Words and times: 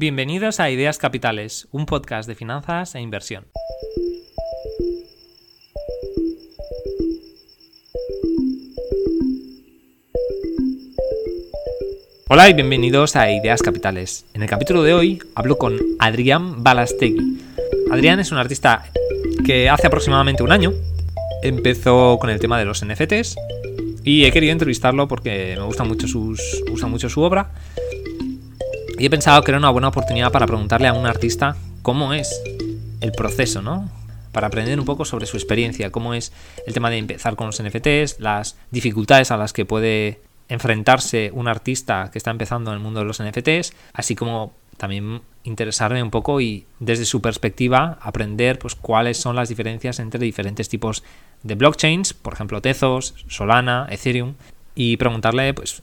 Bienvenidos 0.00 0.60
a 0.60 0.70
Ideas 0.70 0.96
Capitales, 0.96 1.68
un 1.72 1.84
podcast 1.84 2.26
de 2.26 2.34
finanzas 2.34 2.94
e 2.94 3.02
inversión. 3.02 3.44
Hola 12.30 12.48
y 12.48 12.54
bienvenidos 12.54 13.14
a 13.14 13.30
Ideas 13.30 13.60
Capitales. 13.60 14.24
En 14.32 14.42
el 14.42 14.48
capítulo 14.48 14.82
de 14.82 14.94
hoy 14.94 15.18
hablo 15.34 15.58
con 15.58 15.76
Adrián 15.98 16.64
Balastegui. 16.64 17.38
Adrián 17.90 18.20
es 18.20 18.32
un 18.32 18.38
artista 18.38 18.90
que 19.44 19.68
hace 19.68 19.86
aproximadamente 19.86 20.42
un 20.42 20.52
año 20.52 20.72
empezó 21.42 22.18
con 22.18 22.30
el 22.30 22.40
tema 22.40 22.58
de 22.58 22.64
los 22.64 22.82
NFTs 22.82 23.36
y 24.02 24.24
he 24.24 24.32
querido 24.32 24.52
entrevistarlo 24.52 25.08
porque 25.08 25.56
me 25.58 25.64
gusta 25.64 25.84
mucho, 25.84 26.08
sus, 26.08 26.64
gusta 26.70 26.86
mucho 26.86 27.10
su 27.10 27.20
obra 27.20 27.52
y 29.00 29.06
he 29.06 29.10
pensado 29.10 29.42
que 29.42 29.50
era 29.50 29.58
una 29.58 29.70
buena 29.70 29.88
oportunidad 29.88 30.30
para 30.30 30.46
preguntarle 30.46 30.86
a 30.86 30.92
un 30.92 31.06
artista 31.06 31.56
cómo 31.80 32.12
es 32.12 32.42
el 33.00 33.12
proceso, 33.12 33.62
¿no? 33.62 33.88
Para 34.30 34.48
aprender 34.48 34.78
un 34.78 34.84
poco 34.84 35.06
sobre 35.06 35.24
su 35.24 35.38
experiencia, 35.38 35.90
cómo 35.90 36.12
es 36.12 36.32
el 36.66 36.74
tema 36.74 36.90
de 36.90 36.98
empezar 36.98 37.34
con 37.34 37.46
los 37.46 37.62
NFTs, 37.62 38.20
las 38.20 38.58
dificultades 38.70 39.30
a 39.30 39.38
las 39.38 39.54
que 39.54 39.64
puede 39.64 40.20
enfrentarse 40.50 41.30
un 41.32 41.48
artista 41.48 42.10
que 42.12 42.18
está 42.18 42.30
empezando 42.30 42.72
en 42.72 42.76
el 42.76 42.82
mundo 42.82 43.00
de 43.00 43.06
los 43.06 43.22
NFTs, 43.22 43.72
así 43.94 44.14
como 44.14 44.52
también 44.76 45.22
interesarme 45.44 46.02
un 46.02 46.10
poco 46.10 46.42
y 46.42 46.66
desde 46.78 47.06
su 47.06 47.22
perspectiva 47.22 47.98
aprender 48.02 48.58
pues 48.58 48.74
cuáles 48.74 49.16
son 49.16 49.34
las 49.34 49.48
diferencias 49.48 49.98
entre 49.98 50.20
diferentes 50.20 50.68
tipos 50.68 51.02
de 51.42 51.54
blockchains, 51.54 52.12
por 52.12 52.34
ejemplo 52.34 52.60
Tezos, 52.60 53.14
Solana, 53.28 53.86
Ethereum, 53.90 54.34
y 54.74 54.98
preguntarle 54.98 55.54
pues 55.54 55.82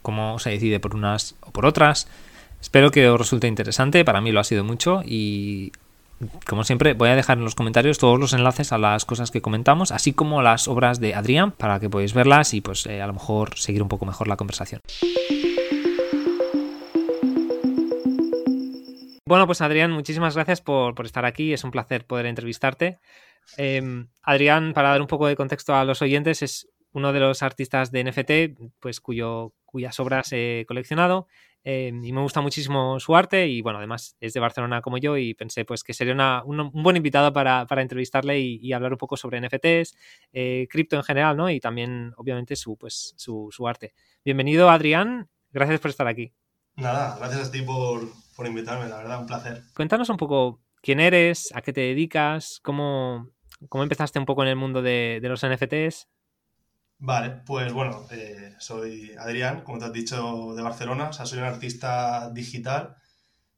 cómo 0.00 0.38
se 0.38 0.50
decide 0.50 0.80
por 0.80 0.94
unas 0.94 1.34
o 1.40 1.50
por 1.50 1.66
otras, 1.66 2.06
Espero 2.66 2.90
que 2.90 3.08
os 3.08 3.16
resulte 3.16 3.46
interesante, 3.46 4.04
para 4.04 4.20
mí 4.20 4.32
lo 4.32 4.40
ha 4.40 4.44
sido 4.44 4.64
mucho 4.64 5.00
y 5.04 5.70
como 6.48 6.64
siempre 6.64 6.94
voy 6.94 7.10
a 7.10 7.14
dejar 7.14 7.38
en 7.38 7.44
los 7.44 7.54
comentarios 7.54 7.98
todos 7.98 8.18
los 8.18 8.32
enlaces 8.32 8.72
a 8.72 8.76
las 8.76 9.04
cosas 9.04 9.30
que 9.30 9.40
comentamos, 9.40 9.92
así 9.92 10.12
como 10.12 10.42
las 10.42 10.66
obras 10.66 10.98
de 10.98 11.14
Adrián 11.14 11.52
para 11.52 11.78
que 11.78 11.88
podáis 11.88 12.12
verlas 12.12 12.54
y 12.54 12.60
pues 12.60 12.84
eh, 12.86 13.00
a 13.00 13.06
lo 13.06 13.12
mejor 13.12 13.56
seguir 13.56 13.84
un 13.84 13.88
poco 13.88 14.04
mejor 14.04 14.26
la 14.26 14.36
conversación. 14.36 14.80
Bueno, 19.26 19.46
pues 19.46 19.60
Adrián, 19.60 19.92
muchísimas 19.92 20.34
gracias 20.34 20.60
por, 20.60 21.06
estar 21.06 21.24
aquí. 21.24 21.52
Es 21.52 21.62
un 21.62 21.70
placer 21.70 22.04
poder 22.04 22.26
entrevistarte. 22.26 22.98
Em, 23.56 24.08
Adrián, 24.22 24.72
para 24.72 24.88
dar 24.88 25.00
un 25.00 25.06
poco 25.06 25.28
de 25.28 25.36
contexto 25.36 25.76
a 25.76 25.84
los 25.84 26.02
oyentes, 26.02 26.42
es 26.42 26.68
uno 26.90 27.12
de 27.12 27.20
los 27.20 27.44
artistas 27.44 27.92
de 27.92 28.02
NFT, 28.02 28.58
pues 28.80 29.00
cuyo, 29.00 29.52
cuyas 29.64 30.00
obras 30.00 30.32
he 30.32 30.64
coleccionado. 30.66 31.28
Eh, 31.68 31.88
y 31.88 32.12
me 32.12 32.20
gusta 32.20 32.40
muchísimo 32.40 33.00
su 33.00 33.16
arte 33.16 33.48
y 33.48 33.60
bueno, 33.60 33.78
además 33.78 34.14
es 34.20 34.32
de 34.32 34.38
Barcelona 34.38 34.80
como 34.80 34.98
yo 34.98 35.16
y 35.16 35.34
pensé 35.34 35.64
pues 35.64 35.82
que 35.82 35.94
sería 35.94 36.44
un, 36.44 36.70
buen 36.72 36.96
invitado 36.96 37.32
para, 37.32 37.66
entrevistarle 37.68 38.38
y, 38.38 38.72
hablar 38.72 38.92
un 38.92 38.98
poco 38.98 39.16
sobre 39.16 39.40
NFTs, 39.40 39.96
eh, 40.32 40.68
cripto 40.70 40.94
en 40.94 41.02
general, 41.02 41.36
¿no? 41.36 41.50
Y 41.50 41.58
también 41.58 42.12
obviamente 42.18 42.54
su, 42.54 42.76
pues, 42.76 43.14
su, 43.16 43.66
arte. 43.66 43.94
Bienvenido 44.24 44.70
Adrián, 44.70 45.28
gracias 45.50 45.80
por 45.80 45.90
estar 45.90 46.06
aquí. 46.06 46.32
Nada, 46.76 47.16
gracias 47.18 47.48
a 47.48 47.50
ti 47.50 47.62
por, 47.62 48.12
invitarme, 48.46 48.88
la 48.88 48.98
verdad, 48.98 49.18
un 49.22 49.26
placer. 49.26 49.64
Cuéntanos 49.74 50.08
un 50.08 50.18
poco 50.18 50.60
quién 50.82 51.00
eres, 51.00 51.50
a 51.52 51.62
qué 51.62 51.72
te 51.72 51.80
dedicas, 51.80 52.60
cómo, 52.62 53.30
cómo 53.68 53.82
empezaste 53.82 54.20
un 54.20 54.24
poco 54.24 54.44
en 54.44 54.50
el 54.50 54.56
mundo 54.56 54.82
de, 54.82 55.18
de 55.20 55.28
los 55.28 55.44
NFTs. 55.44 56.06
Vale, 56.98 57.42
pues 57.46 57.72
bueno, 57.72 58.06
eh, 58.10 58.54
soy 58.58 59.12
Adrián, 59.18 59.62
como 59.62 59.78
te 59.78 59.84
has 59.84 59.92
dicho, 59.92 60.54
de 60.54 60.62
Barcelona, 60.62 61.10
o 61.10 61.12
sea, 61.12 61.26
soy 61.26 61.38
un 61.38 61.44
artista 61.44 62.30
digital. 62.30 62.96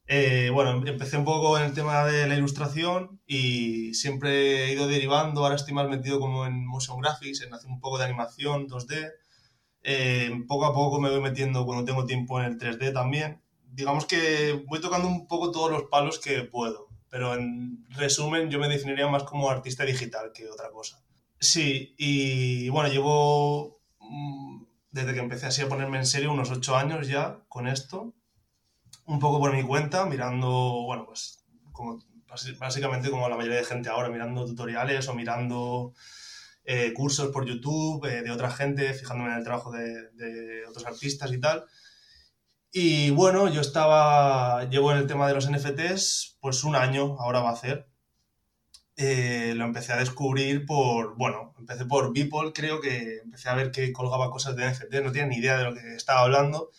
Eh, 0.07 0.51
bueno, 0.53 0.87
empecé 0.87 1.19
un 1.19 1.25
poco 1.25 1.59
en 1.59 1.65
el 1.67 1.75
tema 1.75 2.05
de 2.07 2.27
la 2.29 2.37
ilustración 2.37 3.21
y 3.27 3.95
siempre 3.95 4.65
he 4.67 4.73
ido 4.73 4.89
derivando, 4.89 5.43
ahora 5.43 5.57
estoy 5.57 5.75
más 5.75 5.89
metido 5.89 6.21
como 6.21 6.47
en 6.47 6.67
motion 6.67 7.01
graphics, 7.01 7.43
en 7.43 7.55
hacer 7.55 7.71
un 7.71 7.81
poco 7.81 7.99
de 7.99 8.07
animación 8.07 8.69
2D. 8.69 9.13
Eh, 9.83 10.33
poco 10.49 10.67
a 10.67 10.75
poco 10.75 11.01
me 11.01 11.11
voy 11.11 11.21
metiendo 11.21 11.65
cuando 11.67 11.85
tengo 11.85 12.07
tiempo 12.07 12.41
en 12.41 12.47
el 12.47 12.59
3D 12.59 12.93
también. 12.93 13.43
Digamos 13.73 14.07
que 14.07 14.65
voy 14.69 14.81
tocando 14.81 15.09
un 15.09 15.29
poco 15.29 15.53
todos 15.53 15.71
los 15.71 15.85
palos 15.85 16.19
que 16.21 16.43
puedo, 16.45 16.89
pero 17.11 17.35
en 17.35 17.87
resumen 17.91 18.51
yo 18.51 18.59
me 18.59 18.69
definiría 18.69 19.09
más 19.09 19.25
como 19.25 19.51
artista 19.51 19.85
digital 19.85 20.33
que 20.35 20.49
otra 20.49 20.71
cosa. 20.71 21.03
Sí, 21.41 21.95
y 21.99 22.69
bueno, 22.71 22.91
llevo 22.91 23.81
mm, 24.01 24.65
desde 24.91 25.15
que 25.15 25.21
empecé 25.21 25.47
así 25.47 25.63
a 25.63 25.69
ponerme 25.69 25.99
en 25.99 26.07
serio 26.07 26.33
unos 26.33 26.51
ocho 26.51 26.77
años 26.77 27.09
ya 27.09 27.45
con 27.49 27.69
esto, 27.69 28.15
un 29.07 29.19
poco 29.19 29.39
por 29.39 29.55
mi 29.55 29.63
cuenta, 29.63 30.07
mirando, 30.07 30.83
bueno, 30.87 31.05
pues 31.07 31.45
como, 31.73 31.99
básicamente 32.59 33.11
como 33.11 33.29
la 33.29 33.37
mayoría 33.37 33.59
de 33.59 33.65
gente 33.65 33.89
ahora, 33.89 34.09
mirando 34.09 34.45
tutoriales 34.45 35.09
o 35.09 35.15
mirando 35.15 35.95
eh, 36.65 36.93
cursos 36.93 37.29
por 37.29 37.47
YouTube 37.47 38.05
eh, 38.07 38.23
de 38.23 38.31
otra 38.31 38.51
gente, 38.51 38.93
fijándome 38.95 39.31
en 39.31 39.39
el 39.39 39.45
trabajo 39.45 39.71
de, 39.71 40.11
de, 40.13 40.67
otros 40.67 40.87
artistas 40.87 41.33
y 41.33 41.41
tal. 41.41 41.65
Y 42.71 43.11
bueno, 43.11 43.49
yo 43.49 43.61
estaba, 43.61 44.65
llevo 44.65 44.93
en 44.93 44.99
el 44.99 45.07
tema 45.07 45.27
de 45.29 45.35
los 45.35 45.51
NFTs 45.51 46.37
pues 46.41 46.65
un 46.65 46.77
año, 46.77 47.17
ahora 47.19 47.41
va 47.41 47.51
a 47.51 47.57
ser. 47.57 47.89
Eh, 49.01 49.53
lo 49.55 49.65
empecé 49.65 49.93
a 49.93 49.97
descubrir 49.97 50.67
por, 50.67 51.17
bueno, 51.17 51.55
empecé 51.57 51.85
por 51.87 52.13
Beeple, 52.13 52.53
creo 52.53 52.81
que 52.81 53.19
empecé 53.23 53.49
a 53.49 53.55
ver 53.55 53.71
que 53.71 53.93
colgaba 53.93 54.29
cosas 54.29 54.57
de 54.57 54.69
NFT, 54.69 54.93
no 55.05 55.13
tenía 55.13 55.29
ni 55.29 55.37
idea 55.37 55.57
de 55.57 55.65
lo 55.65 55.73
que 55.73 55.95
estaba 55.95 56.23
hablando. 56.23 56.73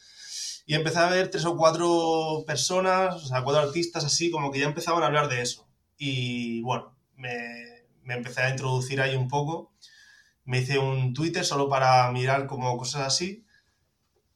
Y 0.66 0.76
empecé 0.76 1.00
a 1.00 1.10
ver 1.10 1.32
tres 1.32 1.46
o 1.46 1.56
cuatro 1.56 2.44
personas, 2.46 3.16
o 3.16 3.26
sea, 3.26 3.42
cuatro 3.44 3.62
artistas 3.62 4.04
así, 4.04 4.32
como 4.32 4.52
que 4.52 4.60
ya 4.60 4.66
empezaban 4.68 5.02
a 5.02 5.06
hablar 5.06 5.30
de 5.30 5.42
eso. 5.42 5.70
Y 5.98 6.62
bueno, 6.62 6.94
me, 7.16 7.86
me 8.04 8.16
empecé 8.16 8.42
a 8.42 8.50
introducir 8.50 9.00
ahí 9.00 9.16
un 9.16 9.30
poco. 9.30 9.74
Me 10.44 10.60
hice 10.60 10.78
un 10.78 11.14
Twitter 11.14 11.46
solo 11.46 11.70
para 11.70 12.12
mirar 12.12 12.48
como 12.48 12.78
cosas 12.78 13.04
así. 13.04 13.46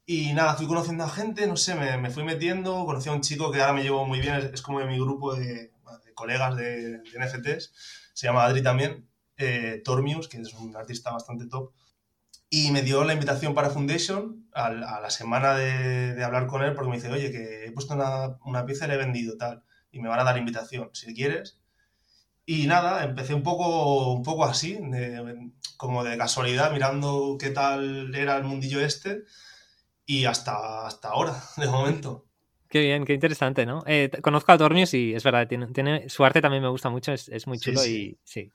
Y 0.05 0.31
nada, 0.33 0.55
fui 0.55 0.67
conociendo 0.67 1.03
a 1.03 1.09
gente, 1.09 1.47
no 1.47 1.57
sé, 1.57 1.75
me, 1.75 1.97
me, 1.97 2.11
fui 2.11 2.23
metiendo, 2.23 2.85
conocí 2.85 3.09
a 3.09 3.13
un 3.13 3.21
chico 3.21 3.51
que 3.51 3.61
ahora 3.61 3.73
me 3.73 3.83
llevo 3.83 4.05
muy 4.05 4.21
bien, 4.21 4.51
es 4.53 4.61
como 4.61 4.79
de 4.79 4.85
mi 4.85 4.97
grupo 4.97 5.35
de, 5.35 5.72
colegas 6.13 6.55
de, 6.55 7.01
NFTs, 7.17 7.73
se 8.13 8.27
llama 8.27 8.45
Adri 8.45 8.61
también, 8.63 9.09
eh, 9.37 9.81
Tormius, 9.83 10.27
que 10.27 10.37
es 10.37 10.53
un 10.53 10.75
artista 10.75 11.11
bastante 11.11 11.47
top, 11.47 11.73
y 12.49 12.71
me 12.71 12.83
dio 12.83 13.03
la 13.03 13.13
invitación 13.13 13.55
para 13.55 13.71
Foundation 13.71 14.47
a, 14.53 14.69
la 14.69 15.09
semana 15.09 15.55
de, 15.55 16.23
hablar 16.23 16.47
con 16.47 16.63
él 16.63 16.73
porque 16.73 16.89
me 16.89 16.97
dice, 16.97 17.11
oye, 17.11 17.31
que 17.31 17.65
he 17.65 17.71
puesto 17.71 17.95
una, 17.95 18.37
una, 18.45 18.65
pieza 18.65 18.85
y 18.85 18.89
la 18.89 18.93
he 18.93 18.97
vendido 18.97 19.37
tal, 19.37 19.63
y 19.91 19.99
me 19.99 20.09
van 20.09 20.19
a 20.19 20.23
dar 20.23 20.37
invitación, 20.37 20.89
si 20.93 21.13
quieres. 21.13 21.59
Y 22.45 22.67
nada, 22.67 23.03
empecé 23.05 23.33
un 23.33 23.43
poco, 23.43 24.13
un 24.13 24.23
poco 24.23 24.45
así, 24.45 24.79
como 25.77 26.03
de 26.03 26.17
casualidad, 26.17 26.71
mirando 26.71 27.37
qué 27.39 27.49
tal 27.49 28.13
era 28.15 28.35
el 28.37 28.43
mundillo 28.43 28.81
este, 28.81 29.23
y 30.05 30.25
hasta, 30.25 30.85
hasta 30.85 31.09
ahora, 31.09 31.41
de 31.57 31.67
momento. 31.67 32.27
Qué 32.73 32.79
bien, 32.79 33.05
qué 33.05 33.13
interesante, 33.13 33.67
¿no? 33.67 33.83
Eh, 33.85 34.09
conozco 34.23 34.51
a 34.51 34.57
Tornius 34.57 34.95
y 34.95 35.13
es 35.13 35.23
verdad, 35.23 35.47
tiene, 35.47 36.09
su 36.09 36.25
arte 36.25 36.41
también 36.41 36.63
me 36.63 36.69
gusta 36.69 36.89
mucho, 36.89 37.13
es, 37.13 37.45
muy 37.45 37.59
chulo 37.59 37.85
y 37.85 38.17
sí. 38.23 38.51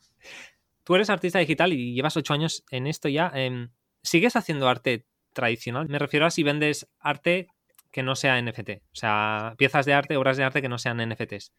Tú 0.82 0.96
eres 0.96 1.08
artista 1.08 1.38
digital 1.38 1.72
y 1.72 1.94
llevas 1.94 2.16
ocho 2.16 2.34
años 2.34 2.64
en 2.72 2.88
esto 2.88 3.08
ya. 3.08 3.30
Em, 3.32 3.70
¿Sigues 4.02 4.34
haciendo 4.34 4.68
arte 4.68 5.06
tradicional? 5.32 5.88
Me 5.88 6.00
refiero 6.00 6.26
a 6.26 6.32
si 6.32 6.42
vendes 6.42 6.88
arte 6.98 7.46
que 7.92 8.02
no 8.02 8.16
sea 8.16 8.42
NFT, 8.42 8.82
o 8.92 8.96
sea, 8.96 9.54
piezas 9.56 9.86
de 9.86 9.94
arte, 9.94 10.16
obras 10.16 10.36
de 10.36 10.42
arte 10.42 10.62
que 10.62 10.68
no 10.68 10.78
sean 10.78 10.98
NFTs. 11.00 11.52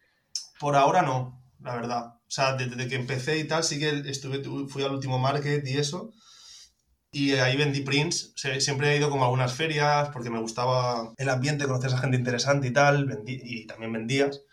Por 0.60 0.76
ahora 0.76 1.02
no, 1.02 1.42
la 1.62 1.76
verdad. 1.76 2.08
O 2.08 2.20
sea, 2.28 2.58
desde 2.58 2.90
que 2.90 2.96
empecé 2.96 3.38
y 3.40 3.48
tal, 3.48 3.64
sí 3.64 3.80
que 3.80 4.04
estuve, 4.06 4.44
fui 4.68 4.84
al 4.84 4.96
último 4.96 5.18
market 5.18 5.66
y 5.66 5.78
eso, 5.78 6.12
y 7.12 7.34
ahí 7.34 7.58
vendí 7.58 7.82
prints. 7.82 8.34
Siempre 8.60 8.94
he 8.94 8.98
ido 8.98 9.10
como 9.10 9.24
a 9.24 9.26
algunas 9.26 9.54
ferias 9.54 10.10
porque 10.10 10.30
me 10.30 10.40
gustaba 10.40 11.14
el 11.18 11.30
ambiente, 11.30 11.66
conocer 11.66 11.94
a 11.94 11.98
gente 11.98 12.18
interesante 12.18 12.68
y 12.68 12.74
tal. 12.74 13.06
Vendí, 13.06 13.40
y 13.44 13.66
también 13.66 13.92
vendías. 13.94 14.44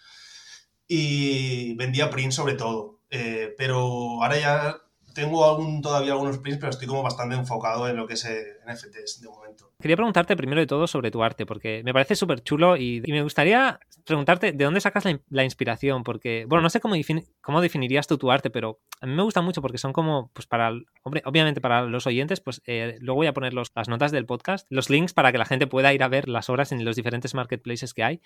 Y 0.89 1.75
vendía 1.77 2.11
prints 2.11 2.35
sobre 2.35 2.55
todo. 2.55 3.01
Eh, 3.11 3.55
pero 3.57 4.23
ahora 4.23 4.39
ya 4.39 4.77
tengo 5.17 5.49
algún, 5.49 5.81
todavía 5.81 6.13
algunos 6.13 6.39
prints, 6.39 6.59
pero 6.59 6.71
estoy 6.71 6.87
como 6.87 7.03
bastante 7.03 7.35
enfocado 7.35 7.89
en 7.89 7.97
lo 7.97 8.07
que 8.07 8.15
es 8.15 8.25
eh, 8.27 8.59
NFTs 8.67 9.23
de 9.23 9.29
momento. 9.29 9.73
Quería 9.81 9.97
preguntarte 9.97 10.37
primero 10.37 10.61
de 10.61 10.67
todo 10.67 10.87
sobre 10.87 11.11
tu 11.11 11.23
arte, 11.23 11.47
porque 11.47 11.83
me 11.85 11.93
parece 11.93 12.15
súper 12.15 12.43
chulo 12.43 12.77
y, 12.77 13.03
me 13.09 13.23
gustaría 13.23 13.81
preguntarte 14.07 14.53
de 14.53 14.65
dónde 14.65 14.81
sacas 14.81 15.05
la, 15.29 15.45
inspiración, 15.45 16.03
porque, 16.03 16.47
bueno, 16.49 16.63
no 16.63 16.71
sé 16.71 16.81
cómo, 16.81 16.95
cómo 17.43 17.61
definirías 17.61 18.07
tú 18.07 18.17
tu 18.17 18.31
arte, 18.31 18.51
pero 18.51 18.81
a 19.01 19.07
mí 19.07 19.13
me 19.13 19.23
gusta 19.23 19.43
mucho 19.43 19.61
porque 19.61 19.79
son 19.79 19.93
como, 19.93 20.31
pues 20.33 20.47
para, 20.47 20.71
hombre, 21.03 21.23
obviamente 21.27 21.61
para 21.61 21.83
los 21.83 22.07
oyentes, 22.07 22.41
pues 22.41 22.63
eh, 22.67 22.97
luego 23.01 23.17
voy 23.17 23.27
a 23.27 23.35
poner 23.35 23.53
los, 23.53 23.71
las 23.75 23.89
notas 23.89 24.13
del 24.13 24.25
podcast, 24.25 24.67
los 24.71 24.89
links 24.89 25.13
para 25.13 25.33
que 25.33 25.39
la 25.39 25.45
gente 25.45 25.67
pueda 25.67 25.93
ir 25.93 26.03
a 26.03 26.09
ver 26.09 26.29
las 26.29 26.49
obras 26.49 26.73
en 26.73 26.85
los 26.85 26.97
diferentes 26.97 27.35
marketplaces 27.35 27.93
que 27.93 28.05
hay. 28.05 28.21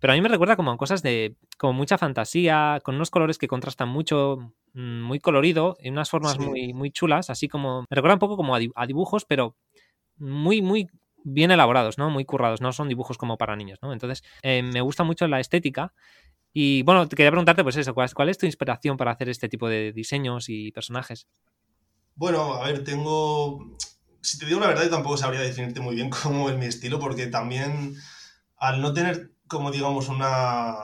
Pero 0.00 0.12
a 0.12 0.16
mí 0.16 0.20
me 0.20 0.28
recuerda 0.28 0.56
como 0.56 0.72
a 0.72 0.76
cosas 0.76 1.02
de, 1.02 1.36
como 1.56 1.72
mucha 1.72 1.96
fantasía, 1.96 2.80
con 2.82 2.96
unos 2.96 3.10
colores 3.10 3.38
que 3.38 3.48
contrastan 3.48 3.88
mucho, 3.88 4.52
mm, 4.74 5.02
muy 5.02 5.20
colorido, 5.20 5.76
en 5.80 5.92
unas 5.94 6.10
formas 6.10 6.38
muy, 6.38 6.74
muy 6.74 6.90
chulas, 6.90 7.30
así 7.30 7.48
como, 7.48 7.82
me 7.82 7.94
recuerda 7.94 8.16
un 8.16 8.20
poco 8.20 8.36
como 8.36 8.54
a 8.54 8.86
dibujos, 8.86 9.24
pero 9.24 9.56
muy, 10.16 10.60
muy 10.60 10.88
bien 11.24 11.50
elaborados, 11.50 11.98
¿no? 11.98 12.10
Muy 12.10 12.24
currados, 12.24 12.60
no 12.60 12.72
son 12.72 12.88
dibujos 12.88 13.18
como 13.18 13.38
para 13.38 13.56
niños, 13.56 13.78
¿no? 13.82 13.92
Entonces, 13.92 14.22
eh, 14.42 14.62
me 14.62 14.80
gusta 14.80 15.04
mucho 15.04 15.26
la 15.26 15.40
estética. 15.40 15.92
Y 16.52 16.82
bueno, 16.82 17.08
quería 17.08 17.30
preguntarte, 17.30 17.62
pues 17.62 17.76
eso, 17.76 17.94
¿cuál, 17.94 18.28
es 18.28 18.38
tu 18.38 18.46
inspiración 18.46 18.96
para 18.96 19.12
hacer 19.12 19.28
este 19.28 19.48
tipo 19.48 19.68
de 19.68 19.92
diseños 19.92 20.48
y 20.48 20.72
personajes? 20.72 21.28
Bueno, 22.16 22.54
a 22.54 22.66
ver, 22.66 22.82
tengo. 22.82 23.76
Si 24.20 24.38
te 24.38 24.46
digo 24.46 24.60
la 24.60 24.66
verdad, 24.66 24.84
yo 24.84 24.90
tampoco 24.90 25.16
sabría 25.16 25.40
definirte 25.40 25.80
muy 25.80 25.94
bien 25.94 26.10
cómo 26.22 26.50
es 26.50 26.56
mi 26.56 26.66
estilo, 26.66 26.98
porque 26.98 27.26
también 27.28 27.94
al 28.56 28.80
no 28.80 28.92
tener, 28.92 29.32
como 29.46 29.70
digamos, 29.70 30.08
una, 30.08 30.74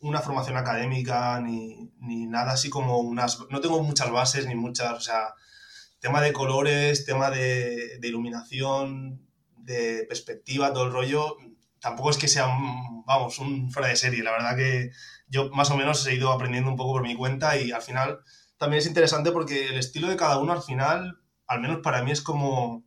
una 0.00 0.20
formación 0.20 0.56
académica 0.56 1.40
ni, 1.40 1.92
ni, 2.00 2.26
nada 2.26 2.52
así 2.52 2.68
como 2.68 2.98
unas... 2.98 3.38
No 3.50 3.60
tengo 3.60 3.82
muchas 3.82 4.10
bases 4.10 4.46
ni 4.46 4.54
muchas, 4.54 4.92
o 4.92 5.00
sea, 5.00 5.34
tema 6.00 6.20
de 6.20 6.32
colores, 6.32 7.06
tema 7.06 7.30
de 7.30 7.98
iluminación, 8.02 9.27
de 9.68 10.06
perspectiva, 10.08 10.72
todo 10.72 10.86
el 10.86 10.92
rollo, 10.92 11.36
tampoco 11.80 12.10
es 12.10 12.18
que 12.18 12.26
sea, 12.26 12.46
vamos, 13.06 13.38
un 13.38 13.70
fuera 13.70 13.88
de 13.88 13.96
serie. 13.96 14.22
La 14.22 14.32
verdad 14.32 14.56
que 14.56 14.90
yo 15.28 15.50
más 15.50 15.70
o 15.70 15.76
menos 15.76 16.06
he 16.06 16.14
ido 16.14 16.32
aprendiendo 16.32 16.70
un 16.70 16.76
poco 16.76 16.94
por 16.94 17.02
mi 17.02 17.14
cuenta 17.14 17.56
y 17.58 17.70
al 17.70 17.82
final 17.82 18.20
también 18.56 18.78
es 18.80 18.86
interesante 18.86 19.30
porque 19.30 19.68
el 19.68 19.78
estilo 19.78 20.08
de 20.08 20.16
cada 20.16 20.38
uno 20.38 20.52
al 20.52 20.62
final, 20.62 21.20
al 21.46 21.60
menos 21.60 21.80
para 21.82 22.02
mí 22.02 22.10
es 22.10 22.22
como... 22.22 22.84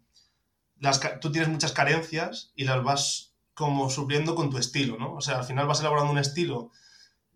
Las, 0.79 0.99
tú 1.21 1.31
tienes 1.31 1.49
muchas 1.49 1.73
carencias 1.73 2.51
y 2.55 2.63
las 2.63 2.83
vas 2.83 3.35
como 3.53 3.91
supliendo 3.91 4.33
con 4.33 4.49
tu 4.49 4.57
estilo, 4.57 4.97
¿no? 4.97 5.13
O 5.13 5.21
sea, 5.21 5.37
al 5.37 5.43
final 5.43 5.67
vas 5.67 5.79
elaborando 5.79 6.11
un 6.11 6.17
estilo 6.17 6.71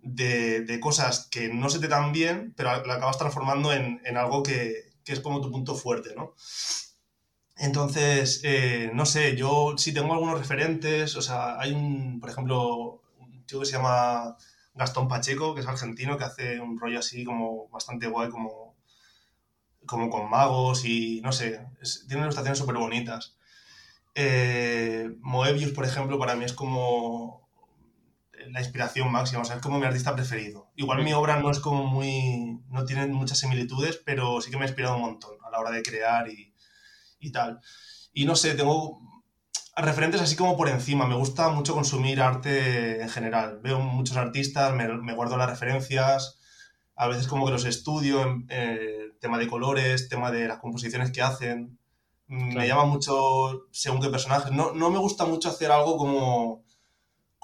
de, 0.02 0.80
cosas 0.82 1.28
que 1.30 1.50
no 1.50 1.70
se 1.70 1.78
te 1.78 1.88
dan 1.88 2.12
bien, 2.12 2.56
pero 2.58 2.84
la 2.86 2.96
acabas 2.96 3.20
transformando 3.20 3.72
en, 3.72 4.02
algo 4.18 4.42
que, 4.42 4.96
es 5.06 5.20
como 5.20 5.42
tu 5.42 5.52
punto 5.52 5.76
fuerte, 5.76 6.16
¿no? 6.16 6.34
Entonces, 7.58 8.42
eh, 8.44 8.92
no 8.94 9.06
sé, 9.06 9.36
yo 9.38 9.76
sí 9.78 9.94
tengo 9.94 10.14
algunos 10.14 10.40
referentes, 10.40 11.16
o 11.16 11.22
sea, 11.22 11.60
hay 11.60 11.72
un, 11.74 12.20
por 12.20 12.30
ejemplo, 12.30 13.02
un 13.20 13.46
chico 13.46 13.62
que 13.62 13.66
se 13.66 13.74
llama 13.74 14.38
Gastón 14.74 15.08
Pacheco, 15.08 15.56
que 15.56 15.62
es 15.62 15.68
argentino, 15.68 16.18
que 16.18 16.26
hace 16.26 16.60
un 16.60 16.78
rollo 16.78 17.00
así 17.00 17.24
como 17.24 17.70
bastante 17.70 18.08
guay, 18.08 18.30
como, 18.30 18.76
como 19.86 20.10
con 20.10 20.30
magos 20.30 20.86
y 20.86 21.22
no 21.22 21.32
sé, 21.32 21.66
tiene 22.08 22.24
ilustraciones 22.24 22.60
súper 22.60 22.76
bonitas. 22.78 23.38
Eh, 24.16 25.10
Moebius, 25.22 25.72
por 25.72 25.86
ejemplo, 25.86 26.20
para 26.20 26.36
mí 26.36 26.46
es 26.46 26.54
como 26.54 27.50
la 28.50 28.60
inspiración 28.60 29.12
máxima, 29.12 29.42
o 29.42 29.46
sea, 29.46 29.58
es 29.58 29.62
como 29.62 29.80
mi 29.80 29.86
artista 29.86 30.16
preferido. 30.16 30.72
Igual 30.76 31.04
mi 31.04 31.14
obra 31.14 31.40
no 31.40 31.52
es 31.52 31.60
como 31.60 31.86
muy, 31.86 32.60
no 32.70 32.86
tiene 32.86 33.08
muchas 33.08 33.40
similitudes, 33.40 34.02
pero 34.06 34.42
sí 34.42 34.52
que 34.52 34.58
me 34.58 34.64
ha 34.64 34.68
inspirado 34.68 34.96
un 34.96 35.02
montón 35.02 35.38
a 35.46 35.50
la 35.50 35.60
hora 35.60 35.72
de 35.72 35.84
crear 35.84 36.28
y, 36.30 36.54
y 37.26 37.32
tal. 37.32 37.60
Y 38.14 38.26
no 38.26 38.36
sé, 38.36 38.56
tengo 38.56 39.02
referentes 39.76 40.22
así 40.22 40.36
como 40.36 40.56
por 40.56 40.70
encima, 40.70 41.06
me 41.06 41.16
gusta 41.16 41.50
mucho 41.50 41.74
consumir 41.74 42.22
arte 42.22 43.02
en 43.02 43.10
general. 43.10 43.60
Veo 43.62 43.80
muchos 43.80 44.18
artistas, 44.18 44.74
me, 44.74 44.88
me 44.88 45.14
guardo 45.14 45.38
las 45.38 45.50
referencias, 45.50 46.40
a 46.96 47.08
veces 47.08 47.28
como 47.28 47.46
que 47.46 47.52
los 47.52 47.66
estudio, 47.66 48.22
en, 48.24 48.46
eh, 48.50 49.12
tema 49.20 49.38
de 49.38 49.48
colores, 49.48 50.08
tema 50.10 50.32
de 50.32 50.48
las 50.48 50.60
composiciones 50.60 51.12
que 51.12 51.22
hacen. 51.22 51.78
Me 52.28 52.68
llama 52.68 52.86
mucho 52.86 53.68
según 53.72 54.02
qué 54.02 54.10
personajes. 54.10 54.52
No, 54.52 54.74
no 54.74 54.90
me 54.90 55.00
gusta 55.00 55.26
mucho 55.26 55.50
hacer 55.50 55.72
algo 55.72 55.98
como 55.98 56.66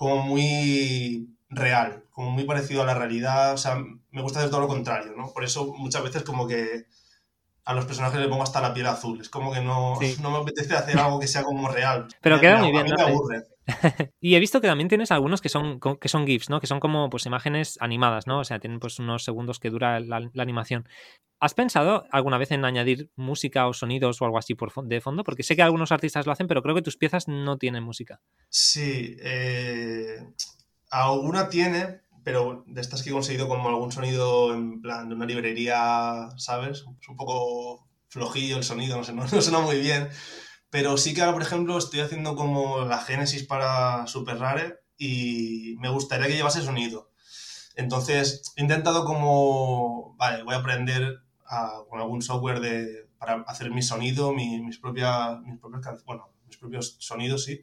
como 0.01 0.17
muy 0.23 1.37
real, 1.49 2.05
como 2.09 2.31
muy 2.31 2.43
parecido 2.45 2.81
a 2.81 2.85
la 2.85 2.95
realidad. 2.95 3.53
O 3.53 3.57
sea, 3.57 3.75
me 4.09 4.21
gusta 4.23 4.39
hacer 4.39 4.49
todo 4.49 4.61
lo 4.61 4.67
contrario, 4.67 5.13
¿no? 5.15 5.31
Por 5.31 5.43
eso 5.43 5.73
muchas 5.75 6.03
veces 6.03 6.23
como 6.23 6.47
que 6.47 6.87
a 7.65 7.73
los 7.73 7.85
personajes 7.85 8.19
les 8.19 8.27
pongo 8.27 8.43
hasta 8.43 8.61
la 8.61 8.73
piel 8.73 8.87
azul. 8.87 9.21
Es 9.21 9.29
como 9.29 9.53
que 9.53 9.61
no, 9.61 9.97
no 10.21 10.31
me 10.31 10.37
apetece 10.37 10.75
hacer 10.75 10.97
algo 10.97 11.19
que 11.19 11.27
sea 11.27 11.43
como 11.43 11.67
real. 11.69 12.07
Pero 12.21 12.39
queda 12.39 12.57
muy 12.59 12.71
bien. 12.71 12.85
me 12.85 13.01
aburre. 13.01 13.43
y 14.19 14.35
he 14.35 14.39
visto 14.39 14.59
que 14.59 14.67
también 14.67 14.89
tienes 14.89 15.11
algunos 15.11 15.41
que 15.41 15.49
son, 15.49 15.79
que 15.79 16.09
son 16.09 16.25
GIFs, 16.25 16.49
¿no? 16.49 16.59
Que 16.59 16.67
son 16.67 16.79
como 16.79 17.09
pues 17.09 17.25
imágenes 17.25 17.77
animadas, 17.79 18.27
¿no? 18.27 18.39
O 18.39 18.43
sea, 18.43 18.59
tienen 18.59 18.79
pues 18.79 18.99
unos 18.99 19.23
segundos 19.23 19.59
que 19.59 19.69
dura 19.69 19.99
la, 19.99 20.29
animación. 20.37 20.87
¿Has 21.39 21.53
pensado 21.53 22.05
alguna 22.11 22.37
vez 22.37 22.51
en 22.51 22.65
añadir 22.65 23.09
música 23.15 23.67
o 23.67 23.73
sonidos 23.73 24.21
o 24.21 24.25
algo 24.25 24.37
así 24.37 24.53
por, 24.53 24.71
de 24.83 25.01
fondo? 25.01 25.23
Porque 25.23 25.43
sé 25.43 25.55
que 25.55 25.63
algunos 25.63 25.91
artistas 25.91 26.25
lo 26.25 26.31
hacen, 26.31 26.47
pero 26.47 26.61
creo 26.61 26.75
que 26.75 26.83
tus 26.83 26.97
piezas 26.97 27.27
no 27.27 27.57
tienen 27.57 27.83
música. 27.83 28.21
Sí, 28.49 29.17
eh, 29.21 30.19
alguna 30.91 31.49
tiene, 31.49 32.01
pero 32.23 32.63
de 32.67 32.81
estas 32.81 33.03
que 33.03 33.09
he 33.09 33.13
conseguido 33.13 33.47
como 33.47 33.69
algún 33.69 33.91
sonido 33.91 34.53
en 34.53 34.81
plan 34.81 35.09
de 35.09 35.15
una 35.15 35.25
librería, 35.25 36.29
¿sabes? 36.37 36.83
Es 36.99 37.09
un 37.09 37.15
poco 37.15 37.87
flojillo 38.09 38.57
el 38.57 38.63
sonido, 38.63 38.97
no, 38.97 39.03
sé, 39.03 39.13
no, 39.13 39.27
suena 39.27 39.59
muy 39.59 39.79
bien. 39.79 40.09
Pero 40.69 40.97
sí 40.97 41.13
que 41.13 41.21
ahora, 41.21 41.33
por 41.33 41.41
ejemplo, 41.41 41.77
estoy 41.77 41.99
haciendo 41.99 42.35
como 42.35 42.85
la 42.85 42.99
génesis 42.99 43.43
para 43.43 44.07
Super 44.07 44.37
Rare 44.39 44.79
y 44.97 45.75
me 45.79 45.89
gustaría 45.89 46.27
que 46.27 46.35
llevase 46.35 46.61
sonido. 46.61 47.11
Entonces, 47.75 48.53
he 48.55 48.61
intentado 48.61 49.05
como, 49.05 50.15
vale, 50.17 50.43
voy 50.43 50.55
a 50.55 50.59
aprender 50.59 51.19
con 51.89 51.99
algún 51.99 52.21
software 52.21 52.59
de, 52.61 53.09
para 53.17 53.43
hacer 53.47 53.71
mi 53.71 53.81
sonido, 53.81 54.31
mis, 54.33 54.77
propias, 54.79 55.41
mis 55.41 55.59
propias, 55.59 56.03
bueno, 56.05 56.31
mis 56.47 56.57
propios 56.57 56.95
sonidos, 56.99 57.43
sí 57.43 57.61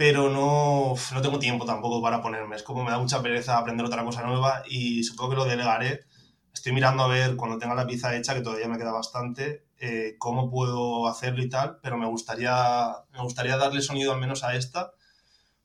pero 0.00 0.30
no, 0.30 0.94
no 1.12 1.20
tengo 1.20 1.38
tiempo 1.38 1.66
tampoco 1.66 2.00
para 2.00 2.22
ponerme. 2.22 2.56
Es 2.56 2.62
como 2.62 2.82
me 2.82 2.90
da 2.90 2.98
mucha 2.98 3.20
pereza 3.20 3.58
aprender 3.58 3.84
otra 3.84 4.02
cosa 4.02 4.22
nueva 4.22 4.62
y 4.66 5.04
supongo 5.04 5.32
que 5.32 5.36
lo 5.36 5.44
delegaré. 5.44 6.06
Estoy 6.54 6.72
mirando 6.72 7.02
a 7.02 7.06
ver 7.08 7.36
cuando 7.36 7.58
tenga 7.58 7.74
la 7.74 7.86
pieza 7.86 8.16
hecha, 8.16 8.32
que 8.32 8.40
todavía 8.40 8.66
me 8.66 8.78
queda 8.78 8.92
bastante, 8.92 9.66
eh, 9.78 10.14
cómo 10.16 10.50
puedo 10.50 11.06
hacerlo 11.06 11.42
y 11.42 11.50
tal, 11.50 11.80
pero 11.82 11.98
me 11.98 12.06
gustaría, 12.06 12.94
me 13.12 13.20
gustaría 13.20 13.58
darle 13.58 13.82
sonido 13.82 14.14
al 14.14 14.20
menos 14.20 14.42
a 14.42 14.54
esta, 14.54 14.92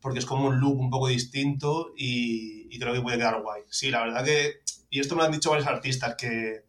porque 0.02 0.20
es 0.20 0.26
como 0.26 0.48
un 0.48 0.60
look 0.60 0.82
un 0.82 0.90
poco 0.90 1.08
distinto 1.08 1.94
y, 1.96 2.68
y 2.70 2.78
creo 2.78 2.94
que 2.94 3.02
puede 3.02 3.18
quedar 3.18 3.42
guay. 3.42 3.62
Sí, 3.70 3.90
la 3.90 4.02
verdad 4.02 4.26
que, 4.26 4.56
y 4.90 5.00
esto 5.00 5.16
me 5.16 5.22
lo 5.22 5.28
han 5.28 5.32
dicho 5.32 5.52
varios 5.52 5.70
artistas, 5.70 6.16
que, 6.16 6.66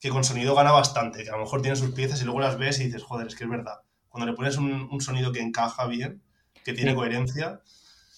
que 0.00 0.08
con 0.08 0.24
sonido 0.24 0.54
gana 0.54 0.72
bastante, 0.72 1.22
que 1.22 1.28
a 1.28 1.36
lo 1.36 1.42
mejor 1.42 1.60
tiene 1.60 1.76
sus 1.76 1.90
piezas 1.90 2.22
y 2.22 2.24
luego 2.24 2.40
las 2.40 2.56
ves 2.56 2.80
y 2.80 2.86
dices, 2.86 3.02
joder, 3.02 3.26
es 3.26 3.36
que 3.36 3.44
es 3.44 3.50
verdad. 3.50 3.80
Cuando 4.08 4.26
le 4.30 4.34
pones 4.34 4.56
un, 4.56 4.88
un 4.90 5.00
sonido 5.02 5.32
que 5.32 5.40
encaja 5.42 5.86
bien, 5.86 6.22
que 6.64 6.72
tiene 6.72 6.94
coherencia, 6.94 7.60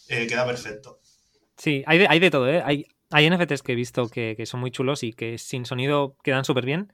eh, 0.08 0.26
queda 0.26 0.46
perfecto. 0.46 1.00
Sí, 1.56 1.82
hay 1.86 1.98
de, 1.98 2.06
hay 2.08 2.18
de 2.18 2.30
todo, 2.30 2.48
¿eh? 2.48 2.62
Hay, 2.64 2.86
hay 3.10 3.30
NFTs 3.30 3.62
que 3.62 3.72
he 3.72 3.76
visto 3.76 4.08
que, 4.08 4.36
son 4.46 4.60
muy 4.60 4.70
chulos 4.70 5.02
y 5.02 5.12
que 5.12 5.38
sin 5.38 5.64
sonido 5.64 6.16
quedan 6.22 6.44
súper 6.44 6.64
bien. 6.64 6.92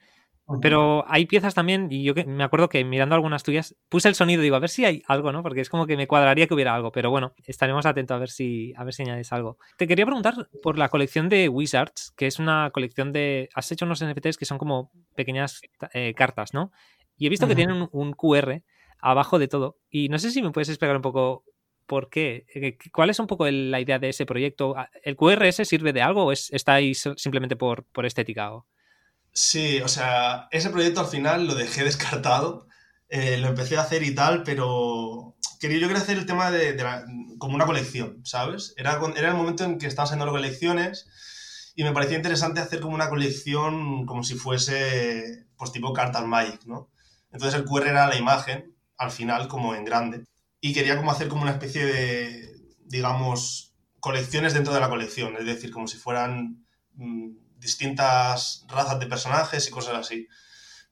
Pero 0.63 1.05
hay 1.07 1.27
piezas 1.27 1.55
también, 1.55 1.89
y 1.91 2.05
yo 2.05 2.15
me 2.27 2.43
acuerdo 2.43 2.71
que 2.71 2.83
mirando 2.83 3.15
algunas 3.15 3.43
tuyas, 3.43 3.77
puse 3.91 4.09
el 4.09 4.15
sonido 4.15 4.41
y 4.41 4.45
digo, 4.45 4.57
a 4.57 4.61
ver 4.61 4.71
si 4.71 4.87
hay 4.87 5.03
algo, 5.07 5.31
¿no? 5.31 5.43
Porque 5.43 5.61
es 5.61 5.69
como 5.69 5.87
que 5.87 5.95
me 5.95 6.07
cuadraría 6.07 6.47
que 6.47 6.55
hubiera 6.55 6.75
algo, 6.75 6.91
pero 6.91 7.11
bueno, 7.11 7.35
estaremos 7.45 7.85
atentos 7.85 8.15
a 8.15 8.19
ver 8.19 8.31
si, 8.31 8.73
a 8.75 8.83
ver 8.83 8.95
si 8.95 9.03
añades 9.03 9.31
algo. 9.31 9.59
Te 9.77 9.87
quería 9.87 10.07
preguntar 10.07 10.49
por 10.63 10.79
la 10.79 10.89
colección 10.89 11.29
de 11.29 11.51
Wizards, 11.51 12.15
que 12.17 12.27
es 12.27 12.39
una 12.39 12.71
colección 12.73 13.13
de. 13.13 13.51
Has 13.55 13.71
hecho 13.73 13.85
unos 13.85 14.03
NFTs 14.03 14.39
que 14.39 14.47
son 14.47 14.57
como 14.57 14.91
pequeñas 15.15 15.61
eh, 15.93 16.15
cartas, 16.15 16.55
¿no? 16.55 16.73
Y 17.19 17.27
he 17.27 17.31
visto 17.31 17.47
que 17.47 17.55
tienen 17.55 17.87
un, 17.93 18.13
QR 18.13 18.63
abajo 19.01 19.39
de 19.39 19.49
todo. 19.49 19.79
Y 19.91 20.09
no 20.09 20.19
sé 20.19 20.31
si 20.31 20.43
me 20.43 20.51
puedes 20.51 20.69
explicar 20.69 20.97
un 20.97 21.03
poco 21.03 21.45
por 21.87 22.11
qué. 22.11 22.47
Eh, 22.55 22.79
¿Cuál 22.93 23.11
es 23.11 23.19
un 23.19 23.27
poco 23.27 23.51
la 23.51 23.81
idea 23.81 23.99
de 23.99 24.11
ese 24.11 24.27
proyecto? 24.27 24.77
Ah, 24.77 24.91
¿El 25.03 25.17
QRS 25.17 25.67
sirve 25.67 25.93
de 25.93 26.03
algo 26.03 26.27
o 26.27 26.33
es, 26.33 26.53
está 26.53 26.75
ahí 26.75 26.95
simplemente 26.95 27.57
por, 27.57 27.85
por 27.85 28.07
estética? 28.07 28.53
O... 28.53 28.67
Sí, 29.33 29.81
o 29.81 29.89
sea, 29.89 30.49
ese 30.51 30.71
proyecto 30.71 31.01
al 31.01 31.07
final 31.07 31.47
lo 31.47 31.55
dejé 31.55 31.85
descartado. 31.91 32.69
Eh, 33.09 33.39
lo 33.39 33.49
empecé 33.49 33.77
a 33.77 33.81
hacer 33.81 34.03
y 34.03 34.15
tal, 34.15 34.43
pero 34.43 35.35
quería, 35.59 35.79
yo 35.79 35.89
quería 35.89 36.03
hacer 36.03 36.19
el 36.19 36.27
tema 36.27 36.51
de, 36.51 36.77
como 37.39 37.55
una 37.55 37.65
colección, 37.65 38.21
¿sabes? 38.25 38.75
Era, 38.77 39.01
era 39.17 39.31
el 39.31 39.35
momento 39.35 39.65
en 39.65 39.79
que 39.79 39.87
estaba 39.87 40.05
haciendo 40.05 40.27
las 40.27 40.35
colecciones 40.35 41.09
y 41.75 41.85
me 41.85 41.93
parecía 41.93 42.19
interesante 42.19 42.61
hacer 42.61 42.81
como 42.81 42.95
una 42.95 43.09
colección 43.09 44.05
como 44.05 44.25
si 44.25 44.35
fuese, 44.35 45.47
pues 45.57 45.73
tipo 45.73 45.95
Cartas 45.95 46.27
Magic, 46.27 46.67
¿no? 46.67 46.91
Entonces 47.33 47.59
el 47.59 47.65
QR 47.65 47.87
era 47.87 48.09
la 48.09 48.17
imagen 48.17 48.75
al 48.99 49.11
final 49.11 49.49
como 49.49 49.75
en 49.75 49.85
grande. 49.85 50.25
Y 50.61 50.75
quería 50.75 50.97
como 50.97 51.13
hacer 51.13 51.29
como 51.29 51.43
una 51.43 51.53
especie 51.53 51.87
de, 51.87 52.61
digamos, 52.85 53.75
colecciones 54.01 54.55
dentro 54.55 54.75
de 54.75 54.81
la 54.81 54.89
colección, 54.89 55.37
es 55.37 55.47
decir, 55.47 55.71
como 55.71 55.87
si 55.87 55.97
fueran 55.97 56.67
mm, 56.95 57.31
distintas 57.57 58.65
razas 58.69 58.99
de 58.99 59.07
personajes 59.07 59.67
y 59.67 59.71
cosas 59.71 59.95
así. 59.95 60.29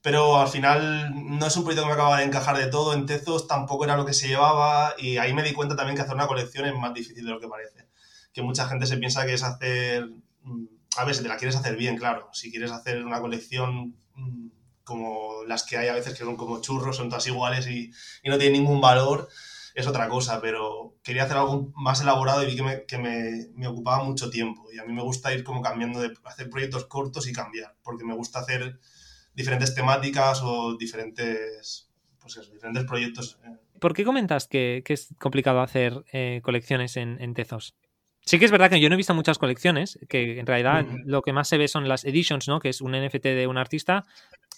Pero 0.02 0.38
al 0.38 0.48
final 0.48 1.12
no 1.14 1.46
es 1.46 1.56
un 1.56 1.64
proyecto 1.64 1.82
que 1.82 1.88
me 1.88 1.94
acaba 1.94 2.18
de 2.18 2.24
encajar 2.24 2.56
de 2.56 2.68
todo, 2.68 2.94
en 2.94 3.06
Tezos 3.06 3.48
tampoco 3.48 3.84
era 3.84 3.96
lo 3.96 4.06
que 4.06 4.12
se 4.12 4.28
llevaba 4.28 4.94
y 4.98 5.16
ahí 5.18 5.34
me 5.34 5.42
di 5.42 5.52
cuenta 5.52 5.74
también 5.74 5.96
que 5.96 6.02
hacer 6.02 6.14
una 6.14 6.28
colección 6.28 6.66
es 6.66 6.74
más 6.74 6.94
difícil 6.94 7.24
de 7.24 7.32
lo 7.32 7.40
que 7.40 7.48
parece. 7.48 7.88
Que 8.32 8.42
mucha 8.42 8.68
gente 8.68 8.86
se 8.86 8.98
piensa 8.98 9.26
que 9.26 9.34
es 9.34 9.42
hacer... 9.42 10.08
Mm, 10.42 10.66
a 10.98 11.04
ver, 11.04 11.14
si 11.14 11.22
te 11.22 11.28
la 11.28 11.36
quieres 11.36 11.56
hacer 11.56 11.76
bien, 11.76 11.96
claro. 11.96 12.28
Si 12.32 12.50
quieres 12.50 12.70
hacer 12.70 13.04
una 13.04 13.20
colección 13.20 13.96
mm, 14.14 14.48
como 14.86 15.44
las 15.46 15.64
que 15.64 15.76
hay 15.76 15.88
a 15.88 15.92
veces 15.92 16.14
que 16.14 16.24
son 16.24 16.36
como 16.36 16.62
churros, 16.62 16.96
son 16.96 17.10
todas 17.10 17.26
iguales 17.26 17.66
y, 17.68 17.92
no 18.24 18.38
tienen 18.38 18.62
ningún 18.62 18.80
valor, 18.80 19.28
es 19.74 19.86
otra 19.86 20.08
cosa, 20.08 20.40
pero 20.40 20.94
quería 21.02 21.24
hacer 21.24 21.36
algo 21.36 21.70
más 21.76 22.00
elaborado 22.00 22.42
y 22.42 22.46
vi 22.46 22.56
que, 22.56 22.62
me, 22.62 22.84
que 22.84 22.96
me, 22.96 23.48
me, 23.54 23.66
ocupaba 23.66 24.02
mucho 24.02 24.30
tiempo 24.30 24.66
y 24.72 24.78
a 24.78 24.84
mí 24.84 24.94
me 24.94 25.02
gusta 25.02 25.34
ir 25.34 25.44
como 25.44 25.60
cambiando 25.60 26.00
de 26.00 26.14
hacer 26.24 26.48
proyectos 26.48 26.86
cortos 26.86 27.28
y 27.28 27.34
cambiar, 27.34 27.76
porque 27.82 28.04
me 28.04 28.14
gusta 28.14 28.38
hacer 28.38 28.80
diferentes 29.34 29.74
temáticas 29.74 30.40
o 30.42 30.76
diferentes, 30.78 31.90
pues 32.18 32.36
eso, 32.38 32.50
diferentes 32.52 32.84
proyectos 32.84 33.38
¿Por 33.80 33.94
qué 33.94 34.04
comentas 34.04 34.46
que, 34.46 34.82
es 34.86 35.14
complicado 35.18 35.60
hacer 35.60 36.04
eh, 36.12 36.40
colecciones 36.42 36.96
en, 36.96 37.34
Tezos? 37.34 37.74
Sí 38.22 38.38
que 38.38 38.44
es 38.44 38.50
verdad 38.50 38.70
que 38.70 38.80
yo 38.80 38.88
no 38.88 38.94
he 38.94 38.96
visto 38.96 39.14
muchas 39.14 39.38
colecciones, 39.38 39.98
que 40.08 40.40
en 40.40 40.46
realidad 40.46 40.84
lo 41.04 41.22
que 41.22 41.32
más 41.32 41.48
se 41.48 41.58
ve 41.58 41.68
son 41.68 41.88
las 41.88 42.04
editions, 42.04 42.48
¿no? 42.48 42.58
Que 42.58 42.70
es 42.70 42.80
un 42.80 42.92
NFT 42.92 43.24
de 43.24 43.46
un 43.46 43.56
artista, 43.56 44.04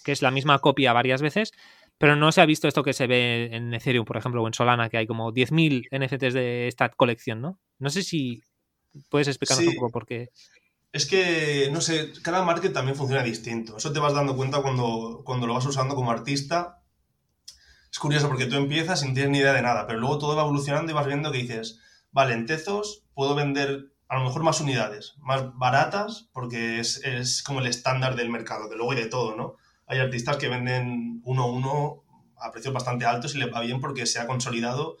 que 0.03 0.11
es 0.11 0.21
la 0.21 0.31
misma 0.31 0.59
copia 0.59 0.93
varias 0.93 1.21
veces, 1.21 1.51
pero 1.97 2.15
no 2.15 2.31
se 2.31 2.41
ha 2.41 2.45
visto 2.45 2.67
esto 2.67 2.83
que 2.83 2.93
se 2.93 3.07
ve 3.07 3.49
en 3.51 3.73
Ethereum, 3.73 4.05
por 4.05 4.17
ejemplo, 4.17 4.41
o 4.41 4.47
en 4.47 4.53
Solana, 4.53 4.89
que 4.89 4.97
hay 4.97 5.07
como 5.07 5.33
10.000 5.33 5.87
NFTs 5.91 6.33
de 6.33 6.67
esta 6.67 6.89
colección, 6.89 7.41
¿no? 7.41 7.59
No 7.77 7.89
sé 7.89 8.03
si 8.03 8.41
puedes 9.09 9.27
explicarnos 9.27 9.67
un 9.67 9.75
poco 9.75 9.89
por 9.89 10.05
qué. 10.05 10.29
Es 10.91 11.05
que, 11.05 11.69
no 11.71 11.81
sé, 11.81 12.11
cada 12.23 12.43
market 12.43 12.73
también 12.73 12.95
funciona 12.95 13.21
distinto. 13.21 13.77
Eso 13.77 13.91
te 13.93 13.99
vas 13.99 14.13
dando 14.13 14.35
cuenta 14.35 14.61
cuando, 14.61 15.21
cuando 15.23 15.45
lo 15.45 15.53
vas 15.53 15.65
usando 15.65 15.93
como 15.93 16.09
artista. 16.09 16.81
Es 17.91 17.99
curioso 17.99 18.27
porque 18.27 18.45
tú 18.45 18.55
empiezas 18.55 19.01
sin 19.01 19.13
tener 19.13 19.29
ni 19.29 19.39
idea 19.39 19.53
de 19.53 19.61
nada, 19.61 19.85
pero 19.85 19.99
luego 19.99 20.17
todo 20.17 20.35
va 20.35 20.43
evolucionando 20.43 20.91
y 20.91 20.95
vas 20.95 21.05
viendo 21.05 21.31
que 21.31 21.39
dices, 21.39 21.79
vale, 22.11 22.33
en 22.33 22.45
Tezos 22.45 23.03
puedo 23.13 23.35
vender 23.35 23.93
a 24.07 24.17
lo 24.17 24.23
mejor 24.23 24.43
más 24.43 24.59
unidades, 24.59 25.13
más 25.19 25.55
baratas, 25.55 26.29
porque 26.33 26.79
es, 26.79 27.43
como 27.43 27.59
el 27.59 27.67
estándar 27.67 28.15
del 28.15 28.29
mercado, 28.29 28.69
que 28.69 28.75
luego 28.75 28.91
hay 28.91 28.97
de 28.97 29.05
todo, 29.05 29.35
¿no? 29.35 29.57
Hay 29.89 29.99
artistas 29.99 30.37
que 30.37 30.47
venden 30.47 31.21
uno 31.25 31.43
a 31.43 31.51
uno 31.51 32.03
a 32.37 32.51
precios 32.51 32.73
bastante 32.73 33.05
altos 33.05 33.35
y 33.35 33.39
le 33.39 33.47
va 33.49 33.59
bien 33.59 33.81
porque 33.81 34.05
se 34.05 34.19
ha 34.19 34.27
consolidado 34.27 34.97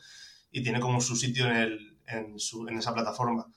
y 0.51 0.63
tiene 0.63 0.79
como 0.79 0.99
su 0.99 1.15
sitio 1.15 1.45
en, 1.45 1.55
el, 1.55 1.97
en, 2.07 2.39
su, 2.39 2.67
en 2.67 2.79
esa 2.79 2.93
plataforma. 2.93 3.47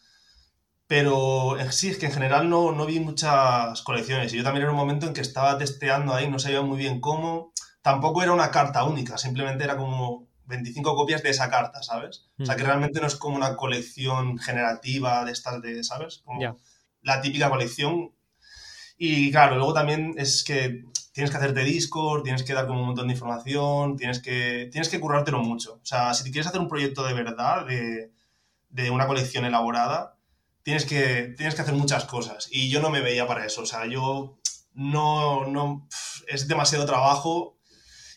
Pero 0.87 1.59
eh, 1.59 1.73
sí, 1.73 1.89
es 1.89 1.97
que 1.97 2.07
en 2.07 2.13
general 2.13 2.51
no, 2.51 2.73
no 2.73 2.85
vi 2.85 3.01
muchas 3.01 3.81
colecciones. 3.81 4.33
Y 4.33 4.37
yo 4.37 4.45
también 4.45 4.65
era 4.65 4.73
un 4.73 4.77
momento 4.77 5.07
en 5.07 5.15
que 5.15 5.23
estaba 5.23 5.57
testeando 5.57 6.13
ahí, 6.13 6.29
no 6.31 6.39
sabía 6.39 6.61
muy 6.61 6.77
bien 6.77 7.01
cómo. 7.01 7.53
Tampoco 7.81 8.23
era 8.23 8.33
una 8.33 8.51
carta 8.51 8.85
única, 8.85 9.17
simplemente 9.17 9.65
era 9.65 9.79
como 9.79 10.29
25 10.45 10.95
copias 10.95 11.23
de 11.23 11.31
esa 11.31 11.49
carta, 11.49 11.83
¿sabes? 11.83 12.29
O 12.39 12.45
sea, 12.45 12.57
que 12.57 12.63
mm. 12.63 12.67
realmente 12.67 13.01
no 13.01 13.07
es 13.07 13.17
como 13.17 13.37
una 13.37 13.57
colección 13.57 14.39
generativa 14.39 15.25
de 15.25 15.33
estas 15.33 15.63
de, 15.63 15.83
¿sabes? 15.83 16.21
Como 16.25 16.59
la 17.01 17.23
típica 17.23 17.49
colección. 17.49 18.13
Y 18.99 19.31
claro, 19.31 19.57
luego 19.57 19.73
también 19.73 20.15
es 20.19 20.45
que 20.45 20.85
tienes 21.13 21.31
que 21.31 21.37
hacerte 21.37 21.63
Discord, 21.63 22.23
tienes 22.23 22.43
que 22.43 22.55
dar 22.55 22.67
como 22.67 22.81
un 22.81 22.87
montón 22.87 23.07
de 23.09 23.15
información, 23.15 23.97
tienes 23.97 24.21
que, 24.21 24.69
tienes 24.73 24.89
que 24.89 24.99
currártelo 24.99 25.41
mucho. 25.41 25.75
O 25.75 25.85
sea, 25.85 26.15
si 26.15 26.31
quieres 26.31 26.47
hacer 26.47 26.61
un 26.61 26.69
proyecto 26.69 27.05
de 27.05 27.15
verdad, 27.15 27.67
de, 27.67 28.13
de 28.71 28.91
una 28.91 29.07
colección 29.07 29.45
elaborada, 29.45 30.19
tienes 30.63 30.87
que, 30.87 31.35
tienes 31.37 31.55
que 31.55 31.63
hacer 31.63 31.75
muchas 31.75 32.05
cosas. 32.05 32.49
Y 32.51 32.71
yo 32.71 32.81
no 32.81 32.91
me 32.91 33.01
veía 33.01 33.27
para 33.27 33.45
eso. 33.45 33.63
O 33.63 33.67
sea, 33.67 33.87
yo 33.87 34.39
no, 34.75 35.47
no, 35.47 35.89
es 36.29 36.49
demasiado 36.49 36.87
trabajo 36.87 37.59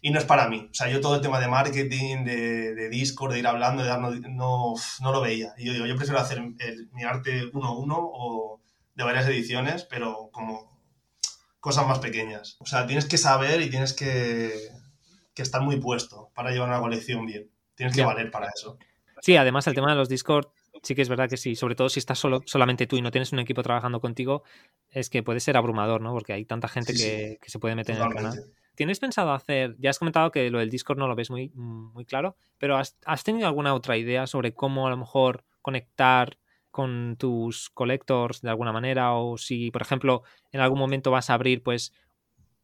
y 0.02 0.12
no 0.12 0.20
es 0.20 0.26
para 0.26 0.48
mí. 0.48 0.70
O 0.72 0.74
sea, 0.74 0.90
yo 0.90 1.02
todo 1.02 1.16
el 1.16 1.22
tema 1.22 1.40
de 1.40 1.48
marketing, 1.48 2.24
de, 2.24 2.74
de 2.76 2.90
Discord, 2.90 3.34
de 3.34 3.40
ir 3.40 3.48
hablando, 3.48 3.84
de 3.84 3.90
dar, 3.90 4.00
no, 4.00 4.76
no, 5.02 5.12
lo 5.12 5.22
veía. 5.22 5.54
Y 5.58 5.66
yo 5.66 5.74
digo, 5.74 5.86
yo 5.86 5.96
prefiero 5.96 6.20
hacer 6.20 6.42
mi 6.92 7.04
arte 7.04 7.50
uno 7.54 7.68
a 7.68 7.78
uno 7.78 7.98
o 8.00 8.62
de 8.96 9.04
varias 9.04 9.28
ediciones, 9.28 9.84
pero 9.84 10.30
como 10.32 10.75
cosas 11.66 11.88
más 11.88 11.98
pequeñas. 11.98 12.58
O 12.60 12.68
sea, 12.68 12.86
tienes 12.86 13.06
que 13.06 13.18
saber 13.18 13.60
y 13.60 13.72
tienes 13.72 13.94
que, 13.94 14.54
que 15.34 15.42
estar 15.42 15.64
muy 15.64 15.78
puesto 15.78 16.30
para 16.36 16.52
llevar 16.52 16.70
una 16.70 16.80
colección 16.80 17.26
bien. 17.26 17.50
Tienes 17.74 17.96
que 17.96 18.06
valer 18.06 18.30
para 18.30 18.50
eso. 18.56 18.78
Sí, 19.22 19.36
además 19.36 19.66
el 19.66 19.74
tema 19.74 19.90
de 19.90 19.96
los 19.96 20.08
Discord 20.08 20.46
sí 20.84 20.94
que 20.94 21.02
es 21.02 21.10
verdad 21.10 21.28
que 21.28 21.38
sí, 21.38 21.56
sobre 21.56 21.74
todo 21.74 21.90
si 21.90 21.98
estás 21.98 22.20
solo, 22.20 22.44
solamente 22.46 22.86
tú 22.86 22.98
y 22.98 23.02
no 23.02 23.10
tienes 23.10 23.34
un 23.34 23.40
equipo 23.40 23.64
trabajando 23.64 24.00
contigo, 24.00 24.44
es 24.92 25.10
que 25.10 25.24
puede 25.24 25.40
ser 25.40 25.58
abrumador, 25.58 26.02
¿no? 26.02 26.14
Porque 26.14 26.34
hay 26.34 26.46
tanta 26.46 26.68
gente 26.68 26.94
que, 26.94 27.40
se 27.42 27.58
puede 27.58 27.74
meter 27.74 27.96
en 27.96 28.04
el 28.04 28.14
canal. 28.14 28.44
¿Tienes 28.76 29.00
pensado 29.00 29.32
hacer, 29.32 29.76
ya 29.80 29.90
has 29.90 29.98
comentado 29.98 30.30
que 30.30 30.52
lo 30.52 30.60
del 30.60 30.70
Discord 30.70 31.00
no 31.00 31.08
lo 31.08 31.16
ves 31.16 31.32
muy, 31.32 31.50
muy 31.56 32.06
claro, 32.06 32.38
pero 32.60 32.78
has, 32.78 33.24
tenido 33.24 33.48
alguna 33.48 33.74
otra 33.74 33.98
idea 33.98 34.28
sobre 34.28 34.54
cómo 34.54 34.86
a 34.86 34.92
lo 34.92 34.98
mejor 34.98 35.44
conectar 35.64 36.38
con 36.76 37.16
tus 37.18 37.70
collectors 37.70 38.42
de 38.42 38.50
alguna 38.50 38.74
manera 38.74 39.14
o 39.14 39.38
si, 39.38 39.72
por 39.72 39.82
ejemplo, 39.82 40.24
en 40.52 40.60
algún 40.60 40.78
momento 40.78 41.10
vas 41.10 41.30
a 41.30 41.34
abrir, 41.34 41.64
pues, 41.64 41.94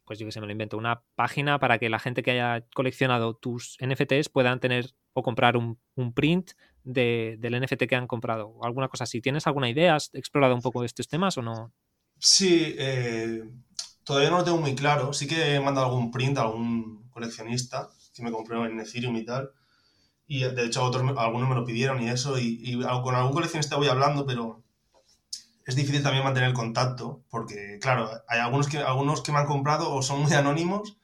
pues 0.03 0.20
yo 0.20 0.25
que 0.25 0.34
sé, 0.34 0.41
me 0.41 0.48
lo 0.48 0.51
invento, 0.51 0.77
una 0.77 1.01
página 1.15 1.60
para 1.60 1.80
que 1.80 1.89
la 1.89 1.98
gente 1.98 2.22
que 2.22 2.32
haya 2.32 2.65
coleccionado 2.75 3.36
tus 3.36 3.77
NFTs 3.80 4.27
puedan 4.27 4.60
tener 4.60 4.94
o 5.13 5.24
comprar 5.24 5.56
un, 5.56 5.80
un 5.96 6.12
print 6.12 6.51
del 6.84 7.62
NFT 7.62 7.84
que 7.88 7.96
han 7.96 8.06
comprado 8.06 8.50
o 8.50 8.65
alguna 8.65 8.89
cosa 8.89 9.06
así. 9.06 9.22
¿Tienes 9.22 9.48
alguna 9.48 9.70
idea? 9.70 9.96
¿Has 9.96 10.10
explorado 10.12 10.56
un 10.56 10.62
poco 10.62 10.84
estos 10.84 11.08
temas 11.08 11.38
o 11.38 11.41
no? 11.41 11.72
Sí, 12.18 12.75
eh, 12.77 13.46
todavía 14.03 14.30
no 14.30 14.39
lo 14.39 14.44
tengo 14.44 14.58
muy 14.58 14.75
claro. 14.75 15.13
Sí 15.13 15.25
que 15.25 15.56
he 15.56 15.62
mandado 15.62 15.88
algún 15.88 16.12
print 16.12 16.38
a 16.38 16.41
algún 16.41 17.10
coleccionista 17.12 17.89
que 18.13 18.24
me 18.24 18.32
compró 18.34 18.65
en 18.65 18.77
Ethereum 18.77 19.15
y 19.15 19.24
tal. 19.24 19.51
Y 20.34 20.46
de 20.46 20.66
hecho 20.66 20.82
otros, 20.86 21.04
algunos 21.18 21.50
me 21.50 21.56
lo 21.56 21.66
pidieron 21.66 22.02
y 22.02 22.08
eso. 22.08 22.40
Y, 22.40 22.80
con 23.04 23.16
algún 23.16 23.34
coleccionista 23.34 23.76
voy 23.76 23.90
hablando, 23.90 24.26
pero 24.26 24.64
es 25.66 25.76
difícil 25.76 26.02
también 26.02 26.24
mantener 26.24 26.48
el 26.48 26.56
contacto 26.56 27.22
porque, 27.30 27.80
claro, 27.82 28.10
hay 28.30 28.40
algunos 28.40 28.70
que, 28.70 28.78
algunos 28.78 29.20
que 29.24 29.34
me 29.34 29.40
han 29.40 29.46
comprado 29.46 29.94
o 29.94 30.02
son 30.02 30.22
muy 30.22 30.32
anónimos 30.32 30.96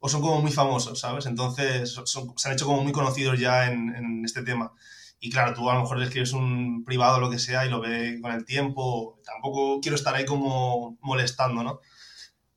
o 0.00 0.08
son 0.08 0.20
como 0.20 0.42
muy 0.42 0.50
famosos, 0.50 0.98
¿sabes? 0.98 1.26
Entonces 1.26 1.94
se 2.04 2.48
han 2.48 2.54
hecho 2.54 2.66
como 2.66 2.82
muy 2.82 2.90
conocidos 2.90 3.38
ya 3.38 3.70
en, 3.70 3.94
en 3.94 4.24
este 4.24 4.42
tema. 4.42 4.72
Y 5.20 5.30
claro, 5.30 5.54
tú 5.54 5.70
a 5.70 5.74
lo 5.74 5.82
mejor 5.82 5.98
le 5.98 6.06
escribes 6.06 6.32
un 6.32 6.82
privado 6.84 7.18
o 7.18 7.20
lo 7.20 7.30
que 7.30 7.38
sea 7.38 7.64
y 7.64 7.70
lo 7.70 7.80
ve 7.80 8.18
con 8.20 8.32
el 8.32 8.44
tiempo. 8.44 9.20
Tampoco 9.24 9.80
quiero 9.80 9.94
estar 9.94 10.16
ahí 10.16 10.26
como 10.26 10.98
molestando, 11.02 11.62
¿no? 11.62 11.78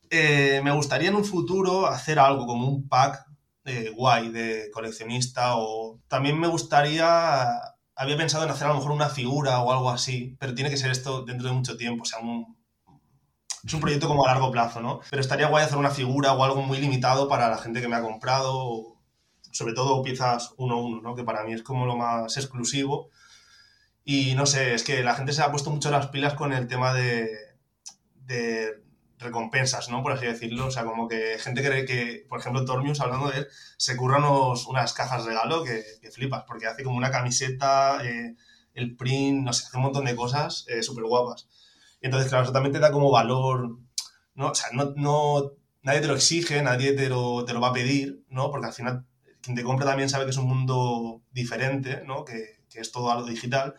Eh, 0.09 0.59
me 0.63 0.71
gustaría 0.71 1.09
en 1.09 1.15
un 1.17 1.25
futuro 1.25 1.85
hacer 1.85 2.17
algo 2.17 2.47
como 2.47 2.67
un 2.67 2.87
pack 2.87 3.27
de 3.65 3.89
guay 3.89 4.29
de 4.29 4.69
coleccionista 4.71 5.57
o 5.57 5.99
también 6.07 6.39
me 6.39 6.47
gustaría, 6.47 7.49
había 7.95 8.17
pensado 8.17 8.45
en 8.45 8.51
hacer 8.51 8.67
a 8.67 8.69
lo 8.69 8.75
mejor 8.75 8.91
una 8.91 9.09
figura 9.09 9.59
o 9.59 9.71
algo 9.73 9.89
así, 9.89 10.37
pero 10.39 10.55
tiene 10.55 10.69
que 10.69 10.77
ser 10.77 10.91
esto 10.91 11.23
dentro 11.23 11.49
de 11.49 11.55
mucho 11.55 11.75
tiempo, 11.75 12.03
o 12.03 12.05
sea, 12.05 12.19
es 13.63 13.73
un 13.73 13.81
proyecto 13.81 14.07
como 14.07 14.23
a 14.25 14.29
largo 14.31 14.51
plazo, 14.51 14.79
¿no? 14.79 15.01
Pero 15.09 15.21
estaría 15.21 15.47
guay 15.47 15.65
hacer 15.65 15.77
una 15.77 15.89
figura 15.89 16.33
o 16.33 16.43
algo 16.43 16.61
muy 16.61 16.77
limitado 16.77 17.27
para 17.27 17.49
la 17.49 17.57
gente 17.57 17.81
que 17.81 17.87
me 17.89 17.95
ha 17.97 18.01
comprado 18.01 18.95
sobre 19.55 19.73
todo 19.73 20.03
piezas 20.03 20.53
uno 20.57 20.75
a 20.75 20.81
uno, 20.81 21.01
¿no? 21.01 21.15
que 21.15 21.23
para 21.23 21.45
mí 21.45 21.53
es 21.53 21.63
como 21.63 21.85
lo 21.85 21.95
más 21.95 22.35
exclusivo. 22.35 23.09
Y 24.03 24.35
no 24.35 24.45
sé, 24.45 24.73
es 24.73 24.83
que 24.83 25.01
la 25.01 25.15
gente 25.15 25.31
se 25.31 25.41
ha 25.41 25.49
puesto 25.49 25.71
mucho 25.71 25.89
las 25.89 26.07
pilas 26.07 26.33
con 26.33 26.51
el 26.51 26.67
tema 26.67 26.93
de, 26.93 27.29
de 28.15 28.83
recompensas, 29.17 29.89
¿no? 29.89 30.03
Por 30.03 30.13
así 30.13 30.25
decirlo. 30.25 30.67
O 30.67 30.71
sea, 30.71 30.85
como 30.85 31.07
que 31.07 31.37
gente 31.39 31.63
cree 31.63 31.85
que, 31.85 32.25
por 32.29 32.39
ejemplo, 32.39 32.65
Tormius, 32.65 33.01
hablando 33.01 33.29
de 33.29 33.39
él, 33.39 33.47
se 33.77 33.95
curran 33.95 34.23
unas 34.25 34.93
cajas 34.93 35.25
regalo 35.25 35.63
que, 35.63 35.83
que, 36.01 36.11
flipas, 36.11 36.43
porque 36.47 36.67
hace 36.67 36.83
como 36.83 36.97
una 36.97 37.11
camiseta, 37.11 38.03
eh, 38.05 38.35
el 38.73 38.95
print, 38.95 39.43
no 39.45 39.53
sé, 39.53 39.65
hace 39.67 39.77
un 39.77 39.83
montón 39.83 40.05
de 40.05 40.15
cosas 40.15 40.65
eh, 40.67 40.83
súper 40.83 41.05
guapas. 41.05 41.47
Entonces, 42.01 42.29
claro, 42.29 42.43
eso 42.43 42.53
también 42.53 42.73
te 42.73 42.79
da 42.79 42.91
como 42.91 43.11
valor, 43.11 43.79
¿no? 44.35 44.49
O 44.51 44.55
sea, 44.55 44.69
no, 44.73 44.93
no, 44.95 45.53
nadie 45.81 46.01
te 46.01 46.07
lo 46.07 46.15
exige, 46.15 46.61
nadie 46.61 46.93
te 46.93 47.09
lo, 47.09 47.45
te 47.45 47.53
lo 47.53 47.61
va 47.61 47.69
a 47.69 47.73
pedir, 47.73 48.23
¿no? 48.29 48.51
Porque 48.51 48.67
al 48.67 48.73
final 48.73 49.05
quien 49.41 49.55
te 49.55 49.63
compra 49.63 49.85
también 49.85 50.09
sabe 50.09 50.25
que 50.25 50.31
es 50.31 50.37
un 50.37 50.47
mundo 50.47 51.23
diferente, 51.31 52.03
¿no? 52.05 52.25
Que, 52.25 52.63
que, 52.69 52.79
es 52.79 52.91
todo 52.91 53.11
algo 53.11 53.27
digital. 53.27 53.75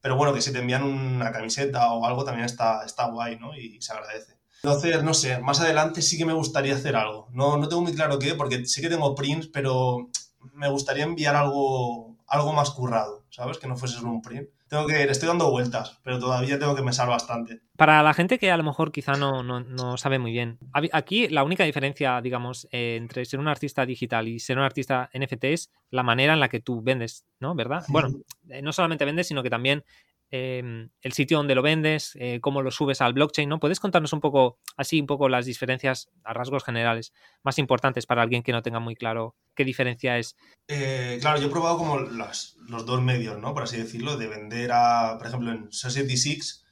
Pero 0.00 0.16
bueno, 0.16 0.34
que 0.34 0.42
si 0.42 0.52
te 0.52 0.58
envían 0.58 0.82
una 0.82 1.32
camiseta 1.32 1.92
o 1.92 2.04
algo 2.06 2.24
también 2.24 2.46
está, 2.46 2.84
está 2.84 3.06
guay, 3.10 3.38
¿no? 3.38 3.56
Y 3.56 3.80
se 3.80 3.92
agradece. 3.92 4.34
Entonces, 4.64 5.02
no 5.02 5.12
sé, 5.12 5.38
más 5.40 5.60
adelante 5.60 6.00
sí 6.00 6.16
que 6.16 6.24
me 6.24 6.32
gustaría 6.32 6.74
hacer 6.74 6.96
algo. 6.96 7.28
No, 7.32 7.58
no 7.58 7.68
tengo 7.68 7.82
muy 7.82 7.92
claro 7.92 8.18
qué, 8.18 8.34
porque 8.34 8.64
sí 8.64 8.80
que 8.80 8.88
tengo 8.88 9.14
prints, 9.14 9.48
pero 9.48 10.08
me 10.54 10.70
gustaría 10.70 11.04
enviar 11.04 11.36
algo, 11.36 12.16
algo 12.26 12.52
más 12.54 12.70
currado, 12.70 13.26
¿sabes? 13.28 13.58
Que 13.58 13.68
no 13.68 13.76
fuese 13.76 13.96
solo 13.96 14.10
un 14.10 14.22
print 14.22 14.48
tengo 14.74 14.86
que, 14.86 15.04
estoy 15.04 15.28
dando 15.28 15.50
vueltas, 15.50 16.00
pero 16.02 16.18
todavía 16.18 16.58
tengo 16.58 16.74
que 16.74 16.82
pensar 16.82 17.08
bastante. 17.08 17.60
Para 17.76 18.02
la 18.02 18.12
gente 18.12 18.38
que 18.38 18.50
a 18.50 18.56
lo 18.56 18.64
mejor 18.64 18.90
quizá 18.90 19.12
no, 19.12 19.42
no, 19.42 19.96
sabe 19.96 20.18
muy 20.18 20.32
bien, 20.32 20.58
aquí 20.92 21.28
la 21.28 21.44
única 21.44 21.64
diferencia, 21.64 22.20
digamos, 22.20 22.66
eh, 22.72 22.96
entre 22.96 23.24
ser 23.24 23.40
un 23.40 23.48
artista 23.48 23.86
digital 23.86 24.26
y 24.26 24.40
ser 24.40 24.58
un 24.58 24.64
artista 24.64 25.10
NFT 25.14 25.44
es 25.44 25.70
la 25.90 26.02
manera 26.02 26.32
en 26.32 26.40
la 26.40 26.48
que 26.48 26.60
tú 26.60 26.82
vendes, 26.82 27.24
¿no? 27.38 27.54
¿Verdad? 27.54 27.84
Bueno, 27.88 28.08
eh, 28.48 28.62
no 28.62 28.72
solamente 28.72 29.04
vendes, 29.04 29.28
sino 29.28 29.42
que 29.42 29.50
también 29.50 29.84
Em, 30.30 30.90
el 31.02 31.12
sitio 31.12 31.36
donde 31.36 31.54
lo 31.54 31.62
vendes, 31.62 32.16
eh, 32.18 32.40
cómo 32.40 32.60
lo 32.62 32.70
subes 32.70 33.00
al 33.00 33.12
blockchain, 33.12 33.48
¿no? 33.48 33.60
¿Puedes 33.60 33.78
contarnos 33.78 34.12
un 34.12 34.20
poco, 34.20 34.58
así, 34.76 35.00
un 35.00 35.06
poco 35.06 35.28
las 35.28 35.46
diferencias 35.46 36.08
a 36.24 36.32
rasgos 36.32 36.64
generales 36.64 37.12
más 37.44 37.58
importantes 37.58 38.04
para 38.06 38.22
alguien 38.22 38.42
que 38.42 38.50
no 38.50 38.62
tenga 38.62 38.80
muy 38.80 38.96
claro 38.96 39.36
qué 39.54 39.64
diferencia 39.64 40.18
es? 40.18 40.34
Eh, 40.66 41.18
claro, 41.20 41.40
yo 41.40 41.46
he 41.46 41.50
probado 41.50 41.78
como 41.78 41.98
los 42.00 42.56
dos 42.84 43.00
medios, 43.00 43.38
¿no? 43.38 43.54
Por 43.54 43.62
así 43.62 43.76
decirlo, 43.76 44.16
de 44.16 44.26
vender 44.26 44.72
a, 44.72 45.16
por 45.18 45.28
ejemplo, 45.28 45.52
en 45.52 45.68
Society6, 45.68 46.64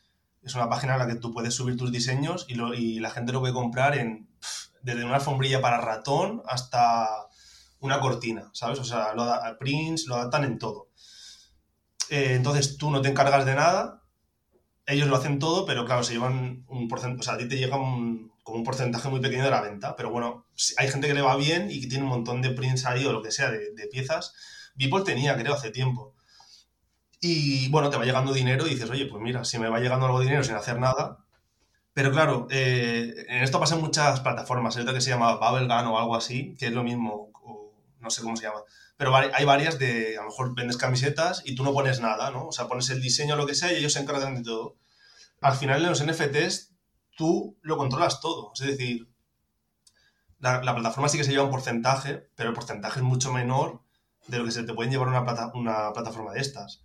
es 0.42 0.54
una 0.54 0.68
página 0.68 0.94
en 0.94 0.98
la 0.98 1.06
que 1.06 1.14
tú 1.14 1.32
puedes 1.32 1.54
subir 1.54 1.76
tus 1.76 1.92
diseños 1.92 2.46
y, 2.48 2.98
la 2.98 3.10
gente 3.10 3.32
lo 3.32 3.40
puede 3.40 3.54
comprar 3.54 3.96
en, 3.96 4.28
desde 4.82 5.04
una 5.04 5.16
alfombrilla 5.16 5.60
para 5.60 5.80
ratón 5.80 6.42
hasta 6.46 7.28
una 7.78 8.00
cortina, 8.00 8.50
¿sabes? 8.52 8.80
O 8.80 8.84
sea, 8.84 9.14
lo 9.14 9.24
da, 9.24 9.56
prints 9.58 10.06
lo 10.06 10.16
adaptan 10.16 10.44
en 10.44 10.58
todo. 10.58 10.88
Eh, 12.12 12.34
entonces 12.34 12.76
tú 12.76 12.90
no 12.90 13.00
te 13.00 13.08
encargas 13.08 13.46
de 13.46 13.54
nada, 13.54 14.02
ellos 14.86 15.08
lo 15.08 15.16
hacen 15.16 15.38
todo, 15.38 15.64
pero 15.64 15.86
claro, 15.86 16.02
se 16.02 16.12
llevan 16.12 16.64
un 16.68 16.86
porcentaje, 16.86 17.20
o 17.20 17.22
sea, 17.22 17.34
a 17.34 17.38
ti 17.38 17.48
te 17.48 17.56
llega 17.56 17.76
un, 17.78 18.32
como 18.42 18.58
un 18.58 18.64
porcentaje 18.64 19.08
muy 19.08 19.20
pequeño 19.20 19.44
de 19.44 19.50
la 19.50 19.62
venta. 19.62 19.96
Pero 19.96 20.10
bueno, 20.10 20.46
hay 20.76 20.88
gente 20.88 21.08
que 21.08 21.14
le 21.14 21.22
va 21.22 21.36
bien 21.36 21.70
y 21.70 21.80
que 21.80 21.86
tiene 21.86 22.04
un 22.04 22.10
montón 22.10 22.42
de 22.42 22.50
prints 22.50 22.84
ahí 22.84 23.06
o 23.06 23.12
lo 23.12 23.22
que 23.22 23.30
sea 23.32 23.50
de, 23.50 23.72
de 23.72 23.86
piezas. 23.86 24.34
Beeple 24.74 25.04
tenía, 25.04 25.36
creo, 25.38 25.54
hace 25.54 25.70
tiempo. 25.70 26.14
Y 27.20 27.70
bueno, 27.70 27.88
te 27.88 27.96
va 27.96 28.04
llegando 28.04 28.34
dinero 28.34 28.66
y 28.66 28.70
dices, 28.70 28.90
oye, 28.90 29.06
pues 29.06 29.22
mira, 29.22 29.44
si 29.44 29.58
me 29.58 29.68
va 29.70 29.80
llegando 29.80 30.04
algo 30.04 30.20
dinero 30.20 30.44
sin 30.44 30.56
hacer 30.56 30.78
nada. 30.78 31.24
Pero 31.94 32.12
claro, 32.12 32.46
eh, 32.50 33.24
en 33.28 33.42
esto 33.42 33.60
pasa 33.60 33.76
en 33.76 33.80
muchas 33.80 34.20
plataformas. 34.20 34.76
Hay 34.76 34.82
otra 34.82 34.94
que 34.94 35.00
se 35.00 35.10
llama 35.10 35.36
Bubblegum 35.36 35.92
o 35.92 35.98
algo 35.98 36.16
así, 36.16 36.54
que 36.58 36.66
es 36.66 36.72
lo 36.72 36.82
mismo, 36.84 37.30
o 37.42 37.72
no 38.00 38.10
sé 38.10 38.22
cómo 38.22 38.36
se 38.36 38.44
llama. 38.44 38.60
Pero 39.02 39.16
hay 39.16 39.44
varias 39.44 39.80
de, 39.80 40.16
a 40.16 40.20
lo 40.20 40.28
mejor 40.28 40.54
vendes 40.54 40.76
camisetas 40.76 41.42
y 41.44 41.56
tú 41.56 41.64
no 41.64 41.72
pones 41.72 41.98
nada, 41.98 42.30
¿no? 42.30 42.46
O 42.46 42.52
sea, 42.52 42.68
pones 42.68 42.88
el 42.90 43.02
diseño 43.02 43.34
o 43.34 43.36
lo 43.36 43.48
que 43.48 43.56
sea 43.56 43.72
y 43.72 43.78
ellos 43.78 43.94
se 43.94 43.98
encargan 43.98 44.36
de 44.36 44.44
todo. 44.44 44.76
Al 45.40 45.56
final 45.56 45.82
en 45.82 45.88
los 45.88 46.06
NFTs 46.06 46.72
tú 47.16 47.58
lo 47.62 47.76
controlas 47.76 48.20
todo. 48.20 48.52
Es 48.54 48.64
decir, 48.64 49.08
la, 50.38 50.60
plataforma 50.60 51.08
sí 51.08 51.18
que 51.18 51.24
se 51.24 51.32
lleva 51.32 51.42
un 51.42 51.50
porcentaje, 51.50 52.30
pero 52.36 52.50
el 52.50 52.54
porcentaje 52.54 53.00
es 53.00 53.04
mucho 53.04 53.32
menor 53.32 53.82
de 54.28 54.38
lo 54.38 54.44
que 54.44 54.52
se 54.52 54.62
te 54.62 54.72
pueden 54.72 54.92
llevar 54.92 55.08
una, 55.08 55.22
una 55.54 55.92
plataforma 55.92 56.34
de 56.34 56.38
estas. 56.38 56.84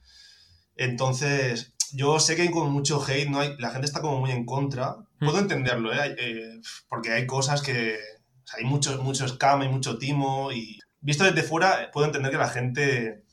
Entonces, 0.75 1.75
yo 1.93 2.19
sé 2.19 2.35
que 2.35 2.41
hay 2.41 2.49
como 2.49 2.71
mucho 2.71 2.99
hate, 2.99 3.29
¿no? 3.29 3.41
Hay, 3.41 3.55
la 3.59 3.69
gente 3.69 3.85
está 3.85 4.01
como 4.01 4.19
muy 4.19 4.31
en 4.31 4.43
contra. 4.43 4.95
Puedo 5.19 5.37
mm. 5.37 5.41
entenderlo, 5.41 5.93
¿eh? 5.93 6.15
¿eh? 6.17 6.61
porque 6.89 7.11
hay 7.11 7.27
cosas 7.27 7.61
que... 7.61 7.99
hay 8.57 8.63
mucho, 8.63 9.03
mucho 9.03 9.27
scam, 9.27 9.61
hay 9.61 9.69
mucho 9.69 9.99
timo 9.99 10.51
y... 10.51 10.79
Visto 11.07 11.23
desde 11.23 11.41
fuera, 11.41 11.89
puedo 11.93 12.05
entender 12.05 12.31
que 12.31 12.37
la 12.37 12.49
gente... 12.49 13.23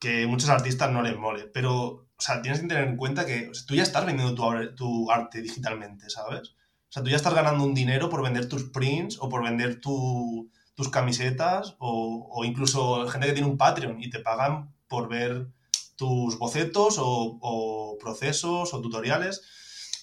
que 0.00 0.26
muchos 0.26 0.50
artistas 0.50 0.90
no 0.90 1.02
les 1.02 1.16
mole, 1.16 1.44
pero, 1.54 1.74
o 2.18 2.20
sea, 2.26 2.42
tienes 2.42 2.60
que 2.60 2.68
tener 2.68 2.84
en 2.88 2.96
cuenta 2.96 3.24
que 3.24 3.50
tú 3.66 3.74
ya 3.74 3.84
estás 3.84 4.04
vendiendo 4.04 4.34
tu, 4.34 4.44
tu 4.74 5.10
arte 5.10 5.40
digitalmente, 5.40 6.10
¿sabes? 6.10 6.50
O 6.88 6.92
sea, 6.92 7.02
tú 7.02 7.10
ya 7.10 7.16
estás 7.16 7.34
ganando 7.34 7.64
un 7.64 7.74
dinero 7.74 8.08
por 8.10 8.22
vender 8.22 8.48
tus 8.48 8.64
prints 8.70 9.18
o 9.20 9.28
por 9.28 9.44
vender 9.44 9.80
tu, 9.80 10.50
tus 10.74 10.88
camisetas 10.88 11.76
o, 11.78 12.28
o 12.32 12.44
incluso 12.44 13.06
gente 13.08 13.28
que 13.28 13.34
tiene 13.34 13.48
un 13.48 13.58
Patreon 13.58 14.02
y 14.02 14.10
te 14.10 14.20
pagan 14.20 14.74
por 14.88 15.08
ver 15.08 15.48
tus 15.96 16.38
bocetos 16.38 16.96
o, 16.98 17.96
procesos 18.00 18.72
o 18.72 18.80
tutoriales. 18.80 19.42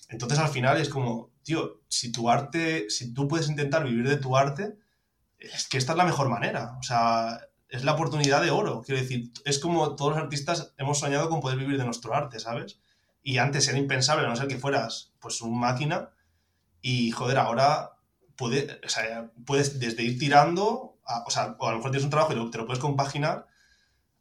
Entonces 0.09 0.39
al 0.39 0.49
final 0.49 0.79
es 0.79 0.89
como, 0.89 1.31
tío, 1.43 1.81
si 1.87 2.11
tu 2.11 2.29
arte, 2.29 2.89
si 2.89 3.13
tú 3.13 3.27
puedes 3.27 3.49
intentar 3.49 3.83
vivir 3.83 4.07
de 4.07 4.17
tu 4.17 4.37
arte, 4.37 4.77
es 5.39 5.67
que 5.67 5.77
esta 5.77 5.93
es 5.93 5.97
la 5.97 6.05
mejor 6.05 6.29
manera. 6.29 6.77
O 6.79 6.83
sea, 6.83 7.39
es 7.69 7.83
la 7.83 7.93
oportunidad 7.93 8.41
de 8.41 8.51
oro. 8.51 8.81
Quiero 8.83 9.01
decir, 9.01 9.31
es 9.45 9.59
como 9.59 9.95
todos 9.95 10.15
los 10.15 10.23
artistas 10.23 10.73
hemos 10.77 10.99
soñado 10.99 11.29
con 11.29 11.41
poder 11.41 11.57
vivir 11.57 11.77
de 11.77 11.85
nuestro 11.85 12.13
arte, 12.13 12.39
¿sabes? 12.39 12.79
Y 13.23 13.37
antes 13.37 13.67
era 13.67 13.77
impensable, 13.77 14.25
a 14.25 14.29
no 14.29 14.35
ser 14.35 14.47
que 14.47 14.57
fueras 14.57 15.13
pues 15.19 15.41
un 15.41 15.59
máquina. 15.59 16.11
Y 16.81 17.11
joder, 17.11 17.37
ahora 17.37 17.95
puede, 18.35 18.79
puedes 19.45 19.79
desde 19.79 20.03
ir 20.03 20.19
tirando, 20.19 20.97
o 21.25 21.31
sea, 21.31 21.55
o 21.57 21.67
a 21.67 21.71
lo 21.71 21.77
mejor 21.77 21.91
tienes 21.91 22.05
un 22.05 22.11
trabajo 22.11 22.33
y 22.33 22.51
te 22.51 22.57
lo 22.57 22.65
puedes 22.65 22.81
compaginar 22.81 23.47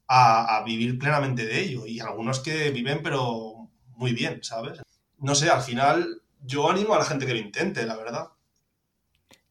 a, 0.09 0.62
vivir 0.64 0.99
plenamente 0.99 1.44
de 1.44 1.61
ello. 1.61 1.87
Y 1.87 2.00
algunos 2.00 2.40
que 2.40 2.71
viven, 2.71 3.02
pero 3.02 3.71
muy 3.97 4.12
bien, 4.12 4.42
¿sabes? 4.42 4.80
No 5.18 5.35
sé, 5.35 5.50
al 5.50 5.62
final 5.62 6.23
yo 6.40 6.71
animo 6.71 6.94
a 6.94 6.99
la 6.99 7.04
gente 7.04 7.26
que 7.26 7.35
lo 7.35 7.40
intente, 7.40 7.87
la 7.87 7.97
verdad. 7.97 8.28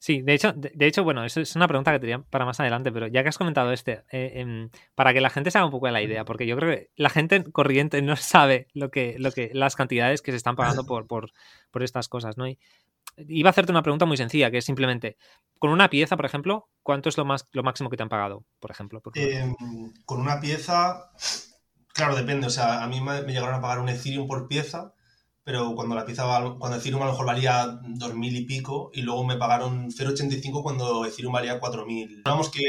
Sí, 0.04 0.22
de 0.22 0.34
hecho, 0.34 0.52
de, 0.52 0.86
hecho, 0.86 1.06
bueno, 1.06 1.24
eso 1.24 1.40
es 1.40 1.56
una 1.56 1.66
pregunta 1.66 1.94
que 1.94 2.00
tenía 2.00 2.22
para 2.24 2.44
más 2.44 2.60
adelante, 2.60 2.92
pero 2.92 3.08
ya 3.08 3.24
que 3.24 3.30
has 3.30 3.38
comentado 3.38 3.72
este, 3.72 4.04
eh, 4.12 4.34
em, 4.42 4.70
para 4.96 5.14
que 5.14 5.22
la 5.22 5.30
gente 5.30 5.50
se 5.50 5.58
haga 5.58 5.64
un 5.64 5.72
poco 5.72 5.86
de 5.86 5.94
la 5.94 6.02
idea, 6.02 6.26
porque 6.26 6.46
yo 6.46 6.58
creo 6.58 6.76
que 6.76 6.90
la 6.98 7.10
gente 7.10 7.42
corriente 7.54 8.02
no 8.02 8.18
sabe 8.18 8.68
lo 8.74 8.92
que, 8.92 9.16
lo 9.18 9.32
que, 9.32 9.52
las 9.54 9.78
cantidades 9.78 10.22
que 10.22 10.32
se 10.32 10.36
están 10.36 10.58
pagando 10.58 10.86
por, 10.88 11.08
por, 11.08 11.32
por 11.72 11.84
estas 11.84 12.10
cosas, 12.10 12.38
¿no? 12.38 12.46
Y 12.50 12.60
iba 13.16 13.48
a 13.48 13.52
hacerte 13.52 13.72
una 13.72 13.82
pregunta 13.82 14.06
muy 14.06 14.18
sencilla, 14.18 14.52
que 14.52 14.58
es 14.58 14.66
simplemente, 14.66 15.16
con 15.58 15.72
una 15.72 15.90
pieza, 15.90 16.18
por 16.18 16.26
ejemplo, 16.26 16.68
¿cuánto 16.82 17.08
es 17.08 17.18
lo, 17.18 17.24
más, 17.24 17.48
lo 17.54 17.64
máximo 17.64 17.90
que 17.90 17.96
te 17.96 18.04
han 18.04 18.10
pagado, 18.10 18.44
por 18.60 18.72
ejemplo? 18.72 19.02
Em, 19.16 19.56
con 20.04 20.20
una 20.20 20.42
pieza, 20.42 21.12
claro, 21.94 22.18
depende. 22.18 22.48
O 22.48 22.50
sea, 22.50 22.84
a 22.84 22.88
mí 22.88 23.00
me, 23.00 23.22
llegaron 23.22 23.56
a 23.56 23.62
pagar 23.62 23.80
un 23.80 23.88
Ethereum 23.88 24.28
por 24.28 24.50
pieza, 24.50 24.96
pero 25.44 25.76
cuando 25.76 25.96
la 25.96 26.06
pieza, 26.06 26.26
cuando 26.58 26.78
Ethereum 26.78 27.02
a 27.02 27.06
lo 27.06 27.12
mejor 27.12 27.26
valía 27.26 27.66
2.000 27.66 28.38
y 28.38 28.46
pico, 28.46 28.92
y 28.94 29.02
luego 29.02 29.24
me 29.24 29.38
pagaron 29.38 29.92
0.85 29.92 30.64
cuando 30.64 31.06
Ethereum 31.06 31.34
valía 31.34 31.60
4.000. 31.60 32.18
Digamos 32.18 32.50
que 32.50 32.62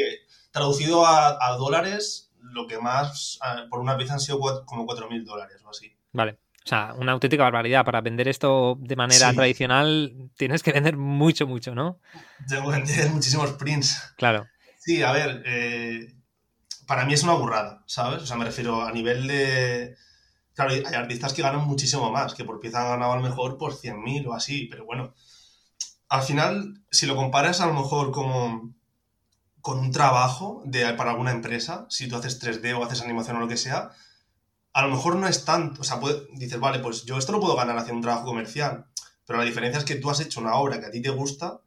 traducido 0.51 1.07
a, 1.07 1.57
dólares, 1.57 2.33
lo 2.41 2.67
que 2.67 2.79
más 2.79 3.39
por 3.71 3.81
una 3.81 3.97
pieza 3.97 4.15
han 4.15 4.21
sido 4.21 4.39
como 4.65 4.87
4.000 4.87 5.25
dólares 5.25 5.63
o 5.65 5.71
así. 5.71 5.97
Vale. 6.13 6.39
O 6.65 6.67
sea, 6.67 6.95
una 6.97 7.13
auténtica 7.13 7.43
barbaridad. 7.43 7.85
Para 7.85 8.01
vender 8.01 8.27
esto 8.27 8.79
de 8.81 8.97
manera 8.97 9.35
tradicional 9.35 10.31
tienes 10.37 10.63
que 10.63 10.73
vender 10.73 10.97
mucho, 10.97 11.47
mucho, 11.47 11.75
¿no? 11.75 12.01
Tengo 12.49 12.71
que 12.71 12.79
vender 12.79 13.11
muchísimos 13.11 13.53
prints. 13.53 14.15
Claro. 14.17 14.47
Sí, 14.79 15.03
a 15.03 15.13
ver, 15.13 15.43
eh, 15.45 16.15
para 16.87 17.05
mí 17.05 17.13
es 17.13 17.23
una 17.23 17.35
burrada, 17.35 17.83
¿sabes? 17.87 18.23
O 18.23 18.27
sea, 18.27 18.37
me 18.37 18.45
refiero 18.45 18.83
a 18.83 18.93
nivel 18.93 19.27
de... 19.27 19.97
Claro, 20.55 20.71
hay 20.73 20.95
artistas 20.95 21.33
que 21.33 21.43
ganan 21.43 21.67
muchísimo 21.67 22.11
más, 22.13 22.35
que 22.35 22.45
por 22.45 22.61
pieza 22.61 22.81
han 22.81 22.89
ganado 22.91 23.13
a 23.13 23.17
lo 23.17 23.23
mejor 23.23 23.59
por 23.59 23.75
100.000 23.75 24.27
o 24.29 24.35
así, 24.35 24.67
pero 24.71 24.85
bueno, 24.85 25.13
al 26.09 26.23
final, 26.23 26.81
si 26.91 27.07
lo 27.07 27.17
comparas 27.17 27.61
a 27.61 27.67
lo 27.67 27.75
mejor 27.75 28.13
como 28.13 28.73
con 29.61 29.79
un 29.79 29.91
trabajo 29.91 30.63
de, 30.67 30.93
para 30.95 31.11
alguna 31.11 31.33
empresa, 31.33 31.87
si 31.89 32.07
tú 32.07 32.17
haces 32.17 32.41
3D 32.41 32.75
o 32.75 32.85
haces 32.85 33.03
animación 33.03 33.37
o 33.37 33.41
lo 33.41 33.49
que 33.49 33.57
sea, 33.57 33.91
a 34.73 34.83
lo 34.83 34.91
mejor 34.91 35.17
no 35.17 35.27
es 35.27 35.45
tanto, 35.45 35.81
o 35.81 35.85
sea, 35.85 35.99
dices, 36.35 36.61
vale, 36.61 36.81
pues 36.81 37.05
yo 37.05 37.19
esto 37.19 37.33
lo 37.33 37.41
puedo 37.41 37.57
ganar 37.57 37.79
haciendo 37.79 37.97
un 37.97 38.03
trabajo 38.03 38.27
comercial, 38.27 38.87
pero 39.27 39.39
la 39.39 39.45
diferencia 39.45 39.79
es 39.79 39.85
que 39.85 39.97
tú 39.97 40.11
has 40.11 40.21
hecho 40.21 40.41
una 40.41 40.55
obra 40.57 40.81
que 40.81 40.87
a 40.87 40.91
ti 40.91 41.01
te 41.01 41.11
gusta 41.11 41.61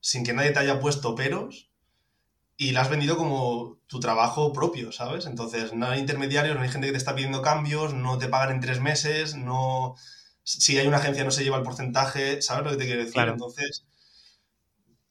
sin 0.00 0.24
que 0.24 0.32
nadie 0.32 0.52
te 0.52 0.60
haya 0.60 0.80
puesto 0.80 1.14
peros 1.14 1.71
y 2.56 2.72
la 2.72 2.82
has 2.82 2.90
vendido 2.90 3.16
como 3.16 3.78
tu 3.86 4.00
trabajo 4.00 4.52
propio, 4.52 4.92
¿sabes? 4.92 5.26
Entonces, 5.26 5.72
no 5.72 5.86
hay 5.86 6.00
intermediarios, 6.00 6.56
no 6.56 6.62
hay 6.62 6.68
gente 6.68 6.86
que 6.86 6.92
te 6.92 6.98
está 6.98 7.14
pidiendo 7.14 7.42
cambios, 7.42 7.94
no 7.94 8.18
te 8.18 8.28
pagan 8.28 8.56
en 8.56 8.60
tres 8.60 8.80
meses, 8.80 9.34
no... 9.36 9.94
Si 10.44 10.76
hay 10.78 10.86
una 10.88 10.96
agencia 10.98 11.24
no 11.24 11.30
se 11.30 11.44
lleva 11.44 11.56
el 11.58 11.62
porcentaje, 11.62 12.42
¿sabes 12.42 12.64
lo 12.64 12.70
que 12.72 12.76
te 12.76 12.86
quiero 12.86 13.04
decir? 13.04 13.22
Entonces, 13.28 13.86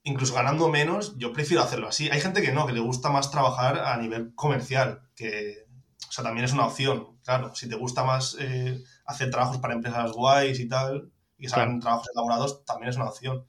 incluso 0.04 0.34
ganando 0.34 0.70
menos, 0.70 1.18
yo 1.18 1.32
prefiero 1.34 1.64
hacerlo 1.64 1.88
así. 1.88 2.10
Hay 2.10 2.22
gente 2.22 2.42
que 2.42 2.52
no, 2.52 2.66
que 2.68 2.74
le 2.74 2.80
gusta 2.82 3.10
más 3.10 3.32
trabajar 3.32 3.80
a 3.80 3.98
nivel 3.98 4.34
comercial, 4.36 5.04
que, 5.16 5.66
o 6.10 6.12
sea, 6.12 6.24
también 6.24 6.46
es 6.46 6.54
una 6.54 6.66
opción, 6.66 7.18
claro. 7.24 7.56
Si 7.56 7.70
te 7.70 7.76
gusta 7.76 8.04
más 8.04 8.36
eh, 8.40 8.84
hacer 9.06 9.30
trabajos 9.32 9.60
para 9.60 9.74
empresas 9.74 10.12
guays 10.12 10.60
y 10.60 10.68
tal, 10.68 11.12
y 11.38 11.48
que 11.48 11.52
trabajos 11.52 12.08
elaborados, 12.14 12.66
también 12.66 12.90
es 12.90 12.98
una 12.98 13.10
opción. 13.10 13.46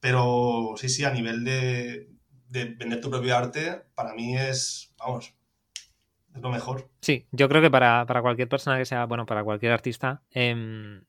Pero 0.00 0.74
sí, 0.76 0.88
sí, 0.88 1.04
a 1.04 1.10
nivel 1.10 1.44
de, 1.44 2.08
vender 2.64 3.00
tu 3.00 3.10
propio 3.10 3.36
arte, 3.36 3.82
para 3.94 4.14
mí 4.14 4.36
es, 4.36 4.94
vamos, 4.98 5.34
es 6.34 6.42
lo 6.42 6.50
mejor. 6.50 6.90
Sí, 7.00 7.26
yo 7.30 7.48
creo 7.48 7.62
que 7.62 7.70
para, 7.70 8.04
cualquier 8.20 8.48
persona 8.48 8.78
que 8.78 8.84
sea, 8.84 9.06
bueno, 9.06 9.26
para 9.26 9.44
cualquier 9.44 9.72
artista, 9.72 10.22
eh, 10.30 11.00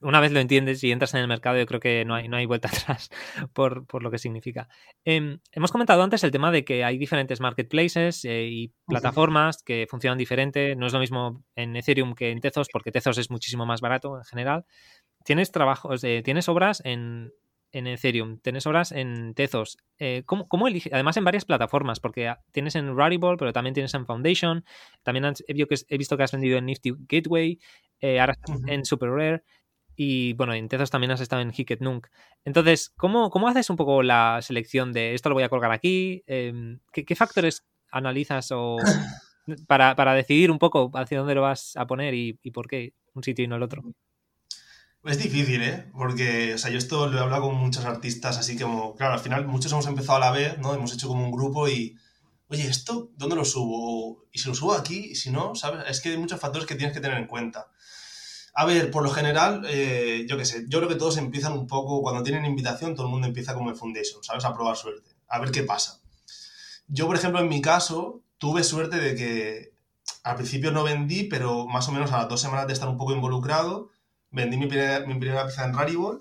una 0.00 0.20
vez 0.20 0.32
lo 0.32 0.40
entiendes 0.40 0.82
y 0.84 0.92
entras 0.92 1.14
en 1.14 1.20
el 1.20 1.28
mercado, 1.28 1.58
yo 1.58 1.66
creo 1.66 1.80
que 1.80 2.04
no 2.04 2.14
hay, 2.14 2.28
no 2.28 2.36
hay 2.36 2.46
vuelta 2.46 2.68
atrás 2.72 3.10
por, 3.52 4.02
lo 4.02 4.10
que 4.10 4.18
significa. 4.18 4.68
Em, 5.04 5.40
hemos 5.52 5.72
comentado 5.72 6.02
antes 6.02 6.24
el 6.24 6.30
tema 6.30 6.50
de 6.50 6.64
que 6.64 6.84
hay 6.84 6.98
diferentes 6.98 7.40
marketplaces 7.40 8.24
eh, 8.24 8.46
y 8.50 8.72
plataformas 8.86 9.62
que 9.62 9.86
funcionan 9.88 10.18
diferente. 10.18 10.76
No 10.76 10.86
es 10.86 10.92
lo 10.92 11.00
mismo 11.00 11.44
en 11.56 11.76
Ethereum 11.76 12.14
que 12.14 12.30
en 12.30 12.40
Tezos, 12.40 12.68
porque 12.72 12.92
Tezos 12.92 13.18
es 13.18 13.30
muchísimo 13.30 13.66
más 13.66 13.80
barato 13.80 14.18
en 14.18 14.24
general. 14.24 14.64
Tienes 15.24 15.50
trabajos, 15.52 16.02
tienes 16.02 16.48
obras 16.50 16.82
en, 16.84 17.32
Ethereum, 17.74 18.38
tienes 18.38 18.66
obras 18.66 18.92
en 18.92 19.34
Tezos. 19.34 19.78
Eh, 19.98 20.22
¿cómo, 20.26 20.68
eliges? 20.68 20.92
Además 20.92 21.16
en 21.16 21.24
varias 21.24 21.44
plataformas, 21.44 22.00
porque 22.00 22.34
tienes 22.52 22.74
en 22.76 22.96
Rarible, 22.96 23.36
pero 23.38 23.52
también 23.52 23.74
tienes 23.74 23.92
en 23.94 24.06
Foundation. 24.06 24.64
También 25.02 25.32
he, 25.46 25.96
visto 25.98 26.16
que 26.16 26.22
has 26.22 26.32
vendido 26.32 26.58
en 26.58 26.66
Nifty 26.66 26.92
Gateway. 27.08 27.58
Eh, 28.00 28.20
ahora 28.20 28.36
en 28.66 28.84
Super 28.84 29.10
Rare. 29.10 29.42
Y 29.96 30.32
bueno, 30.34 30.54
en 30.54 30.68
Tezos 30.68 30.90
también 30.90 31.10
has 31.12 31.20
estado 31.20 31.42
en 31.42 31.52
Hicket 31.56 31.80
Nunc. 31.80 32.08
Entonces, 32.44 32.92
¿cómo, 32.96 33.30
¿cómo, 33.30 33.48
haces 33.48 33.70
un 33.70 33.76
poco 33.76 34.02
la 34.02 34.40
selección 34.42 34.92
de 34.92 35.14
esto 35.14 35.28
lo 35.28 35.34
voy 35.34 35.44
a 35.44 35.48
colgar 35.48 35.72
aquí? 35.72 36.22
Em, 36.26 36.80
¿qué, 36.92 37.14
factores 37.14 37.64
analizas 37.90 38.50
o 38.52 38.76
para, 39.68 39.94
para, 39.94 40.14
decidir 40.14 40.50
un 40.50 40.58
poco 40.58 40.90
hacia 40.94 41.18
dónde 41.18 41.34
lo 41.34 41.42
vas 41.42 41.76
a 41.76 41.86
poner 41.86 42.14
y, 42.14 42.38
y, 42.42 42.50
por 42.50 42.68
qué 42.68 42.92
un 43.14 43.22
sitio 43.22 43.44
y 43.44 43.48
no 43.48 43.56
el 43.56 43.62
otro? 43.62 43.82
Es 45.04 45.18
difícil, 45.18 45.62
¿eh? 45.62 45.90
Porque, 45.92 46.54
o 46.54 46.58
sea, 46.58 46.70
yo 46.70 46.78
esto 46.78 47.06
lo 47.08 47.18
he 47.18 47.20
hablado 47.20 47.42
con 47.42 47.56
muchos 47.56 47.84
artistas, 47.84 48.38
así 48.38 48.58
como, 48.58 48.94
claro, 48.96 49.12
al 49.12 49.20
final 49.20 49.46
muchos 49.46 49.70
hemos 49.72 49.86
empezado 49.86 50.16
a 50.16 50.20
la 50.20 50.30
vez, 50.30 50.56
¿no? 50.58 50.72
Hemos 50.72 50.94
hecho 50.94 51.08
como 51.08 51.22
un 51.22 51.30
grupo 51.30 51.68
y, 51.68 51.98
oye, 52.48 52.66
¿esto 52.66 53.10
dónde 53.16 53.36
lo 53.36 53.44
subo? 53.44 54.24
Y 54.32 54.38
si 54.38 54.48
lo 54.48 54.54
subo 54.54 54.72
aquí, 54.72 55.10
y 55.10 55.14
si 55.14 55.30
no, 55.30 55.54
¿sabes? 55.54 55.84
Es 55.88 56.00
que 56.00 56.08
hay 56.08 56.16
muchos 56.16 56.40
factores 56.40 56.66
que 56.66 56.74
tienes 56.74 56.94
que 56.94 57.02
tener 57.02 57.18
en 57.18 57.26
cuenta. 57.26 57.66
A 58.54 58.64
ver, 58.64 58.90
por 58.90 59.02
lo 59.02 59.10
general, 59.10 59.66
eh, 59.68 60.24
yo 60.26 60.38
qué 60.38 60.46
sé, 60.46 60.64
yo 60.68 60.78
creo 60.78 60.88
que 60.88 60.94
todos 60.94 61.18
empiezan 61.18 61.52
un 61.52 61.66
poco, 61.66 62.00
cuando 62.00 62.22
tienen 62.22 62.46
invitación, 62.46 62.94
todo 62.94 63.06
el 63.06 63.12
mundo 63.12 63.26
empieza 63.26 63.52
como 63.52 63.68
el 63.68 63.76
Foundation, 63.76 64.24
¿sabes? 64.24 64.44
A 64.46 64.54
probar 64.54 64.76
suerte, 64.76 65.10
a 65.28 65.38
ver 65.38 65.50
qué 65.50 65.64
pasa. 65.64 66.00
Yo, 66.88 67.06
por 67.06 67.16
ejemplo, 67.16 67.40
en 67.40 67.48
mi 67.48 67.60
caso, 67.60 68.22
tuve 68.38 68.64
suerte 68.64 68.96
de 68.96 69.14
que 69.14 69.74
al 70.22 70.36
principio 70.36 70.72
no 70.72 70.82
vendí, 70.82 71.24
pero 71.24 71.66
más 71.66 71.88
o 71.88 71.92
menos 71.92 72.10
a 72.12 72.18
las 72.18 72.28
dos 72.30 72.40
semanas 72.40 72.68
de 72.68 72.72
estar 72.72 72.88
un 72.88 72.96
poco 72.96 73.12
involucrado, 73.12 73.90
vendí 74.34 74.56
mi 74.56 74.66
primera, 74.66 75.00
mi 75.06 75.14
primera 75.14 75.46
pieza 75.46 75.64
en 75.64 75.74
Rarible 75.74 76.18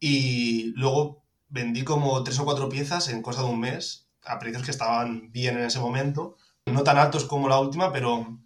y 0.00 0.72
luego 0.76 1.24
vendí 1.48 1.82
como 1.82 2.22
tres 2.22 2.38
o 2.38 2.44
cuatro 2.44 2.68
piezas 2.68 3.08
en 3.08 3.22
cosa 3.22 3.42
de 3.42 3.48
un 3.48 3.60
mes 3.60 4.08
a 4.24 4.38
precios 4.38 4.62
que 4.62 4.70
estaban 4.70 5.32
bien 5.32 5.58
en 5.58 5.64
ese 5.64 5.80
momento. 5.80 6.36
No 6.66 6.84
tan 6.84 6.98
altos 6.98 7.24
como 7.24 7.48
la 7.48 7.58
última, 7.58 7.92
pero, 7.92 8.38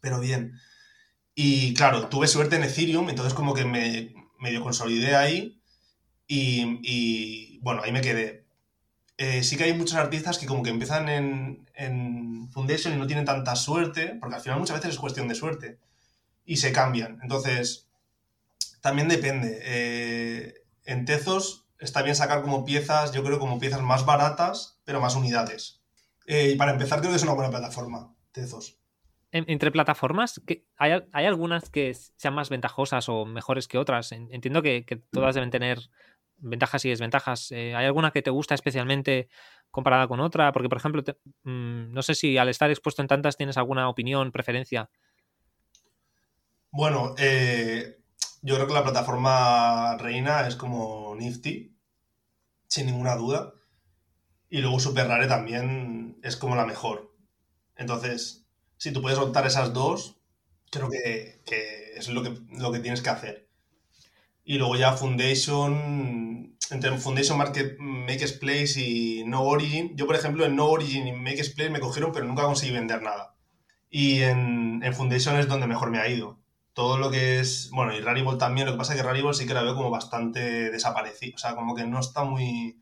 pero 0.00 0.20
bien. 0.20 0.54
Y 1.34 1.74
claro, 1.74 2.08
tuve 2.08 2.28
suerte 2.28 2.56
en 2.56 2.64
Ethereum, 2.64 3.08
entonces 3.08 3.34
como 3.34 3.54
que 3.54 3.64
me 3.64 4.14
medio 4.38 4.62
consolidé 4.62 5.16
ahí 5.16 5.60
y, 6.28 6.80
y 6.82 7.58
bueno, 7.60 7.82
ahí 7.82 7.92
me 7.92 8.00
quedé. 8.00 8.46
Eh, 9.16 9.42
sí 9.42 9.56
que 9.56 9.64
hay 9.64 9.74
muchos 9.74 9.96
artistas 9.96 10.38
que 10.38 10.46
como 10.46 10.62
que 10.62 10.70
empiezan 10.70 11.08
en, 11.08 11.68
en, 11.74 12.48
Foundation 12.50 12.94
y 12.94 12.96
no 12.96 13.06
tienen 13.06 13.24
tanta 13.24 13.56
suerte, 13.56 14.16
porque 14.20 14.36
al 14.36 14.40
final 14.40 14.60
muchas 14.60 14.76
veces 14.76 14.94
es 14.94 15.00
cuestión 15.00 15.28
de 15.28 15.34
suerte, 15.34 15.78
y 16.44 16.56
se 16.56 16.72
cambian. 16.72 17.18
Entonces, 17.22 17.87
también 18.80 19.08
depende. 19.08 19.60
Eh, 19.62 20.54
en 20.84 21.04
Tezos 21.04 21.66
está 21.78 22.02
bien 22.02 22.16
sacar 22.16 22.42
como 22.42 22.64
piezas, 22.64 23.12
yo 23.12 23.22
creo 23.22 23.38
como 23.38 23.58
piezas 23.58 23.82
más 23.82 24.04
baratas, 24.04 24.80
pero 24.84 25.00
más 25.00 25.16
unidades. 25.16 25.82
Eh, 26.26 26.50
y 26.52 26.56
para 26.56 26.72
empezar 26.72 27.00
creo 27.00 27.10
que 27.10 27.16
es 27.16 27.22
una 27.22 27.34
buena 27.34 27.50
plataforma, 27.50 28.14
Tezos. 28.32 28.78
Entre 29.30 29.70
plataformas, 29.70 30.40
¿hay, 30.78 31.02
¿hay, 31.12 31.26
algunas 31.26 31.68
que 31.68 31.92
sean 31.92 32.34
más 32.34 32.48
ventajosas 32.48 33.10
o 33.10 33.26
mejores 33.26 33.68
que 33.68 33.76
otras? 33.76 34.10
Entiendo 34.12 34.62
que, 34.62 34.86
que 34.86 34.96
todas 34.96 35.34
deben 35.34 35.50
tener 35.50 35.90
ventajas 36.38 36.84
y 36.84 36.90
desventajas. 36.90 37.52
Eh, 37.52 37.74
¿Hay 37.74 37.86
alguna 37.86 38.10
que 38.10 38.22
te 38.22 38.30
gusta 38.30 38.54
especialmente 38.54 39.28
comparada 39.70 40.08
con 40.08 40.20
otra? 40.20 40.52
Porque, 40.52 40.68
por 40.68 40.78
ejemplo, 40.78 41.02
mm, 41.42 41.92
no 41.92 42.02
sé 42.02 42.14
si 42.14 42.38
al 42.38 42.48
estar 42.48 42.70
expuesto 42.70 43.02
en 43.02 43.08
tantas 43.08 43.36
tienes 43.36 43.56
alguna 43.56 43.88
opinión, 43.88 44.32
preferencia. 44.32 44.90
Bueno, 46.70 47.14
eh, 47.18 47.98
yo 48.42 48.54
creo 48.54 48.66
que 48.66 48.74
la 48.74 48.82
plataforma 48.84 49.96
reina 49.98 50.46
es 50.46 50.56
como 50.56 51.14
Nifty, 51.16 51.76
sin 52.68 52.86
ninguna 52.86 53.16
duda. 53.16 53.54
Y 54.50 54.60
luego 54.60 54.80
Super 54.80 55.08
Rare 55.08 55.26
también 55.28 56.18
es 56.22 56.36
como 56.36 56.56
la 56.56 56.66
mejor. 56.66 57.14
Entonces, 57.76 58.46
si 58.78 58.92
tú 58.92 59.02
puedes 59.02 59.18
optar 59.18 59.46
esas 59.46 59.72
dos, 59.74 60.16
creo 60.70 60.90
que, 60.90 61.42
que 61.46 61.94
es 61.96 62.08
lo 62.08 62.22
que, 62.22 62.38
lo 62.52 62.72
que 62.72 62.80
tienes 62.80 63.02
que 63.02 63.10
hacer. 63.10 63.48
Y 64.44 64.58
luego 64.58 64.76
ya 64.76 64.92
Foundation, 64.94 66.56
entre 66.70 66.96
Foundation 66.98 67.38
Market 67.38 67.78
Makes 67.78 68.32
Place 68.40 68.80
y 68.80 69.24
No 69.26 69.42
Origin. 69.42 69.96
Yo, 69.96 70.06
por 70.06 70.16
ejemplo, 70.16 70.44
en 70.46 70.56
No 70.56 70.66
Origin 70.68 71.06
y 71.08 71.12
Makes 71.12 71.50
Place 71.50 71.70
me 71.70 71.80
cogieron, 71.80 72.12
pero 72.12 72.26
nunca 72.26 72.42
conseguí 72.44 72.72
vender 72.72 73.02
nada. 73.02 73.36
Y 73.90 74.22
en, 74.22 74.82
en 74.82 74.94
Foundation 74.94 75.36
es 75.38 75.48
donde 75.48 75.66
mejor 75.66 75.90
me 75.90 75.98
ha 75.98 76.08
ido. 76.08 76.37
Todo 76.78 76.96
lo 76.96 77.10
que 77.10 77.40
es. 77.40 77.70
Bueno, 77.72 77.92
y 77.92 78.00
Rarible 78.00 78.36
también. 78.36 78.68
Lo 78.68 78.74
que 78.74 78.78
pasa 78.78 78.94
es 78.94 79.00
que 79.00 79.04
Rarible 79.04 79.34
sí 79.34 79.48
que 79.48 79.52
la 79.52 79.64
veo 79.64 79.74
como 79.74 79.90
bastante 79.90 80.70
desaparecida. 80.70 81.34
O 81.34 81.38
sea, 81.38 81.56
como 81.56 81.74
que 81.74 81.84
no 81.84 81.98
está 81.98 82.22
muy, 82.22 82.80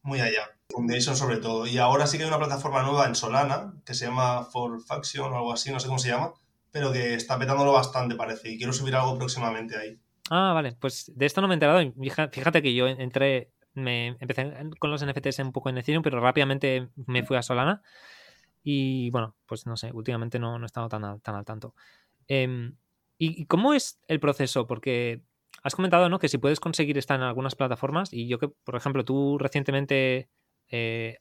muy 0.00 0.22
allá. 0.22 0.58
Foundation 0.70 1.14
sobre 1.14 1.36
todo. 1.36 1.66
Y 1.66 1.76
ahora 1.76 2.06
sí 2.06 2.16
que 2.16 2.24
hay 2.24 2.30
una 2.30 2.38
plataforma 2.38 2.82
nueva 2.82 3.04
en 3.04 3.14
Solana 3.14 3.74
que 3.84 3.92
se 3.92 4.06
llama 4.06 4.44
For 4.44 4.80
Faction 4.80 5.34
o 5.34 5.36
algo 5.36 5.52
así, 5.52 5.70
no 5.70 5.78
sé 5.78 5.86
cómo 5.86 5.98
se 5.98 6.08
llama, 6.08 6.32
pero 6.70 6.90
que 6.94 7.12
está 7.12 7.38
petándolo 7.38 7.74
bastante, 7.74 8.14
parece. 8.14 8.48
Y 8.48 8.56
quiero 8.56 8.72
subir 8.72 8.96
algo 8.96 9.18
próximamente 9.18 9.76
ahí. 9.76 10.00
Ah, 10.30 10.54
vale, 10.54 10.72
pues 10.80 11.12
de 11.14 11.26
esto 11.26 11.42
no 11.42 11.46
me 11.46 11.52
he 11.52 11.56
enterado. 11.56 11.92
Fíjate 12.32 12.62
que 12.62 12.74
yo 12.74 12.86
entré, 12.86 13.50
me 13.74 14.16
empecé 14.18 14.50
con 14.78 14.90
los 14.90 15.04
NFTs 15.04 15.40
un 15.40 15.52
poco 15.52 15.68
en 15.68 15.76
Ethereum, 15.76 16.02
pero 16.02 16.20
rápidamente 16.20 16.88
me 17.04 17.22
fui 17.22 17.36
a 17.36 17.42
Solana. 17.42 17.82
Y 18.62 19.10
bueno, 19.10 19.36
pues 19.44 19.66
no 19.66 19.76
sé, 19.76 19.92
últimamente 19.92 20.38
no, 20.38 20.58
no 20.58 20.64
he 20.64 20.66
estado 20.66 20.88
tan, 20.88 21.20
tan 21.20 21.34
al 21.34 21.44
tanto. 21.44 21.74
Em, 22.28 22.74
¿Y 23.18 23.46
cómo 23.46 23.72
es 23.72 23.98
el 24.08 24.20
proceso? 24.20 24.66
Porque 24.66 25.22
has 25.62 25.74
comentado, 25.74 26.08
¿no? 26.08 26.18
Que 26.18 26.28
si 26.28 26.38
puedes 26.38 26.60
conseguir 26.60 26.98
estar 26.98 27.18
en 27.18 27.24
algunas 27.24 27.54
plataformas, 27.54 28.12
y 28.12 28.28
yo 28.28 28.38
que, 28.38 28.48
por 28.48 28.76
ejemplo, 28.76 29.04
tú 29.04 29.38
recientemente 29.38 30.28
eh, 30.68 31.18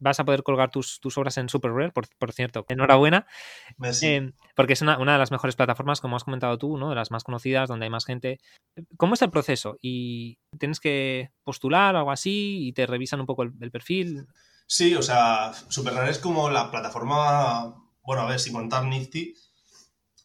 vas 0.00 0.18
a 0.18 0.24
poder 0.24 0.42
colgar 0.42 0.70
tus, 0.70 1.00
obras 1.16 1.36
en 1.38 1.48
Super 1.48 1.72
Rare, 1.72 1.92
por, 1.92 2.32
cierto. 2.32 2.64
Enhorabuena. 2.68 3.26
Eh, 4.02 4.32
porque 4.56 4.72
es 4.72 4.82
una, 4.82 4.96
de 4.96 5.18
las 5.18 5.30
mejores 5.30 5.56
plataformas, 5.56 6.00
como 6.00 6.16
has 6.16 6.24
comentado 6.24 6.58
tú, 6.58 6.76
¿no? 6.76 6.88
De 6.88 6.96
las 6.96 7.10
más 7.10 7.22
conocidas, 7.22 7.68
donde 7.68 7.84
hay 7.84 7.90
más 7.90 8.06
gente. 8.06 8.40
¿Cómo 8.96 9.14
es 9.14 9.22
el 9.22 9.30
proceso? 9.30 9.76
¿Y 9.80 10.38
tienes 10.58 10.80
que 10.80 11.30
postular 11.44 11.94
o 11.94 11.98
algo 11.98 12.10
así 12.10 12.66
y 12.66 12.72
te 12.72 12.86
revisan 12.86 13.20
un 13.20 13.26
poco 13.26 13.42
el, 13.42 13.70
perfil? 13.70 14.26
Sí, 14.66 14.94
o 14.94 15.02
sea, 15.02 15.52
Super 15.68 15.94
Rare 15.94 16.10
es 16.10 16.18
como 16.18 16.50
la 16.50 16.70
plataforma, 16.70 17.74
bueno, 18.02 18.22
a 18.22 18.26
ver, 18.26 18.40
si 18.40 18.52
contar 18.52 18.84
Nifty, 18.84 19.34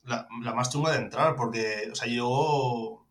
la, 0.06 0.28
más 0.54 0.70
chunga 0.70 0.91
de 0.91 1.00
entrar, 1.00 1.36
porque, 1.36 1.89
o 1.91 1.96
sea, 1.96 2.08
yo 2.08 3.06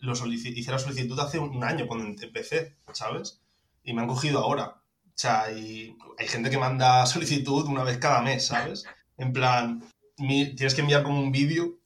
hice 0.00 0.70
la 0.70 0.78
solicitud 0.78 1.18
hace 1.20 1.38
un 1.38 1.62
año 1.62 1.86
cuando 1.86 2.06
empecé, 2.22 2.76
¿sabes? 2.92 3.42
Y 3.84 3.92
me 3.92 4.02
han 4.02 4.08
cogido 4.08 4.40
ahora. 4.40 4.82
O 5.06 5.14
sea, 5.14 5.42
hay, 5.42 5.96
hay 6.18 6.28
gente 6.28 6.50
que 6.50 6.58
manda 6.58 7.06
solicitud 7.06 7.66
una 7.66 7.84
vez 7.84 7.98
cada 7.98 8.22
mes, 8.22 8.46
¿sabes? 8.46 8.84
En 9.16 9.32
plan, 9.32 9.84
tienes 10.16 10.74
que 10.74 10.80
enviar 10.80 11.02
como 11.02 11.20
un 11.20 11.32
vídeo 11.32 11.78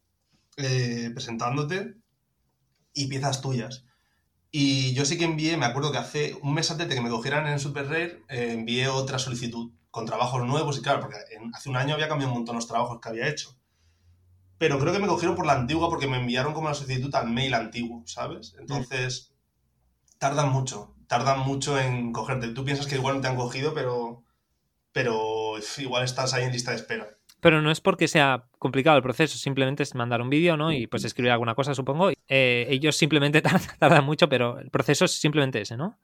eh, 0.57 1.11
presentándote 1.12 1.97
y 2.95 3.07
piezas 3.09 3.42
tuyas. 3.42 3.85
Y 4.51 4.95
yo 4.95 5.05
sí 5.05 5.19
que 5.19 5.25
envié, 5.25 5.57
me 5.57 5.66
acuerdo 5.66 5.92
que 5.92 5.99
hace 5.99 6.38
un 6.40 6.55
mes 6.55 6.71
antes 6.71 6.88
de 6.88 6.95
que 6.95 7.01
me 7.03 7.11
cogieran 7.11 7.47
en 7.47 7.59
Super 7.59 7.88
Rare, 7.88 8.23
eh, 8.29 8.53
envié 8.53 8.88
otra 8.88 9.19
solicitud 9.19 9.73
con 9.90 10.07
trabajos 10.07 10.45
nuevos 10.47 10.79
y 10.79 10.83
claro, 10.83 11.01
porque 11.01 11.19
hace 11.53 11.69
un 11.69 11.77
año 11.77 11.95
había 11.95 12.09
cambiado 12.09 12.33
un 12.33 12.38
montón 12.38 12.57
los 12.57 12.66
trabajos 12.66 13.01
que 13.01 13.09
había 13.09 13.29
hecho. 13.29 13.55
Pero 14.59 14.79
creo 14.79 14.92
que 14.92 14.99
me 14.99 15.07
cogieron 15.07 15.37
por 15.37 15.47
la 15.47 15.53
antigua 15.53 15.88
porque 15.88 16.07
me 16.07 16.19
enviaron 16.19 16.55
como 16.55 16.69
la 16.69 16.75
solicitud 16.75 17.14
al 17.14 17.29
mail 17.29 17.55
antiguo, 17.55 18.03
¿sabes? 18.07 18.55
Entonces, 18.59 19.35
tardan 20.19 20.51
mucho 20.51 20.97
tardan 21.07 21.40
mucho 21.40 21.79
en 21.79 22.12
cogerte. 22.12 22.49
Tú 22.49 22.64
piensas 22.64 22.87
que 22.87 22.97
igual 22.97 23.16
no 23.16 23.21
te 23.21 23.29
han 23.29 23.37
cogido, 23.37 23.75
pero, 23.75 24.25
pero 24.92 25.55
igual 25.79 26.05
estás 26.05 26.35
ahí 26.35 26.45
en 26.45 26.53
lista 26.53 26.71
de 26.71 26.79
espera. 26.79 27.09
Pero 27.40 27.62
no 27.62 27.71
es 27.71 27.81
porque 27.81 28.09
sea 28.09 28.49
complicado 28.59 28.97
el 28.97 29.03
proceso, 29.03 29.38
simplemente 29.38 29.83
es 29.83 29.95
mandar 29.95 30.21
un 30.21 30.31
vídeo, 30.31 30.57
¿no? 30.57 30.73
Y 30.73 30.87
pues 30.87 31.05
escribir 31.05 31.31
alguna 31.31 31.55
cosa, 31.55 31.75
supongo. 31.75 32.11
Eh, 32.29 32.66
ellos 32.69 32.97
simplemente 32.97 33.42
tardan, 33.79 34.05
mucho, 34.05 34.29
pero 34.29 34.59
el 34.59 34.71
proceso 34.71 35.05
es 35.05 35.12
simplemente 35.12 35.61
ese, 35.61 35.77
¿no? 35.77 35.99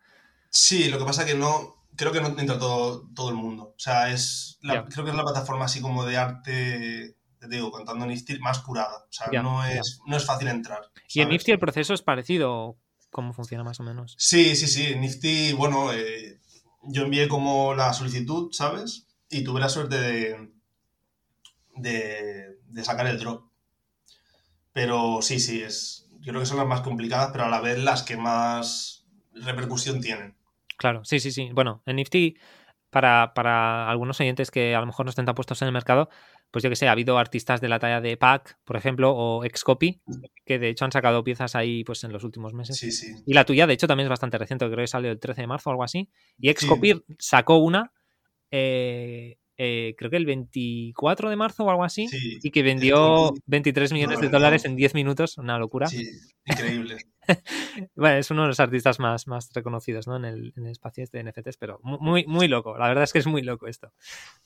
Sí, 0.50 0.88
lo 0.88 0.98
que 0.98 1.04
pasa 1.04 1.24
que 1.24 1.34
no. 1.34 1.82
Creo 1.94 2.10
que 2.10 2.22
no 2.22 2.28
entra 2.38 2.58
todo, 2.58 3.06
todo 3.14 3.28
el 3.28 3.34
mundo. 3.34 3.74
O 3.76 3.78
sea, 3.78 4.10
es. 4.10 4.58
creo 4.62 5.04
que 5.04 5.10
es 5.10 5.16
la 5.16 5.24
plataforma 5.24 5.66
así 5.66 5.82
como 5.82 6.04
de 6.04 6.16
arte 6.16 7.16
te 7.48 7.56
digo, 7.56 7.70
contando 7.70 8.06
Nifty, 8.06 8.38
más 8.38 8.60
curada. 8.60 8.96
O 8.96 9.12
sea, 9.12 9.42
no, 9.42 9.64
es, 9.64 10.00
no 10.06 10.16
es 10.16 10.24
fácil 10.24 10.48
entrar. 10.48 10.80
¿Y 11.08 11.20
en 11.20 11.28
Nifty 11.28 11.52
el 11.52 11.58
proceso 11.58 11.94
es 11.94 12.02
parecido? 12.02 12.76
cómo 13.12 13.32
funciona 13.32 13.62
más 13.62 13.78
o 13.78 13.84
menos. 13.84 14.16
Sí, 14.18 14.56
sí, 14.56 14.66
sí. 14.66 14.96
Nifty, 14.96 15.52
bueno, 15.52 15.92
eh, 15.92 16.40
yo 16.82 17.04
envié 17.04 17.28
como 17.28 17.74
la 17.74 17.92
solicitud, 17.92 18.50
¿sabes? 18.52 19.06
Y 19.30 19.44
tuve 19.44 19.60
la 19.60 19.68
suerte 19.68 20.00
de, 20.00 20.50
de, 21.76 22.84
sacar 22.84 23.06
el 23.06 23.18
drop. 23.18 23.44
Pero 24.72 25.20
sí, 25.20 25.38
sí, 25.38 25.62
es, 25.62 26.08
yo 26.20 26.32
creo 26.32 26.40
que 26.40 26.46
son 26.46 26.56
las 26.56 26.66
más 26.66 26.80
complicadas, 26.80 27.30
pero 27.32 27.44
a 27.44 27.50
la 27.50 27.60
vez 27.60 27.78
las 27.78 28.02
que 28.02 28.16
más 28.16 29.04
repercusión 29.34 30.00
tienen. 30.00 30.34
Claro, 30.78 31.04
sí, 31.04 31.20
sí, 31.20 31.30
sí. 31.30 31.50
Bueno, 31.52 31.82
en 31.84 31.96
Nifty, 31.96 32.38
para, 32.92 33.32
para 33.32 33.88
algunos 33.88 34.20
oyentes 34.20 34.50
que 34.50 34.74
a 34.74 34.80
lo 34.80 34.84
mejor 34.86 35.06
no 35.06 35.10
estén 35.10 35.24
tan 35.24 35.34
puestos 35.34 35.62
en 35.62 35.66
el 35.66 35.72
mercado, 35.72 36.10
pues 36.50 36.62
yo 36.62 36.68
que 36.68 36.76
sé, 36.76 36.88
ha 36.88 36.92
habido 36.92 37.16
artistas 37.16 37.62
de 37.62 37.70
la 37.70 37.78
talla 37.78 38.02
de 38.02 38.18
Pac, 38.18 38.58
por 38.66 38.76
ejemplo, 38.76 39.12
o 39.12 39.44
Excopy, 39.44 40.02
que 40.44 40.58
de 40.58 40.68
hecho 40.68 40.84
han 40.84 40.92
sacado 40.92 41.24
piezas 41.24 41.56
ahí 41.56 41.84
pues 41.84 42.04
en 42.04 42.12
los 42.12 42.22
últimos 42.22 42.52
meses. 42.52 42.76
Sí, 42.76 42.92
sí. 42.92 43.14
Y 43.24 43.32
la 43.32 43.46
tuya, 43.46 43.66
de 43.66 43.72
hecho, 43.72 43.86
también 43.86 44.04
es 44.04 44.10
bastante 44.10 44.36
reciente, 44.36 44.66
creo 44.66 44.76
que 44.76 44.86
salió 44.86 45.10
el 45.10 45.18
13 45.18 45.40
de 45.40 45.46
marzo 45.46 45.70
o 45.70 45.72
algo 45.72 45.84
así. 45.84 46.10
Y 46.36 46.50
Excopy 46.50 47.02
sacó 47.18 47.56
una 47.56 47.94
eh, 48.50 49.38
eh, 49.64 49.94
creo 49.96 50.10
que 50.10 50.16
el 50.16 50.26
24 50.26 51.30
de 51.30 51.36
marzo 51.36 51.62
o 51.62 51.70
algo 51.70 51.84
así, 51.84 52.08
y 52.42 52.50
que 52.50 52.64
vendió 52.64 53.32
23 53.46 53.92
millones 53.92 54.20
de 54.20 54.28
dólares 54.28 54.64
en 54.64 54.74
10 54.74 54.94
minutos, 54.94 55.38
una 55.38 55.56
locura. 55.56 55.86
Sí, 55.86 56.04
increíble. 56.44 56.96
bueno, 57.94 58.16
es 58.16 58.28
uno 58.32 58.42
de 58.42 58.48
los 58.48 58.58
artistas 58.58 58.98
más, 58.98 59.28
más 59.28 59.52
reconocidos 59.54 60.08
¿no? 60.08 60.16
en, 60.16 60.24
el, 60.24 60.52
en 60.56 60.66
el 60.66 60.72
espacio 60.72 61.04
este 61.04 61.22
de 61.22 61.30
NFTs, 61.30 61.58
pero 61.58 61.78
muy, 61.84 62.26
muy 62.26 62.48
loco, 62.48 62.76
la 62.76 62.88
verdad 62.88 63.04
es 63.04 63.12
que 63.12 63.20
es 63.20 63.26
muy 63.28 63.42
loco 63.42 63.68
esto. 63.68 63.92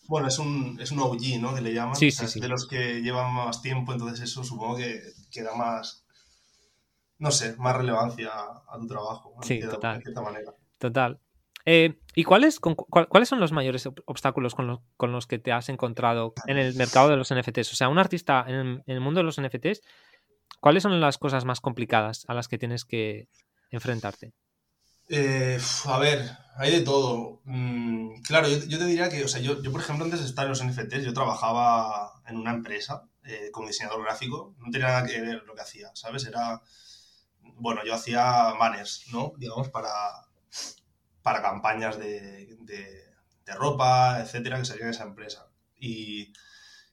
Bueno, 0.07 0.29
es 0.29 0.39
un, 0.39 0.79
es 0.83 0.91
un 0.91 0.99
OG, 0.99 1.41
¿no? 1.41 1.55
Que 1.55 1.63
le 1.63 1.73
llaman, 1.73 1.97
sí, 1.97 2.11
sí, 2.11 2.27
sí. 2.29 2.39
de 2.39 2.49
los 2.49 2.69
que 2.69 3.01
llevan 3.01 3.33
más 3.33 3.63
tiempo, 3.63 3.95
entonces 3.95 4.21
eso 4.21 4.45
supongo 4.45 4.77
que, 4.77 5.01
que 5.31 5.43
da 5.43 5.55
más, 5.55 6.05
no 7.19 7.31
sé, 7.31 7.57
más 7.57 7.75
relevancia 7.75 8.33
a, 8.35 8.79
tu 8.79 8.87
trabajo. 8.87 9.35
Sí, 9.41 9.61
total. 9.61 9.97
De 9.97 10.03
cierta 10.03 10.21
manera. 10.21 10.53
Total. 10.77 11.19
Eh, 11.69 11.99
¿Y 12.15 12.23
cuáles, 12.23 12.61
cuáles 12.61 13.29
son 13.29 13.41
los 13.41 13.51
mayores 13.51 13.89
obstáculos 14.07 14.55
con, 14.55 15.13
los 15.13 15.27
que 15.27 15.39
te 15.41 15.53
has 15.53 15.69
encontrado 15.69 16.33
en 16.47 16.59
el 16.59 16.75
mercado 16.77 17.09
de 17.11 17.17
los 17.17 17.35
NFTs? 17.35 17.73
O 17.73 17.77
sea, 17.77 17.89
un 17.89 17.99
artista 17.99 18.45
en 18.47 18.83
el, 18.87 19.01
mundo 19.01 19.19
de 19.19 19.25
los 19.25 19.41
NFTs, 19.41 19.83
¿cuáles 20.61 20.85
son 20.85 20.99
las 21.01 21.19
cosas 21.19 21.45
más 21.45 21.61
complicadas 21.61 22.25
a 22.29 22.35
las 22.35 22.47
que 22.47 22.57
tienes 22.57 22.85
que 22.85 23.29
enfrentarte? 23.71 24.33
Eh, 25.09 25.59
a 25.87 25.99
ver, 25.99 26.31
hay 26.57 26.71
de 26.71 26.83
todo. 26.83 27.41
Mm, 27.45 28.23
claro, 28.23 28.49
yo, 28.49 28.79
te 28.79 28.87
diría 28.87 29.09
que, 29.09 29.25
o 29.25 29.29
sea, 29.29 29.41
yo, 29.41 29.61
por 29.71 29.81
ejemplo, 29.81 30.05
antes 30.05 30.21
de 30.21 30.27
estar 30.27 30.45
en 30.45 30.51
los 30.51 30.65
NFTs, 30.65 31.05
yo 31.05 31.13
trabajaba 31.13 32.23
en 32.29 32.37
una 32.37 32.53
empresa 32.53 33.03
eh, 33.25 33.51
como 33.53 33.67
diseñador 33.67 34.05
gráfico. 34.05 34.55
No 34.59 34.71
tenía 34.71 34.87
nada 34.87 35.07
que 35.07 35.21
ver 35.21 35.43
lo 35.45 35.55
que 35.55 35.63
hacía, 35.63 35.91
¿sabes? 35.95 36.25
Era 36.27 36.63
bueno, 37.57 37.83
yo 37.85 37.95
hacía 37.95 38.53
banners, 38.59 39.05
¿no? 39.13 39.33
Digamos, 39.37 39.69
para, 39.69 39.91
para 41.27 41.43
campañas 41.43 41.99
de, 41.99 42.57
de, 42.61 43.55
ropa, 43.57 44.21
etcétera, 44.21 44.59
que 44.59 44.65
salían 44.65 44.91
de 44.91 44.95
esa 44.95 45.03
empresa. 45.03 45.49
Y, 45.77 46.33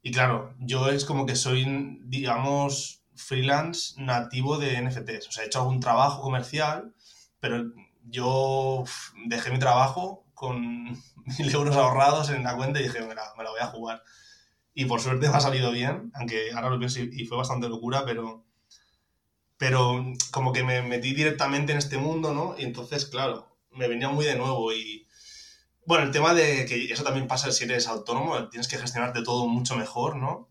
y 0.01 0.11
claro, 0.11 0.55
yo 0.57 0.89
es 0.89 1.05
como 1.05 1.27
que 1.27 1.35
soy, 1.35 1.99
digamos, 2.05 3.03
freelance 3.15 3.93
nativo 4.01 4.57
de 4.57 4.81
NFTs. 4.81 5.27
O 5.27 5.31
sea, 5.31 5.43
he 5.43 5.45
hecho 5.45 5.59
algún 5.59 5.79
trabajo 5.79 6.23
comercial, 6.23 6.95
pero 7.39 7.63
yo 8.09 8.85
dejé 9.27 9.51
mi 9.51 9.59
trabajo 9.59 10.25
con 10.33 10.85
mil 11.37 11.53
euros 11.53 11.75
ahorrados 11.75 12.31
en 12.31 12.41
la 12.43 12.55
cuenta 12.55 12.79
y 12.79 12.85
dije, 12.85 13.01
me 13.01 13.13
la, 13.13 13.35
me 13.37 13.43
la 13.43 13.51
voy 13.51 13.61
a 13.61 13.67
jugar. 13.67 14.01
Y 14.73 14.85
por 14.85 14.99
suerte 14.99 15.29
me 15.29 15.37
ha 15.37 15.41
salido 15.41 15.71
bien, 15.71 16.11
aunque 16.15 16.51
ahora 16.55 16.71
lo 16.71 16.79
pienso 16.79 17.01
y 17.01 17.23
fue 17.27 17.37
bastante 17.37 17.69
locura, 17.69 18.03
pero, 18.03 18.43
pero 19.57 20.03
como 20.31 20.53
que 20.53 20.63
me 20.63 20.81
metí 20.81 21.13
directamente 21.13 21.71
en 21.71 21.77
este 21.77 21.99
mundo, 21.99 22.33
¿no? 22.33 22.55
Y 22.57 22.63
entonces, 22.63 23.05
claro, 23.05 23.52
me 23.75 23.87
venía 23.87 24.09
muy 24.09 24.25
de 24.25 24.35
nuevo 24.35 24.73
y... 24.73 25.07
Bueno, 25.85 26.05
el 26.05 26.11
tema 26.11 26.33
de 26.33 26.65
que 26.65 26.85
eso 26.85 27.03
también 27.03 27.27
pasa 27.27 27.51
si 27.51 27.65
eres 27.65 27.87
autónomo, 27.87 28.47
tienes 28.49 28.69
que 28.69 28.77
gestionarte 28.77 29.21
todo 29.21 29.47
mucho 29.47 29.75
mejor, 29.75 30.15
¿no? 30.15 30.49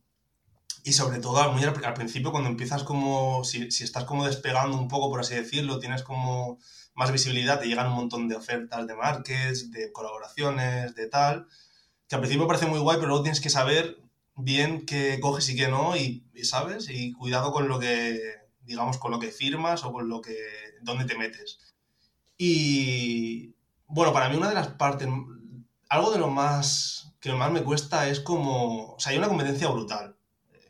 Y 0.85 0.92
sobre 0.92 1.20
todo 1.20 1.50
muy 1.52 1.64
al, 1.64 1.94
principio 1.94 2.32
cuando 2.32 2.50
empiezas 2.50 2.82
como, 2.82 3.44
si, 3.44 3.70
si, 3.70 3.85
estás 3.85 4.04
como 4.04 4.26
despegando 4.26 4.76
un 4.76 4.88
poco, 4.88 5.08
por 5.08 5.20
así 5.20 5.35
decirlo, 5.35 5.78
tienes 5.78 6.02
como 6.02 6.58
más 6.94 7.12
visibilidad, 7.12 7.61
te 7.61 7.66
llegan 7.66 7.87
un 7.88 7.94
montón 7.94 8.28
de 8.28 8.37
ofertas 8.37 8.87
de 8.87 8.94
markets, 8.94 9.70
de 9.70 9.92
colaboraciones, 9.92 10.94
de 10.94 11.06
tal, 11.08 11.46
que 12.08 12.16
al 12.16 12.20
principio 12.20 12.46
parece 12.46 12.66
muy 12.66 12.80
guay, 12.80 12.96
pero 12.96 13.08
luego 13.08 13.22
tienes 13.22 13.40
que 13.40 13.50
saber 13.50 13.98
bien 14.37 14.85
qué 14.87 15.18
coges 15.20 15.48
y 15.48 15.56
qué 15.56 15.68
no, 15.68 15.96
y, 15.96 16.26
¿sabes? 16.42 16.88
Y 16.90 17.12
cuidado 17.12 17.52
con 17.52 17.68
lo 17.68 17.78
que, 17.78 18.20
digamos, 18.62 18.98
con 18.98 19.11
lo 19.11 19.18
que 19.18 19.30
firmas 19.30 19.85
o 19.85 19.92
con 19.92 20.08
lo 20.08 20.20
que, 20.20 20.37
dónde 20.82 21.04
te 21.04 21.16
metes. 21.16 21.58
Y, 22.37 23.55
bueno, 23.87 24.12
para 24.12 24.29
mí 24.29 24.37
una 24.37 24.49
de 24.49 24.55
las 24.55 24.68
partes, 24.68 25.09
algo 25.88 26.11
de 26.11 26.18
lo 26.18 26.29
más, 26.29 27.14
que 27.21 27.33
más 27.33 27.53
me 27.53 27.62
cuesta 27.62 28.09
es 28.09 28.21
como, 28.21 28.95
o 28.95 29.01
sea, 29.01 29.12
hay 29.12 29.18
una 29.18 29.29
competencia 29.29 29.68
brutal 29.68 30.16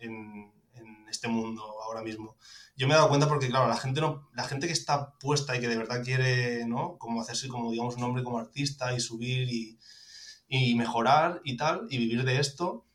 en, 0.01 0.53
en 0.75 1.09
este 1.09 1.29
mundo 1.29 1.63
ahora 1.83 2.03
mismo. 2.03 2.37
Yo 2.75 2.89
me 2.89 2.95
he 2.95 2.97
dado 2.97 3.09
cuenta 3.09 3.29
porque, 3.29 3.49
claro, 3.49 3.69
la 3.69 3.77
gente, 3.77 4.01
no, 4.01 4.29
la 4.33 4.45
gente 4.45 4.67
que 4.67 4.73
está 4.73 5.17
puesta 5.19 5.55
y 5.55 5.61
que 5.61 5.69
de 5.69 5.77
verdad 5.77 6.03
quiere, 6.03 6.67
¿no? 6.67 6.99
Como 6.99 7.21
hacerse, 7.21 7.49
como, 7.49 7.71
digamos, 7.71 7.97
un 7.97 8.03
hombre 8.03 8.25
como 8.25 8.39
artista 8.39 8.95
y 8.95 9.01
subir 9.01 9.49
y, 9.53 9.79
y 10.49 10.75
mejorar 10.75 11.41
y 11.45 11.57
tal, 11.57 11.87
y 11.91 11.99
vivir 11.99 12.25
de 12.25 12.41
esto, 12.41 12.87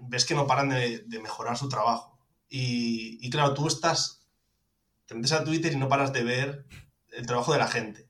ves 0.00 0.24
que 0.24 0.34
no 0.34 0.46
paran 0.46 0.68
de, 0.68 1.04
de 1.06 1.20
mejorar 1.20 1.56
su 1.56 1.68
trabajo. 1.68 2.18
Y, 2.48 3.18
y, 3.26 3.30
claro, 3.30 3.54
tú 3.54 3.68
estás, 3.68 4.26
te 5.06 5.14
metes 5.14 5.32
a 5.32 5.44
Twitter 5.44 5.72
y 5.72 5.76
no 5.76 5.88
paras 5.88 6.12
de 6.12 6.24
ver 6.24 6.66
el 7.12 7.26
trabajo 7.26 7.52
de 7.52 7.58
la 7.58 7.68
gente. 7.68 8.08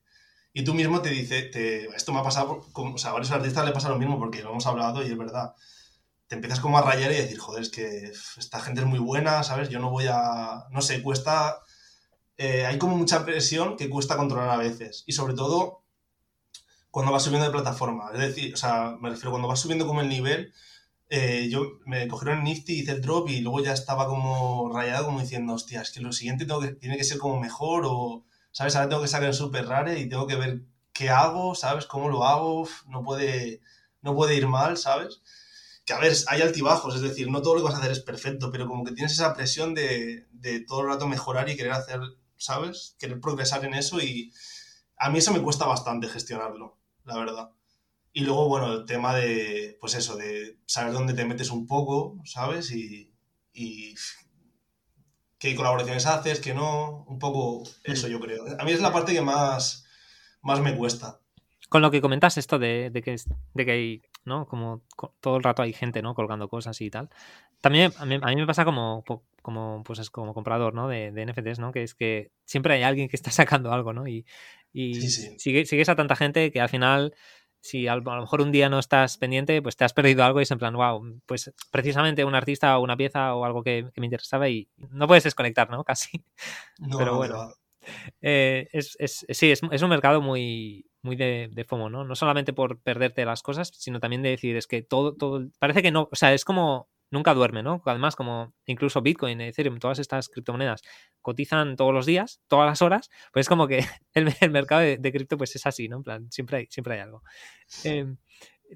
Y 0.52 0.64
tú 0.64 0.74
mismo 0.74 1.00
te 1.02 1.10
dices, 1.10 1.50
te, 1.50 1.86
esto 1.96 2.12
me 2.12 2.20
ha 2.20 2.22
pasado, 2.22 2.60
o 2.74 2.98
sea, 2.98 3.10
a 3.10 3.14
varios 3.14 3.30
artistas 3.30 3.64
le 3.64 3.72
pasa 3.72 3.88
lo 3.88 3.98
mismo 3.98 4.18
porque 4.18 4.42
lo 4.42 4.50
hemos 4.50 4.66
hablado 4.66 5.02
y 5.02 5.10
es 5.10 5.16
verdad 5.16 5.54
te 6.32 6.36
empiezas 6.36 6.60
como 6.60 6.78
a 6.78 6.80
rayar 6.80 7.12
y 7.12 7.16
decir, 7.16 7.38
joder, 7.38 7.60
es 7.60 7.68
que 7.68 8.10
esta 8.38 8.58
gente 8.58 8.80
es 8.80 8.86
muy 8.86 8.98
buena, 8.98 9.42
¿sabes? 9.42 9.68
Yo 9.68 9.78
no 9.80 9.90
voy 9.90 10.06
a, 10.08 10.64
no 10.70 10.80
sé, 10.80 11.02
cuesta, 11.02 11.58
eh, 12.38 12.64
hay 12.64 12.78
como 12.78 12.96
mucha 12.96 13.26
presión 13.26 13.76
que 13.76 13.90
cuesta 13.90 14.16
controlar 14.16 14.48
a 14.48 14.56
veces. 14.56 15.04
Y 15.06 15.12
sobre 15.12 15.34
todo 15.34 15.84
cuando 16.90 17.12
vas 17.12 17.24
subiendo 17.24 17.46
de 17.46 17.52
plataforma. 17.52 18.10
Es 18.14 18.18
decir, 18.18 18.54
o 18.54 18.56
sea, 18.56 18.96
me 18.98 19.10
refiero, 19.10 19.30
cuando 19.30 19.46
vas 19.46 19.60
subiendo 19.60 19.86
como 19.86 20.00
el 20.00 20.08
nivel, 20.08 20.54
eh, 21.10 21.48
yo 21.50 21.80
me 21.84 22.08
cogieron 22.08 22.44
Nifty, 22.44 22.80
hice 22.80 22.92
el 22.92 23.02
drop 23.02 23.28
y 23.28 23.42
luego 23.42 23.60
ya 23.60 23.74
estaba 23.74 24.06
como 24.06 24.72
rayado, 24.72 25.04
como 25.04 25.20
diciendo, 25.20 25.52
hostia, 25.52 25.82
es 25.82 25.90
que 25.90 26.00
lo 26.00 26.12
siguiente 26.12 26.46
tiene 26.80 26.96
que 26.96 27.04
ser 27.04 27.18
como 27.18 27.38
mejor 27.40 27.84
o, 27.84 28.24
¿sabes? 28.52 28.76
Ahora 28.76 28.88
tengo 28.88 29.02
que 29.02 29.08
sacar 29.08 29.28
el 29.28 29.34
super 29.34 29.66
rare 29.66 29.98
y 29.98 30.08
tengo 30.08 30.26
que 30.26 30.36
ver 30.36 30.62
qué 30.92 31.10
hago, 31.10 31.54
¿sabes? 31.54 31.86
¿Cómo 31.86 32.08
lo 32.08 32.24
hago? 32.24 32.68
No 32.86 33.02
puede, 33.02 33.60
no 34.02 34.14
puede 34.14 34.36
ir 34.36 34.46
mal, 34.48 34.76
¿sabes? 34.76 35.22
que 35.84 35.92
a 35.92 35.98
ver, 35.98 36.12
hay 36.28 36.42
altibajos, 36.42 36.94
es 36.94 37.00
decir, 37.02 37.28
no 37.30 37.42
todo 37.42 37.54
lo 37.54 37.60
que 37.60 37.66
vas 37.66 37.74
a 37.74 37.78
hacer 37.78 37.90
es 37.92 38.00
perfecto, 38.00 38.50
pero 38.52 38.66
como 38.68 38.84
que 38.84 38.92
tienes 38.92 39.12
esa 39.12 39.34
presión 39.34 39.74
de, 39.74 40.26
de 40.32 40.60
todo 40.60 40.82
el 40.82 40.88
rato 40.88 41.08
mejorar 41.08 41.48
y 41.48 41.56
querer 41.56 41.72
hacer, 41.72 42.00
¿sabes? 42.36 42.96
Querer 42.98 43.20
progresar 43.20 43.64
en 43.64 43.74
eso 43.74 44.00
y 44.00 44.32
a 44.96 45.10
mí 45.10 45.18
eso 45.18 45.32
me 45.32 45.42
cuesta 45.42 45.66
bastante 45.66 46.08
gestionarlo, 46.08 46.78
la 47.04 47.16
verdad. 47.18 47.50
Y 48.12 48.20
luego, 48.20 48.48
bueno, 48.48 48.72
el 48.72 48.84
tema 48.86 49.14
de, 49.16 49.76
pues 49.80 49.94
eso, 49.94 50.16
de 50.16 50.58
saber 50.66 50.92
dónde 50.92 51.14
te 51.14 51.24
metes 51.24 51.50
un 51.50 51.66
poco, 51.66 52.20
¿sabes? 52.24 52.70
Y, 52.70 53.12
y 53.52 53.94
qué 55.42 55.56
colaboraciones 55.56 56.06
haces, 56.06 56.38
qué 56.38 56.54
no, 56.54 57.04
un 57.08 57.18
poco 57.18 57.64
eso 57.82 58.06
yo 58.06 58.20
creo. 58.20 58.44
A 58.60 58.64
mí 58.64 58.70
es 58.70 58.80
la 58.80 58.92
parte 58.92 59.12
que 59.12 59.22
más, 59.22 59.84
más 60.40 60.60
me 60.60 60.76
cuesta. 60.76 61.18
Con 61.68 61.82
lo 61.82 61.90
que 61.90 62.00
comentas 62.00 62.38
esto 62.38 62.60
de, 62.60 62.90
de 62.90 63.02
que, 63.02 63.16
de 63.54 63.64
que 63.64 63.72
hay 63.72 64.02
¿no? 64.24 64.46
Como 64.46 64.82
todo 65.20 65.36
el 65.36 65.42
rato 65.42 65.62
hay 65.62 65.72
gente, 65.72 66.02
¿no? 66.02 66.14
Colgando 66.14 66.48
cosas 66.48 66.80
y 66.80 66.90
tal. 66.90 67.10
También 67.60 67.92
a 67.98 68.04
mí, 68.04 68.18
me 68.18 68.46
pasa 68.46 68.64
como, 68.64 69.04
como, 69.42 69.82
pues 69.84 69.98
es 69.98 70.10
como 70.10 70.34
comprador, 70.34 70.74
¿no? 70.74 70.88
De, 70.88 71.10
NFTs, 71.10 71.58
¿no? 71.58 71.72
Que 71.72 71.82
es 71.82 71.94
que 71.94 72.30
siempre 72.44 72.74
hay 72.74 72.82
alguien 72.82 73.08
que 73.08 73.16
está 73.16 73.30
sacando 73.32 73.72
algo, 73.72 73.92
¿no? 73.92 74.06
Y, 74.06 74.24
y 74.72 74.94
sigues 75.02 75.88
a 75.88 75.96
tanta 75.96 76.16
gente 76.16 76.50
que 76.50 76.60
al 76.60 76.68
final, 76.68 77.14
si 77.62 77.86
a, 77.86 77.94
lo 77.94 78.20
mejor 78.20 78.40
un 78.40 78.50
día 78.50 78.68
no 78.68 78.80
estás 78.80 79.16
pendiente, 79.16 79.62
pues 79.62 79.76
te 79.76 79.84
has 79.84 79.92
perdido 79.92 80.24
algo 80.24 80.40
y 80.40 80.42
es 80.42 80.50
en 80.50 80.58
plan, 80.58 80.74
wow, 80.74 81.20
pues 81.26 81.52
precisamente 81.70 82.24
un 82.24 82.34
artista 82.34 82.76
o 82.76 82.82
una 82.82 82.96
pieza 82.96 83.34
o 83.34 83.44
algo 83.44 83.62
que, 83.62 83.88
me 83.96 84.06
interesaba 84.06 84.48
y 84.48 84.68
no 84.90 85.06
puedes 85.06 85.24
desconectar, 85.24 85.70
¿no? 85.70 85.84
Casi. 85.84 86.24
Pero 86.98 87.16
bueno. 87.16 87.54
Eh, 88.20 88.68
es, 88.72 88.96
es, 88.98 89.26
sí, 89.28 89.50
es, 89.50 89.60
es, 89.70 89.82
un 89.82 89.90
mercado 89.90 90.20
muy, 90.20 90.86
muy 91.02 91.16
de, 91.16 91.50
de, 91.52 91.64
FOMO, 91.64 91.88
¿no? 91.88 92.04
No 92.04 92.14
solamente 92.14 92.52
por 92.52 92.80
perderte 92.80 93.24
las 93.24 93.42
cosas, 93.42 93.72
sino 93.74 93.98
también 94.00 94.22
de 94.22 94.30
decir, 94.30 94.56
es 94.56 94.66
que 94.66 94.82
todo, 94.82 95.14
todo, 95.14 95.48
parece 95.58 95.82
que 95.82 95.90
no, 95.90 96.08
o 96.10 96.16
sea, 96.16 96.32
es 96.32 96.44
como, 96.44 96.88
nunca 97.12 97.34
duerme, 97.34 97.62
¿no? 97.62 97.80
Además, 97.84 98.16
como 98.16 98.54
incluso 98.66 99.02
Bitcoin, 99.02 99.40
Ethereum, 99.40 99.78
todas 99.78 100.00
estas 100.00 100.28
criptomonedas 100.28 100.82
cotizan 101.22 101.76
todos 101.76 101.94
los 101.94 102.06
días, 102.06 102.42
todas 102.48 102.66
las 102.66 102.82
horas, 102.82 103.10
pues 103.32 103.44
es 103.44 103.48
como 103.48 103.66
que 103.66 103.78
el, 104.14 104.34
el 104.40 104.50
mercado 104.50 104.82
de, 104.82 104.98
de, 104.98 105.12
cripto 105.12 105.38
pues 105.38 105.54
es 105.56 105.66
así, 105.66 105.88
¿no? 105.88 105.98
En 105.98 106.02
plan, 106.02 106.30
siempre 106.30 106.58
hay, 106.58 106.66
siempre 106.68 106.94
hay 106.94 107.00
algo. 107.00 107.22
Eh, 107.84 108.14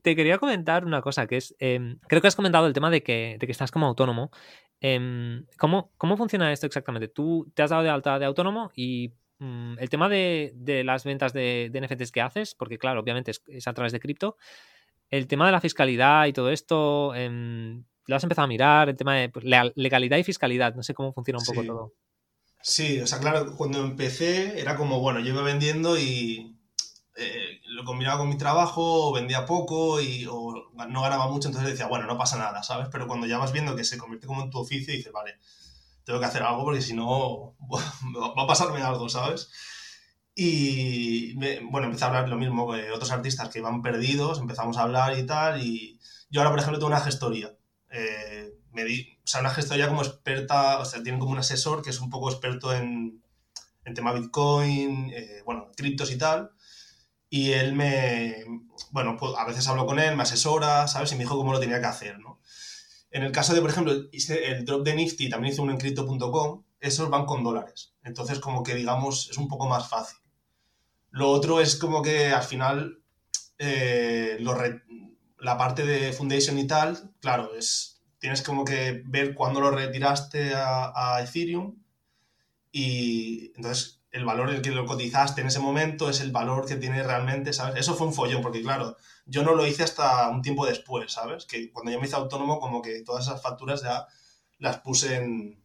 te 0.02 0.14
quería 0.16 0.38
comentar 0.38 0.84
una 0.84 1.00
cosa, 1.02 1.26
que 1.26 1.38
es, 1.38 1.54
eh, 1.58 1.96
creo 2.08 2.20
que 2.20 2.28
has 2.28 2.36
comentado 2.36 2.66
el 2.66 2.72
tema 2.72 2.90
de 2.90 3.02
que, 3.02 3.36
de 3.38 3.46
que 3.46 3.52
estás 3.52 3.70
como 3.70 3.86
autónomo. 3.86 4.30
Eh, 4.80 5.42
¿cómo, 5.58 5.92
¿Cómo 5.96 6.16
funciona 6.16 6.52
esto 6.52 6.66
exactamente? 6.66 7.08
Tú 7.08 7.50
te 7.54 7.62
has 7.62 7.70
dado 7.70 7.82
de 7.82 7.90
alta 7.90 8.18
de 8.18 8.26
autónomo 8.26 8.70
y 8.74 9.12
Mm, 9.38 9.78
el 9.78 9.90
tema 9.90 10.08
de, 10.08 10.82
las 10.84 11.04
ventas 11.04 11.32
de, 11.32 11.70
NFTs 11.72 12.12
que 12.12 12.20
haces, 12.20 12.54
porque 12.54 12.78
claro, 12.78 13.00
obviamente 13.00 13.32
es, 13.48 13.66
a 13.66 13.74
través 13.74 13.92
de 13.92 14.00
cripto, 14.00 14.36
el 15.10 15.26
tema 15.26 15.46
de 15.46 15.52
la 15.52 15.60
fiscalidad 15.60 16.26
y 16.26 16.32
todo 16.32 16.50
esto, 16.50 17.14
em, 17.14 17.84
lo 18.06 18.16
has 18.16 18.22
empezado 18.22 18.44
a 18.44 18.48
mirar, 18.48 18.88
el 18.88 18.96
tema 18.96 19.16
de 19.16 19.28
pues, 19.28 19.44
legalidad 19.44 20.16
y 20.18 20.24
fiscalidad, 20.24 20.74
no 20.74 20.82
sé 20.82 20.94
cómo 20.94 21.12
funciona 21.12 21.38
un 21.38 21.44
poco 21.44 21.64
todo. 21.64 21.92
Sí, 22.68 23.00
o 23.00 23.06
sea, 23.06 23.20
claro, 23.20 23.54
cuando 23.56 23.78
empecé 23.80 24.60
era 24.60 24.76
como, 24.76 25.00
bueno, 25.00 25.20
yo 25.20 25.28
iba 25.32 25.42
vendiendo 25.42 25.96
y 25.98 26.58
eh, 27.16 27.60
lo 27.68 27.84
combinaba 27.84 28.18
con 28.18 28.28
mi 28.28 28.36
trabajo, 28.38 29.12
vendía 29.12 29.46
poco 29.46 30.00
y 30.00 30.26
o 30.28 30.70
no 30.88 31.02
ganaba 31.02 31.28
mucho, 31.30 31.48
entonces 31.48 31.70
decía, 31.70 31.86
bueno, 31.86 32.06
no 32.06 32.18
pasa 32.18 32.38
nada, 32.38 32.62
¿sabes? 32.64 32.88
Pero 32.90 33.06
cuando 33.06 33.26
ya 33.28 33.38
vas 33.38 33.52
viendo 33.52 33.76
que 33.76 33.84
se 33.84 33.98
convierte 33.98 34.26
como 34.26 34.42
en 34.42 34.50
tu 34.50 34.58
oficio, 34.58 34.92
dices, 34.94 35.12
vale, 35.12 35.38
tengo 36.04 36.20
que 36.20 36.26
hacer 36.26 36.42
algo 36.42 36.64
porque 36.64 36.82
si 36.82 36.94
no 36.94 37.56
va 38.36 38.44
a 38.44 38.46
pasarme 38.48 38.82
algo, 38.82 39.08
¿sabes? 39.08 39.48
Y 40.34 41.34
bueno, 41.70 41.86
empecé 41.86 42.04
a 42.04 42.08
hablar 42.08 42.28
lo 42.28 42.36
mismo 42.36 42.72
de 42.74 42.90
otros 42.92 43.10
artistas 43.12 43.48
que 43.48 43.60
iban 43.60 43.82
perdidos, 43.82 44.40
empezamos 44.40 44.76
a 44.76 44.82
hablar 44.82 45.18
y 45.18 45.24
tal, 45.26 45.62
y 45.62 46.00
yo 46.30 46.40
ahora, 46.40 46.50
por 46.50 46.60
ejemplo, 46.60 46.78
tengo 46.78 46.88
una 46.88 47.00
gestoría. 47.00 47.56
Eh, 47.90 48.52
me 48.72 48.84
di, 48.84 49.15
o 49.26 49.28
sea, 49.28 49.40
una 49.40 49.50
gestoría 49.50 49.88
como 49.88 50.02
experta, 50.02 50.78
o 50.78 50.84
sea, 50.84 51.02
tienen 51.02 51.18
como 51.18 51.32
un 51.32 51.38
asesor 51.38 51.82
que 51.82 51.90
es 51.90 52.00
un 52.00 52.10
poco 52.10 52.30
experto 52.30 52.72
en, 52.72 53.20
en 53.84 53.94
tema 53.94 54.12
Bitcoin, 54.12 55.10
eh, 55.12 55.42
bueno, 55.44 55.72
criptos 55.76 56.12
y 56.12 56.16
tal, 56.16 56.52
y 57.28 57.50
él 57.50 57.74
me, 57.74 58.44
bueno, 58.92 59.16
pues 59.18 59.32
a 59.36 59.44
veces 59.44 59.66
hablo 59.66 59.84
con 59.84 59.98
él, 59.98 60.14
me 60.14 60.22
asesora, 60.22 60.86
¿sabes? 60.86 61.10
Y 61.10 61.16
me 61.16 61.24
dijo 61.24 61.36
cómo 61.36 61.52
lo 61.52 61.58
tenía 61.58 61.80
que 61.80 61.86
hacer, 61.86 62.20
¿no? 62.20 62.40
En 63.10 63.24
el 63.24 63.32
caso 63.32 63.52
de, 63.52 63.60
por 63.60 63.70
ejemplo, 63.70 63.92
el 63.92 64.64
drop 64.64 64.84
de 64.84 64.94
Nifty, 64.94 65.28
también 65.28 65.52
hice 65.52 65.60
un 65.60 65.70
en 65.70 65.78
Crypto.com, 65.78 66.62
esos 66.78 67.10
van 67.10 67.26
con 67.26 67.42
dólares. 67.42 67.94
Entonces, 68.04 68.38
como 68.38 68.62
que, 68.62 68.76
digamos, 68.76 69.28
es 69.28 69.38
un 69.38 69.48
poco 69.48 69.66
más 69.66 69.88
fácil. 69.88 70.18
Lo 71.10 71.30
otro 71.30 71.60
es 71.60 71.74
como 71.74 72.00
que 72.00 72.28
al 72.28 72.44
final 72.44 73.02
eh, 73.58 74.38
la 75.40 75.58
parte 75.58 75.84
de 75.84 76.12
Foundation 76.12 76.58
y 76.58 76.66
tal, 76.68 77.14
claro, 77.20 77.54
es, 77.56 77.95
tienes 78.18 78.42
como 78.42 78.64
que 78.64 79.02
ver 79.06 79.34
cuándo 79.34 79.60
lo 79.60 79.70
retiraste 79.70 80.54
a, 80.54 80.92
a 80.94 81.22
Ethereum 81.22 81.76
y 82.72 83.52
entonces 83.56 84.02
el 84.16 84.24
valor 84.24 84.48
en 84.48 84.56
el 84.56 84.62
que 84.62 84.70
lo 84.70 84.86
cotizaste 84.86 85.42
en 85.42 85.48
ese 85.48 85.60
momento 85.60 86.08
es 86.08 86.20
el 86.20 86.32
valor 86.32 86.66
que 86.66 86.76
tiene 86.76 87.02
realmente, 87.02 87.52
¿sabes? 87.52 87.76
Eso 87.76 87.94
fue 87.94 88.06
un 88.06 88.14
follón, 88.14 88.42
porque 88.42 88.62
claro, 88.62 88.96
yo 89.26 89.42
no 89.42 89.54
lo 89.54 89.66
hice 89.66 89.82
hasta 89.82 90.28
un 90.28 90.42
tiempo 90.42 90.66
después, 90.66 91.12
¿sabes? 91.12 91.44
Que 91.44 91.70
cuando 91.70 91.92
yo 91.92 92.00
me 92.00 92.06
hice 92.06 92.16
autónomo, 92.16 92.58
como 92.58 92.80
que 92.82 93.02
todas 93.02 93.26
esas 93.26 93.42
facturas 93.42 93.82
ya 93.82 94.06
las 94.58 94.78
puse 94.78 95.16
en, 95.16 95.62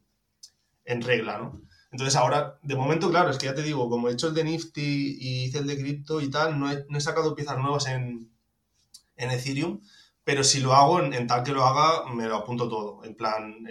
en 0.84 1.02
regla, 1.02 1.38
¿no? 1.38 1.62
Entonces 1.90 2.16
ahora, 2.16 2.58
de 2.62 2.74
momento, 2.74 3.10
claro, 3.10 3.30
es 3.30 3.38
que 3.38 3.46
ya 3.46 3.54
te 3.54 3.62
digo, 3.62 3.88
como 3.88 4.08
he 4.08 4.12
hecho 4.12 4.28
el 4.28 4.34
de 4.34 4.44
Nifty 4.44 5.18
y 5.20 5.44
hice 5.44 5.58
el 5.58 5.66
de 5.66 5.78
cripto 5.78 6.20
y 6.20 6.30
tal, 6.30 6.58
no 6.58 6.70
he, 6.70 7.00
sacado 7.00 7.34
piezas 7.34 7.58
nuevas 7.58 7.86
en, 7.86 8.30
en, 9.16 9.30
Ethereum, 9.30 9.80
pero 10.24 10.44
si 10.44 10.60
lo 10.60 10.74
hago, 10.74 11.00
en, 11.00 11.26
tal 11.26 11.42
que 11.42 11.52
lo 11.52 11.64
haga, 11.64 12.12
me 12.12 12.26
lo 12.26 12.36
apunto 12.36 12.68
todo. 12.68 13.04
En 13.04 13.14
plan, 13.14 13.64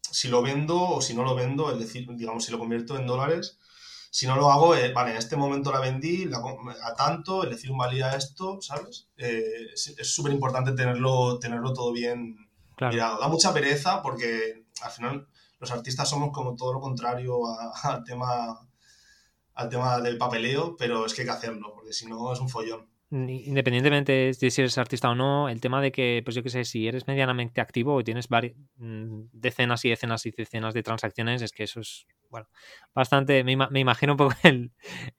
si 0.00 0.28
lo 0.28 0.42
vendo 0.42 0.80
o 0.80 1.00
si 1.00 1.14
no 1.14 1.22
lo 1.22 1.34
vendo, 1.34 1.70
es 1.72 1.78
decir, 1.78 2.06
digamos, 2.14 2.44
si 2.44 2.52
lo 2.52 2.58
convierto 2.58 2.96
en 2.96 3.06
dólares, 3.06 3.58
si 4.10 4.26
no 4.26 4.36
lo 4.36 4.50
hago, 4.50 4.74
eh, 4.74 4.92
vale, 4.92 5.10
en 5.10 5.18
este 5.18 5.36
momento 5.36 5.70
la 5.70 5.80
vendí 5.80 6.28
a 6.82 6.94
tanto, 6.94 7.44
el 7.44 7.52
Ethereum 7.52 7.78
valía 7.78 8.16
esto, 8.16 8.58
¿sabes? 8.62 9.08
Eh, 9.18 9.72
es 9.74 10.14
súper 10.14 10.32
importante 10.32 10.72
tenerlo, 10.72 11.38
tenerlo 11.38 11.72
todo 11.74 11.92
bien 11.92 12.48
mirado. 12.80 13.20
Da 13.20 13.28
mucha 13.28 13.52
pereza 13.52 14.02
porque 14.02 14.64
al 14.82 14.90
final 14.90 15.28
los 15.58 15.70
artistas 15.70 16.08
somos 16.08 16.30
como 16.32 16.56
todo 16.56 16.72
lo 16.72 16.80
contrario 16.80 17.40
al 17.82 18.04
tema 18.04 18.60
al 19.56 19.70
tema 19.70 20.00
del 20.00 20.18
papeleo, 20.18 20.76
pero 20.76 21.06
es 21.06 21.14
que 21.14 21.22
hay 21.22 21.26
que 21.26 21.32
hacerlo, 21.32 21.72
porque 21.74 21.92
si 21.92 22.06
no 22.06 22.32
es 22.32 22.40
un 22.40 22.48
follón. 22.48 22.86
Independientemente 23.08 24.12
de 24.12 24.50
si 24.50 24.60
eres 24.60 24.78
artista 24.78 25.08
o 25.10 25.14
no, 25.14 25.48
el 25.48 25.60
tema 25.60 25.80
de 25.80 25.92
que, 25.92 26.22
pues 26.24 26.34
yo 26.34 26.42
qué 26.42 26.50
sé, 26.50 26.64
si 26.64 26.88
eres 26.88 27.06
medianamente 27.06 27.60
activo 27.60 28.00
y 28.00 28.04
tienes 28.04 28.28
mm, 28.28 29.20
decenas 29.32 29.84
y 29.84 29.90
decenas 29.90 30.26
y 30.26 30.32
decenas 30.32 30.74
de 30.74 30.82
transacciones, 30.82 31.40
es 31.40 31.52
que 31.52 31.62
eso 31.62 31.78
es, 31.78 32.08
bueno, 32.30 32.48
bastante, 32.92 33.44
me, 33.44 33.52
imagino 33.52 34.14
un 34.14 34.16
poco 34.16 34.34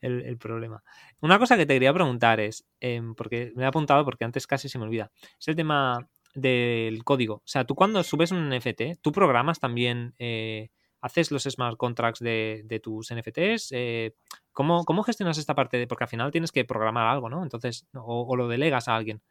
el, 0.01 0.37
problema. 0.37 0.83
Una 1.21 1.39
cosa 1.39 1.55
que 1.55 1.65
te 1.65 1.75
quería 1.75 1.93
preguntar 1.93 2.41
es, 2.41 2.67
em, 2.81 3.15
porque 3.15 3.53
me 3.55 3.63
he 3.63 3.67
apuntado 3.67 4.03
porque 4.03 4.25
antes 4.25 4.47
casi 4.47 4.67
se 4.67 4.77
me 4.77 4.83
olvida, 4.83 5.09
es 5.39 5.47
el 5.47 5.55
tema 5.55 6.09
del 6.35 7.05
código. 7.05 7.35
O 7.35 7.41
sea, 7.47 7.63
tú 7.63 7.73
cuando 7.73 8.03
subes 8.03 8.31
un 8.31 8.49
NFT, 8.49 8.99
tú 9.01 9.13
programas 9.13 9.61
también, 9.61 10.13
eh, 10.19 10.71
haces 11.01 11.31
los 11.31 11.43
smart 11.43 11.77
contracts 11.77 12.19
de, 12.19 12.81
tus 12.83 13.13
NFTs. 13.13 13.71
Eh, 13.71 14.13
¿cómo, 14.57 15.03
gestionas 15.03 15.37
esta 15.37 15.55
parte? 15.55 15.77
De, 15.77 15.87
porque 15.87 16.05
al 16.05 16.09
final 16.09 16.31
tienes 16.31 16.51
que 16.51 16.65
programar 16.65 17.07
algo, 17.07 17.29
¿no? 17.29 17.43
Entonces, 17.43 17.85
o, 17.93 18.35
lo 18.35 18.47
delegas 18.47 18.87
a 18.87 18.95
alguien. 18.95 19.21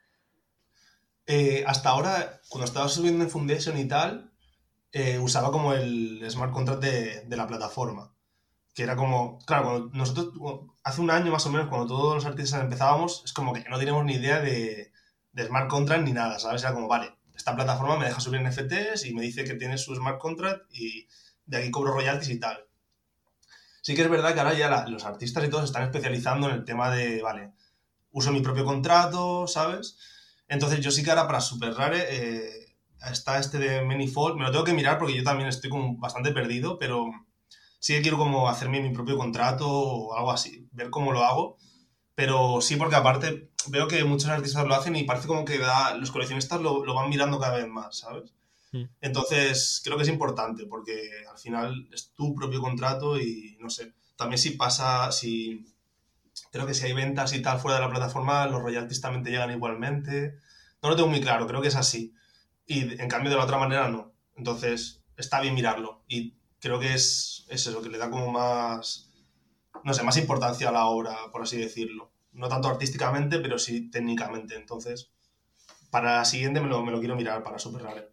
Eh, 1.27 1.65
hasta 1.67 1.91
ahora, 1.91 2.41
cuando 2.49 2.67
estaba 2.67 2.89
subiendo 2.89 3.25
en 3.25 3.31
Foundation 3.31 3.77
y 3.79 3.89
tal, 3.89 4.31
usaba 5.21 5.51
como 5.51 5.73
el 5.75 6.25
smart 6.31 6.53
contract 6.53 6.81
de, 6.81 7.37
la 7.37 7.47
plataforma. 7.47 8.13
Que 8.75 8.85
era 8.85 8.95
como, 8.95 9.39
claro, 9.41 9.91
nosotros 9.93 10.33
hace 10.85 11.01
un 11.01 11.11
año 11.11 11.33
más 11.33 11.45
o 11.47 11.51
menos, 11.51 11.69
cuando 11.69 11.87
todos 11.87 12.15
los 12.15 12.27
artistas 12.27 12.63
empezábamos, 12.63 13.23
es 13.25 13.33
como 13.33 13.53
que 13.53 13.65
no 13.69 13.79
teníamos 13.79 14.05
ni 14.05 14.15
idea 14.15 14.41
de, 14.41 14.93
de 15.33 15.47
smart 15.47 15.69
contract 15.69 16.05
ni 16.05 16.13
nada, 16.13 16.39
¿sabes? 16.39 16.63
Era 16.63 16.73
como, 16.73 16.89
vale, 16.89 17.17
esta 17.35 17.55
plataforma 17.55 17.99
me 17.99 18.07
deja 18.07 18.21
subir 18.21 18.41
NFTs 18.41 19.05
y 19.05 19.15
me 19.15 19.23
dice 19.23 19.45
que 19.45 19.55
tiene 19.55 19.77
su 19.77 19.95
smart 19.95 20.19
contract 20.19 20.63
y 20.73 21.09
de 21.45 21.59
aquí 21.59 21.71
cobro 21.71 21.93
royalties 21.93 22.31
y 22.31 22.41
tal. 22.41 22.66
Sí 23.87 23.95
que 23.95 24.03
es 24.03 24.11
verdad 24.11 24.35
que 24.35 24.41
ahora 24.41 24.53
ya 24.53 24.85
los 24.89 25.05
artistas 25.05 25.45
y 25.45 25.49
todos 25.49 25.67
están 25.67 25.85
especializando 25.85 26.49
en 26.49 26.57
el 26.57 26.65
tema 26.65 26.91
de, 26.91 27.23
vale, 27.23 27.53
uso 28.11 28.33
mi 28.33 28.41
propio 28.41 28.65
contrato, 28.65 29.47
¿sabes? 29.47 29.97
Entonces 30.49 30.81
yo 30.81 30.91
sí 30.91 31.05
que 31.05 31.11
ahora 31.11 31.29
para 31.29 31.41
Super 31.41 31.73
Rare 31.73 32.05
eh, 32.09 32.77
está 33.13 33.39
este 33.39 33.59
de 33.59 33.85
Manifold, 33.85 34.39
me 34.39 34.43
lo 34.43 34.51
tengo 34.51 34.65
que 34.65 34.75
mirar 34.75 34.99
porque 34.99 35.15
yo 35.15 35.23
también 35.23 35.49
estoy 35.49 35.71
como 35.71 35.97
bastante 35.99 36.33
perdido, 36.33 36.81
pero 36.81 37.13
sí 37.79 37.95
que 37.95 38.03
quiero 38.03 38.19
como 38.19 38.49
hacerme 38.49 38.81
mi 38.81 38.91
propio 38.91 39.17
contrato 39.17 39.69
o 39.71 40.17
algo 40.17 40.33
así, 40.33 40.69
ver 40.73 40.91
cómo 40.91 41.13
lo 41.13 41.23
hago 41.23 41.57
pero 42.17 42.63
sí, 42.63 42.77
porque 42.77 42.97
aparte 42.97 43.51
veo 43.69 43.87
que 43.87 44.03
muchos 44.05 44.31
artistas 44.31 44.67
lo 44.67 44.75
hacen 44.75 44.97
y 44.97 45.05
parece 45.05 45.29
como 45.29 45.45
que 45.45 45.61
los 45.99 46.11
coleccionistas 46.11 46.61
lo, 46.63 46.95
van 46.95 47.11
mirando 47.11 47.39
cada 47.39 47.59
vez 47.59 47.69
más, 47.69 47.99
¿sabes? 47.99 48.33
Mm. 48.73 48.85
Entonces, 49.01 49.81
creo 49.85 49.97
que 49.97 50.03
es 50.03 50.09
importante 50.09 50.67
porque 50.67 51.11
al 51.31 51.39
final 51.39 51.89
es 51.93 52.13
tu 52.15 52.35
propio 52.35 52.61
contrato 52.61 53.21
y 53.21 53.57
no 53.61 53.71
sé. 53.71 53.95
También 54.17 54.39
si 54.39 54.51
pasa, 54.51 55.13
si. 55.13 55.67
Creo 56.53 56.67
que 56.67 56.75
si 56.75 56.85
hay 56.85 56.93
ventas 56.93 57.33
y 57.33 57.43
tal 57.43 57.59
fuera 57.59 57.79
de 57.79 57.85
la 57.87 57.91
plataforma, 57.91 58.47
los 58.47 58.63
royalties 58.63 59.01
también 59.01 59.23
te 59.23 59.31
llegan 59.31 59.51
igualmente. 59.51 60.37
No 60.83 60.91
lo 60.91 60.97
tengo 60.97 61.09
muy 61.09 61.21
claro, 61.21 61.47
creo 61.47 61.63
que 61.63 61.69
es 61.69 61.77
así. 61.77 62.15
Y 62.67 63.01
en 63.01 63.09
cambio, 63.09 63.31
de 63.31 63.37
la 63.37 63.45
otra 63.45 63.59
manera, 63.59 63.89
no. 63.89 64.13
Entonces, 64.37 65.03
está 65.17 65.41
bien 65.41 65.55
mirarlo. 65.55 66.05
Y 66.09 66.35
creo 66.61 66.79
que 66.79 66.93
es, 66.95 67.47
es 67.49 67.67
eso, 67.67 67.83
que 67.83 67.89
le 67.89 67.99
da 67.99 68.11
como 68.11 68.31
más 68.31 69.07
no 69.87 69.95
sé, 69.95 70.03
más 70.03 70.17
importancia 70.17 70.69
a 70.69 70.73
la 70.73 70.87
obra, 70.87 71.17
por 71.31 71.43
así 71.43 71.59
decirlo. 71.59 72.11
No 72.33 72.49
tanto 72.49 72.67
artísticamente, 72.67 73.39
pero 73.39 73.57
sí 73.57 73.89
técnicamente. 73.89 74.57
Entonces, 74.57 75.13
para 75.91 76.17
la 76.17 76.25
siguiente 76.25 76.61
me 76.61 76.69
lo, 76.69 76.85
me 76.85 76.93
lo 76.93 76.99
quiero 76.99 77.17
mirar 77.17 77.43
para 77.43 77.59
Super 77.59 77.83
Rare. 77.83 78.11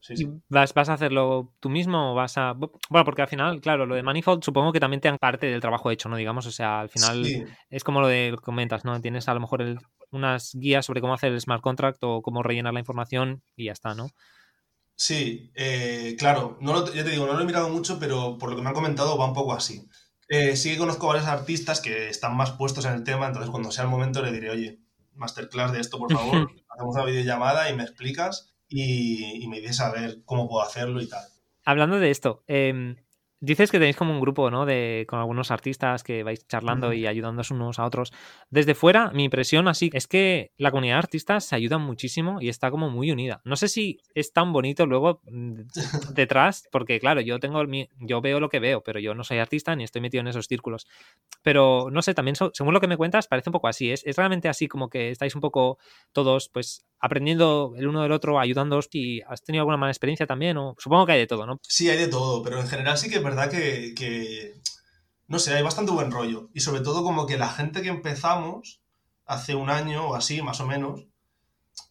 ¿Vas, 0.50 0.74
¿Vas 0.74 0.90
a 0.90 0.94
hacerlo 0.94 1.54
tú 1.60 1.70
mismo 1.70 2.12
o 2.12 2.16
vas 2.16 2.38
a...? 2.38 2.54
Bueno, 2.54 3.06
porque 3.06 3.22
al 3.22 3.28
final, 3.28 3.62
claro, 3.62 3.86
lo 3.86 3.96
de 3.96 4.04
Manifold 4.04 4.44
supongo 4.44 4.72
que 4.72 4.80
también 4.80 5.02
te 5.02 5.08
dan 5.08 5.18
parte 5.18 5.48
del 5.48 5.62
trabajo 5.62 5.92
hecho, 5.92 6.10
¿no? 6.10 6.16
Digamos, 6.16 6.46
o 6.46 6.52
sea, 6.52 6.82
al 6.82 6.90
final 6.90 7.26
es 7.70 7.84
como 7.84 8.02
lo 8.02 8.08
de 8.08 8.36
comentas, 8.42 8.86
¿no? 8.86 9.00
Tienes 9.02 9.28
a 9.28 9.34
lo 9.34 9.40
mejor 9.40 9.78
unas 10.12 10.52
guías 10.54 10.86
sobre 10.86 11.02
cómo 11.02 11.14
hacer 11.14 11.32
el 11.32 11.42
smart 11.42 11.62
contract 11.62 11.98
o 12.04 12.22
cómo 12.22 12.44
rellenar 12.44 12.74
la 12.74 12.80
información 12.80 13.44
y 13.56 13.66
ya 13.66 13.72
está, 13.72 13.96
¿no? 13.96 14.08
Sí, 14.96 15.52
eh, 15.56 16.16
claro, 16.18 16.58
no 16.62 16.86
ya 16.94 17.04
te 17.04 17.10
digo, 17.10 17.26
no 17.26 17.34
lo 17.34 17.42
he 17.42 17.46
mirado 17.46 17.70
mucho, 17.70 18.00
pero 18.00 18.38
por 18.38 18.50
lo 18.50 18.56
que 18.56 18.62
me 18.62 18.70
han 18.70 18.76
comentado 18.76 19.18
va 19.18 19.26
un 19.26 19.34
poco 19.34 19.54
así. 19.54 19.88
Eh, 20.30 20.56
sí 20.56 20.72
que 20.72 20.78
conozco 20.78 21.08
varios 21.08 21.28
artistas 21.28 21.82
que 21.82 22.10
están 22.10 22.38
más 22.38 22.52
puestos 22.52 22.86
en 22.86 22.94
el 22.94 23.04
tema, 23.04 23.28
entonces 23.28 23.52
cuando 23.52 23.72
sea 23.72 23.84
el 23.84 23.90
momento 23.90 24.22
le 24.22 24.32
diré, 24.32 24.50
oye, 24.52 24.80
masterclass 25.16 25.72
de 25.72 25.80
esto, 25.80 25.98
por 25.98 26.12
favor, 26.14 26.52
hacemos 26.70 26.96
una 26.96 27.06
videollamada 27.06 27.70
y 27.70 27.76
me 27.76 27.84
explicas 27.84 28.54
y, 28.68 29.44
y 29.44 29.48
me 29.48 29.60
dices 29.60 29.80
a 29.80 29.92
ver 29.92 30.24
cómo 30.26 30.48
puedo 30.48 30.64
hacerlo 30.64 31.02
y 31.02 31.08
tal. 31.08 31.24
Hablando 31.66 32.00
de 32.00 32.12
esto, 32.12 32.44
eh, 32.48 32.96
Dices 33.46 33.72
que 33.72 33.78
tenéis 33.78 33.98
como 33.98 34.14
un 34.14 34.22
grupo, 34.22 34.50
¿no? 34.50 34.66
De, 34.66 35.06
con 35.06 35.20
algunos 35.20 35.52
artistas 35.52 36.02
que 36.02 36.24
vais 36.24 36.48
charlando 36.48 36.94
y 36.94 37.08
ayudándoos 37.08 37.52
unos 37.52 37.78
a 37.78 37.84
otros. 37.84 38.14
Desde 38.50 38.74
fuera, 38.74 39.12
mi 39.12 39.26
impresión 39.26 39.68
así 39.68 39.90
es 39.92 40.08
que 40.08 40.54
la 40.56 40.72
comunidad 40.72 40.96
de 40.96 41.00
artistas 41.00 41.44
se 41.44 41.58
ayuda 41.58 41.78
muchísimo 41.78 42.40
y 42.40 42.48
está 42.48 42.72
como 42.72 42.90
muy 42.90 43.12
unida. 43.12 43.42
No 43.44 43.58
sé 43.58 43.68
si 43.68 44.00
es 44.16 44.32
tan 44.32 44.54
bonito 44.54 44.86
luego 44.86 45.20
mm, 45.30 45.60
detrás, 46.16 46.70
porque 46.72 47.02
claro, 47.02 47.20
yo 47.20 47.38
tengo 47.42 47.62
mi, 47.66 47.90
yo 48.00 48.22
veo 48.22 48.40
lo 48.40 48.48
que 48.48 48.62
veo, 48.62 48.82
pero 48.82 49.02
yo 49.02 49.14
no 49.14 49.26
soy 49.26 49.40
artista 49.40 49.76
ni 49.76 49.84
estoy 49.84 50.02
metido 50.02 50.22
en 50.22 50.30
esos 50.30 50.46
círculos. 50.46 50.88
Pero 51.42 51.90
no 51.92 52.02
sé, 52.02 52.14
también 52.14 52.38
según 52.54 52.74
lo 52.74 52.80
que 52.80 52.88
me 52.88 52.96
cuentas, 52.96 53.28
parece 53.28 53.50
un 53.50 53.54
poco 53.54 53.68
así. 53.68 53.92
¿Es, 53.92 54.06
es 54.06 54.16
realmente 54.16 54.48
así 54.48 54.70
como 54.70 54.90
que 54.90 55.10
estáis 55.10 55.36
un 55.36 55.42
poco 55.42 55.80
todos, 56.14 56.48
pues, 56.48 56.86
aprendiendo 57.04 57.74
el 57.76 57.86
uno 57.86 58.02
del 58.02 58.14
otro, 58.14 58.40
ayudándoos 58.40 58.88
y 58.94 59.20
has 59.24 59.44
tenido 59.44 59.64
alguna 59.64 59.76
mala 59.76 59.92
experiencia 59.92 60.26
también, 60.26 60.56
o 60.56 60.74
supongo 60.80 61.06
que 61.06 61.12
hay 61.12 61.20
de 61.20 61.28
todo, 61.28 61.46
¿no? 61.46 61.60
Sí, 61.62 61.90
hay 61.90 61.98
de 61.98 62.08
todo, 62.08 62.42
pero 62.42 62.62
en 62.62 62.68
general 62.68 62.98
sí 62.98 63.10
que 63.10 63.18
es 63.18 63.24
verdad 63.24 63.50
que, 63.50 64.54
no 65.28 65.38
sé, 65.38 65.54
hay 65.54 65.64
bastante 65.64 65.92
buen 65.92 66.12
rollo. 66.12 66.50
Y 66.54 66.62
sobre 66.62 66.80
todo 66.80 67.04
como 67.04 67.28
que 67.28 67.38
la 67.38 67.50
gente 67.50 67.82
que 67.82 67.90
empezamos 67.90 68.80
hace 69.26 69.54
un 69.54 69.70
año 69.70 70.08
o 70.08 70.16
así, 70.16 70.42
más 70.42 70.62
o 70.62 70.66
menos, 70.66 71.06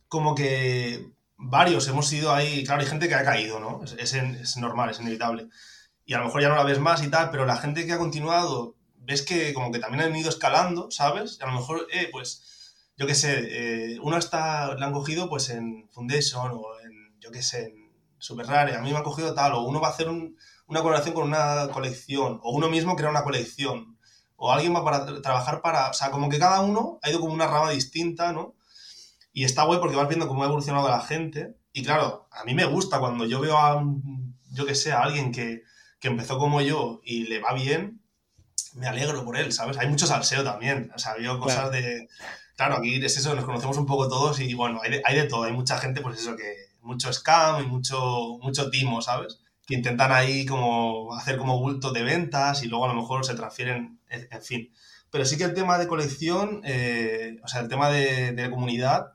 como 0.08 0.34
que 0.34 1.10
varios 1.36 1.88
hemos 1.88 2.10
ido 2.10 2.32
ahí, 2.32 2.64
claro, 2.64 2.80
hay 2.80 2.88
gente 2.88 3.06
que 3.06 3.14
ha 3.14 3.22
caído, 3.22 3.60
¿no? 3.60 3.82
Es, 3.84 4.14
es, 4.14 4.56
normal, 4.56 4.88
es 4.88 5.00
inevitable. 5.00 5.48
Y 6.06 6.14
a 6.14 6.20
lo 6.20 6.24
mejor 6.24 6.40
ya 6.40 6.48
no 6.48 6.56
la 6.56 6.64
ves 6.64 6.78
más 6.78 7.04
y 7.04 7.10
tal, 7.10 7.30
pero 7.30 7.44
la 7.44 7.58
gente 7.58 7.84
que 7.84 7.92
ha 7.92 7.98
continuado, 7.98 8.76
ves 8.96 9.20
que 9.20 9.52
como 9.52 9.72
que 9.72 9.78
también 9.78 10.04
han 10.04 10.16
ido 10.16 10.30
escalando, 10.30 10.90
¿sabes? 10.90 11.36
Y 11.38 11.42
a 11.42 11.48
lo 11.48 11.52
mejor, 11.52 11.86
eh, 11.92 12.08
pues 12.10 12.51
yo 13.02 13.08
qué 13.08 13.16
sé, 13.16 13.48
eh, 13.50 13.98
uno 14.00 14.16
está, 14.16 14.76
le 14.76 14.84
han 14.84 14.92
cogido 14.92 15.28
pues 15.28 15.50
en 15.50 15.88
Foundation 15.90 16.52
o 16.52 16.78
en, 16.84 17.18
yo 17.18 17.32
qué 17.32 17.42
sé, 17.42 17.64
en 17.64 17.92
Super 18.18 18.46
Rare, 18.46 18.76
a 18.76 18.80
mí 18.80 18.92
me 18.92 18.98
ha 18.98 19.02
cogido 19.02 19.34
tal, 19.34 19.54
o 19.54 19.62
uno 19.62 19.80
va 19.80 19.88
a 19.88 19.90
hacer 19.90 20.08
una 20.08 20.36
colaboración 20.68 21.12
con 21.12 21.24
una 21.24 21.68
colección, 21.72 22.38
o 22.44 22.52
uno 22.52 22.68
mismo 22.68 22.94
crea 22.94 23.10
una 23.10 23.24
colección, 23.24 23.98
o 24.36 24.52
alguien 24.52 24.72
va 24.72 24.84
para 24.84 25.20
trabajar 25.20 25.62
para, 25.62 25.90
o 25.90 25.94
sea, 25.94 26.12
como 26.12 26.28
que 26.28 26.38
cada 26.38 26.60
uno 26.60 27.00
ha 27.02 27.10
ido 27.10 27.18
como 27.18 27.32
una 27.34 27.48
rama 27.48 27.72
distinta, 27.72 28.32
¿no? 28.32 28.54
Y 29.32 29.42
está 29.42 29.64
guay 29.64 29.80
porque 29.80 29.96
vas 29.96 30.06
viendo 30.06 30.28
cómo 30.28 30.44
ha 30.44 30.46
evolucionado 30.46 30.88
la 30.88 31.00
gente. 31.00 31.56
Y 31.72 31.82
claro, 31.82 32.28
a 32.30 32.44
mí 32.44 32.54
me 32.54 32.66
gusta 32.66 33.00
cuando 33.00 33.24
yo 33.24 33.40
veo 33.40 33.58
a, 33.58 33.82
yo 34.52 34.64
que 34.64 34.76
sé, 34.76 34.92
a 34.92 35.00
alguien 35.00 35.32
que, 35.32 35.62
que 35.98 36.06
empezó 36.06 36.38
como 36.38 36.60
yo 36.60 37.00
y 37.02 37.24
le 37.24 37.40
va 37.40 37.52
bien, 37.52 38.00
me 38.74 38.86
alegro 38.86 39.24
por 39.24 39.36
él, 39.36 39.52
¿sabes? 39.52 39.76
Hay 39.78 39.88
mucho 39.88 40.06
salseo 40.06 40.44
también. 40.44 40.92
O 40.94 40.98
sea, 41.00 41.14
veo 41.14 41.40
cosas 41.40 41.72
de 41.72 42.08
claro, 42.56 42.76
aquí 42.76 43.04
es 43.04 43.16
eso, 43.16 43.34
nos 43.34 43.44
conocemos 43.44 43.78
un 43.78 43.86
poco 43.86 44.08
todos 44.08 44.40
y 44.40 44.54
bueno, 44.54 44.80
hay 44.82 44.90
de, 44.90 45.02
hay 45.04 45.16
de 45.16 45.24
todo, 45.24 45.44
hay 45.44 45.52
mucha 45.52 45.78
gente, 45.78 46.00
pues 46.00 46.20
eso, 46.20 46.36
que 46.36 46.72
mucho 46.82 47.12
scam 47.12 47.62
y 47.62 47.66
mucho, 47.66 48.38
mucho 48.42 48.70
timo, 48.70 49.02
¿sabes? 49.02 49.40
Que 49.66 49.74
intentan 49.74 50.12
ahí 50.12 50.44
como 50.46 51.14
hacer 51.14 51.38
como 51.38 51.58
bulto 51.58 51.92
de 51.92 52.02
ventas 52.02 52.62
y 52.62 52.68
luego 52.68 52.84
a 52.84 52.88
lo 52.88 52.94
mejor 52.94 53.24
se 53.24 53.34
transfieren, 53.34 54.00
en 54.08 54.42
fin. 54.42 54.72
Pero 55.10 55.24
sí 55.26 55.36
que 55.36 55.44
el 55.44 55.54
tema 55.54 55.78
de 55.78 55.86
colección, 55.88 56.62
eh, 56.64 57.36
o 57.44 57.48
sea, 57.48 57.60
el 57.60 57.68
tema 57.68 57.90
de, 57.90 58.32
de, 58.32 58.50
comunidad, 58.50 59.12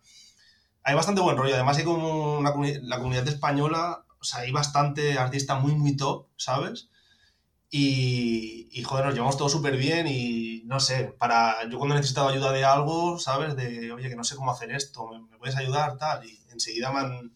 hay 0.83 0.95
bastante 0.95 1.21
buen 1.21 1.37
rollo. 1.37 1.55
Además 1.55 1.77
hay 1.77 1.83
como 1.83 2.37
una, 2.37 2.53
la 2.81 2.97
comunidad 2.97 3.27
española, 3.27 4.05
o 4.19 4.23
sea, 4.23 4.41
hay 4.41 4.51
bastante 4.51 5.17
artista 5.17 5.55
muy, 5.55 5.73
muy 5.75 5.97
top, 5.97 6.27
¿sabes? 6.37 6.89
Y, 7.69 8.69
y, 8.71 8.83
joder, 8.83 9.05
nos 9.05 9.13
llevamos 9.13 9.37
todo 9.37 9.49
súper 9.49 9.75
bien 9.75 10.07
y 10.07 10.63
no 10.65 10.79
sé, 10.79 11.13
para 11.17 11.67
yo 11.69 11.77
cuando 11.77 11.95
he 11.95 11.97
necesitado 11.97 12.29
ayuda 12.29 12.51
de 12.51 12.63
algo, 12.63 13.19
¿sabes? 13.19 13.55
De, 13.55 13.91
oye, 13.91 14.09
que 14.09 14.15
no 14.15 14.23
sé 14.23 14.35
cómo 14.35 14.51
hacer 14.51 14.71
esto, 14.71 15.09
¿me, 15.29 15.37
puedes 15.37 15.57
ayudar? 15.57 15.97
Tal. 15.97 16.25
Y 16.25 16.39
enseguida 16.51 16.91
me 16.91 16.99
han, 16.99 17.33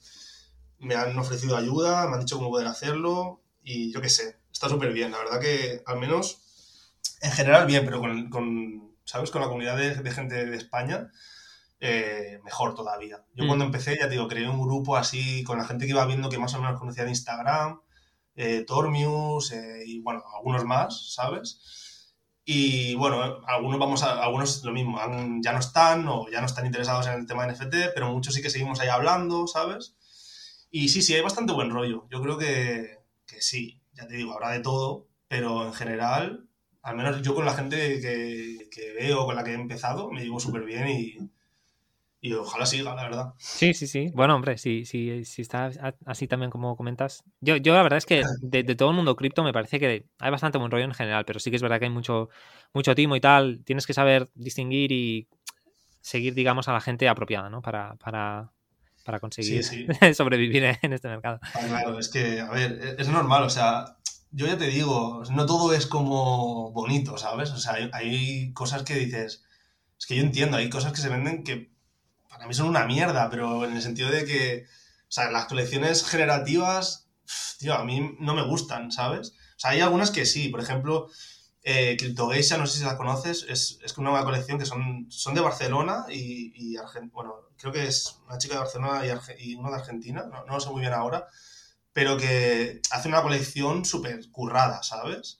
me 0.79 0.95
han 0.95 1.17
ofrecido 1.17 1.57
ayuda, 1.57 2.07
me 2.07 2.15
han 2.15 2.21
dicho 2.21 2.37
cómo 2.37 2.49
poder 2.49 2.67
hacerlo 2.67 3.41
y 3.63 3.91
yo 3.91 4.01
qué 4.01 4.09
sé, 4.09 4.39
está 4.51 4.69
súper 4.69 4.93
bien. 4.93 5.11
La 5.11 5.17
verdad 5.17 5.39
que 5.39 5.83
al 5.85 5.99
menos 5.99 6.41
en 7.21 7.31
general 7.31 7.65
bien, 7.65 7.85
pero 7.85 8.01
con, 8.01 8.95
¿sabes? 9.05 9.31
Con 9.31 9.41
la 9.41 9.47
comunidad 9.47 9.77
de, 9.77 10.11
gente 10.11 10.45
de 10.45 10.57
España, 10.57 11.11
eh, 11.79 12.39
mejor 12.43 12.75
todavía. 12.75 13.23
Yo 13.33 13.45
cuando 13.47 13.65
mm. 13.65 13.67
empecé, 13.67 13.97
ya 13.97 14.05
te 14.05 14.11
digo, 14.11 14.27
creé 14.27 14.49
un 14.49 14.61
grupo 14.61 14.97
así 14.97 15.43
con 15.43 15.57
la 15.57 15.65
gente 15.65 15.85
que 15.85 15.91
iba 15.91 16.05
viendo 16.05 16.29
que 16.29 16.39
más 16.39 16.53
o 16.53 16.61
menos 16.61 16.79
conocía 16.79 17.03
de 17.03 17.09
Instagram, 17.09 17.81
eh, 18.35 18.63
Tormius 18.65 19.51
eh, 19.51 19.83
y 19.85 19.99
bueno, 20.01 20.23
algunos 20.35 20.65
más, 20.65 21.13
¿sabes? 21.13 22.13
Y 22.43 22.95
bueno, 22.95 23.41
algunos 23.47 23.79
vamos 23.79 24.03
a, 24.03 24.23
algunos 24.23 24.63
lo 24.63 24.71
mismo, 24.71 24.99
ya 25.43 25.53
no 25.53 25.59
están 25.59 26.07
o 26.07 26.27
ya 26.29 26.39
no 26.41 26.47
están 26.47 26.65
interesados 26.65 27.07
en 27.07 27.13
el 27.13 27.27
tema 27.27 27.45
de 27.45 27.53
NFT, 27.53 27.93
pero 27.93 28.11
muchos 28.11 28.33
sí 28.33 28.41
que 28.41 28.49
seguimos 28.49 28.79
ahí 28.79 28.89
hablando, 28.89 29.47
¿sabes? 29.47 29.95
Y 30.71 30.89
sí, 30.89 31.01
sí, 31.01 31.13
hay 31.13 31.21
bastante 31.21 31.53
buen 31.53 31.69
rollo. 31.69 32.07
Yo 32.09 32.21
creo 32.21 32.37
que, 32.37 32.97
que 33.25 33.41
sí, 33.41 33.81
ya 33.93 34.07
te 34.07 34.15
digo, 34.15 34.33
habrá 34.33 34.51
de 34.51 34.61
todo, 34.61 35.07
pero 35.27 35.65
en 35.65 35.73
general, 35.73 36.47
al 36.81 36.95
menos 36.95 37.21
yo 37.21 37.35
con 37.35 37.45
la 37.45 37.53
gente 37.53 38.01
que, 38.01 38.69
que 38.71 38.93
veo, 38.93 39.25
con 39.25 39.35
la 39.35 39.43
que 39.43 39.51
he 39.51 39.55
empezado, 39.55 40.09
me 40.11 40.23
llevo 40.23 40.39
súper 40.39 40.63
bien 40.63 40.87
y, 40.89 41.17
y 42.23 42.33
ojalá 42.33 42.67
siga, 42.67 42.93
la 42.93 43.03
verdad. 43.03 43.33
Sí, 43.39 43.73
sí, 43.73 43.87
sí. 43.87 44.11
Bueno, 44.13 44.35
hombre, 44.35 44.59
si, 44.59 44.85
si, 44.85 45.25
si 45.25 45.41
está 45.41 45.71
así 46.05 46.27
también 46.27 46.51
como 46.51 46.77
comentas. 46.77 47.23
Yo, 47.39 47.57
yo 47.57 47.73
la 47.73 47.81
verdad 47.81 47.97
es 47.97 48.05
que 48.05 48.23
de, 48.41 48.63
todo 48.75 48.91
el 48.91 48.95
mundo 48.95 49.15
cripto 49.15 49.43
me 49.43 49.51
parece 49.51 49.79
que 49.79 50.05
hay 50.19 50.31
bastante 50.31 50.59
buen 50.59 50.69
rollo 50.69 50.85
en 50.85 50.93
general, 50.93 51.25
pero 51.25 51.39
sí 51.39 51.49
que 51.49 51.55
es 51.55 51.63
verdad 51.63 51.79
que 51.79 51.85
hay 51.85 51.91
mucho, 51.91 52.29
mucho 52.73 52.93
timo 52.93 53.15
y 53.15 53.21
tal. 53.21 53.63
Tienes 53.65 53.87
que 53.87 53.95
saber 53.95 54.29
distinguir 54.35 54.91
y 54.91 55.27
seguir, 55.99 56.35
digamos, 56.35 56.67
a 56.67 56.73
la 56.73 56.81
gente 56.81 57.09
apropiada, 57.09 57.49
¿no? 57.49 57.63
Para, 57.63 57.95
para, 57.95 58.51
para 59.03 59.19
conseguir 59.19 59.63
sobrevivir 60.15 60.63
en 60.79 60.93
este 60.93 61.07
mercado. 61.07 61.39
Ah, 61.41 61.59
claro, 61.67 61.97
es 61.97 62.09
que, 62.09 62.39
a 62.39 62.51
ver, 62.51 62.79
e, 62.83 63.01
es 63.01 63.07
normal, 63.07 63.43
o 63.43 63.49
sea, 63.49 63.97
yo 64.29 64.45
ya 64.45 64.59
te 64.59 64.67
digo, 64.67 65.23
no 65.31 65.47
todo 65.47 65.73
es 65.73 65.87
como 65.87 66.71
bonito, 66.71 67.17
¿sabes? 67.17 67.49
O 67.49 67.57
sea, 67.57 67.73
hay, 67.73 67.89
hay 67.93 68.53
cosas 68.53 68.83
que 68.83 68.93
dices, 68.93 69.43
es 69.99 70.05
que 70.05 70.15
yo 70.15 70.21
entiendo, 70.21 70.57
hay 70.57 70.69
cosas 70.69 70.93
que 70.93 71.01
se 71.01 71.09
venden 71.09 71.43
que 71.43 71.70
para 72.31 72.47
mí 72.47 72.53
son 72.53 72.67
una 72.67 72.85
mierda, 72.85 73.29
pero 73.29 73.65
en 73.65 73.75
el 73.75 73.81
sentido 73.81 74.09
de 74.09 74.25
que, 74.25 74.65
o 75.03 75.11
sea, 75.11 75.29
las 75.29 75.45
colecciones 75.45 76.03
generativas, 76.05 77.07
tío, 77.59 77.75
a 77.75 77.83
mí 77.83 78.15
no 78.19 78.33
me 78.33 78.47
gustan, 78.47 78.91
¿sabes? 78.91 79.29
O 79.29 79.59
sea, 79.59 79.71
hay 79.71 79.81
algunas 79.81 80.11
que 80.11 80.25
sí, 80.25 80.47
por 80.47 80.61
ejemplo, 80.61 81.09
eh, 81.63 81.95
CryptoGeisha, 81.99 82.57
no 82.57 82.65
sé 82.65 82.79
si 82.79 82.83
la 82.85 82.97
conoces, 82.97 83.45
es, 83.47 83.79
es 83.83 83.97
una 83.97 84.23
colección 84.23 84.57
que 84.57 84.65
son, 84.65 85.05
son 85.11 85.35
de 85.35 85.41
Barcelona 85.41 86.05
y, 86.09 86.53
y 86.55 86.77
bueno, 87.11 87.35
creo 87.57 87.71
que 87.71 87.85
es 87.85 88.17
una 88.25 88.37
chica 88.37 88.55
de 88.55 88.61
Barcelona 88.61 89.03
y, 89.05 89.51
y 89.51 89.55
uno 89.55 89.69
de 89.69 89.75
Argentina, 89.75 90.25
no, 90.31 90.45
no, 90.45 90.53
lo 90.53 90.59
sé 90.59 90.69
muy 90.71 90.81
bien 90.81 90.93
ahora, 90.93 91.27
pero 91.93 92.17
que 92.17 92.81
hace 92.91 93.09
una 93.09 93.21
colección 93.21 93.85
súper 93.85 94.31
currada, 94.31 94.81
¿sabes? 94.83 95.39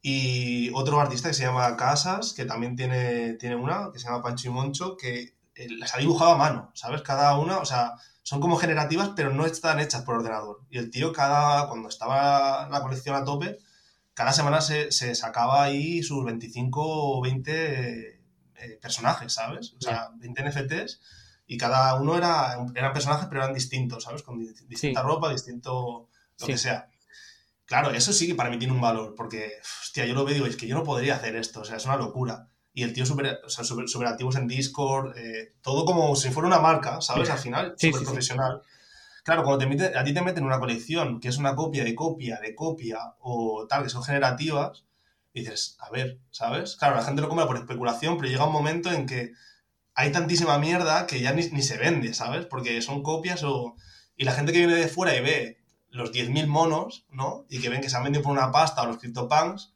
Y 0.00 0.70
otro 0.74 1.00
artista 1.00 1.28
que 1.28 1.34
se 1.34 1.44
llama 1.44 1.76
Casas, 1.76 2.34
que 2.34 2.44
también 2.44 2.76
tiene, 2.76 3.34
tiene 3.34 3.56
una, 3.56 3.90
que 3.92 3.98
se 3.98 4.06
llama 4.06 4.22
Pancho 4.22 4.48
y 4.48 4.50
Moncho, 4.50 4.96
que 4.96 5.33
las 5.78 5.94
ha 5.94 5.98
dibujado 5.98 6.32
a 6.32 6.36
mano, 6.36 6.70
¿sabes? 6.74 7.02
Cada 7.02 7.38
una, 7.38 7.58
o 7.58 7.64
sea, 7.64 7.94
son 8.22 8.40
como 8.40 8.56
generativas, 8.56 9.10
pero 9.14 9.30
no 9.30 9.46
están 9.46 9.80
hechas 9.80 10.02
por 10.02 10.16
ordenador. 10.16 10.62
Y 10.70 10.78
el 10.78 10.90
tío, 10.90 11.12
cada, 11.12 11.68
cuando 11.68 11.88
estaba 11.88 12.68
la 12.68 12.82
colección 12.82 13.14
a 13.14 13.24
tope, 13.24 13.58
cada 14.14 14.32
semana 14.32 14.60
se, 14.60 14.90
sacaba 15.14 15.62
ahí 15.62 16.02
sus 16.02 16.24
25 16.24 16.80
o 16.82 17.20
20 17.20 18.08
eh, 18.08 18.78
personajes, 18.80 19.32
¿sabes? 19.32 19.74
O 19.74 19.80
sea, 19.80 20.10
20 20.16 20.48
NFTs 20.48 21.00
y 21.46 21.58
cada 21.58 21.94
uno 21.96 22.16
era, 22.16 22.56
eran 22.74 22.92
personajes, 22.92 23.26
pero 23.28 23.42
eran 23.42 23.54
distintos, 23.54 24.04
¿sabes? 24.04 24.22
Con 24.22 24.38
distinta 24.66 25.02
ropa, 25.02 25.30
distinto 25.30 26.08
lo 26.38 26.46
que 26.46 26.56
sea. 26.56 26.88
Claro, 27.66 27.90
eso 27.90 28.12
sí 28.12 28.26
que 28.26 28.34
para 28.34 28.50
mí 28.50 28.58
tiene 28.58 28.74
un 28.74 28.80
valor, 28.80 29.14
porque, 29.14 29.52
hostia, 29.82 30.06
yo 30.06 30.14
lo 30.14 30.24
veo 30.24 30.32
y 30.32 30.34
digo, 30.34 30.46
es 30.46 30.56
que 30.56 30.66
yo 30.66 30.76
no 30.76 30.84
podría 30.84 31.16
hacer 31.16 31.36
esto, 31.36 31.60
o 31.60 31.64
sea, 31.64 31.76
es 31.76 31.84
una 31.84 31.96
locura 31.96 32.48
y 32.74 32.82
el 32.82 32.92
tío 32.92 33.06
súper 33.06 33.40
o 33.44 33.48
sea, 33.48 33.64
super, 33.64 34.06
activos 34.06 34.34
en 34.34 34.48
Discord, 34.48 35.16
eh, 35.16 35.54
todo 35.62 35.84
como 35.84 36.14
si 36.16 36.30
fuera 36.30 36.48
una 36.48 36.58
marca, 36.58 37.00
¿sabes? 37.00 37.30
Al 37.30 37.38
final, 37.38 37.74
súper 37.78 38.02
profesional. 38.02 38.62
Claro, 39.22 39.44
cuando 39.44 39.66
te 39.66 39.96
a 39.96 40.04
ti 40.04 40.12
te 40.12 40.20
meten 40.20 40.44
una 40.44 40.58
colección 40.58 41.20
que 41.20 41.28
es 41.28 41.38
una 41.38 41.54
copia 41.54 41.84
de 41.84 41.94
copia 41.94 42.40
de 42.40 42.54
copia 42.54 42.98
o 43.20 43.66
tal, 43.68 43.84
que 43.84 43.88
son 43.88 44.02
generativas, 44.02 44.84
dices, 45.32 45.76
a 45.80 45.88
ver, 45.90 46.18
¿sabes? 46.30 46.76
Claro, 46.76 46.96
la 46.96 47.04
gente 47.04 47.22
lo 47.22 47.28
compra 47.28 47.46
por 47.46 47.56
especulación, 47.56 48.16
pero 48.16 48.28
llega 48.28 48.44
un 48.44 48.52
momento 48.52 48.90
en 48.90 49.06
que 49.06 49.32
hay 49.94 50.10
tantísima 50.10 50.58
mierda 50.58 51.06
que 51.06 51.20
ya 51.20 51.32
ni, 51.32 51.46
ni 51.48 51.62
se 51.62 51.78
vende, 51.78 52.12
¿sabes? 52.12 52.44
Porque 52.46 52.82
son 52.82 53.02
copias 53.02 53.44
o... 53.44 53.76
Y 54.16 54.24
la 54.24 54.32
gente 54.32 54.52
que 54.52 54.58
viene 54.58 54.74
de 54.74 54.88
fuera 54.88 55.16
y 55.16 55.20
ve 55.20 55.58
los 55.90 56.12
10.000 56.12 56.46
monos, 56.46 57.06
¿no? 57.10 57.46
Y 57.48 57.60
que 57.60 57.68
ven 57.68 57.80
que 57.80 57.88
se 57.88 57.96
han 57.96 58.02
vendido 58.02 58.22
por 58.22 58.32
una 58.32 58.50
pasta 58.50 58.82
o 58.82 58.86
los 58.86 58.98
CryptoPunks, 58.98 59.73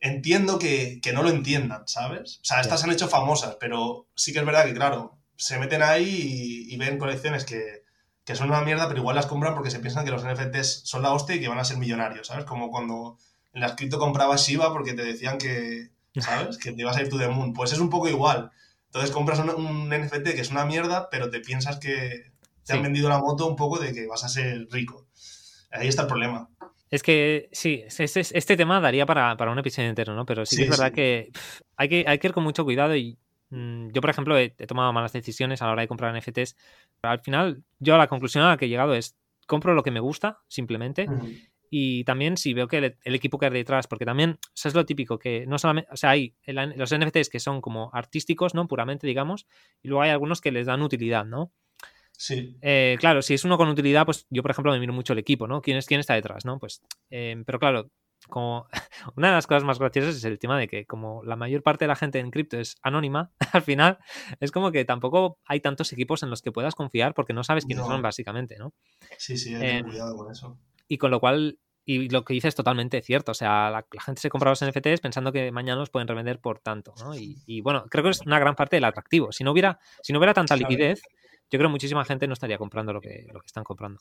entiendo 0.00 0.58
que, 0.58 1.00
no 1.12 1.22
lo 1.22 1.30
entiendan, 1.30 1.86
¿sabes? 1.86 2.38
O 2.42 2.44
sea, 2.44 2.60
estas 2.60 2.80
se 2.80 2.86
han 2.86 2.92
hecho 2.92 3.08
famosas, 3.08 3.56
pero 3.60 4.08
sí 4.14 4.32
que 4.32 4.40
es 4.40 4.46
verdad 4.46 4.64
que, 4.64 4.74
claro, 4.74 5.18
se 5.36 5.58
meten 5.58 5.82
ahí 5.82 6.66
y, 6.68 6.76
ven 6.76 6.98
colecciones 6.98 7.44
que, 7.44 7.84
son 8.34 8.48
una 8.50 8.62
mierda, 8.62 8.88
pero 8.88 9.00
igual 9.00 9.16
las 9.16 9.26
compran 9.26 9.54
porque 9.54 9.70
se 9.70 9.78
piensan 9.78 10.04
que 10.04 10.10
los 10.10 10.24
NFTs 10.24 10.82
son 10.84 11.02
la 11.02 11.12
hostia 11.12 11.36
y 11.36 11.40
que 11.40 11.48
van 11.48 11.58
a 11.58 11.64
ser 11.64 11.76
millonarios, 11.76 12.26
¿sabes? 12.26 12.44
Como 12.44 12.70
cuando 12.70 13.18
en 13.52 13.60
la 13.60 13.76
cripto 13.76 13.98
comprabas 13.98 14.46
Shiba 14.46 14.72
porque 14.72 14.94
te 14.94 15.04
decían 15.04 15.38
que, 15.38 15.90
¿sabes? 16.20 16.58
Que 16.58 16.72
te 16.72 16.82
ibas 16.82 16.96
a 16.96 17.02
ir 17.02 17.08
to 17.08 17.18
the 17.18 17.28
moon. 17.28 17.52
Pues 17.52 17.72
es 17.72 17.78
un 17.78 17.90
poco 17.90 18.08
igual. 18.08 18.50
Entonces 18.86 19.10
compras 19.10 19.38
un, 19.38 19.88
NFT 19.88 20.34
que 20.34 20.40
es 20.40 20.50
una 20.50 20.64
mierda, 20.64 21.08
pero 21.10 21.30
te 21.30 21.40
piensas 21.40 21.78
que 21.78 22.32
te 22.64 22.72
han 22.72 22.82
vendido 22.82 23.08
la 23.08 23.18
moto 23.18 23.46
un 23.46 23.54
poco 23.54 23.78
de 23.78 23.92
que 23.92 24.06
vas 24.06 24.24
a 24.24 24.28
ser 24.28 24.66
rico. 24.70 25.06
Ahí 25.70 25.88
está 25.88 26.02
el 26.02 26.08
problema. 26.08 26.48
Es 26.90 27.02
que 27.02 27.48
sí, 27.52 27.82
este, 27.86 28.20
este 28.20 28.56
tema 28.56 28.80
daría 28.80 29.06
para, 29.06 29.36
para, 29.36 29.50
un 29.50 29.58
episodio 29.58 29.88
entero, 29.88 30.14
¿no? 30.14 30.24
Pero 30.24 30.46
sí, 30.46 30.56
que 30.56 30.62
es 30.64 30.70
verdad 30.70 30.92
que, 30.92 31.30
hay 31.76 31.88
que 31.88 32.04
hay 32.06 32.18
que 32.18 32.26
ir 32.28 32.32
con 32.32 32.44
mucho 32.44 32.64
cuidado 32.64 32.94
y 32.94 33.18
mm, 33.50 33.88
yo, 33.88 34.00
por 34.00 34.10
ejemplo, 34.10 34.38
he, 34.38 34.50
tomado 34.50 34.92
malas 34.92 35.12
decisiones 35.12 35.62
a 35.62 35.66
la 35.66 35.72
hora 35.72 35.82
de 35.82 35.88
comprar 35.88 36.16
NFTs. 36.16 36.56
Pero 37.00 37.12
al 37.12 37.20
final, 37.20 37.62
yo 37.80 37.96
la 37.98 38.06
conclusión 38.06 38.44
a 38.44 38.50
la 38.50 38.56
que 38.56 38.66
he 38.66 38.68
llegado 38.68 38.94
es, 38.94 39.16
compro 39.46 39.74
lo 39.74 39.82
que 39.82 39.90
me 39.90 40.00
gusta, 40.00 40.40
simplemente. 40.46 41.08
Y 41.70 42.04
también 42.04 42.36
si 42.36 42.54
veo 42.54 42.68
que 42.68 42.96
el, 43.02 43.14
equipo 43.14 43.38
que 43.38 43.46
hay 43.46 43.52
detrás, 43.52 43.88
porque 43.88 44.04
también, 44.04 44.38
eso 44.54 44.68
es 44.68 44.74
lo 44.74 44.86
típico, 44.86 45.18
que 45.18 45.46
no 45.46 45.58
solamente, 45.58 45.90
o 45.92 45.96
sea, 45.96 46.10
hay 46.10 46.34
los 46.46 46.96
NFTs 46.96 47.28
que 47.28 47.40
son 47.40 47.60
como 47.60 47.90
artísticos, 47.92 48.54
¿no? 48.54 48.68
Puramente, 48.68 49.06
digamos, 49.06 49.46
y 49.82 49.88
luego 49.88 50.02
hay 50.02 50.10
algunos 50.10 50.40
que 50.40 50.52
les 50.52 50.66
dan 50.66 50.82
utilidad, 50.82 51.24
¿no? 51.24 51.52
Sí. 52.18 52.56
Eh, 52.62 52.96
claro, 52.98 53.22
si 53.22 53.34
es 53.34 53.44
uno 53.44 53.56
con 53.56 53.68
utilidad, 53.68 54.04
pues 54.04 54.26
yo, 54.30 54.42
por 54.42 54.50
ejemplo, 54.50 54.72
me 54.72 54.80
miro 54.80 54.92
mucho 54.92 55.12
el 55.12 55.18
equipo, 55.18 55.46
¿no? 55.46 55.60
¿Quién, 55.60 55.76
es, 55.76 55.86
quién 55.86 56.00
está 56.00 56.14
detrás, 56.14 56.44
¿no? 56.44 56.58
Pues, 56.58 56.82
em, 57.10 57.44
pero 57.44 57.58
claro, 57.58 57.90
como 58.28 58.66
una 59.16 59.28
de 59.28 59.34
las 59.34 59.46
cosas 59.46 59.64
más 59.64 59.78
graciosas 59.78 60.16
es 60.16 60.24
el 60.24 60.38
tema 60.38 60.58
de 60.58 60.68
que 60.68 60.86
como 60.86 61.22
la 61.24 61.36
mayor 61.36 61.62
parte 61.62 61.84
de 61.84 61.88
la 61.88 61.96
gente 61.96 62.18
en 62.18 62.30
cripto 62.30 62.58
es 62.58 62.76
anónima, 62.82 63.32
al 63.52 63.62
final 63.62 63.98
es 64.40 64.50
como 64.50 64.72
que 64.72 64.84
tampoco 64.84 65.38
hay 65.44 65.60
tantos 65.60 65.92
equipos 65.92 66.22
en 66.22 66.30
los 66.30 66.42
que 66.42 66.52
puedas 66.52 66.74
confiar 66.74 67.14
porque 67.14 67.32
no 67.32 67.44
sabes 67.44 67.64
quiénes 67.66 67.86
son 67.86 68.02
básicamente, 68.02 68.56
¿no? 68.58 68.72
Sí, 69.18 69.36
sí, 69.36 69.54
hay 69.54 69.60
que 69.60 69.76
em, 69.78 69.86
cuidado 69.86 70.16
con 70.16 70.30
eso. 70.30 70.58
Y 70.88 70.98
con 70.98 71.10
lo 71.10 71.20
cual, 71.20 71.58
y 71.84 72.08
lo 72.08 72.24
que 72.24 72.34
dices 72.34 72.50
es 72.50 72.54
totalmente 72.54 73.02
cierto, 73.02 73.32
o 73.32 73.34
sea, 73.34 73.70
la, 73.70 73.86
gente 74.04 74.20
se 74.20 74.30
compra 74.30 74.50
los 74.50 74.64
NFTs 74.64 75.00
pensando 75.00 75.32
que 75.32 75.50
mañana 75.50 75.80
los 75.80 75.90
pueden 75.90 76.08
revender 76.08 76.40
por 76.40 76.60
tanto, 76.60 76.94
¿no? 77.00 77.14
Y, 77.16 77.60
bueno, 77.60 77.86
creo 77.90 78.04
que 78.04 78.10
es 78.10 78.20
una 78.20 78.38
gran 78.38 78.54
parte 78.54 78.76
del 78.76 78.84
atractivo. 78.84 79.32
Si 79.32 79.42
no 79.42 79.50
hubiera, 79.50 79.78
si 80.02 80.12
no 80.12 80.20
hubiera 80.20 80.32
tanta 80.32 80.54
liquidez, 80.54 81.02
yo 81.50 81.58
creo 81.58 81.68
que 81.68 81.72
muchísima 81.72 82.04
gente 82.04 82.26
no 82.26 82.32
estaría 82.32 82.58
comprando 82.58 82.92
lo 82.92 83.00
que, 83.00 83.26
lo 83.32 83.40
que 83.40 83.46
están 83.46 83.64
comprando. 83.64 84.00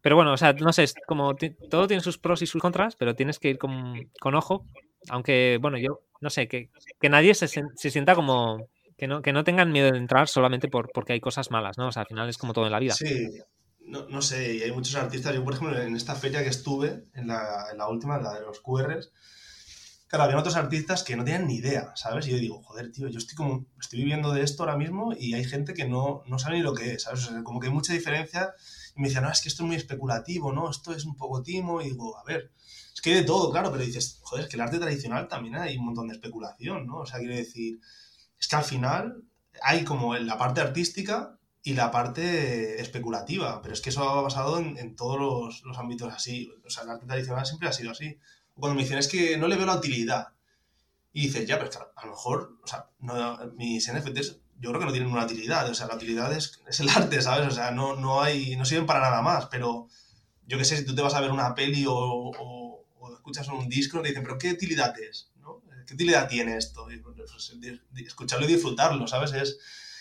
Pero 0.00 0.16
bueno, 0.16 0.32
o 0.32 0.36
sea, 0.36 0.52
no 0.52 0.72
sé, 0.72 0.86
como 1.06 1.34
todo 1.70 1.86
tiene 1.86 2.02
sus 2.02 2.18
pros 2.18 2.42
y 2.42 2.46
sus 2.46 2.62
contras, 2.62 2.96
pero 2.96 3.14
tienes 3.14 3.38
que 3.38 3.50
ir 3.50 3.58
con, 3.58 4.10
con 4.20 4.34
ojo. 4.34 4.64
Aunque, 5.10 5.58
bueno, 5.60 5.78
yo 5.78 6.00
no 6.20 6.30
sé, 6.30 6.48
que, 6.48 6.70
que 7.00 7.08
nadie 7.08 7.34
se, 7.34 7.48
se, 7.48 7.90
sienta 7.90 8.14
como. 8.14 8.68
Que 8.96 9.06
no, 9.06 9.22
que 9.22 9.32
no 9.32 9.44
tengan 9.44 9.70
miedo 9.70 9.92
de 9.92 9.98
entrar 9.98 10.26
solamente 10.26 10.68
por, 10.68 10.90
porque 10.92 11.12
hay 11.12 11.20
cosas 11.20 11.52
malas, 11.52 11.78
¿no? 11.78 11.88
O 11.88 11.92
sea, 11.92 12.02
al 12.02 12.08
final 12.08 12.28
es 12.28 12.36
como 12.36 12.52
todo 12.52 12.66
en 12.66 12.72
la 12.72 12.80
vida. 12.80 12.94
Sí, 12.94 13.28
no, 13.84 14.08
no 14.08 14.22
sé, 14.22 14.64
hay 14.64 14.72
muchos 14.72 14.96
artistas. 14.96 15.34
Yo, 15.34 15.44
por 15.44 15.54
ejemplo, 15.54 15.80
en 15.80 15.94
esta 15.94 16.16
feria 16.16 16.42
que 16.42 16.48
estuve, 16.48 17.04
en 17.14 17.28
la, 17.28 17.68
en 17.70 17.78
la 17.78 17.88
última, 17.88 18.18
la 18.18 18.34
de 18.34 18.40
los 18.40 18.60
QRs, 18.60 19.12
Claro, 20.08 20.24
había 20.24 20.38
otros 20.38 20.56
artistas 20.56 21.02
que 21.02 21.16
no 21.16 21.24
tenían 21.24 21.46
ni 21.46 21.56
idea, 21.56 21.92
¿sabes? 21.94 22.26
Y 22.26 22.30
yo 22.30 22.38
digo, 22.38 22.62
joder, 22.62 22.90
tío, 22.92 23.08
yo 23.08 23.18
estoy 23.18 23.36
como, 23.36 23.66
estoy 23.78 23.98
viviendo 23.98 24.32
de 24.32 24.42
esto 24.42 24.62
ahora 24.62 24.78
mismo 24.78 25.12
y 25.12 25.34
hay 25.34 25.44
gente 25.44 25.74
que 25.74 25.84
no, 25.86 26.22
no 26.26 26.38
sabe 26.38 26.56
ni 26.56 26.62
lo 26.62 26.72
que 26.72 26.94
es, 26.94 27.02
¿sabes? 27.02 27.28
como 27.44 27.60
que 27.60 27.66
hay 27.66 27.72
mucha 27.74 27.92
diferencia. 27.92 28.54
Y 28.96 29.02
me 29.02 29.08
decían, 29.08 29.24
no, 29.24 29.30
es 29.30 29.42
que 29.42 29.50
esto 29.50 29.64
es 29.64 29.66
muy 29.66 29.76
especulativo, 29.76 30.50
¿no? 30.50 30.70
Esto 30.70 30.94
es 30.94 31.04
un 31.04 31.14
poco 31.14 31.42
timo. 31.42 31.82
Y 31.82 31.90
digo, 31.90 32.16
a 32.16 32.24
ver, 32.24 32.52
es 32.94 33.02
que 33.02 33.10
hay 33.10 33.16
de 33.16 33.24
todo, 33.24 33.50
claro, 33.50 33.70
pero 33.70 33.84
dices, 33.84 34.18
joder, 34.22 34.44
es 34.44 34.50
que 34.50 34.56
el 34.56 34.62
arte 34.62 34.78
tradicional 34.78 35.28
también 35.28 35.56
hay 35.56 35.76
un 35.76 35.84
montón 35.84 36.08
de 36.08 36.14
especulación, 36.14 36.86
¿no? 36.86 37.00
O 37.00 37.06
sea, 37.06 37.18
quiero 37.18 37.36
decir, 37.36 37.78
es 38.40 38.48
que 38.48 38.56
al 38.56 38.64
final 38.64 39.24
hay 39.62 39.84
como 39.84 40.16
la 40.16 40.38
parte 40.38 40.62
artística 40.62 41.38
y 41.62 41.74
la 41.74 41.90
parte 41.90 42.80
especulativa, 42.80 43.60
pero 43.60 43.74
es 43.74 43.82
que 43.82 43.90
eso 43.90 44.08
ha 44.08 44.22
basado 44.22 44.58
en, 44.58 44.78
en 44.78 44.96
todos 44.96 45.20
los, 45.20 45.62
los, 45.64 45.76
ámbitos 45.76 46.10
así. 46.14 46.50
O 46.64 46.70
sea, 46.70 46.84
el 46.84 46.90
arte 46.90 47.06
tradicional 47.06 47.44
siempre 47.44 47.68
ha 47.68 47.72
sido 47.72 47.90
así 47.90 48.18
cuando 48.58 48.76
me 48.76 48.82
dicen 48.82 48.98
es 48.98 49.08
que 49.08 49.36
no 49.36 49.48
le 49.48 49.56
veo 49.56 49.66
la 49.66 49.76
utilidad. 49.76 50.28
Y 51.12 51.26
dices, 51.26 51.46
ya, 51.46 51.58
pero 51.58 51.70
a 51.96 52.04
lo 52.06 52.12
mejor, 52.12 52.58
o 52.62 52.66
sea, 52.66 52.90
no, 53.00 53.38
mis 53.56 53.90
NFTs 53.92 54.36
yo 54.60 54.70
creo 54.70 54.80
que 54.80 54.86
no 54.86 54.92
tienen 54.92 55.10
una 55.10 55.24
utilidad. 55.24 55.68
O 55.68 55.74
sea, 55.74 55.86
la 55.86 55.96
utilidad 55.96 56.32
es, 56.32 56.60
el 56.80 56.88
arte, 56.88 57.22
¿sabes? 57.22 57.46
O 57.48 57.50
sea, 57.50 57.70
no, 57.70 57.96
no, 57.96 58.20
hay, 58.20 58.56
no 58.56 58.64
sirven 58.64 58.86
para 58.86 59.00
nada 59.00 59.22
más. 59.22 59.46
Pero 59.46 59.88
yo 60.46 60.58
qué 60.58 60.64
sé, 60.64 60.76
si 60.76 60.84
tú 60.84 60.94
te 60.94 61.02
vas 61.02 61.14
a 61.14 61.20
ver 61.20 61.30
una 61.30 61.54
peli 61.54 61.86
o, 61.86 61.94
o, 61.94 62.84
escuchas 63.14 63.48
un 63.48 63.68
disco, 63.68 64.00
te 64.00 64.08
dicen, 64.08 64.22
pero 64.22 64.38
¿qué 64.38 64.52
utilidad 64.52 64.94
es? 65.00 65.30
¿no? 65.40 65.62
¿qué 65.86 65.94
utilidad 65.94 66.28
tiene 66.28 66.56
esto? 66.56 66.86
Pues, 67.02 67.54
escucharlo 68.06 68.46
y 68.46 68.52
disfrutarlo, 68.52 69.06
¿sabes? 69.06 69.32
Es, 69.32 69.58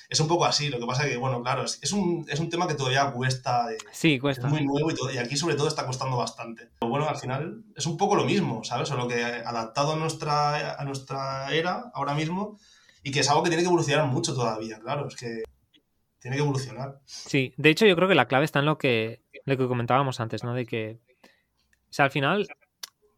es 0.09 0.19
un 0.19 0.27
poco 0.27 0.45
así. 0.45 0.69
Lo 0.69 0.79
que 0.79 0.85
pasa 0.85 1.07
que, 1.07 1.17
bueno, 1.17 1.41
claro, 1.41 1.63
es, 1.63 1.91
un, 1.91 2.25
es 2.29 2.39
un 2.39 2.49
tema 2.49 2.67
que 2.67 2.75
todavía 2.75 3.11
cuesta. 3.11 3.67
sí, 3.91 4.19
cuesta. 4.19 4.47
Es 4.47 4.53
muy 4.53 4.65
nuevo 4.65 4.91
y, 4.91 5.15
y, 5.15 5.17
aquí 5.17 5.37
sobre 5.37 5.55
todo 5.55 5.67
está 5.67 5.85
costando 5.85 6.17
bastante. 6.17 6.69
Pero 6.79 6.89
bueno, 6.89 7.07
al 7.07 7.17
final 7.17 7.63
es 7.75 7.85
un 7.85 7.97
poco 7.97 8.15
lo 8.15 8.25
mismo, 8.25 8.63
¿sabes? 8.63 8.91
O 8.91 8.97
lo 8.97 9.07
que 9.07 9.23
adaptado 9.23 9.93
a 9.93 9.95
nuestra, 9.95 10.73
a 10.73 10.83
nuestra 10.85 11.53
era 11.53 11.91
ahora 11.93 12.13
mismo 12.13 12.57
y 13.07 13.11
que 13.11 13.21
es 13.21 13.29
algo 13.29 13.41
que 13.41 13.49
tiene 13.49 13.63
que 13.63 13.69
evolucionar 13.69 14.05
mucho 14.07 14.33
todavía, 14.33 14.79
claro, 14.79 15.07
es 15.07 15.15
que 15.15 15.43
tiene 16.19 16.35
que 16.35 16.43
evolucionar. 16.43 16.99
Sí, 17.05 17.53
de 17.55 17.69
hecho 17.69 17.85
yo 17.85 17.95
creo 17.95 18.09
que 18.09 18.15
la 18.15 18.27
clave 18.27 18.43
está 18.43 18.59
en 18.59 18.65
lo 18.65 18.77
que, 18.77 19.21
lo 19.45 19.55
que 19.55 19.67
comentábamos 19.67 20.19
antes, 20.19 20.43
¿no? 20.43 20.53
De 20.53 20.65
que, 20.65 20.99
o 21.23 21.93
sea, 21.93 22.03
al 22.03 22.11
final, 22.11 22.47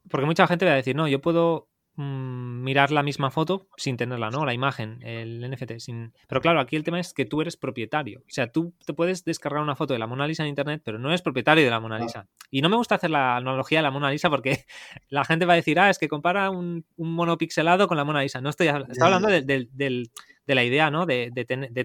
porque 0.09 0.27
mucha 0.27 0.45
gente 0.45 0.65
va 0.65 0.73
a 0.73 0.75
decir, 0.75 0.95
no, 0.95 1.07
yo 1.07 1.21
puedo 1.21 1.68
Mm, 2.01 2.63
mirar 2.63 2.91
la 2.91 3.03
misma 3.03 3.29
foto 3.29 3.67
sin 3.75 3.97
tenerla, 3.97 4.29
¿no? 4.31 4.45
La 4.45 4.53
imagen, 4.53 4.99
el 5.03 5.41
NFT. 5.51 5.79
Sin... 5.79 6.13
Pero 6.29 6.39
claro, 6.39 6.61
aquí 6.61 6.77
el 6.77 6.83
tema 6.85 6.97
es 6.97 7.13
que 7.13 7.25
tú 7.25 7.41
eres 7.41 7.57
propietario. 7.57 8.21
O 8.21 8.29
sea, 8.29 8.49
tú 8.53 8.73
te 8.85 8.93
puedes 8.93 9.25
descargar 9.25 9.61
una 9.61 9.75
foto 9.75 9.91
de 9.91 9.99
la 9.99 10.07
Mona 10.07 10.25
Lisa 10.25 10.43
en 10.43 10.47
Internet, 10.47 10.81
pero 10.85 10.97
no 10.97 11.09
eres 11.09 11.21
propietario 11.21 11.61
de 11.61 11.69
la 11.69 11.81
Mona 11.81 11.99
Lisa. 11.99 12.25
Y 12.51 12.61
no 12.61 12.69
me 12.69 12.77
gusta 12.77 12.95
hacer 12.95 13.09
la 13.09 13.35
analogía 13.35 13.79
de 13.79 13.83
la 13.83 13.91
Mona 13.91 14.11
Lisa 14.11 14.29
porque 14.29 14.63
la 15.09 15.25
gente 15.25 15.45
va 15.45 15.51
a 15.51 15.55
decir, 15.57 15.77
ah, 15.77 15.89
es 15.89 15.99
que 15.99 16.07
compara 16.07 16.49
un, 16.51 16.85
mono 16.95 17.37
pixelado 17.37 17.89
con 17.89 17.97
la 17.97 18.05
Mona 18.05 18.21
Lisa. 18.21 18.39
No 18.39 18.49
estoy, 18.49 18.69
hablando 18.69 19.27
de, 19.27 20.09
la 20.45 20.63
idea, 20.63 20.89
¿no? 20.89 21.05
De, 21.05 21.31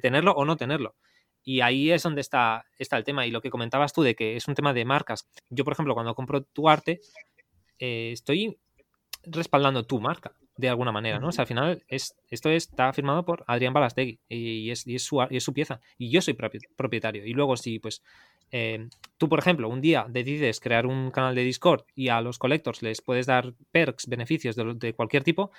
tenerlo 0.01 0.31
o 0.31 0.45
no 0.45 0.57
tenerlo. 0.57 0.95
Y 1.43 1.61
ahí 1.61 1.91
es 1.91 2.05
donde 2.05 2.21
está, 2.21 2.67
está 2.79 2.97
el 2.99 3.03
tema. 3.03 3.27
Y 3.27 3.33
lo 3.33 3.41
que 3.41 3.51
comentabas 3.51 3.93
tú 3.93 4.03
de 4.05 4.15
que 4.15 4.37
es 4.37 4.47
un 4.47 4.55
tema 4.55 4.73
de 4.73 4.85
marcas. 4.85 5.29
Yo, 5.51 5.65
por 5.65 5.73
ejemplo, 5.73 5.95
cuando 5.95 6.15
compro 6.15 6.45
tu 6.45 6.69
arte, 6.69 7.01
eh, 7.81 8.11
estoy 8.13 8.57
respaldando 9.27 9.85
tu 9.85 10.01
marca 10.01 10.33
de 10.57 10.69
alguna 10.69 10.93
manera, 10.93 11.19
¿no? 11.19 11.29
O 11.29 11.33
sea, 11.33 11.43
al 11.43 11.49
final 11.49 11.83
es, 11.89 12.17
esto 12.31 12.51
está 12.51 12.93
firmado 12.93 13.25
por 13.25 13.45
Adrián 13.47 13.73
Balastegui 13.73 14.21
y 14.29 14.71
es, 14.71 14.87
y 14.87 14.95
es, 14.95 15.03
su, 15.03 15.21
y 15.31 15.37
es 15.37 15.45
su 15.45 15.53
pieza 15.53 15.81
y 15.99 16.11
yo 16.11 16.21
soy 16.21 16.35
propietario. 16.35 17.27
Y 17.27 17.33
luego 17.33 17.57
si 17.57 17.79
pues 17.79 18.03
eh, 18.57 18.89
tú, 19.19 19.29
por 19.29 19.41
ejemplo, 19.41 19.69
un 19.69 19.81
día 19.81 20.07
decides 20.09 20.61
crear 20.61 20.87
un 20.87 21.11
canal 21.11 21.35
de 21.35 21.43
Discord 21.43 21.83
y 21.97 22.09
a 22.09 22.21
los 22.21 22.39
collectors 22.39 22.83
les 22.83 23.03
puedes 23.03 23.27
dar 23.27 23.53
perks, 23.73 24.07
beneficios 24.07 24.55
de, 24.55 24.95
cualquier 24.95 25.25
tipo, 25.25 25.51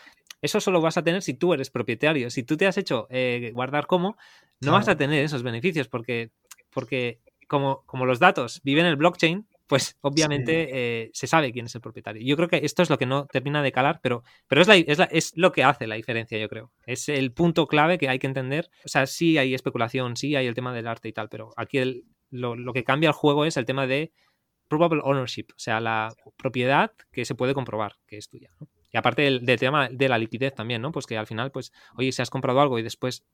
eso 0.42 0.62
solo 0.62 0.80
vas 0.80 0.98
a 0.98 1.04
tener 1.04 1.22
si 1.22 1.34
tú 1.34 1.54
eres 1.54 1.70
propietario. 1.70 2.30
Si 2.30 2.44
tú 2.44 2.56
te 2.56 2.68
has 2.68 2.78
hecho 2.78 3.08
eh, 3.10 3.52
guardar 3.54 3.86
como, 3.86 4.16
no 4.62 4.72
vas 4.72 4.88
a 4.88 4.96
tener 4.96 5.26
esos 5.26 5.44
beneficios 5.44 5.90
porque, 5.90 6.32
porque 6.70 7.20
como, 7.50 7.84
como 7.86 8.06
los 8.06 8.20
datos 8.20 8.62
viven 8.64 8.86
en 8.86 8.92
el 8.92 8.96
blockchain, 8.96 9.46
pues 9.68 9.98
obviamente 10.02 10.70
eh, 10.72 11.10
se 11.14 11.28
sabe 11.28 11.52
quién 11.52 11.66
es 11.66 11.76
el 11.76 11.82
propietario. 11.82 12.22
Yo 12.24 12.36
creo 12.36 12.48
que 12.48 12.62
esto 12.64 12.84
es 12.84 12.90
lo 12.90 12.98
que 12.98 13.06
no 13.06 13.26
termina 13.26 13.64
de 13.64 13.72
calar, 13.72 14.00
pero, 14.02 14.24
pero 14.48 14.62
es, 14.62 14.70
es, 14.70 15.34
lo 15.36 15.52
que 15.52 15.64
hace 15.64 15.88
la 15.88 15.96
diferencia, 15.96 16.38
yo 16.38 16.48
creo. 16.48 16.72
Es 16.86 17.10
el 17.10 17.32
punto 17.32 17.68
clave 17.68 17.98
que 17.98 18.10
hay 18.10 18.20
que 18.20 18.28
entender. 18.28 18.70
O 18.86 18.90
sea, 18.90 19.08
sí 19.08 19.38
hay 19.38 19.54
especulación, 19.54 20.18
sí 20.18 20.36
hay 20.36 20.48
el 20.48 20.54
tema 20.54 20.74
del 20.74 20.88
arte 20.88 21.10
y 21.10 21.14
tal, 21.14 21.30
pero 21.30 21.52
aquí 21.58 22.06
lo, 22.30 22.74
que 22.74 22.84
cambia 22.84 23.08
el 23.08 23.14
juego 23.14 23.46
es 23.46 23.58
el 23.58 23.66
tema 23.66 23.88
de 23.88 24.12
probable 24.68 25.02
ownership, 25.04 25.48
o 25.52 25.60
sea, 25.60 25.80
la 25.80 26.14
propiedad 26.38 26.92
que 27.12 27.26
se 27.26 27.36
puede 27.36 27.54
comprobar 27.54 27.96
que 28.08 28.18
es 28.18 28.30
tuya. 28.30 28.50
Y 28.92 28.98
aparte 28.98 29.24
del, 29.24 29.46
del, 29.46 29.60
tema 29.60 29.90
de 29.90 30.10
la 30.10 30.18
liquidez 30.18 30.54
también, 30.56 30.82
¿no? 30.82 30.92
Pues 30.92 31.06
que 31.06 31.18
al 31.18 31.28
final, 31.28 31.52
pues, 31.52 31.72
oye, 31.98 32.12
si 32.12 32.22
has 32.22 32.30
comprado 32.30 32.62
algo 32.62 32.80
y 32.80 32.84
después 32.84 33.26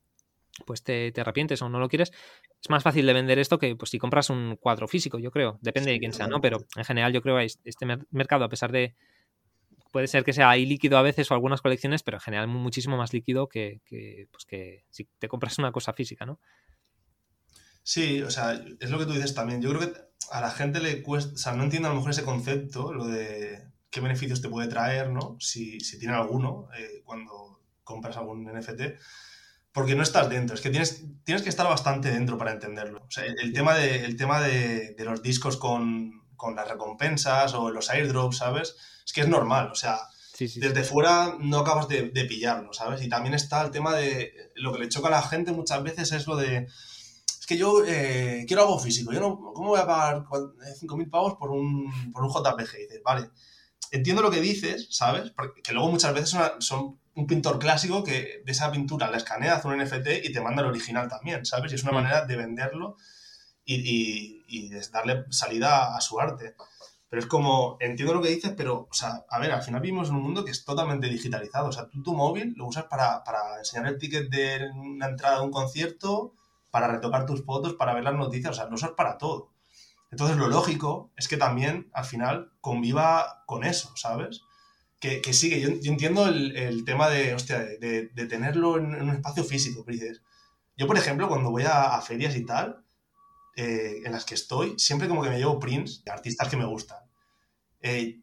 pues 0.66 0.84
te, 0.84 1.14
arrepientes 1.18 1.62
o 1.62 1.70
no 1.70 1.80
lo 1.80 1.90
quieres, 1.90 2.12
es 2.62 2.70
más 2.70 2.84
fácil 2.84 3.06
de 3.06 3.14
vender 3.14 3.40
esto 3.40 3.60
que 3.60 3.76
pues 3.76 3.92
si 3.92 3.98
compras 3.98 4.30
un 4.30 4.58
cuadro 4.60 4.88
físico, 4.88 5.20
yo 5.20 5.32
creo. 5.32 5.58
Depende 5.62 5.92
de 5.92 6.00
quién 6.00 6.14
sea, 6.14 6.28
¿no? 6.28 6.42
Pero 6.42 6.66
en 6.76 6.86
general 6.86 7.14
yo 7.14 7.22
creo 7.22 7.38
que 7.38 7.46
este 7.46 7.86
mercado, 8.12 8.44
a 8.44 8.50
pesar 8.50 8.72
de... 8.72 8.96
Puede 9.92 10.08
ser 10.08 10.24
que 10.24 10.32
sea 10.32 10.50
ahí 10.50 10.66
líquido 10.66 10.98
a 10.98 11.02
veces 11.02 11.30
o 11.30 11.34
algunas 11.34 11.62
colecciones, 11.62 12.02
pero 12.02 12.16
en 12.16 12.22
general 12.22 12.48
muchísimo 12.48 12.96
más 12.96 13.12
líquido 13.12 13.50
que, 13.50 13.82
pues 14.32 14.46
que 14.46 14.86
si 14.90 15.10
te 15.20 15.28
compras 15.28 15.58
una 15.60 15.74
cosa 15.74 15.92
física, 15.92 16.26
¿no? 16.26 16.40
Sí, 17.84 18.22
o 18.22 18.32
sea, 18.32 18.54
es 18.80 18.90
lo 18.90 19.00
que 19.00 19.06
tú 19.06 19.12
dices 19.12 19.36
también. 19.36 19.62
Yo 19.62 19.70
creo 19.72 19.82
que 19.82 20.00
a 20.32 20.40
la 20.40 20.50
gente 20.50 20.80
le 20.80 21.02
cuesta, 21.02 21.34
o 21.34 21.38
sea, 21.38 21.54
no 21.54 21.64
entiende 21.64 21.90
a 21.90 21.92
lo 21.92 21.98
mejor 21.98 22.12
ese 22.12 22.24
concepto, 22.24 22.94
lo 22.94 23.06
de 23.06 23.68
qué 23.90 24.00
beneficios 24.00 24.42
te 24.42 24.48
puede 24.48 24.70
traer, 24.70 25.10
¿no? 25.10 25.36
Si, 25.42 25.78
tiene 26.00 26.16
alguno 26.16 26.70
eh, 26.78 27.02
cuando 27.04 27.60
compras 27.84 28.16
algún 28.16 28.46
NFT 28.46 28.82
porque 29.74 29.96
no 29.96 30.04
estás 30.04 30.30
dentro, 30.30 30.56
es 30.56 30.62
que 30.62 30.70
tienes, 30.70 31.04
tienes 31.24 31.44
que 31.44 31.50
estar 31.50 31.68
bastante 31.68 32.12
dentro 32.12 32.38
para 32.38 32.52
entenderlo. 32.52 33.00
O 33.08 33.12
sea, 33.12 33.24
el, 33.26 33.54
tema, 33.54 33.76
de, 33.76 34.04
el 34.04 34.18
tema 34.18 34.42
de, 34.42 34.96
los 35.00 35.22
discos 35.22 35.58
con, 35.58 36.22
las 36.56 36.68
recompensas 36.68 37.54
o 37.54 37.70
los 37.70 37.90
airdrops, 37.90 38.38
¿sabes? 38.38 38.76
Es 39.06 39.14
que 39.14 39.22
es 39.22 39.28
normal, 39.28 39.70
o 39.72 39.76
sea, 39.76 40.00
desde 40.38 40.84
fuera 40.84 41.38
no 41.40 41.60
acabas 41.60 41.88
de, 41.88 42.04
pillarlo, 42.28 42.74
¿sabes? 42.74 43.02
Y 43.04 43.10
también 43.10 43.36
está 43.36 43.62
el 43.62 43.72
tema 43.72 43.96
de 43.96 44.52
lo 44.56 44.74
que 44.74 44.80
le 44.80 44.90
choca 44.90 45.08
a 45.08 45.12
la 45.12 45.22
gente 45.22 45.52
muchas 45.52 45.84
veces 45.84 46.12
es 46.12 46.28
lo 46.28 46.36
de, 46.36 46.68
es 47.40 47.46
que 47.48 47.58
yo 47.58 47.86
eh, 47.86 48.44
quiero 48.48 48.64
algo 48.64 48.80
físico, 48.80 49.14
yo 49.14 49.20
no, 49.20 49.54
¿cómo 49.54 49.70
voy 49.70 49.80
a 49.80 49.86
pagar 49.86 50.26
5.000 50.26 51.10
pavos 51.10 51.36
por 51.36 51.52
un, 51.52 52.12
por 52.12 52.24
un 52.24 52.30
JPG? 52.30 52.76
Y 52.76 52.82
dices, 52.84 53.02
vale, 53.04 53.30
entiendo 53.92 54.22
lo 54.22 54.32
que 54.32 54.42
dices, 54.42 54.88
¿sabes? 54.90 55.32
Porque 55.32 55.62
que 55.62 55.74
luego 55.74 55.92
muchas 55.92 56.14
veces 56.14 56.38
son 56.60 57.00
un 57.14 57.28
pintor 57.28 57.60
clásico 57.60 58.04
que 58.04 58.42
de 58.46 58.52
esa 58.52 58.72
pintura 58.72 59.12
la 59.12 59.18
escanea, 59.18 59.56
hace 59.56 59.68
un 59.68 59.78
NFT 59.78 60.24
y 60.24 60.32
te 60.32 60.42
manda 60.42 60.62
el 60.62 60.70
original 60.70 61.10
también, 61.10 61.46
¿sabes? 61.46 61.72
Y 61.72 61.76
es 61.76 61.84
una 61.84 61.92
mm. 61.92 61.96
manera 61.96 62.26
de 62.26 62.36
venderlo 62.38 62.96
y, 63.66 64.44
y, 64.48 64.70
de 64.70 64.82
darle 64.92 65.26
salida 65.30 65.96
a 65.96 66.02
su 66.02 66.20
arte. 66.20 66.56
Pero 67.10 67.22
es 67.22 67.28
como, 67.28 67.78
entiendo 67.82 68.14
lo 68.14 68.22
que 68.22 68.30
dices, 68.30 68.54
pero, 68.56 68.88
o 68.90 68.94
sea, 68.94 69.26
a 69.30 69.40
ver, 69.40 69.52
al 69.52 69.62
final 69.62 69.82
vivimos 69.82 70.10
en 70.10 70.16
un 70.16 70.24
mundo 70.24 70.46
que 70.46 70.52
es 70.52 70.64
totalmente 70.64 71.08
digitalizado. 71.08 71.68
O 71.68 71.72
sea, 71.72 71.90
tú 71.90 72.02
tu 72.02 72.14
móvil 72.14 72.54
lo 72.56 72.68
usas 72.68 72.86
para, 72.86 73.24
para 73.26 73.58
enseñar 73.60 73.88
el 73.88 73.98
ticket 73.98 74.30
de 74.30 74.70
una 74.74 75.08
entrada 75.08 75.40
de 75.40 75.46
un 75.46 75.52
concierto, 75.52 76.34
para 76.70 76.88
retocar 76.88 77.26
tus 77.26 77.44
fotos, 77.44 77.74
para 77.74 77.94
ver 77.94 78.06
las 78.06 78.16
noticias, 78.16 78.52
o 78.52 78.54
sea, 78.54 78.66
lo 78.66 78.76
usas 78.76 78.92
para 78.92 79.18
todo. 79.18 79.51
Entonces, 80.12 80.38
lo 80.38 80.48
lógico 80.50 81.12
es 81.16 81.28
que 81.28 81.38
también, 81.38 81.90
al 81.94 82.06
final, 82.06 82.52
conviva 82.62 83.44
con 83.46 83.64
eso, 83.64 83.96
¿sabes? 83.96 84.42
que, 85.02 85.20
que 85.20 85.34
sí, 85.34 85.50
que 85.50 85.60
yo, 85.60 85.70
entiendo 85.92 86.28
el, 86.28 86.86
tema 86.86 87.10
de, 87.10 87.34
hostia, 87.34 87.58
de, 87.60 88.08
tenerlo 88.30 88.78
en, 88.78 89.02
un 89.02 89.10
espacio 89.10 89.44
físico, 89.44 89.84
dices, 89.86 90.22
yo, 90.78 90.86
por 90.86 90.96
ejemplo, 90.96 91.28
cuando 91.28 91.50
voy 91.50 91.64
a, 91.64 92.00
ferias 92.02 92.36
y 92.36 92.46
tal, 92.46 92.86
eh, 93.58 94.02
en 94.06 94.12
las 94.12 94.26
que 94.26 94.36
estoy, 94.36 94.78
siempre 94.78 95.08
como 95.08 95.24
que 95.24 95.32
me 95.32 95.40
llevo 95.40 95.60
prints 95.60 96.04
de 96.06 96.12
artistas 96.12 96.48
que 96.48 96.56
me 96.56 96.66
gustan. 96.66 97.00
Eh, 97.82 98.22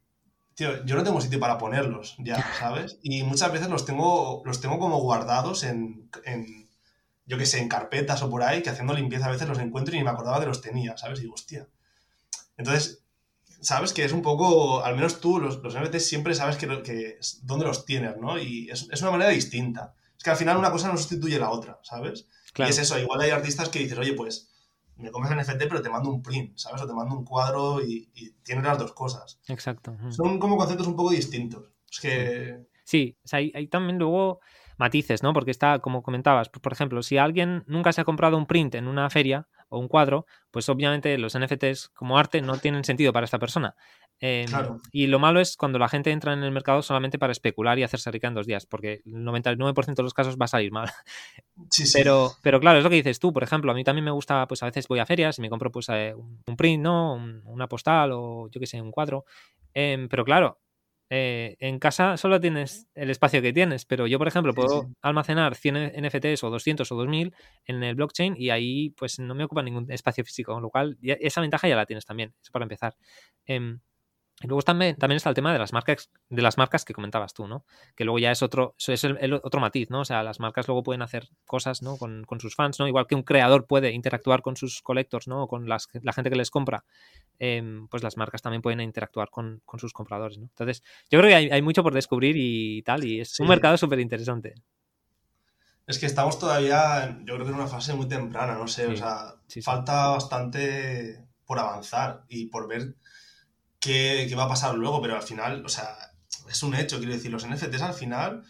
tío, 0.55 0.85
yo 0.85 0.95
no 0.95 1.03
tengo 1.03 1.21
sitio 1.21 1.41
para 1.41 1.59
ponerlos 1.59 2.15
ya, 2.21 2.37
¿sabes? 2.61 3.01
Y 3.03 3.25
muchas 3.25 3.53
veces 3.53 3.69
los 3.69 3.85
tengo, 3.85 4.43
los 4.45 4.61
tengo 4.61 4.79
como 4.79 5.01
guardados 5.01 5.65
en, 5.65 6.09
en 6.25 6.69
yo 7.27 7.37
qué 7.37 7.45
sé, 7.45 7.59
en 7.59 7.69
carpetas 7.69 8.23
o 8.23 8.31
por 8.31 8.45
ahí, 8.45 8.63
que 8.63 8.71
haciendo 8.71 8.95
limpieza 8.95 9.27
a 9.27 9.33
veces 9.33 9.49
los 9.49 9.59
encuentro 9.59 9.95
y 9.95 9.99
ni 9.99 10.05
me 10.05 10.11
acordaba 10.11 10.39
que 10.39 10.47
los 10.47 10.61
tenía, 10.61 10.97
¿sabes? 10.97 11.19
Y 11.19 11.23
digo, 11.23 11.35
hostia. 11.35 11.67
Entonces, 12.59 13.05
sabes 13.61 13.93
que 13.93 14.05
es 14.05 14.13
un 14.13 14.23
poco, 14.23 14.85
al 14.85 14.95
menos 14.95 15.21
tú, 15.21 15.39
los, 15.39 15.63
los 15.63 15.75
NFTs 15.75 16.07
siempre 16.07 16.35
sabes 16.35 16.57
que, 16.57 16.83
que, 16.83 17.19
dónde 17.43 17.65
los 17.65 17.85
tienes, 17.85 18.17
¿no? 18.19 18.39
Y 18.39 18.69
es, 18.71 18.89
es, 18.91 19.01
una 19.01 19.13
manera 19.13 19.31
distinta. 19.31 19.95
Es 20.17 20.23
que 20.23 20.31
al 20.31 20.37
final 20.37 20.57
una 20.57 20.71
cosa 20.71 20.89
no 20.89 20.99
sustituye 20.99 21.39
la 21.39 21.51
otra, 21.51 21.79
¿sabes? 21.83 22.29
Y 22.57 22.63
es 22.63 22.79
eso, 22.79 22.99
igual 22.99 23.21
hay 23.21 23.31
artistas 23.31 23.69
que 23.69 23.79
dices, 23.79 23.97
oye, 23.97 24.15
pues 24.15 24.51
me 24.97 25.13
comes 25.13 25.31
NFT, 25.31 25.63
pero 25.69 25.81
te 25.81 25.91
mando 25.91 26.11
un 26.11 26.23
print, 26.23 26.57
¿sabes? 26.59 26.83
O 26.83 26.87
te 26.87 26.93
mando 26.93 27.17
un 27.17 27.25
cuadro 27.25 27.81
y, 27.81 28.11
y 28.15 28.31
tienes 28.43 28.65
las 28.65 28.79
dos 28.79 28.93
cosas. 28.93 29.39
Exacto. 29.47 29.97
Son 30.11 30.41
como 30.41 30.57
conceptos 30.57 30.89
un 30.89 30.97
poco 30.97 31.11
distintos. 31.11 31.71
Es 31.91 32.01
que... 32.01 32.67
Sí, 32.83 33.17
o 33.23 33.29
sea, 33.29 33.39
hay, 33.39 33.53
hay 33.55 33.69
también 33.69 33.99
luego 33.99 34.41
matices, 34.77 35.23
¿no? 35.23 35.33
Porque 35.33 35.51
está, 35.51 35.79
como 35.79 36.03
comentabas, 36.03 36.49
por 36.49 36.73
ejemplo, 36.73 37.03
si 37.03 37.19
alguien 37.19 37.65
nunca 37.67 37.93
se 37.93 38.01
ha 38.01 38.05
comprado 38.05 38.37
un 38.37 38.47
print 38.47 38.75
en 38.77 38.89
una 38.89 39.09
feria, 39.11 39.47
o 39.69 39.79
un 39.79 39.89
cuadro, 39.89 40.27
pues 40.51 40.69
obviamente 40.69 41.17
los 41.19 41.39
NFTs 41.39 41.91
como 41.91 42.19
arte 42.19 42.41
no 42.41 42.59
tienen 42.59 42.85
sentido 42.85 43.13
para 43.13 43.25
esta 43.25 43.39
persona. 43.39 43.75
Em, 44.21 44.51
y 44.91 45.07
lo 45.07 45.21
malo 45.21 45.39
es 45.41 45.57
cuando 45.57 45.79
la 45.79 45.89
gente 45.89 46.11
entra 46.11 46.33
en 46.33 46.43
el 46.43 46.51
mercado 46.51 46.83
solamente 46.83 47.19
para 47.19 47.31
especular 47.31 47.79
y 47.79 47.85
hacerse 47.85 48.11
rica 48.11 48.27
en 48.27 48.35
dos 48.35 48.47
días, 48.47 48.67
porque 48.67 49.03
el 49.05 49.25
99% 49.25 49.95
de 49.95 50.03
los 50.03 50.15
casos 50.15 50.37
va 50.37 50.47
a 50.47 50.49
salir 50.49 50.73
mal. 50.73 50.91
Pero, 51.93 52.33
pero 52.43 52.61
claro, 52.61 52.79
es 52.79 52.85
lo 52.85 52.91
que 52.91 52.97
dices 52.97 53.19
tú, 53.19 53.33
por 53.33 53.43
ejemplo, 53.43 53.71
a 53.71 53.75
mí 53.75 53.85
también 53.85 54.05
me 54.05 54.11
gusta, 54.11 54.47
pues 54.49 54.63
a 54.63 54.67
veces 54.67 54.89
voy 54.89 55.01
a 55.01 55.07
ferias 55.07 55.39
y 55.39 55.43
me 55.43 55.51
compro 55.51 55.71
pues 55.71 55.89
eh, 55.89 56.15
un 56.15 56.57
print, 56.57 56.83
¿no? 56.83 57.15
una 57.45 57.69
postal 57.69 58.13
o 58.13 58.49
yo 58.51 58.61
qué 58.61 58.67
sé, 58.67 58.81
un 58.81 58.91
cuadro. 58.91 59.25
Em, 59.75 60.09
pero 60.09 60.25
claro, 60.25 60.59
eh, 61.11 61.57
en 61.61 61.79
casa 61.79 62.17
solo 62.17 62.41
tienes 62.41 62.89
el 62.95 63.11
espacio 63.11 63.41
que 63.41 63.53
tienes, 63.53 63.85
pero 63.85 64.07
yo, 64.07 64.19
por 64.19 64.29
ejemplo, 64.29 64.55
puedo 64.55 64.91
almacenar 65.01 65.55
100 65.55 65.77
NFTs 65.77 66.45
o 66.45 66.51
200 66.51 66.91
o 66.93 66.97
2000 66.97 67.35
en 67.67 67.83
el 67.83 67.95
blockchain 67.95 68.35
y 68.37 68.51
ahí 68.51 68.91
pues 68.91 69.19
no 69.19 69.35
me 69.35 69.45
ocupa 69.45 69.63
ningún 69.63 69.91
espacio 69.91 70.25
físico, 70.25 70.53
con 70.53 70.63
lo 70.63 70.71
cual 70.71 70.99
esa 71.03 71.41
ventaja 71.41 71.69
ya 71.69 71.77
la 71.77 71.87
tienes 71.87 72.05
también, 72.05 72.35
eso 72.43 72.53
para 72.53 72.65
empezar. 72.65 72.97
Em, 73.47 73.81
Y 74.41 74.47
luego 74.47 74.63
también, 74.63 74.95
también 74.95 75.17
está 75.17 75.31
el 75.31 75.35
tema 75.35 75.53
de 75.53 75.59
las 75.59 75.73
marcas, 75.73 76.11
de 76.29 76.43
las 76.43 76.59
marcas 76.59 76.85
que 76.85 76.95
comentabas 76.95 77.35
tú, 77.35 77.49
¿no? 77.49 77.65
Que 77.97 78.05
luego 78.05 78.21
ya 78.21 78.31
es 78.31 78.41
otro, 78.41 78.77
es 78.79 79.03
el, 79.03 79.35
otro 79.35 79.61
matiz, 79.61 79.91
¿no? 79.91 80.03
O 80.03 80.05
sea, 80.05 80.23
las 80.23 80.39
marcas 80.39 80.69
luego 80.69 80.85
pueden 80.85 81.03
hacer 81.03 81.29
cosas, 81.45 81.83
¿no? 81.83 81.97
Con, 81.97 82.25
sus 82.39 82.55
fans, 82.55 82.79
¿no? 82.79 82.87
Igual 82.87 83.09
que 83.09 83.17
un 83.17 83.25
creador 83.25 83.67
puede 83.67 83.91
interactuar 83.91 84.43
con 84.43 84.57
sus 84.57 84.81
collectors, 84.81 85.27
¿no? 85.27 85.43
O 85.43 85.49
con 85.49 85.69
las, 85.69 85.89
la 86.03 86.13
gente 86.13 86.31
que 86.31 86.37
les 86.37 86.51
compra. 86.51 86.85
Em, 87.41 87.89
pues 87.89 88.05
las 88.05 88.17
marcas 88.17 88.41
también 88.41 88.63
pueden 88.63 88.81
interactuar 88.81 89.29
con, 89.31 89.61
sus 89.77 89.93
compradores, 89.93 90.39
¿no? 90.39 90.45
Entonces, 90.45 90.85
yo 91.11 91.19
creo 91.19 91.31
que 91.31 91.53
hay, 91.53 91.63
mucho 91.63 91.83
por 91.83 91.93
descubrir 91.93 92.37
y 92.39 92.83
tal, 92.83 93.05
y 93.05 93.21
es 93.21 93.41
un 93.41 93.49
mercado 93.49 93.77
súper 93.77 93.99
interesante. 93.99 94.55
Es 95.89 95.99
que 95.99 96.07
estamos 96.07 96.39
todavía, 96.39 97.19
yo 97.25 97.35
creo 97.35 97.47
que 97.47 97.51
en 97.51 97.59
una 97.59 97.67
fase 97.67 97.93
muy 97.95 98.07
temprana, 98.07 98.55
no 98.55 98.69
sé, 98.69 98.87
o 98.87 98.97
sea, 98.97 99.35
falta 99.63 100.09
bastante 100.11 101.25
por 101.45 101.59
avanzar 101.59 102.25
y 102.29 102.47
por 102.47 102.69
ver 102.69 102.95
qué, 103.81 104.33
va 104.37 104.45
a 104.45 104.49
pasar 104.49 104.75
luego, 104.75 105.01
pero 105.01 105.17
al 105.17 105.23
final, 105.23 105.65
o 105.65 105.69
sea, 105.69 105.97
es 106.49 106.63
un 106.63 106.75
hecho, 106.75 106.99
quiero 106.99 107.13
decir, 107.13 107.31
los 107.31 107.47
NFTs 107.47 107.83
al 107.83 107.95
final, 107.95 108.45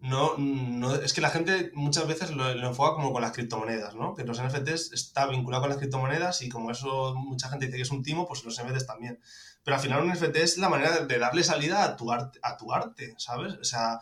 no, 0.00 0.36
no 0.36 0.96
es 0.96 1.12
que 1.12 1.20
la 1.20 1.30
gente 1.30 1.70
muchas 1.74 2.06
veces 2.08 2.30
lo, 2.32 2.50
enfoca 2.50 2.94
como 2.94 3.12
con 3.12 3.22
las 3.22 3.32
criptomonedas, 3.32 3.94
¿no? 3.94 4.14
Que 4.14 4.24
los 4.24 4.42
NFTs 4.42 4.92
está 4.92 5.26
vinculado 5.26 5.62
con 5.62 5.70
las 5.70 5.78
criptomonedas 5.78 6.42
y 6.42 6.48
como 6.48 6.72
eso 6.72 7.14
mucha 7.14 7.48
gente 7.48 7.66
dice 7.66 7.76
que 7.76 7.82
es 7.82 7.90
un 7.90 8.02
timo, 8.02 8.26
pues 8.26 8.44
los 8.44 8.60
NFTs 8.60 8.86
también. 8.86 9.20
Pero 9.62 9.76
al 9.76 9.82
final 9.82 10.02
un 10.02 10.10
NFT 10.10 10.36
es 10.36 10.58
la 10.58 10.68
manera 10.68 10.98
de, 10.98 11.18
darle 11.18 11.44
salida 11.44 11.84
a 11.84 11.96
tu 11.96 12.72
arte, 12.72 13.14
¿sabes? 13.16 13.54
O 13.54 13.64
sea, 13.64 14.00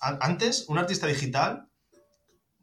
antes 0.00 0.66
un 0.68 0.78
artista 0.78 1.06
digital 1.06 1.68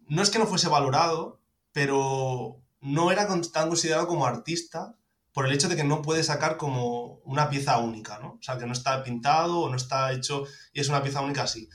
no 0.07 0.21
es 0.21 0.29
que 0.29 0.39
no 0.39 0.47
fuese 0.47 0.69
valorado, 0.69 1.41
pero 1.71 2.61
no 2.79 3.11
era 3.11 3.27
tan 3.27 3.69
considerado 3.69 4.07
como 4.07 4.25
artista 4.25 4.95
por 5.37 5.45
el 5.45 5.53
hecho 5.53 5.69
de 5.69 5.75
que 5.75 5.83
no 5.83 6.01
puede 6.01 6.23
sacar 6.23 6.57
como 6.57 7.19
una 7.23 7.47
pieza 7.47 7.77
única, 7.77 8.17
¿no? 8.17 8.39
O 8.39 8.41
sea, 8.41 8.57
que 8.57 8.65
no 8.65 8.73
está 8.73 9.03
pintado 9.03 9.59
o 9.59 9.69
no 9.69 9.75
está 9.75 10.11
hecho 10.11 10.45
y 10.73 10.79
es 10.79 10.89
una 10.89 11.03
pieza 11.03 11.21
única 11.21 11.43
así. 11.43 11.69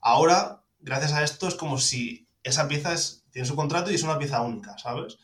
Ahora, 0.00 0.64
gracias 0.80 1.12
a 1.12 1.22
esto, 1.22 1.46
es 1.46 1.54
como 1.54 1.78
si 1.78 2.28
esa 2.42 2.66
pieza 2.66 2.92
es, 2.92 3.24
tiene 3.30 3.46
su 3.46 3.54
contrato 3.54 3.92
y 3.92 3.94
es 3.94 4.02
una 4.02 4.18
pieza 4.18 4.40
única, 4.40 4.76
¿sabes? 4.78 5.18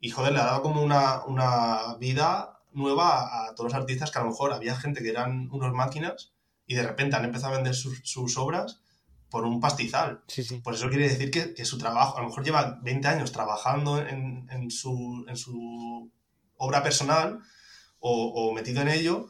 Y 0.00 0.08
joder, 0.08 0.32
le 0.32 0.40
ha 0.40 0.46
dado 0.46 0.62
como 0.62 0.80
una, 0.80 1.96
vida 2.00 2.62
nueva 2.72 3.48
a, 3.50 3.54
todos 3.54 3.72
los 3.72 3.78
artistas 3.78 4.10
que 4.10 4.18
a 4.18 4.22
lo 4.22 4.30
mejor 4.30 4.54
había 4.54 4.74
gente 4.74 5.02
que 5.02 5.10
eran 5.10 5.50
unos 5.52 5.74
máquinas 5.74 6.32
y 6.66 6.76
de 6.76 6.82
repente 6.82 7.16
han 7.16 7.26
empezado 7.26 7.52
a 7.52 7.56
vender 7.56 7.74
sus, 7.74 8.38
obras 8.38 8.80
por 9.28 9.44
un 9.44 9.60
pastizal. 9.60 10.24
Sí, 10.28 10.42
sí. 10.42 10.62
Por 10.62 10.72
eso 10.72 10.88
quiere 10.88 11.06
decir 11.06 11.30
que, 11.30 11.62
su 11.66 11.76
trabajo, 11.76 12.16
a 12.16 12.22
lo 12.22 12.28
mejor 12.28 12.42
lleva 12.42 12.78
20 12.82 13.06
años 13.06 13.32
trabajando 13.32 13.98
en, 14.00 14.48
en, 14.50 14.70
su, 14.70 15.26
en 15.28 15.36
su 15.36 16.10
obra 16.58 16.82
personal 16.82 17.40
o, 18.00 18.52
metido 18.54 18.82
en 18.82 18.88
ello 18.88 19.28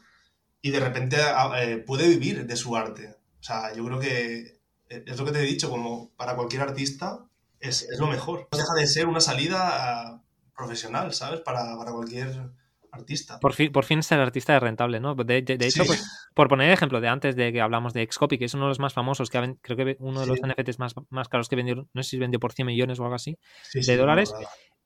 y 0.61 0.70
de 0.70 0.81
repente 0.81 1.16
eh, 1.57 1.79
puede 1.79 2.09
vivir 2.09 2.47
de 2.47 2.57
su 2.57 2.76
arte. 2.76 3.16
O 3.41 3.43
sea, 3.43 3.72
yo 3.72 3.85
creo 3.85 3.99
que 3.99 4.59
eh, 4.89 5.05
es 5.07 5.18
lo 5.18 5.24
que 5.24 5.33
te 5.33 5.39
he 5.39 5.47
dicho, 5.47 5.70
como 5.70 6.11
para 6.16 6.35
cualquier 6.35 6.62
artista 6.62 7.24
es, 7.61 7.89
lo 7.99 8.07
mejor. 8.07 8.49
No 8.53 8.59
deja 8.59 8.74
de 8.74 8.87
ser 8.87 9.07
una 9.07 9.20
salida 9.20 10.22
profesional, 10.57 11.12
¿sabes? 11.14 11.41
Para, 11.41 11.76
cualquier 11.76 12.51
artista. 12.91 13.39
Por 13.41 13.55
fin, 13.55 13.70
por 13.70 13.85
fin 13.85 14.03
ser 14.03 14.20
artista 14.20 14.57
es 14.57 14.62
rentable, 14.62 15.01
¿no? 15.01 15.14
De, 15.14 15.39
hecho, 15.39 15.85
pues, 15.85 16.05
por 16.35 16.49
poner 16.49 16.68
el 16.68 16.74
ejemplo 16.74 17.01
de 17.01 17.09
antes 17.09 17.37
de 17.37 17.53
que 17.53 17.61
hablamos 17.61 17.93
de 17.93 18.07
Xcopy, 18.11 18.39
que 18.39 18.47
es 18.47 18.55
uno 18.55 18.64
de 18.64 18.70
los 18.70 18.81
más 18.81 18.93
famosos, 18.93 19.31
que 19.31 19.57
creo 19.61 19.76
que 19.76 19.97
uno 20.01 20.20
de 20.20 20.26
los 20.26 20.41
NFTs 20.41 20.79
más, 20.79 20.95
más 21.11 21.29
caros 21.29 21.49
que 21.49 21.57
vendió, 21.57 21.89
no 21.93 22.03
sé 22.03 22.11
si 22.11 22.18
vendió 22.18 22.41
por 22.41 22.53
100 22.53 22.66
millones 22.66 22.99
o 22.99 23.05
algo 23.05 23.14
así, 23.14 23.39
de 23.74 23.97
dólares. 23.97 24.33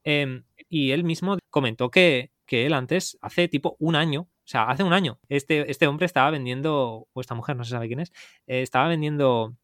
Em, 0.05 0.45
y 0.68 0.90
él 0.90 1.05
mismo 1.05 1.38
comentó 1.49 1.90
que, 1.90 2.32
que 2.47 2.66
él 2.66 2.74
antes, 2.74 3.18
hace 3.20 3.49
tipo 3.49 3.76
un 3.78 3.97
año, 3.97 4.22
o 4.22 4.28
sea, 4.45 4.64
hace 4.64 4.82
un 4.82 4.93
año, 4.93 5.18
este, 5.28 5.70
este 5.70 5.86
hombre 5.86 6.07
estaba 6.07 6.30
vendiendo, 6.30 7.09
o 7.12 7.20
esta 7.20 7.34
mujer, 7.34 7.57
no 7.57 7.64
se 7.64 7.70
sabe 7.70 7.86
quién 7.86 8.01
es, 8.01 8.12
eh, 8.47 8.62
estaba 8.62 8.88
vendiendo 8.88 9.57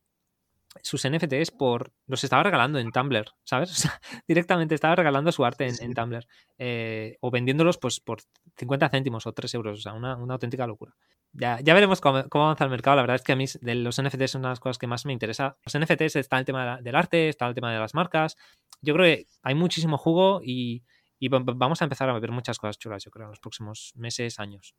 sus 0.82 1.08
NFTs 1.08 1.50
por. 1.50 1.92
Los 2.06 2.24
estaba 2.24 2.42
regalando 2.42 2.78
en 2.78 2.92
Tumblr, 2.92 3.26
¿sabes? 3.44 3.70
O 3.72 3.74
sea, 3.74 4.00
directamente 4.26 4.74
estaba 4.74 4.96
regalando 4.96 5.32
su 5.32 5.44
arte 5.44 5.66
en, 5.66 5.94
Tumblr. 5.94 6.26
Eh, 6.58 7.16
o 7.20 7.30
vendiéndolos 7.30 7.78
pues 7.78 8.00
por 8.00 8.20
50 8.56 8.88
céntimos 8.88 9.26
o 9.26 9.32
3 9.32 9.54
euros. 9.54 9.78
O 9.78 9.82
sea, 9.82 9.92
una, 9.92 10.12
auténtica 10.12 10.66
locura. 10.66 10.94
Ya, 11.32 11.60
ya 11.60 11.74
veremos 11.74 12.00
cómo, 12.00 12.18
avanza 12.30 12.64
el 12.64 12.70
mercado. 12.70 12.96
La 12.96 13.02
verdad 13.02 13.16
es 13.16 13.22
que 13.22 13.32
a 13.32 13.36
mí 13.36 13.46
de 13.60 13.74
los 13.74 14.00
NFTs 14.00 14.30
son 14.30 14.40
una 14.40 14.48
de 14.48 14.52
las 14.52 14.60
cosas 14.60 14.78
que 14.78 14.86
más 14.86 15.04
me 15.06 15.12
interesa. 15.12 15.56
Los 15.64 15.78
NFTs 15.78 16.16
está 16.16 16.38
el 16.38 16.44
tema 16.44 16.80
del 16.80 16.94
arte, 16.94 17.28
está 17.28 17.46
el 17.46 17.54
tema 17.54 17.72
de 17.72 17.78
las 17.78 17.94
marcas. 17.94 18.36
Yo 18.80 18.94
creo 18.94 19.04
que 19.04 19.26
hay 19.42 19.54
muchísimo 19.54 19.98
jugo 19.98 20.40
y, 20.42 20.84
y 21.18 21.28
vamos 21.28 21.80
a 21.80 21.84
empezar 21.84 22.08
a 22.08 22.18
ver 22.18 22.30
muchas 22.30 22.58
cosas 22.58 22.78
chulas, 22.78 23.04
yo 23.04 23.10
creo, 23.10 23.26
en 23.26 23.30
los 23.30 23.40
próximos 23.40 23.92
meses, 23.96 24.38
años. 24.38 24.74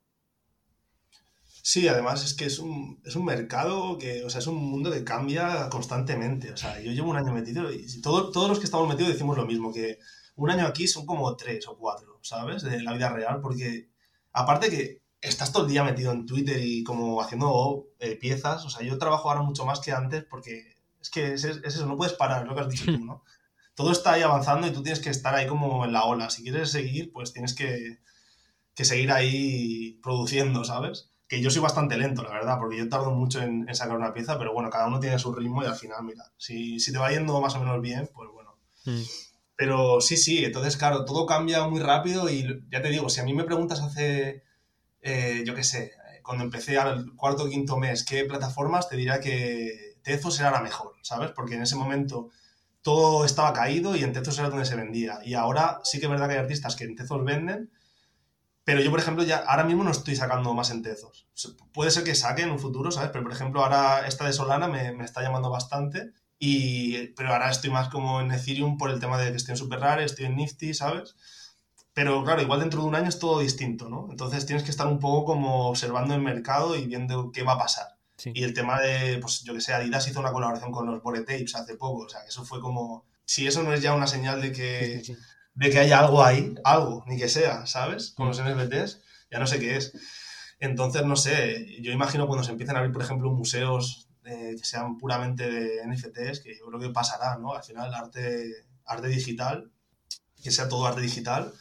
Sí, 1.62 1.88
además 1.88 2.24
es 2.24 2.34
que 2.34 2.46
es 2.46 2.58
un, 2.58 3.00
es 3.04 3.16
un 3.16 3.24
mercado 3.24 3.98
que, 3.98 4.24
o 4.24 4.30
sea, 4.30 4.38
es 4.38 4.46
un 4.46 4.56
mundo 4.56 4.90
que 4.90 5.04
cambia 5.04 5.68
constantemente. 5.68 6.52
O 6.52 6.56
sea, 6.56 6.80
yo 6.80 6.92
llevo 6.92 7.10
un 7.10 7.16
año 7.16 7.32
metido 7.32 7.70
y 7.72 8.00
todo, 8.00 8.30
todos 8.30 8.48
los 8.48 8.58
que 8.58 8.64
estamos 8.64 8.88
metidos 8.88 9.12
decimos 9.12 9.36
lo 9.36 9.46
mismo, 9.46 9.72
que 9.72 9.98
un 10.36 10.50
año 10.50 10.66
aquí 10.66 10.88
son 10.88 11.04
como 11.04 11.36
tres 11.36 11.68
o 11.68 11.76
cuatro, 11.76 12.18
¿sabes? 12.22 12.62
De 12.62 12.82
la 12.82 12.94
vida 12.94 13.10
real, 13.10 13.40
porque 13.42 13.90
aparte 14.32 14.70
que 14.70 15.02
estás 15.20 15.52
todo 15.52 15.64
el 15.64 15.70
día 15.70 15.84
metido 15.84 16.12
en 16.12 16.24
Twitter 16.24 16.58
y 16.62 16.82
como 16.82 17.20
haciendo 17.20 17.88
eh, 17.98 18.16
piezas, 18.16 18.64
o 18.64 18.70
sea, 18.70 18.86
yo 18.86 18.96
trabajo 18.96 19.28
ahora 19.30 19.42
mucho 19.42 19.66
más 19.66 19.80
que 19.80 19.92
antes 19.92 20.24
porque 20.24 20.78
es 21.00 21.10
que 21.10 21.34
es, 21.34 21.44
es 21.44 21.60
eso, 21.62 21.86
no 21.86 21.96
puedes 21.96 22.14
parar, 22.14 22.46
lo 22.46 22.54
que 22.54 22.60
has 22.62 22.68
dicho 22.68 22.86
tú, 22.86 23.04
¿no? 23.04 23.22
Todo 23.80 23.92
está 23.92 24.12
ahí 24.12 24.20
avanzando 24.20 24.66
y 24.66 24.72
tú 24.72 24.82
tienes 24.82 25.00
que 25.00 25.08
estar 25.08 25.34
ahí 25.34 25.46
como 25.46 25.86
en 25.86 25.94
la 25.94 26.04
ola. 26.04 26.28
Si 26.28 26.42
quieres 26.42 26.70
seguir, 26.70 27.12
pues 27.14 27.32
tienes 27.32 27.54
que, 27.54 27.98
que 28.74 28.84
seguir 28.84 29.10
ahí 29.10 29.98
produciendo, 30.02 30.64
¿sabes? 30.64 31.10
que 31.26 31.40
yo 31.40 31.48
soy 31.48 31.62
bastante 31.62 31.96
lento, 31.96 32.22
la 32.22 32.30
verdad, 32.30 32.58
porque 32.58 32.76
yo 32.76 32.90
tardo 32.90 33.12
mucho 33.12 33.40
en, 33.40 33.72
sacar 33.74 33.96
una 33.96 34.12
pieza, 34.12 34.36
pero 34.36 34.52
bueno, 34.52 34.68
cada 34.68 34.86
uno 34.88 35.00
tiene 35.00 35.18
su 35.18 35.32
ritmo 35.32 35.62
y 35.62 35.66
al 35.66 35.76
final, 35.76 36.02
mira, 36.02 36.24
si, 36.36 36.78
si 36.78 36.92
te 36.92 36.98
va 36.98 37.10
yendo 37.10 37.40
más 37.40 37.54
o 37.54 37.60
menos 37.60 37.80
bien, 37.80 38.10
pues 38.12 38.28
bueno. 38.30 38.58
Mm. 38.84 39.02
Pero 39.56 40.02
sí, 40.02 40.18
sí, 40.18 40.44
entonces, 40.44 40.76
claro, 40.76 41.06
todo 41.06 41.24
cambia 41.24 41.66
muy 41.66 41.80
rápido 41.80 42.28
y 42.28 42.62
ya 42.70 42.82
te 42.82 42.90
digo, 42.90 43.08
si 43.08 43.20
a 43.20 43.24
mí 43.24 43.32
me 43.32 43.44
preguntas 43.44 43.80
hace, 43.80 44.42
eh, 45.00 45.42
yo 45.46 45.54
qué 45.54 45.64
sé, 45.64 45.92
cuando 46.22 46.44
empecé 46.44 46.78
al 46.78 47.14
cuarto 47.14 47.44
o 47.44 47.48
quinto 47.48 47.78
mes, 47.78 48.04
¿qué 48.04 48.24
plataformas? 48.24 48.90
Te 48.90 48.96
diría 48.96 49.20
que 49.20 49.98
Tezos 50.02 50.38
era 50.40 50.50
la 50.50 50.60
mejor, 50.60 50.94
¿sabes? 51.00 51.30
Porque 51.30 51.54
en 51.54 51.62
ese 51.62 51.76
momento 51.76 52.30
todo 52.82 53.24
estaba 53.24 53.52
caído 53.52 53.96
y 53.96 54.04
en 54.04 54.12
Tezos 54.12 54.38
era 54.38 54.50
donde 54.50 54.64
se 54.64 54.76
vendía. 54.76 55.18
Y 55.24 55.34
ahora 55.34 55.80
sí 55.84 55.98
que 55.98 56.06
es 56.06 56.10
verdad 56.10 56.28
que 56.28 56.34
hay 56.34 56.40
artistas 56.40 56.76
que 56.76 56.84
en 56.84 56.96
Tezos 56.96 57.24
venden, 57.24 57.70
pero 58.64 58.80
yo, 58.80 58.90
por 58.90 59.00
ejemplo, 59.00 59.24
ya 59.24 59.38
ahora 59.38 59.64
mismo 59.64 59.84
no 59.84 59.90
estoy 59.90 60.16
sacando 60.16 60.54
más 60.54 60.70
en 60.70 60.82
Tezos. 60.82 61.26
Puede 61.72 61.90
ser 61.90 62.04
que 62.04 62.14
saque 62.14 62.42
en 62.42 62.50
un 62.50 62.58
futuro, 62.58 62.92
¿sabes? 62.92 63.10
Pero, 63.10 63.24
por 63.24 63.32
ejemplo, 63.32 63.62
ahora 63.62 64.06
esta 64.06 64.26
de 64.26 64.32
Solana 64.32 64.68
me, 64.68 64.92
me 64.92 65.04
está 65.04 65.22
llamando 65.22 65.50
bastante. 65.50 66.12
Y, 66.38 67.08
pero 67.08 67.32
ahora 67.32 67.50
estoy 67.50 67.70
más 67.70 67.88
como 67.88 68.20
en 68.20 68.30
Ethereum 68.30 68.78
por 68.78 68.90
el 68.90 69.00
tema 69.00 69.18
de 69.18 69.30
que 69.30 69.36
estoy 69.36 69.52
en 69.52 69.58
Super 69.58 69.80
Rare, 69.80 70.04
estoy 70.04 70.26
en 70.26 70.36
Nifty, 70.36 70.72
¿sabes? 70.72 71.14
Pero 71.92 72.22
claro, 72.24 72.40
igual 72.40 72.60
dentro 72.60 72.80
de 72.80 72.88
un 72.88 72.94
año 72.94 73.08
es 73.08 73.18
todo 73.18 73.40
distinto, 73.40 73.88
¿no? 73.88 74.08
Entonces 74.10 74.46
tienes 74.46 74.64
que 74.64 74.70
estar 74.70 74.86
un 74.86 75.00
poco 75.00 75.24
como 75.26 75.68
observando 75.68 76.14
el 76.14 76.22
mercado 76.22 76.76
y 76.76 76.86
viendo 76.86 77.30
qué 77.32 77.42
va 77.42 77.54
a 77.54 77.58
pasar. 77.58 77.88
Y 78.24 78.42
el 78.44 78.54
tema 78.54 78.80
de, 78.80 79.18
pues 79.18 79.42
yo 79.42 79.54
que 79.54 79.60
sé, 79.60 79.72
Adidas 79.72 80.08
hizo 80.08 80.20
una 80.20 80.32
colaboración 80.32 80.72
con 80.72 80.86
los 80.86 81.02
Bore 81.02 81.20
Tapes 81.20 81.54
hace 81.54 81.76
poco, 81.76 82.04
o 82.04 82.08
sea, 82.08 82.22
que 82.22 82.28
eso 82.28 82.44
fue 82.44 82.60
como... 82.60 83.06
Si 83.24 83.46
eso 83.46 83.62
no 83.62 83.72
es 83.72 83.80
ya 83.80 83.94
una 83.94 84.06
señal 84.06 84.42
de 84.42 84.52
que 84.52 85.02
de 85.54 85.70
que 85.70 85.78
haya 85.78 86.00
algo 86.00 86.24
ahí, 86.24 86.54
algo, 86.64 87.04
ni 87.06 87.18
que 87.18 87.28
sea, 87.28 87.66
¿sabes? 87.66 88.12
Con 88.16 88.28
los 88.28 88.40
NFTs, 88.42 89.02
ya 89.30 89.38
no 89.38 89.46
sé 89.46 89.58
qué 89.58 89.76
es. 89.76 89.92
Entonces, 90.58 91.04
no 91.04 91.16
sé, 91.16 91.80
yo 91.82 91.92
imagino 91.92 92.26
cuando 92.26 92.44
se 92.44 92.52
empiecen 92.52 92.76
a 92.76 92.78
abrir, 92.78 92.92
por 92.94 93.02
ejemplo, 93.02 93.30
museos 93.30 94.08
eh, 94.24 94.54
que 94.56 94.64
sean 94.64 94.96
puramente 94.96 95.50
de 95.50 95.86
NFTs, 95.86 96.40
que 96.40 96.56
yo 96.58 96.66
creo 96.66 96.80
que 96.80 96.88
pasará, 96.88 97.36
¿no? 97.36 97.54
Al 97.54 97.62
final, 97.62 97.92
arte, 97.92 98.66
arte 98.86 99.08
digital, 99.08 99.70
que 100.42 100.50
sea 100.50 100.68
todo 100.68 100.86
arte 100.86 101.02
digital, 101.02 101.52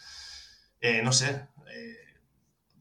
eh, 0.80 1.02
no 1.04 1.12
sé, 1.12 1.49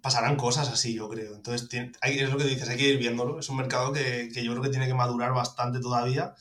pasarán 0.09 0.37
cosas 0.37 0.71
así, 0.71 0.95
yo 0.95 1.07
creo. 1.07 1.35
Entonces, 1.35 1.69
es 2.01 2.31
lo 2.31 2.39
que 2.39 2.45
dices, 2.45 2.67
hay 2.67 2.79
que 2.79 2.89
ir 2.89 2.99
viéndolo. 2.99 3.41
Es 3.41 3.51
un 3.51 3.59
mercado 3.59 3.93
que, 3.93 4.31
que 4.33 4.43
yo 4.43 4.53
creo 4.53 4.63
que 4.63 4.71
tiene 4.71 4.87
que 4.87 4.95
madurar 4.95 5.35
bastante 5.35 5.81
todavía. 5.81 6.35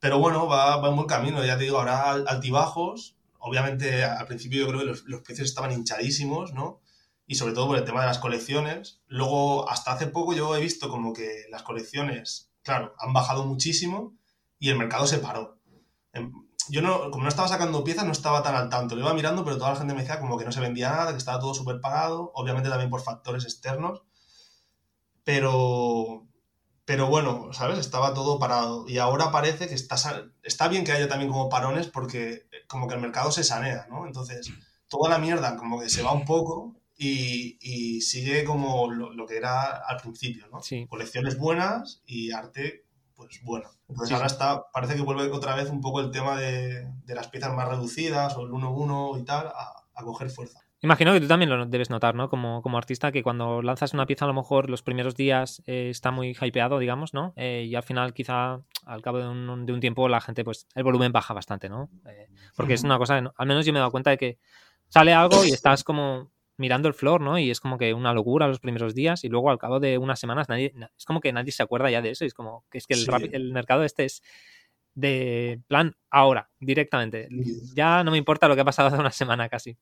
Pero 0.00 0.18
bueno, 0.18 0.48
va, 0.48 0.78
va 0.78 0.88
en 0.88 0.96
buen 0.96 1.06
camino. 1.06 1.44
Ya 1.44 1.56
te 1.56 1.62
digo, 1.62 1.78
habrá 1.78 2.10
altibajos, 2.10 3.16
obviamente 3.38 4.02
al 4.02 4.26
principio 4.26 4.62
yo 4.62 4.68
creo 4.68 4.80
que 4.80 4.86
los, 4.86 5.22
precios 5.22 5.48
estaban 5.48 5.70
hinchadísimos, 5.70 6.54
¿no? 6.54 6.80
Y 7.24 7.36
sobre 7.36 7.52
todo 7.54 7.68
por 7.68 7.78
el 7.78 7.84
tema 7.84 8.00
de 8.00 8.08
las 8.08 8.18
colecciones. 8.18 9.00
Luego, 9.06 9.70
hasta 9.70 9.92
hace 9.92 10.08
poco 10.08 10.34
yo 10.34 10.56
he 10.56 10.60
visto 10.60 10.88
como 10.88 11.12
que 11.12 11.44
las 11.50 11.62
colecciones, 11.62 12.50
claro, 12.64 12.96
han 12.98 13.12
bajado 13.12 13.46
muchísimo 13.46 14.16
y 14.58 14.70
el 14.70 14.76
mercado 14.76 15.06
se 15.06 15.18
paró. 15.18 15.60
Yo 16.68 16.82
no, 16.82 17.10
como 17.10 17.24
no 17.24 17.28
estaba 17.28 17.48
sacando 17.48 17.84
piezas, 17.84 18.04
no 18.04 18.12
estaba 18.12 18.42
tan 18.42 18.54
al 18.54 18.68
tanto. 18.68 18.94
Lo 18.94 19.02
iba 19.02 19.14
mirando, 19.14 19.44
pero 19.44 19.58
toda 19.58 19.70
la 19.70 19.76
gente 19.76 19.94
me 19.94 20.00
decía 20.00 20.20
como 20.20 20.38
que 20.38 20.44
no 20.44 20.52
se 20.52 20.60
vendía 20.60 20.90
nada, 20.90 21.12
que 21.12 21.18
estaba 21.18 21.40
todo 21.40 21.54
súper 21.54 21.80
parado, 21.80 22.30
obviamente 22.34 22.68
también 22.68 22.90
por 22.90 23.02
factores 23.02 23.44
externos. 23.44 24.02
Pero, 25.24 26.26
pero 26.84 27.06
bueno, 27.08 27.52
¿sabes? 27.52 27.78
Estaba 27.78 28.14
todo 28.14 28.38
parado. 28.38 28.88
Y 28.88 28.98
ahora 28.98 29.30
parece 29.30 29.68
que 29.68 29.74
está, 29.74 29.96
está 30.42 30.68
bien 30.68 30.84
que 30.84 30.92
haya 30.92 31.08
también 31.08 31.30
como 31.30 31.48
parones 31.48 31.88
porque 31.88 32.32
eh, 32.32 32.66
como 32.66 32.88
que 32.88 32.94
el 32.94 33.00
mercado 33.00 33.32
se 33.32 33.44
sanea, 33.44 33.86
¿no? 33.88 34.06
Entonces, 34.06 34.50
toda 34.88 35.08
la 35.10 35.18
mierda 35.18 35.56
como 35.56 35.80
que 35.80 35.88
se 35.88 36.02
va 36.02 36.12
un 36.12 36.24
poco 36.24 36.82
y, 36.96 38.00
sigue 38.00 38.44
como 38.44 38.90
lo, 38.90 39.26
que 39.26 39.36
era 39.36 39.76
al 39.76 39.96
principio, 39.98 40.46
¿no? 40.48 40.60
Colecciones 40.88 41.38
buenas 41.38 42.02
y 42.06 42.32
arte, 42.32 42.84
pues 43.24 43.40
bueno. 43.44 43.68
Entonces 43.88 44.14
ahora 44.14 44.26
está, 44.26 44.64
parece 44.72 44.94
que 44.94 45.02
vuelve 45.02 45.30
otra 45.30 45.54
vez 45.54 45.70
un 45.70 45.80
poco 45.80 46.00
el 46.00 46.10
tema 46.10 46.38
de, 46.38 46.86
las 47.06 47.28
piezas 47.28 47.54
más 47.54 47.68
reducidas 47.68 48.36
o 48.36 48.42
el 48.42 48.50
1-1 48.50 49.20
y 49.20 49.24
tal 49.24 49.48
a, 49.48 49.84
a 49.94 50.02
coger 50.02 50.30
fuerza. 50.30 50.60
Imagino 50.84 51.12
que 51.12 51.20
tú 51.20 51.28
también 51.28 51.48
lo 51.48 51.64
debes 51.64 51.90
notar, 51.90 52.16
¿no? 52.16 52.28
Como, 52.28 52.60
como 52.60 52.76
artista, 52.76 53.12
que 53.12 53.22
cuando 53.22 53.62
lanzas 53.62 53.94
una 53.94 54.04
pieza 54.04 54.24
a 54.24 54.28
lo 54.28 54.34
mejor 54.34 54.68
los 54.68 54.82
primeros 54.82 55.14
días 55.14 55.62
eh, 55.66 55.90
está 55.90 56.10
muy 56.10 56.36
hypeado, 56.40 56.80
digamos, 56.80 57.14
¿no? 57.14 57.32
Eh, 57.36 57.66
y 57.68 57.76
al 57.76 57.84
final 57.84 58.12
quizá 58.12 58.60
al 58.84 59.00
cabo 59.00 59.18
de 59.18 59.28
un, 59.28 59.64
de 59.64 59.72
un, 59.72 59.78
tiempo 59.78 60.08
la 60.08 60.20
gente, 60.20 60.42
pues 60.42 60.66
el 60.74 60.82
volumen 60.82 61.12
baja 61.12 61.34
bastante, 61.34 61.68
¿no? 61.68 61.88
Eh, 62.04 62.26
porque 62.56 62.74
es 62.74 62.82
una 62.82 62.98
cosa, 62.98 63.16
al 63.16 63.46
menos 63.46 63.64
yo 63.64 63.72
me 63.72 63.78
he 63.78 63.80
dado 63.80 63.92
cuenta 63.92 64.10
de 64.10 64.18
que 64.18 64.38
sale 64.88 65.14
algo 65.14 65.44
y 65.44 65.52
estás 65.52 65.84
como 65.84 66.31
mirando 66.56 66.88
el 66.88 66.94
flor, 66.94 67.20
¿no? 67.20 67.38
Y 67.38 67.50
es 67.50 67.60
como 67.60 67.78
que 67.78 67.94
una 67.94 68.12
locura 68.12 68.48
los 68.48 68.60
primeros 68.60 68.94
días 68.94 69.24
y 69.24 69.28
luego 69.28 69.50
al 69.50 69.58
cabo 69.58 69.80
de 69.80 69.98
unas 69.98 70.20
semanas 70.20 70.48
nadie, 70.48 70.72
es 70.96 71.04
como 71.04 71.20
que 71.20 71.32
nadie 71.32 71.52
se 71.52 71.62
acuerda 71.62 71.90
ya 71.90 72.02
de 72.02 72.10
eso. 72.10 72.24
Y 72.24 72.28
es 72.28 72.34
como 72.34 72.64
que 72.70 72.78
es 72.78 72.86
que 72.86 72.94
el, 72.94 73.30
el 73.32 73.52
mercado 73.52 73.84
este 73.84 74.04
es 74.04 74.22
de 74.94 75.60
plan 75.68 75.96
ahora, 76.10 76.50
directamente. 76.60 77.28
Ya 77.74 78.04
no 78.04 78.10
me 78.10 78.18
importa 78.18 78.48
lo 78.48 78.54
que 78.54 78.60
ha 78.60 78.64
pasado 78.64 78.88
hace 78.88 78.98
una 78.98 79.10
semana 79.10 79.48
casi. 79.48 79.76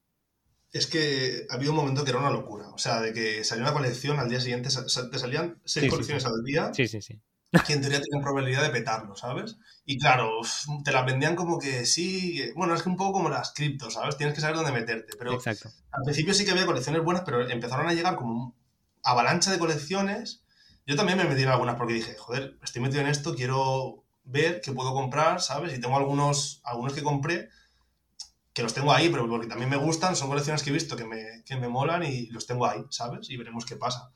Es 0.73 0.87
que 0.87 1.47
ha 1.51 1.55
habido 1.55 1.73
un 1.73 1.79
momento 1.79 2.05
que 2.05 2.11
era 2.11 2.21
una 2.21 2.31
locura. 2.31 2.69
O 2.69 2.79
sea, 2.79 3.01
de 3.01 3.13
que 3.13 3.43
salió 3.43 3.65
una 3.65 3.73
colección, 3.73 4.21
al 4.21 4.29
día 4.29 4.41
siguiente 4.41 4.69
te 4.69 5.19
salían 5.19 5.61
seis 5.65 5.91
colecciones 5.91 6.25
al 6.27 6.45
día. 6.45 6.73
Sí, 6.73 6.87
sí, 6.87 7.03
sí. 7.03 7.21
Que 7.67 7.73
en 7.73 7.81
teoría 7.81 8.01
tenían 8.01 8.23
probabilidad 8.23 8.63
de 8.63 8.71
petarlo, 8.71 9.17
¿sabes? 9.17 9.57
Y 9.85 9.99
claro, 9.99 10.41
te 10.85 10.93
las 10.93 11.05
vendían 11.05 11.35
como 11.35 11.59
que 11.59 11.85
sí. 11.85 12.43
Bueno, 12.55 12.75
es 12.75 12.83
que 12.83 12.89
un 12.89 12.97
poco 12.97 13.15
como 13.15 13.29
las 13.29 13.53
criptos, 13.53 13.95
¿sabes? 13.95 14.17
Tienes 14.17 14.35
que 14.35 14.41
saber 14.41 14.57
dónde 14.57 14.73
meterte. 14.73 15.17
Pero 15.19 15.35
Exacto. 15.35 15.69
al 15.91 16.03
principio 16.05 16.33
sí 16.33 16.45
que 16.45 16.53
había 16.53 16.67
colecciones 16.67 17.03
buenas, 17.03 17.25
pero 17.25 17.49
empezaron 17.49 17.89
a 17.89 17.93
llegar 17.93 18.15
como 18.17 18.57
avalancha 19.03 19.51
de 19.51 19.59
colecciones. 19.59 20.45
Yo 20.87 20.95
también 20.97 21.19
me 21.19 21.25
metí 21.25 21.43
en 21.43 21.49
algunas 21.49 21.75
porque 21.77 21.95
dije, 21.95 22.15
joder, 22.17 22.57
estoy 22.63 22.83
metido 22.83 23.01
en 23.01 23.09
esto, 23.09 23.35
quiero 23.35 24.05
ver 24.25 24.61
qué 24.61 24.73
puedo 24.73 24.93
comprar, 24.95 25.41
¿sabes? 25.41 25.77
Y 25.77 25.81
tengo 25.81 25.97
algunos, 25.97 26.61
algunos 26.65 26.93
que 26.93 27.03
compré 27.03 27.49
que 28.53 28.63
los 28.63 28.75
tengo 28.75 28.93
ahí, 28.93 29.09
pero 29.09 29.29
porque 29.29 29.47
también 29.47 29.71
me 29.71 29.77
gustan, 29.77 30.17
son 30.17 30.29
colecciones 30.29 30.63
que 30.63 30.71
he 30.71 30.73
visto 30.73 30.97
que 30.97 31.05
me, 31.05 31.45
que 31.45 31.57
me 31.57 31.69
molan 31.69 32.03
y 32.03 32.27
los 32.27 32.47
tengo 32.47 32.67
ahí, 32.67 32.85
¿sabes? 32.91 33.31
Y 33.31 33.37
veremos 33.37 33.65
qué 33.65 33.77
pasa. 33.77 34.13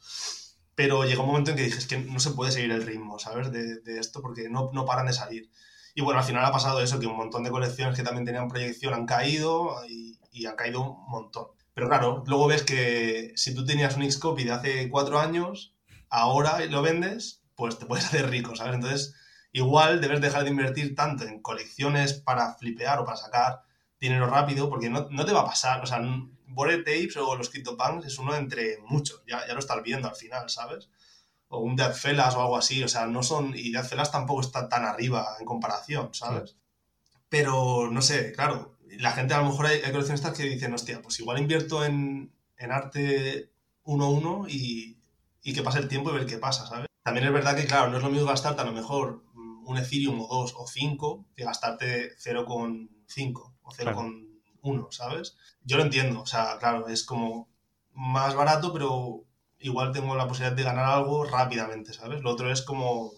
Pero 0.75 1.05
llegó 1.05 1.23
un 1.23 1.29
momento 1.29 1.51
en 1.51 1.57
que 1.57 1.65
dije, 1.65 1.79
es 1.79 1.87
que 1.87 1.99
no 1.99 2.19
se 2.19 2.31
puede 2.31 2.53
seguir 2.53 2.73
el 2.73 2.85
ritmo, 2.85 3.19
¿sabes? 3.19 3.53
De, 3.53 3.81
de 3.81 3.99
esto, 4.01 4.21
porque 4.21 4.49
no, 4.49 4.71
no, 4.73 4.85
paran 4.85 5.07
de 5.07 5.13
salir. 5.13 5.51
Y 5.95 6.03
bueno, 6.03 6.19
al 6.21 6.27
final 6.27 6.45
ha 6.45 6.53
pasado 6.53 6.81
eso, 6.81 6.99
que 6.99 7.07
un 7.07 7.17
montón 7.17 7.45
de 7.45 7.51
colecciones 7.51 7.97
que 7.97 8.03
también 8.03 8.25
tenían 8.25 8.49
proyección 8.49 8.95
han 8.95 9.07
caído 9.07 9.77
y, 9.89 10.19
y 10.33 10.47
han 10.47 10.57
caído 10.57 10.81
un 10.81 11.09
montón. 11.09 11.47
Pero 11.75 11.89
claro, 11.89 12.25
luego 12.27 12.47
ves 12.47 12.63
que 12.63 13.33
si 13.37 13.55
tú 13.55 13.65
tenías 13.65 13.97
un 13.97 14.03
X-Copy 14.03 14.45
de 14.45 14.53
hace 14.53 14.91
cuatro 14.91 15.19
años, 15.19 15.75
ahora 16.09 16.65
lo 16.67 16.83
vendes, 16.83 17.43
pues 17.57 17.79
te 17.79 17.87
puedes 17.87 18.05
hacer 18.07 18.31
rico, 18.31 18.57
¿sabes? 18.57 18.75
Entonces, 18.75 19.15
igual 19.53 20.01
debes 20.01 20.21
dejar 20.21 20.45
de 20.45 20.51
invertir 20.51 20.95
tanto 20.95 21.25
en 21.25 21.43
colecciones 21.43 22.15
para 22.15 22.55
flipear 22.55 22.99
o 23.01 23.05
para 23.05 23.17
sacar 23.17 23.63
dinero 24.01 24.27
rápido, 24.27 24.69
porque 24.69 24.91
no, 24.91 25.09
no, 25.11 25.25
te 25.25 25.33
va 25.33 25.41
a 25.41 25.47
pasar. 25.47 25.83
O 25.83 25.87
sea, 25.87 26.01
Bored 26.55 26.85
Tapes 26.85 27.17
o 27.17 27.37
los 27.37 27.51
CryptoPunks 27.51 28.07
es 28.07 28.19
uno 28.19 28.35
entre 28.35 28.79
muchos, 28.87 29.23
ya, 29.27 29.47
ya 29.47 29.55
lo 29.55 29.61
estás 29.61 29.83
viendo 29.83 30.09
al 30.09 30.17
final, 30.17 30.49
¿sabes? 30.49 30.89
O 31.49 31.59
un 31.59 31.77
Dead 31.77 31.95
Fellas 31.95 32.35
o 32.35 32.41
algo 32.41 32.57
así, 32.57 32.83
o 32.83 32.89
sea, 32.89 33.07
no 33.07 33.23
son. 33.23 33.53
Y 33.55 33.73
Dead 33.73 33.85
Fellas 33.85 34.11
tampoco 34.11 34.41
está 34.41 34.69
tan 34.69 34.85
arriba 34.85 35.37
en 35.39 35.47
comparación, 35.47 36.15
¿sabes? 36.15 36.57
Pero 37.29 37.91
no 37.91 38.03
sé, 38.03 38.33
claro, 38.33 38.79
la 38.99 39.13
gente 39.13 39.35
a 39.35 39.39
lo 39.39 39.47
mejor 39.47 39.67
hay, 39.67 39.81
hay 39.81 39.93
coleccionistas 39.93 40.37
que 40.37 40.45
dicen, 40.45 40.73
hostia, 40.73 41.03
pues 41.03 41.19
igual 41.21 41.39
invierto 41.39 41.85
en, 41.85 42.33
en 42.57 42.73
arte 42.73 43.51
1-1 43.85 44.47
y, 44.49 44.99
y 45.43 45.53
que 45.53 45.63
pase 45.63 45.79
el 45.79 45.89
tiempo 45.89 46.11
y 46.11 46.15
ver 46.15 46.27
qué 46.27 46.39
pasa, 46.39 46.67
¿sabes? 46.67 46.87
También 47.03 47.27
es 47.27 47.33
verdad 47.33 47.57
que, 47.57 47.67
claro, 47.67 47.91
no 47.91 47.99
es 47.99 48.03
lo 48.03 48.11
mismo 48.11 48.27
gastarte 48.27 48.63
a 48.63 48.65
lo 48.65 48.73
mejor 48.73 49.23
un 49.67 49.79
Ethereum 49.79 50.21
o 50.21 50.27
2 50.27 50.55
o 50.57 50.67
5 50.67 51.27
que 51.37 51.45
gastarte 51.45 52.17
0,5 52.17 53.55
o 53.63 53.71
0,1, 54.65 54.91
¿sabes? 54.91 55.37
Yo 55.65 55.77
lo 55.77 55.85
entiendo, 55.85 56.23
o 56.23 56.27
sea, 56.27 56.57
claro, 56.59 56.89
es 56.89 57.05
como 57.05 57.49
más 57.93 58.35
barato, 58.35 58.73
pero 58.73 59.25
igual 59.59 59.93
tengo 59.93 60.15
la 60.17 60.27
posibilidad 60.27 60.57
de 60.57 60.63
ganar 60.63 60.87
algo 60.87 61.25
rápidamente, 61.25 61.93
¿sabes? 61.93 62.21
Lo 62.23 62.31
otro 62.31 62.51
es 62.51 62.63
como 62.63 63.13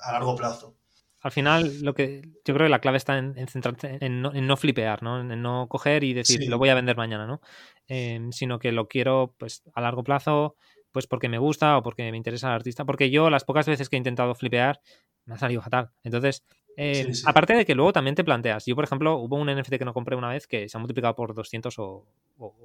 a 0.00 0.12
largo 0.12 0.36
plazo. 0.36 0.74
Al 1.20 1.32
final, 1.32 1.80
lo 1.82 1.94
que 1.94 2.22
yo 2.44 2.54
creo 2.54 2.66
que 2.66 2.70
la 2.70 2.80
clave 2.80 2.98
está 2.98 3.18
en, 3.18 3.34
centrarse 3.48 3.98
en 4.00 4.20
no, 4.20 4.56
flipear, 4.56 5.02
¿no? 5.02 5.20
En 5.20 5.42
no 5.42 5.66
coger 5.68 6.04
y 6.04 6.12
decir, 6.12 6.48
lo 6.48 6.58
voy 6.58 6.68
a 6.68 6.74
vender 6.74 6.96
mañana, 6.96 7.26
¿no? 7.26 7.40
Em, 7.88 8.30
sino 8.30 8.58
que 8.58 8.70
lo 8.70 8.86
quiero, 8.86 9.34
pues, 9.36 9.62
a 9.74 9.80
largo 9.80 10.04
plazo, 10.04 10.56
pues 10.92 11.06
porque 11.06 11.28
me 11.28 11.38
gusta 11.38 11.78
o 11.78 11.82
porque 11.82 12.10
me 12.10 12.16
interesa 12.16 12.48
el 12.48 12.54
artista. 12.54 12.84
Porque 12.84 13.10
yo, 13.10 13.28
las 13.28 13.44
pocas 13.44 13.66
veces 13.66 13.88
que 13.88 13.96
he 13.96 13.98
intentado 13.98 14.34
flipear, 14.34 14.80
me 15.24 15.34
ha 15.34 15.38
salido 15.38 15.62
fatal. 15.62 15.90
Entonces, 16.04 16.44
eh, 16.76 17.10
aparte 17.24 17.54
de 17.54 17.64
que 17.64 17.74
luego 17.74 17.92
también 17.92 18.14
te 18.14 18.24
planteas, 18.24 18.66
yo 18.66 18.74
por 18.74 18.84
ejemplo, 18.84 19.16
hubo 19.16 19.36
un 19.36 19.48
NFT 19.48 19.78
que 19.78 19.84
no 19.84 19.94
compré 19.94 20.14
una 20.14 20.28
vez 20.28 20.46
que 20.46 20.68
se 20.68 20.76
ha 20.76 20.80
multiplicado 20.80 21.14
por 21.14 21.34
200 21.34 21.74
o, 21.78 22.04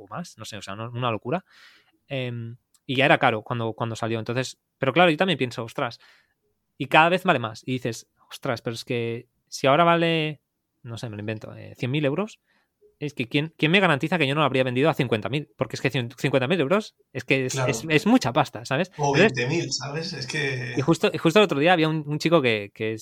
más, 0.10 0.38
no 0.38 0.46
sé, 0.46 0.58
o 0.58 0.62
sea, 0.62 0.74
una 0.74 1.12
locura. 1.12 1.46
Em, 2.08 2.58
y 2.86 2.96
ya 2.96 3.06
era 3.06 3.18
caro 3.18 3.42
cuando, 3.42 3.72
cuando 3.74 3.96
salió. 3.96 4.20
Entonces, 4.20 4.60
pero 4.78 4.92
claro, 4.92 5.12
yo 5.12 5.18
también 5.18 5.38
pienso, 5.38 5.64
ostras, 5.64 6.00
y 6.78 6.88
cada 6.88 7.10
vez 7.10 7.24
vale 7.24 7.40
más. 7.40 7.64
Y 7.66 7.74
dices, 7.74 8.08
ostras, 8.30 8.62
pero 8.62 8.74
es 8.74 8.84
que 8.84 9.28
si 9.48 9.68
ahora 9.68 9.84
vale, 9.84 10.42
no 10.84 10.98
sé, 10.98 11.10
me 11.10 11.16
lo 11.16 11.22
invento, 11.22 11.56
eh, 11.56 11.76
100.000 11.78 12.06
euros, 12.06 12.40
es 13.00 13.14
que 13.14 13.28
¿quién, 13.28 13.54
¿quién, 13.58 13.72
me 13.72 13.80
garantiza 13.80 14.18
que 14.18 14.28
yo 14.28 14.36
no 14.36 14.42
lo 14.42 14.46
habría 14.46 14.64
vendido 14.64 14.90
a 14.90 14.96
50.000? 14.96 15.50
Porque 15.56 15.76
es 15.76 15.82
que 15.82 15.92
50.000 15.92 16.60
euros 16.60 16.96
es 17.14 17.24
que 17.24 17.46
es, 17.46 17.56
es, 17.90 18.06
mucha 18.06 18.32
pasta, 18.32 18.64
¿sabes? 18.66 18.92
O 18.98 19.16
20.000, 19.16 19.70
¿sabes? 19.70 20.14
Es 20.14 20.28
que... 20.28 20.74
Y 20.78 20.82
justo, 20.82 21.12
justo 21.18 21.40
el 21.40 21.46
otro 21.46 21.60
día 21.60 21.74
había 21.74 21.88
un, 21.88 22.04
un 22.06 22.20
chico 22.20 22.42
que, 22.42 22.72
que, 22.74 22.98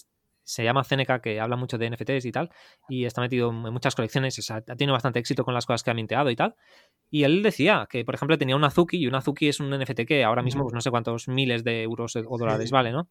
se 0.50 0.64
llama 0.64 0.84
Zeneca, 0.84 1.22
que 1.22 1.40
habla 1.40 1.56
mucho 1.56 1.78
de 1.78 1.92
NFTs 1.92 2.26
y 2.26 2.32
tal, 2.32 2.50
y 2.88 3.06
está 3.06 3.22
metido 3.22 3.52
en 3.52 3.56
muchas 3.72 3.94
colecciones, 3.94 4.40
o 4.40 4.42
sea, 4.42 4.56
ha 4.58 4.62
tenido 4.62 4.94
bastante 4.94 5.20
éxito 5.20 5.46
con 5.46 5.54
las 5.54 5.68
cosas 5.68 5.84
que 5.84 5.92
ha 5.92 5.94
minteado 5.94 6.32
y 6.32 6.36
tal. 6.36 6.56
Y 7.12 7.24
él 7.24 7.44
decía 7.44 7.88
que, 7.88 8.04
por 8.04 8.16
ejemplo, 8.16 8.36
tenía 8.36 8.56
un 8.56 8.64
Azuki, 8.64 8.98
y 8.98 9.06
un 9.06 9.14
Azuki 9.14 9.48
es 9.48 9.60
un 9.60 9.70
NFT 9.70 10.06
que 10.08 10.24
ahora 10.24 10.42
mismo, 10.42 10.64
pues 10.64 10.74
no 10.74 10.82
sé 10.82 10.90
cuántos 10.90 11.28
miles 11.28 11.64
de 11.64 11.84
euros 11.84 12.16
o 12.16 12.38
dólares 12.38 12.72
vale, 12.72 12.92
¿no? 12.92 13.10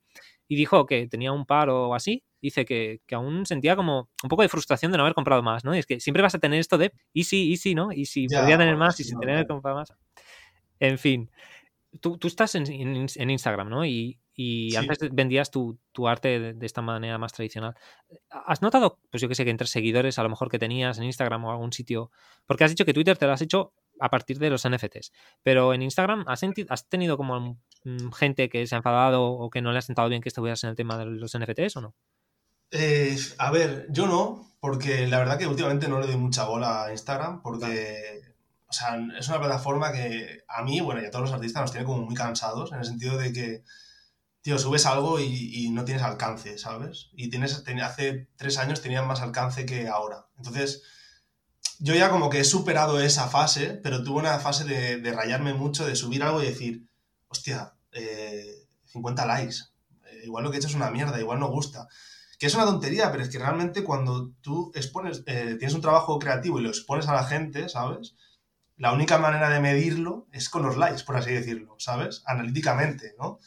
Y 0.49 0.57
dijo 0.57 0.85
que 0.85 1.07
tenía 1.07 1.31
un 1.31 1.47
par 1.47 1.71
o 1.71 1.95
así, 1.95 2.25
dice 2.43 2.65
que, 2.65 3.03
que, 3.07 3.15
aún 3.15 3.47
sentía 3.47 3.77
como 3.77 4.09
un 4.21 4.29
poco 4.29 4.43
de 4.43 4.49
frustración 4.49 4.91
de 4.91 4.99
no 4.99 5.05
haber 5.05 5.15
comprado 5.15 5.43
más, 5.43 5.65
¿no? 5.65 5.77
Y 5.77 5.79
es 5.79 5.87
que 5.87 6.01
siempre 6.01 6.25
vas 6.25 6.35
a 6.35 6.41
tener 6.41 6.59
esto 6.59 6.77
de, 6.77 6.93
y 7.13 7.25
sí, 7.25 7.53
y 7.53 7.57
sí, 7.57 7.77
¿no? 7.77 7.93
Y 7.93 8.07
si 8.07 8.27
podría 8.27 8.59
tener 8.59 8.77
más, 8.77 8.99
y 8.99 9.05
si 9.05 9.17
tener 9.17 9.43
que 9.43 9.47
comprar 9.47 9.77
más. 9.77 9.93
En 10.81 10.99
fin, 10.99 11.31
tú, 12.01 12.19
tú 12.19 12.29
estás 12.29 12.55
en, 12.55 12.67
en, 12.71 13.31
Instagram, 13.31 13.69
¿no? 13.69 13.85
Y, 13.85 14.21
y 14.35 14.77
antes 14.77 14.99
vendías 15.13 15.51
tu, 15.51 15.79
tu 15.93 16.09
arte 16.09 16.55
de, 16.55 16.67
esta 16.67 16.83
manera 16.83 17.19
más 17.19 17.33
tradicional. 17.33 17.75
¿Has 18.31 18.63
notado, 18.63 18.99
pues 19.11 19.21
yo 19.21 19.29
que 19.29 19.35
sé, 19.35 19.45
que 19.45 19.51
entre 19.51 19.67
seguidores 19.67 20.19
a 20.19 20.23
lo 20.23 20.29
mejor 20.29 20.51
que 20.51 20.59
tenías 20.59 20.99
en 20.99 21.05
Instagram 21.05 21.45
o 21.45 21.51
algún 21.51 21.73
sitio? 21.73 22.11
Porque 22.47 22.65
has 22.65 22.71
dicho 22.71 22.85
que 22.85 22.95
Twitter 22.95 23.17
te 23.17 23.27
lo 23.27 23.33
has 23.33 23.43
hecho 23.43 23.73
a 24.01 24.11
partir 24.11 24.39
de 24.39 24.51
los 24.51 24.69
NFTs, 24.69 25.13
pero 25.43 25.75
en 25.75 25.83
Instagram 25.83 26.25
has, 26.29 26.43
has 26.69 26.89
tenido 26.89 27.17
como 27.17 27.59
gente 28.17 28.49
que 28.49 28.67
se 28.67 28.75
ha 28.75 28.79
enfadado 28.79 29.25
o 29.25 29.51
que 29.51 29.63
no 29.63 29.73
le 29.73 29.79
ha 29.79 29.83
sentado 29.83 30.09
bien 30.09 30.23
que 30.23 30.29
estuvieras 30.29 30.63
en 30.65 30.71
el 30.71 30.77
tema 30.77 30.99
de 30.99 31.07
los 31.07 31.37
NFTs 31.37 31.77
o 31.77 31.81
no? 31.81 31.95
Eh, 32.71 33.17
a 33.39 33.51
ver, 33.51 33.87
yo 33.91 34.07
no, 34.07 34.53
porque 34.61 35.07
la 35.07 35.19
verdad 35.19 35.39
que 35.39 35.47
últimamente 35.47 35.89
no 35.89 36.01
le 36.01 36.07
doy 36.07 36.17
mucha 36.17 36.45
bola 36.45 36.85
a 36.85 36.93
Instagram, 36.93 37.43
porque 37.43 38.21
o 38.69 38.73
sea, 38.73 38.99
es 39.19 39.29
una 39.29 39.39
plataforma 39.39 39.93
que 39.93 40.45
a 40.47 40.63
mí, 40.63 40.81
bueno, 40.81 41.03
y 41.03 41.07
a 41.07 41.11
todos 41.11 41.27
los 41.27 41.35
artistas 41.35 41.63
nos 41.63 41.73
tiene 41.73 41.87
como 41.87 42.03
muy 42.03 42.15
cansados, 42.15 42.73
en 42.73 42.79
el 42.79 42.85
sentido 42.85 43.17
de 43.17 43.33
que 43.33 43.65
tío, 44.43 44.59
subes 44.59 44.87
algo 44.87 45.21
y, 45.21 45.69
no 45.71 45.85
tienes 45.85 46.03
alcance, 46.03 46.59
¿sabes? 46.59 47.11
Y 47.13 47.31
tienes, 47.31 47.65
hace 47.83 48.29
tres 48.37 48.59
años 48.59 48.81
tenían 48.81 49.07
más 49.07 49.21
alcance 49.21 49.67
que 49.67 49.89
ahora. 49.89 50.27
Entonces, 50.37 50.83
yo 51.79 51.95
ya 51.95 52.11
como 52.11 52.31
que 52.31 52.41
he 52.41 52.45
superado 52.45 53.01
esa 53.01 53.29
fase, 53.29 53.79
pero 53.83 54.03
tuve 54.03 54.21
una 54.21 54.39
fase 54.39 54.65
de, 54.65 55.13
rayarme 55.13 55.55
mucho, 55.55 55.87
de 55.87 55.97
subir 55.97 56.23
algo 56.23 56.43
y 56.43 56.47
decir, 56.47 56.87
hostia, 57.29 57.75
50 58.87 59.23
eh, 59.23 59.27
likes, 59.27 59.57
eh, 60.07 60.23
igual 60.25 60.45
lo 60.45 60.51
que 60.51 60.57
he 60.57 60.61
hecho 60.61 60.69
es 60.69 60.75
una 60.75 60.91
mierda, 60.91 61.21
igual 61.21 61.41
no 61.41 61.51
gusta. 61.51 61.89
Que 62.39 62.47
es 62.47 62.55
una 62.55 62.65
tontería, 62.65 63.11
pero 63.11 63.25
es 63.25 63.31
que 63.31 63.39
realmente 63.39 63.83
cuando 63.83 64.31
tú 64.41 64.71
expones, 64.75 65.25
eh, 65.27 65.57
tienes 65.59 65.75
un 65.75 65.83
trabajo 65.83 66.19
creativo 66.19 66.59
y 66.59 66.63
lo 66.63 66.69
expones 66.69 67.09
a 67.09 67.15
la 67.15 67.25
gente, 67.25 67.69
¿sabes? 67.69 68.15
La 68.79 68.93
única 68.93 69.19
manera 69.19 69.51
de 69.51 69.61
medirlo 69.61 70.29
es 70.33 70.49
con 70.49 70.63
los 70.63 70.77
likes, 70.77 71.03
por 71.03 71.17
así 71.17 71.33
decirlo, 71.33 71.75
¿sabes? 71.79 72.23
Analíticamente, 72.27 73.15
¿no? 73.19 73.41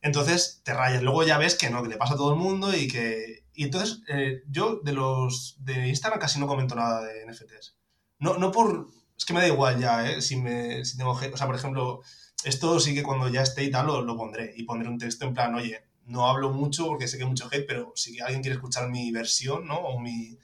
Entonces 0.00 0.62
te 0.64 0.72
rayas. 0.72 1.02
Luego 1.02 1.22
ya 1.22 1.38
ves 1.38 1.54
que 1.54 1.68
no, 1.68 1.82
que 1.82 1.90
le 1.90 1.98
pasa 1.98 2.14
a 2.14 2.16
todo 2.16 2.32
el 2.32 2.38
mundo 2.38 2.74
y 2.74 2.88
que. 2.88 3.44
Y 3.52 3.64
entonces, 3.64 4.02
eh, 4.08 4.42
yo 4.48 4.80
de 4.82 4.92
los 4.94 5.56
de 5.60 5.88
Instagram 5.88 6.18
casi 6.18 6.40
no 6.40 6.46
comento 6.46 6.74
nada 6.74 7.04
de 7.04 7.26
NFTs. 7.26 7.76
No, 8.18 8.38
no 8.38 8.50
por. 8.50 8.88
Es 9.16 9.26
que 9.26 9.34
me 9.34 9.40
da 9.40 9.48
igual 9.48 9.78
ya, 9.78 10.10
¿eh? 10.10 10.22
Si, 10.22 10.36
me, 10.36 10.82
si 10.84 10.96
tengo. 10.96 11.10
O 11.12 11.36
sea, 11.36 11.46
por 11.46 11.56
ejemplo, 11.56 12.00
esto 12.44 12.80
sí 12.80 12.94
que 12.94 13.02
cuando 13.02 13.28
ya 13.28 13.42
esté 13.42 13.64
y 13.64 13.70
tal 13.70 13.86
lo, 13.86 14.00
lo, 14.00 14.16
pondré. 14.16 14.54
Y 14.56 14.62
pondré 14.62 14.88
un 14.88 14.98
texto 14.98 15.26
en 15.26 15.34
plan, 15.34 15.54
oye, 15.54 15.84
no 16.06 16.26
hablo 16.26 16.50
mucho 16.50 16.86
porque 16.86 17.06
sé 17.06 17.18
que 17.18 17.24
hay 17.24 17.28
mucho 17.28 17.48
hate, 17.52 17.66
pero 17.66 17.92
si 17.96 18.18
alguien 18.20 18.40
quiere 18.40 18.54
escuchar 18.54 18.88
mi 18.88 19.12
versión, 19.12 19.66
¿no? 19.66 19.76
O 19.76 20.00
mi, 20.00 20.38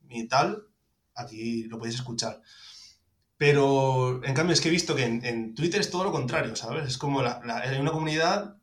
mi 0.00 0.26
tal, 0.26 0.66
aquí 1.14 1.64
lo 1.64 1.78
podéis 1.78 1.96
escuchar. 1.96 2.42
Pero 3.40 4.22
en 4.22 4.34
cambio 4.34 4.52
es 4.52 4.60
que 4.60 4.68
he 4.68 4.70
visto 4.70 4.94
que 4.94 5.04
en, 5.04 5.54
Twitter 5.54 5.80
es 5.80 5.90
todo 5.90 6.04
lo 6.04 6.12
contrario, 6.12 6.54
¿sabes? 6.56 6.86
Es 6.86 6.98
como 6.98 7.22
en 7.22 7.80
una 7.80 7.90
comunidad 7.90 8.58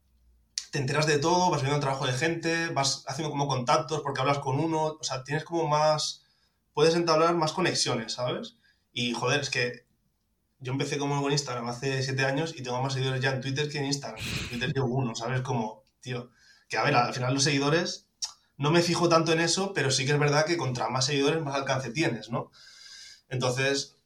te 0.70 0.78
enteras 0.78 1.08
de 1.08 1.18
todo, 1.18 1.50
vas 1.50 1.62
viendo 1.62 1.78
el 1.78 1.82
trabajo 1.82 2.06
de 2.06 2.14
gente, 2.14 2.68
vas 2.68 3.04
haciendo 3.08 3.32
como 3.32 3.48
contactos 3.48 4.02
porque 4.02 4.22
hablas 4.22 4.38
con 4.38 4.60
uno, 4.60 4.98
o 5.00 5.04
sea, 5.04 5.24
tienes 5.24 5.46
como 5.46 5.68
más, 5.68 6.28
puedes 6.76 6.94
entablar 6.94 7.34
más 7.34 7.54
conexiones, 7.54 8.14
¿sabes? 8.14 8.58
Y 8.94 9.14
joder, 9.14 9.42
es 9.42 9.50
que 9.50 9.88
yo 10.60 10.74
empecé 10.74 11.00
como 11.00 11.26
en 11.26 11.32
Instagram 11.32 11.68
hace 11.70 12.04
siete 12.04 12.26
años 12.26 12.54
y 12.56 12.62
tengo 12.62 12.80
más 12.80 12.94
seguidores 12.94 13.20
ya 13.20 13.32
en 13.32 13.42
Twitter 13.42 13.70
que 13.70 13.80
en 13.80 13.86
Instagram. 13.86 14.24
En 14.24 14.50
Twitter 14.50 14.74
llevo 14.76 14.94
uno, 14.94 15.16
¿sabes? 15.16 15.42
Como, 15.42 15.86
tío, 16.02 16.30
que 16.70 16.78
a 16.78 16.84
ver, 16.84 16.94
al 16.94 17.16
final 17.16 17.34
los 17.34 17.42
seguidores, 17.42 18.10
no 18.58 18.70
me 18.70 18.84
fijo 18.84 19.10
tanto 19.10 19.34
en 19.34 19.40
eso, 19.40 19.74
pero 19.74 19.90
sí 19.90 20.06
que 20.06 20.12
es 20.12 20.20
verdad 20.20 20.46
que 20.46 20.56
contra 20.56 20.88
más 20.88 21.08
seguidores 21.08 21.42
más 21.42 21.56
alcance 21.56 21.90
tienes, 21.90 22.30
¿no? 22.30 22.52
Entonces, 23.28 23.97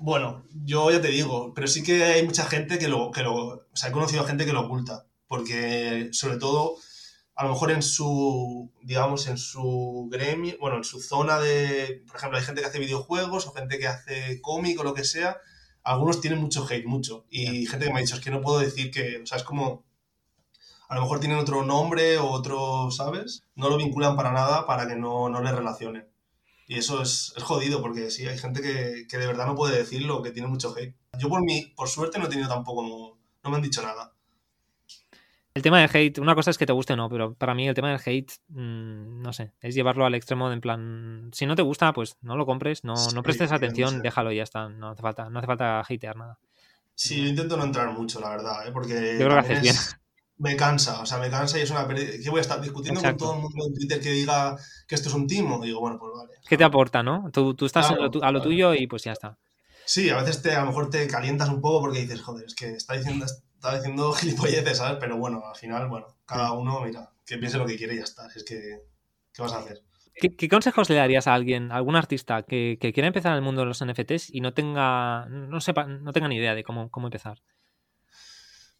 bueno, 0.00 0.44
yo 0.64 0.90
ya 0.90 1.00
te 1.00 1.08
digo, 1.08 1.52
pero 1.54 1.68
sí 1.68 1.82
que 1.82 2.02
hay 2.04 2.24
mucha 2.24 2.46
gente 2.46 2.78
que 2.78 2.88
lo, 2.88 3.10
que 3.10 3.22
lo, 3.22 3.34
o 3.36 3.66
sea, 3.74 3.90
he 3.90 3.92
conocido 3.92 4.24
gente 4.24 4.46
que 4.46 4.52
lo 4.52 4.62
oculta, 4.62 5.06
porque 5.28 6.08
sobre 6.12 6.38
todo, 6.38 6.76
a 7.34 7.44
lo 7.44 7.50
mejor 7.50 7.70
en 7.70 7.82
su, 7.82 8.72
digamos, 8.82 9.26
en 9.28 9.36
su 9.36 10.08
gremio, 10.10 10.56
bueno, 10.58 10.78
en 10.78 10.84
su 10.84 11.00
zona 11.00 11.38
de, 11.38 12.02
por 12.06 12.16
ejemplo, 12.16 12.38
hay 12.38 12.44
gente 12.44 12.62
que 12.62 12.66
hace 12.68 12.78
videojuegos 12.78 13.46
o 13.46 13.52
gente 13.52 13.78
que 13.78 13.88
hace 13.88 14.40
cómic 14.40 14.80
o 14.80 14.84
lo 14.84 14.94
que 14.94 15.04
sea, 15.04 15.36
algunos 15.82 16.20
tienen 16.20 16.40
mucho 16.40 16.66
hate, 16.68 16.86
mucho. 16.86 17.26
Y 17.30 17.66
gente 17.66 17.86
que 17.86 17.92
me 17.92 17.98
ha 17.98 18.02
dicho, 18.02 18.16
es 18.16 18.22
que 18.22 18.30
no 18.30 18.40
puedo 18.40 18.58
decir 18.58 18.90
que, 18.90 19.20
o 19.22 19.26
sea, 19.26 19.38
es 19.38 19.44
como, 19.44 19.84
a 20.88 20.94
lo 20.94 21.02
mejor 21.02 21.20
tienen 21.20 21.38
otro 21.38 21.62
nombre 21.64 22.18
o 22.18 22.30
otro, 22.30 22.90
¿sabes? 22.90 23.44
No 23.54 23.68
lo 23.68 23.76
vinculan 23.76 24.16
para 24.16 24.32
nada 24.32 24.66
para 24.66 24.88
que 24.88 24.96
no, 24.96 25.28
no 25.28 25.42
le 25.42 25.52
relacionen. 25.52 26.08
Y 26.70 26.78
eso 26.78 27.02
es, 27.02 27.34
es, 27.36 27.42
jodido, 27.42 27.82
porque 27.82 28.12
sí, 28.12 28.28
hay 28.28 28.38
gente 28.38 28.62
que, 28.62 29.08
que, 29.08 29.18
de 29.18 29.26
verdad 29.26 29.44
no 29.44 29.56
puede 29.56 29.76
decirlo, 29.76 30.22
que 30.22 30.30
tiene 30.30 30.46
mucho 30.46 30.72
hate. 30.72 30.94
Yo 31.18 31.28
por 31.28 31.42
mí, 31.42 31.72
por 31.74 31.88
suerte, 31.88 32.20
no 32.20 32.26
he 32.26 32.28
tenido 32.28 32.48
tampoco, 32.48 32.84
no, 32.84 33.18
no 33.42 33.50
me 33.50 33.56
han 33.56 33.62
dicho 33.62 33.82
nada. 33.82 34.12
El 35.52 35.62
tema 35.62 35.80
del 35.80 35.90
hate, 35.92 36.20
una 36.20 36.36
cosa 36.36 36.52
es 36.52 36.58
que 36.58 36.66
te 36.66 36.72
guste 36.72 36.92
o 36.92 36.96
no, 36.96 37.08
pero 37.08 37.34
para 37.34 37.56
mí 37.56 37.66
el 37.66 37.74
tema 37.74 37.90
del 37.90 38.00
hate, 38.06 38.30
mmm, 38.50 39.20
no 39.20 39.32
sé, 39.32 39.50
es 39.60 39.74
llevarlo 39.74 40.06
al 40.06 40.14
extremo 40.14 40.48
de 40.48 40.54
en 40.54 40.60
plan, 40.60 41.30
si 41.32 41.44
no 41.44 41.56
te 41.56 41.62
gusta, 41.62 41.92
pues 41.92 42.16
no 42.20 42.36
lo 42.36 42.46
compres, 42.46 42.84
no, 42.84 42.94
no 43.16 43.22
prestes 43.24 43.50
atención, 43.50 44.00
déjalo 44.00 44.30
y 44.30 44.36
ya 44.36 44.44
está, 44.44 44.68
no 44.68 44.90
hace 44.90 45.02
falta, 45.02 45.28
no 45.28 45.40
hace 45.40 45.48
falta 45.48 45.80
hatear 45.80 46.14
nada. 46.14 46.38
Sí, 46.94 47.20
yo 47.20 47.28
intento 47.30 47.56
no 47.56 47.64
entrar 47.64 47.92
mucho, 47.92 48.20
la 48.20 48.30
verdad, 48.30 48.68
¿eh? 48.68 48.70
porque 48.70 49.18
yo 49.18 49.26
creo 49.26 49.30
que 49.30 49.38
haces 49.38 49.62
bien. 49.62 49.74
Me 50.40 50.56
cansa, 50.56 51.00
o 51.00 51.06
sea, 51.06 51.18
me 51.18 51.30
cansa 51.30 51.58
y 51.58 51.62
es 51.62 51.70
una 51.70 51.86
pérdida. 51.86 52.12
¿Qué 52.22 52.30
voy 52.30 52.38
a 52.38 52.40
estar 52.40 52.60
discutiendo 52.60 53.00
con 53.00 53.16
todo 53.16 53.34
el 53.34 53.42
mundo 53.42 53.66
en 53.66 53.74
Twitter 53.74 54.00
que 54.00 54.10
diga 54.10 54.56
que 54.88 54.94
esto 54.94 55.08
es 55.08 55.14
un 55.14 55.26
timo? 55.26 55.60
digo, 55.60 55.80
bueno, 55.80 55.98
pues 55.98 56.12
vale. 56.16 56.32
¿Qué 56.48 56.56
te 56.56 56.64
aporta, 56.64 57.02
no? 57.02 57.30
Tú, 57.30 57.54
tú 57.54 57.66
estás 57.66 57.90
a 57.90 58.30
lo 58.32 58.42
tuyo 58.42 58.74
y 58.74 58.86
pues 58.86 59.04
ya 59.04 59.12
está. 59.12 59.38
Sí, 59.84 60.08
a 60.08 60.20
veces 60.20 60.40
te, 60.40 60.54
a 60.54 60.60
lo 60.60 60.66
mejor 60.66 60.88
te 60.88 61.06
calientas 61.08 61.48
un 61.48 61.60
poco 61.60 61.80
porque 61.80 61.98
dices, 61.98 62.22
joder, 62.22 62.46
es 62.46 62.54
que 62.54 62.70
está 62.70 62.94
diciendo, 62.94 63.26
está 63.26 63.74
diciendo 63.74 64.12
gilipolleces, 64.20 64.78
¿sabes? 64.78 64.98
Pero 65.00 65.16
bueno, 65.16 65.42
al 65.44 65.56
final, 65.56 65.88
bueno, 65.88 66.06
cada 66.24 66.52
uno, 66.52 66.80
mira, 66.80 67.10
que 67.26 67.38
piense 67.38 67.58
lo 67.58 67.66
que 67.66 67.76
quiere 67.76 67.94
y 67.94 67.98
ya 67.98 68.04
está. 68.04 68.28
Es 68.34 68.44
que, 68.44 68.78
¿qué 69.32 69.42
vas 69.42 69.52
a 69.52 69.58
hacer? 69.58 69.82
¿Qué, 70.14 70.48
consejos 70.48 70.88
le 70.90 70.96
darías 70.96 71.26
a 71.26 71.34
alguien, 71.34 71.72
a 71.72 71.76
algún 71.76 71.96
artista 71.96 72.42
que, 72.42 72.78
que, 72.80 72.92
quiera 72.92 73.08
empezar 73.08 73.32
en 73.32 73.38
el 73.38 73.42
mundo 73.42 73.62
de 73.62 73.66
los 73.66 73.84
NFTs 73.84 74.32
y 74.32 74.40
no 74.40 74.54
tenga, 74.54 75.26
no 75.26 75.60
sepa, 75.60 75.86
no 75.86 76.12
tenga 76.12 76.28
ni 76.28 76.36
idea 76.36 76.54
de 76.54 76.62
cómo, 76.62 76.90
cómo 76.90 77.08
empezar? 77.08 77.42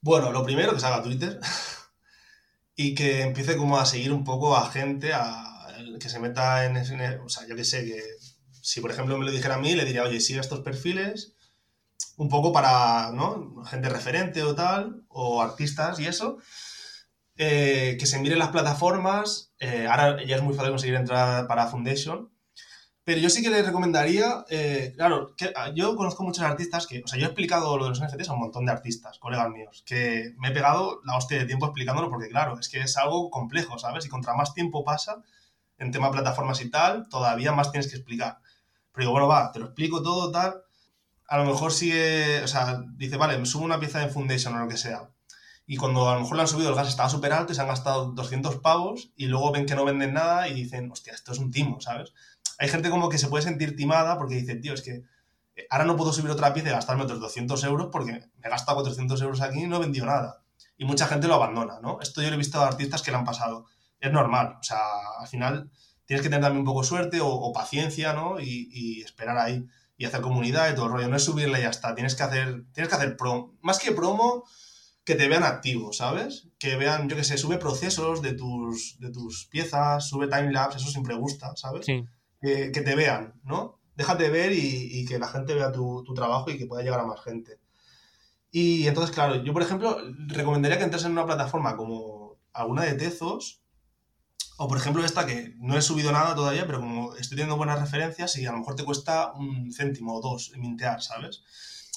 Bueno, 0.03 0.33
lo 0.33 0.45
primero 0.45 0.73
que 0.73 0.81
salga 0.81 1.03
Twitter 1.03 1.39
y 2.75 2.95
que 2.95 3.23
empiece 3.23 3.57
como 3.57 3.79
a 3.79 3.87
seguir 3.87 4.13
un 4.13 4.25
poco 4.25 4.57
a 4.57 4.71
gente, 4.71 5.13
a, 5.13 5.67
que 6.01 6.09
se 6.09 6.19
meta 6.19 6.65
en, 6.65 6.77
o 7.21 7.29
sea, 7.29 7.47
yo 7.47 7.55
que 7.57 7.65
sé, 7.65 7.85
que 7.85 8.03
si 8.63 8.81
por 8.81 8.91
ejemplo 8.91 9.19
me 9.19 9.27
lo 9.27 9.31
dijera 9.31 9.57
a 9.57 9.59
mí, 9.59 9.75
le 9.75 9.85
diría, 9.85 10.05
oye, 10.05 10.21
sigue 10.21 10.41
estos 10.41 10.61
perfiles, 10.61 11.35
un 12.17 12.29
poco 12.29 12.53
para, 12.53 13.13
¿no? 13.13 13.63
Gente 13.65 13.89
referente 13.89 14.43
o 14.43 14.55
tal, 14.55 15.05
o 15.09 15.43
artistas 15.43 16.01
y 16.01 16.07
eso, 16.07 16.39
eh, 17.37 17.97
que 17.99 18.07
se 18.07 18.19
miren 18.19 18.39
las 18.39 18.51
plataformas, 18.51 19.53
eh, 19.59 19.87
ahora 19.87 20.25
ya 20.25 20.37
es 20.37 20.43
muy 20.43 20.55
fácil 20.55 20.73
conseguir 20.73 20.97
entrar 20.97 21.47
para 21.47 21.69
Foundation, 21.69 22.31
pero 23.05 23.21
yo 23.21 23.31
sí 23.31 23.43
que 23.43 23.51
les 23.51 23.65
recomendaría, 23.67 24.45
eh, 24.51 24.93
claro, 24.95 25.35
que 25.37 25.53
ah, 25.57 25.71
yo 25.75 25.97
conozco 25.97 26.23
muchos 26.23 26.45
artistas 26.45 26.87
que, 26.87 27.03
o 27.03 27.07
sea, 27.07 27.19
yo 27.19 27.25
he 27.25 27.29
explicado 27.29 27.77
lo 27.77 27.85
de 27.85 27.91
los 27.91 28.01
NFTs 28.01 28.29
a 28.29 28.35
un 28.35 28.41
montón 28.41 28.67
de 28.67 28.73
artistas, 28.73 29.19
colegas 29.19 29.49
míos, 29.51 29.83
que 29.87 30.35
me 30.39 30.49
he 30.49 30.53
pegado 30.53 31.01
la 31.05 31.17
hostia 31.17 31.39
de 31.39 31.47
tiempo 31.47 31.67
explicándolo 31.67 32.11
porque, 32.11 32.29
claro, 32.29 32.59
es 32.59 32.69
que 32.69 32.81
es 32.81 32.97
algo 32.97 33.31
complejo, 33.31 33.79
¿sabes? 33.79 34.07
Y 34.07 34.09
contra 34.09 34.35
más 34.35 34.55
tiempo 34.55 34.85
pasa 34.85 35.23
en 35.79 35.91
tema 35.91 36.11
plataformas 36.11 36.61
y 36.61 36.71
tal, 36.71 37.09
todavía 37.09 37.53
más 37.53 37.73
tienes 37.73 37.91
que 37.91 37.97
explicar. 37.97 38.39
Pero 38.93 39.05
digo, 39.05 39.13
bueno, 39.13 39.29
va, 39.29 39.51
te 39.51 39.59
lo 39.61 39.67
explico 39.67 40.03
todo, 40.03 40.31
tal, 40.31 40.63
a 41.31 41.39
lo 41.39 41.45
mejor 41.45 41.73
sigue, 41.73 42.43
o 42.43 42.49
sea, 42.49 42.83
dice, 42.97 43.17
vale, 43.17 43.39
me 43.39 43.47
subo 43.47 43.65
una 43.65 43.81
pieza 43.81 44.01
de 44.01 44.09
Foundation 44.09 44.55
o 44.55 44.59
lo 44.59 44.69
que 44.69 44.77
sea. 44.77 45.09
Y 45.65 45.77
cuando 45.77 46.09
a 46.11 46.15
lo 46.15 46.21
mejor 46.21 46.35
le 46.35 46.43
han 46.43 46.49
subido 46.49 46.71
el 46.71 46.75
gas 46.75 46.89
estaba 46.89 47.09
súper 47.09 47.33
alto 47.33 47.53
y 47.53 47.55
se 47.55 47.61
han 47.61 47.69
gastado 47.69 48.07
200 48.11 48.57
pavos 48.57 49.13
y 49.15 49.27
luego 49.27 49.53
ven 49.53 49.67
que 49.67 49.77
no 49.77 49.85
venden 49.85 50.15
nada 50.15 50.49
y 50.49 50.55
dicen, 50.55 50.91
hostia, 50.91 51.15
esto 51.15 51.31
es 51.31 51.39
un 51.39 51.53
timo, 51.53 51.81
¿sabes? 51.81 52.13
Hay 52.61 52.69
gente 52.69 52.91
como 52.91 53.09
que 53.09 53.17
se 53.17 53.29
puede 53.29 53.43
sentir 53.43 53.75
timada 53.75 54.19
porque 54.19 54.35
dice, 54.35 54.55
tío, 54.55 54.75
es 54.75 54.83
que 54.83 55.03
eh, 55.57 55.67
ahora 55.71 55.87
no 55.87 55.97
puedo 55.97 56.13
subir 56.13 56.31
otra 56.31 56.53
pieza 56.53 56.69
y 56.69 56.73
gastarme 56.73 57.05
otros 57.05 57.19
200 57.19 57.65
euros 57.65 57.89
porque 57.91 58.13
me 58.13 58.47
he 58.47 58.51
gastado 58.51 58.77
400 58.77 59.21
euros 59.23 59.41
aquí 59.41 59.63
y 59.63 59.67
no 59.67 59.77
he 59.77 59.81
vendido 59.81 60.05
nada. 60.05 60.43
Y 60.77 60.85
mucha 60.85 61.07
gente 61.07 61.27
lo 61.27 61.35
abandona, 61.35 61.81
¿no? 61.81 61.99
Esto 62.03 62.21
yo 62.21 62.29
lo 62.29 62.35
he 62.35 62.39
visto 62.39 62.61
a 62.61 62.69
artistas 62.69 63.01
que 63.01 63.11
le 63.11 63.17
han 63.17 63.25
pasado. 63.25 63.65
Es 63.99 64.13
normal, 64.13 64.59
o 64.61 64.63
sea, 64.63 64.79
al 65.19 65.27
final 65.27 65.71
tienes 66.05 66.23
que 66.23 66.29
tener 66.29 66.43
también 66.43 66.61
un 66.61 66.67
poco 66.67 66.85
suerte 66.85 67.21
o, 67.23 67.51
paciencia, 67.53 68.13
¿no? 68.13 68.41
Y, 68.41 68.69
y 68.71 69.01
esperar 69.03 69.39
ahí 69.39 69.67
y 69.97 70.05
hacer 70.05 70.21
comunidad 70.21 70.71
y 70.71 70.75
todo 70.75 70.87
el 70.87 70.93
rollo. 70.93 71.09
No 71.09 71.17
es 71.17 71.25
subirle 71.25 71.61
y 71.61 71.63
ya 71.63 71.71
está. 71.71 71.95
Tienes 71.95 72.15
que 72.15 72.23
hacer, 72.25 72.65
tienes 72.73 72.91
que 72.91 72.97
hacer 72.97 73.17
promo. 73.17 73.55
Más 73.63 73.79
que 73.79 73.93
promo, 73.93 74.45
que 75.05 75.15
te 75.15 75.29
vean 75.29 75.45
activo, 75.45 75.95
¿sabes? 75.95 76.49
Que 76.59 76.77
vean, 76.77 77.09
yo 77.09 77.17
que 77.17 77.25
sé, 77.25 77.39
sube 77.39 77.57
procesos 77.57 78.21
de 78.21 78.35
tus, 78.35 78.99
de 78.99 79.11
tus 79.11 79.47
piezas, 79.47 80.07
sube 80.07 80.27
timelapse, 80.27 80.79
eso 80.79 80.91
siempre 80.91 81.15
gusta, 81.15 81.57
¿sabes? 81.57 81.87
Sí. 81.87 82.05
Que, 82.41 82.71
te 82.71 82.95
vean, 82.97 83.35
¿no? 83.45 83.79
Déjate 83.97 84.31
ver 84.31 84.53
y, 84.53 85.01
y 85.01 85.05
que 85.05 85.19
la 85.19 85.29
gente 85.29 85.55
vea 85.55 85.73
tu, 85.73 86.03
tu, 86.05 86.15
trabajo 86.15 86.51
y 86.51 86.57
que 86.57 86.67
pueda 86.67 86.83
llegar 86.83 87.01
a 87.01 87.07
más 87.07 87.21
gente. 87.23 87.59
Y 88.51 88.87
entonces, 88.87 89.15
claro, 89.15 89.43
yo 89.45 89.53
por 89.53 89.63
ejemplo 89.63 89.99
recomendaría 90.27 90.79
que 90.79 90.85
entres 90.85 91.05
en 91.05 91.13
una 91.13 91.27
plataforma 91.27 91.77
como 91.77 92.39
alguna 92.53 92.85
de 92.85 92.95
Tezos, 92.95 93.63
o 94.57 94.69
por 94.69 94.79
ejemplo 94.79 95.05
esta 95.05 95.27
que 95.27 95.55
no 95.59 95.77
he 95.77 95.83
subido 95.83 96.13
nada 96.13 96.35
todavía, 96.35 96.67
pero 96.67 96.81
como 96.81 97.15
estoy 97.15 97.37
teniendo 97.37 97.57
buenas 97.57 97.81
referencias 97.81 98.37
y 98.37 98.47
a 98.47 98.53
lo 98.53 98.59
mejor 98.59 98.75
te 98.75 98.85
cuesta 98.85 99.33
un 99.33 99.73
céntimo 99.73 100.17
o 100.17 100.21
dos 100.21 100.53
mintear, 100.57 101.03
¿sabes? 101.03 101.43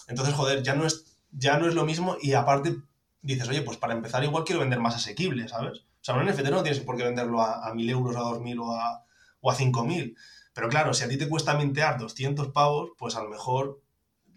Entonces, 0.08 0.36
joder, 0.36 0.64
ya 0.64 0.76
no 0.76 0.86
es, 0.86 1.18
ya 1.32 1.58
no 1.58 1.68
es 1.68 1.74
lo 1.74 1.86
mismo 1.86 2.18
y 2.22 2.34
aparte 2.34 2.78
dices, 3.22 3.50
oye, 3.50 3.64
pues 3.64 3.78
para 3.78 3.94
empezar 3.94 4.24
igual 4.24 4.44
quiero 4.44 4.62
vender 4.62 4.80
más 4.80 4.96
asequible, 4.96 5.48
¿sabes? 5.48 5.80
O 5.80 6.04
sea, 6.06 6.16
un 6.16 6.26
NFT 6.26 6.50
no 6.50 6.64
tienes 6.64 6.82
por 6.82 6.98
qué 6.98 7.04
venderlo 7.04 7.42
a, 7.42 7.68
a 7.68 7.74
1.000 7.74 7.90
euros, 7.90 8.16
a 8.16 8.20
2.000 8.20 8.60
o 8.62 8.72
a, 8.74 9.04
o 9.44 9.52
a 9.52 9.56
5.000. 9.56 10.16
Pero 10.54 10.70
claro, 10.70 10.94
si 10.96 11.04
a 11.04 11.08
ti 11.08 11.18
te 11.18 11.30
cuesta 11.30 11.56
mintear 11.56 12.00
200 12.00 12.48
pavos, 12.50 12.92
pues 12.98 13.16
a 13.16 13.22
lo 13.22 13.30
mejor 13.30 13.84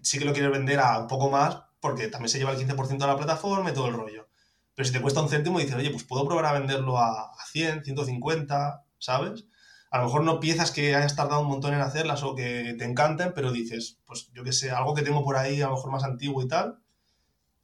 sí 0.02 0.18
que 0.18 0.26
lo 0.26 0.34
quieres 0.34 0.52
vender 0.52 0.80
a 0.80 0.98
un 0.98 1.06
poco 1.06 1.30
más 1.30 1.62
porque 1.80 2.08
también 2.08 2.28
se 2.28 2.38
lleva 2.38 2.52
el 2.52 2.58
15% 2.58 2.98
de 2.98 3.06
la 3.06 3.16
plataforma 3.16 3.70
y 3.70 3.74
todo 3.74 3.86
el 3.86 3.94
rollo. 3.94 4.28
Pero 4.74 4.86
si 4.86 4.92
te 4.92 5.00
cuesta 5.00 5.22
un 5.22 5.28
céntimo, 5.28 5.58
dices, 5.58 5.76
oye, 5.76 5.90
pues 5.90 6.04
puedo 6.04 6.26
probar 6.26 6.46
a 6.46 6.52
venderlo 6.52 6.98
a, 6.98 7.32
100, 7.52 7.84
150, 7.84 8.84
¿sabes? 8.98 9.46
A 9.90 9.98
lo 9.98 10.04
mejor 10.04 10.24
no 10.24 10.40
piezas 10.40 10.70
que 10.70 10.94
hayas 10.94 11.16
tardado 11.16 11.42
un 11.42 11.48
montón 11.48 11.72
en 11.74 11.80
hacerlas 11.80 12.22
o 12.24 12.34
que 12.34 12.74
te 12.76 12.84
encanten, 12.84 13.32
pero 13.34 13.52
dices, 13.52 14.00
pues 14.04 14.30
yo 14.34 14.42
qué 14.42 14.52
sé, 14.52 14.70
algo 14.70 14.94
que 14.94 15.02
tengo 15.02 15.22
por 15.24 15.36
ahí 15.36 15.62
a 15.62 15.68
lo 15.68 15.76
mejor 15.76 15.92
más 15.92 16.04
antiguo 16.04 16.42
y 16.42 16.48
tal, 16.48 16.80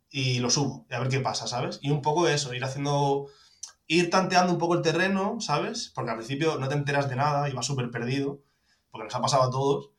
y 0.09 0.38
lo 0.38 0.51
subo, 0.51 0.86
y 0.88 0.95
a 0.95 1.01
ver 1.01 1.09
qué 1.09 1.20
pasa, 1.20 1.47
¿sabes? 1.47 1.80
Y 1.82 1.90
un 1.90 2.01
poco 2.01 2.28
eso, 2.28 2.55
ir 2.55 2.64
haciendo, 2.64 3.26
ir 3.97 4.11
tanteando 4.11 4.53
un 4.53 4.59
poco 4.59 4.74
el 4.74 4.82
terreno, 4.82 5.40
¿sabes? 5.40 5.93
Porque 5.95 6.11
al 6.11 6.16
principio 6.16 6.59
no 6.59 6.68
te 6.68 6.74
enteras 6.74 7.09
de 7.09 7.16
nada 7.16 7.49
y 7.49 7.53
vas 7.53 7.66
súper 7.66 7.90
perdido, 7.90 8.40
porque 8.90 9.05
nos 9.05 9.14
ha 9.14 9.20
pasado 9.20 9.43
a 9.45 9.51
todos, 9.51 9.90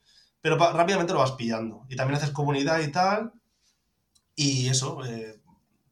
pero 0.42 0.58
rápidamente 0.58 1.14
lo 1.14 1.20
vas 1.20 1.34
pillando. 1.34 1.86
Y 1.90 1.96
también 1.96 2.18
haces 2.18 2.32
comunidad 2.32 2.80
y 2.80 2.92
tal, 2.92 3.34
y 4.36 4.68
eso, 4.68 5.04
eh, 5.06 5.40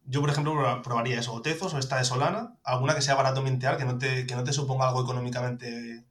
yo, 0.05 0.21
por 0.21 0.29
ejemplo, 0.29 0.81
probaría 0.83 1.19
eso, 1.19 1.33
o 1.33 1.41
Tezos 1.41 1.73
o 1.73 1.77
esta 1.79 1.97
de 1.97 2.05
Solana, 2.05 2.57
alguna 2.63 2.95
que 2.95 3.01
sea 3.01 3.15
barato 3.15 3.41
mintear, 3.41 3.77
que 3.77 3.85
no 3.85 3.97
te, 3.97 4.25
que 4.25 4.35
no 4.35 4.43
te 4.43 4.53
suponga 4.53 4.87
algo 4.87 5.03
económicamente, 5.03 6.05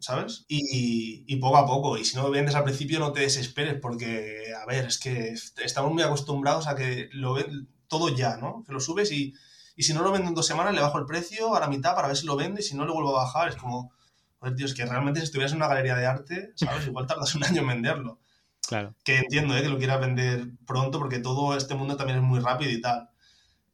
¿sabes? 0.00 0.44
Y, 0.48 1.36
poco 1.36 1.56
a 1.58 1.66
poco, 1.66 1.98
y 1.98 2.04
si 2.04 2.16
no 2.16 2.30
vendes 2.30 2.54
al 2.54 2.64
principio 2.64 2.98
no 2.98 3.12
te 3.12 3.20
desesperes, 3.20 3.78
porque, 3.80 4.52
a 4.60 4.66
ver, 4.66 4.86
es 4.86 4.98
que 4.98 5.34
estamos 5.64 5.92
muy 5.92 6.02
acostumbrados 6.02 6.66
a 6.66 6.74
que 6.74 7.08
lo 7.12 7.34
ven 7.34 7.68
todo 7.88 8.08
ya, 8.08 8.36
¿no? 8.36 8.64
Que 8.66 8.72
lo 8.72 8.80
subes 8.80 9.12
y, 9.12 9.34
y 9.76 9.82
si 9.82 9.92
no 9.92 10.02
lo 10.02 10.10
vendo 10.10 10.28
en 10.28 10.34
dos 10.34 10.46
semanas 10.46 10.74
le 10.74 10.80
bajo 10.80 10.98
el 10.98 11.04
precio 11.04 11.54
a 11.54 11.60
la 11.60 11.68
mitad 11.68 11.94
para 11.94 12.08
ver 12.08 12.16
si 12.16 12.26
lo 12.26 12.34
vende 12.34 12.62
y 12.62 12.64
si 12.64 12.74
no 12.74 12.86
lo 12.86 12.94
vuelvo 12.94 13.16
a 13.16 13.24
bajar, 13.24 13.48
es 13.50 13.56
como, 13.56 13.92
joder, 14.38 14.56
tío, 14.56 14.66
es 14.66 14.74
que 14.74 14.86
realmente 14.86 15.20
si 15.20 15.24
estuvieras 15.24 15.52
en 15.52 15.58
una 15.58 15.68
galería 15.68 15.94
de 15.94 16.06
arte, 16.06 16.52
¿sabes? 16.56 16.86
Igual 16.86 17.06
tardas 17.06 17.34
un 17.34 17.44
año 17.44 17.60
en 17.60 17.68
venderlo. 17.68 18.18
Claro. 18.66 18.94
Que 19.04 19.18
entiendo 19.18 19.56
¿eh? 19.56 19.62
que 19.62 19.68
lo 19.68 19.78
quieras 19.78 20.00
vender 20.00 20.48
pronto 20.66 20.98
porque 20.98 21.20
todo 21.20 21.56
este 21.56 21.74
mundo 21.74 21.96
también 21.96 22.18
es 22.18 22.24
muy 22.24 22.40
rápido 22.40 22.72
y 22.72 22.80
tal. 22.80 23.10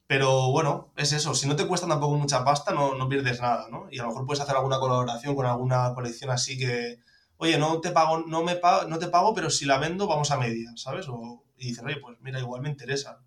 Pero 0.05 0.51
bueno, 0.51 0.91
es 0.97 1.13
eso. 1.13 1.33
Si 1.33 1.47
no 1.47 1.55
te 1.55 1.65
cuesta 1.65 1.87
tampoco 1.87 2.15
mucha 2.17 2.43
pasta, 2.43 2.73
no, 2.73 2.93
no 2.95 3.07
pierdes 3.07 3.41
nada, 3.41 3.67
¿no? 3.71 3.87
Y 3.89 3.99
a 3.99 4.03
lo 4.03 4.09
mejor 4.09 4.25
puedes 4.25 4.41
hacer 4.41 4.55
alguna 4.55 4.79
colaboración 4.79 5.35
con 5.35 5.45
alguna 5.45 5.93
colección 5.95 6.29
así 6.29 6.57
que, 6.57 6.99
oye, 7.37 7.57
no 7.57 7.79
te 7.79 7.91
pago, 7.91 8.19
no 8.19 8.43
me 8.43 8.55
pago, 8.57 8.87
no 8.87 8.99
te 8.99 9.07
pago, 9.07 9.33
pero 9.33 9.49
si 9.49 9.65
la 9.65 9.77
vendo, 9.77 10.05
vamos 10.05 10.29
a 10.31 10.37
media, 10.37 10.71
¿sabes? 10.75 11.07
O, 11.07 11.45
y 11.57 11.69
dicen, 11.69 11.85
oye, 11.87 11.97
pues 11.97 12.17
mira, 12.19 12.39
igual 12.39 12.61
me 12.61 12.69
interesa. 12.69 13.19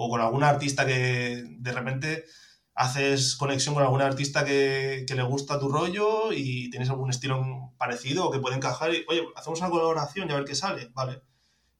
O 0.00 0.08
con 0.08 0.20
algún 0.20 0.44
artista 0.44 0.86
que 0.86 1.44
de 1.58 1.72
repente 1.72 2.24
haces 2.74 3.34
conexión 3.34 3.74
con 3.74 3.82
algún 3.82 4.00
artista 4.00 4.44
que, 4.44 5.04
que, 5.08 5.16
le 5.16 5.24
gusta 5.24 5.58
tu 5.58 5.68
rollo 5.68 6.32
y 6.32 6.70
tienes 6.70 6.88
algún 6.90 7.10
estilo 7.10 7.72
parecido 7.76 8.26
o 8.26 8.30
que 8.30 8.38
puede 8.38 8.54
encajar 8.54 8.94
y, 8.94 9.04
oye, 9.08 9.24
hacemos 9.34 9.58
una 9.58 9.70
colaboración 9.70 10.28
y 10.28 10.32
a 10.32 10.36
ver 10.36 10.44
qué 10.44 10.54
sale, 10.54 10.88
¿vale? 10.94 11.22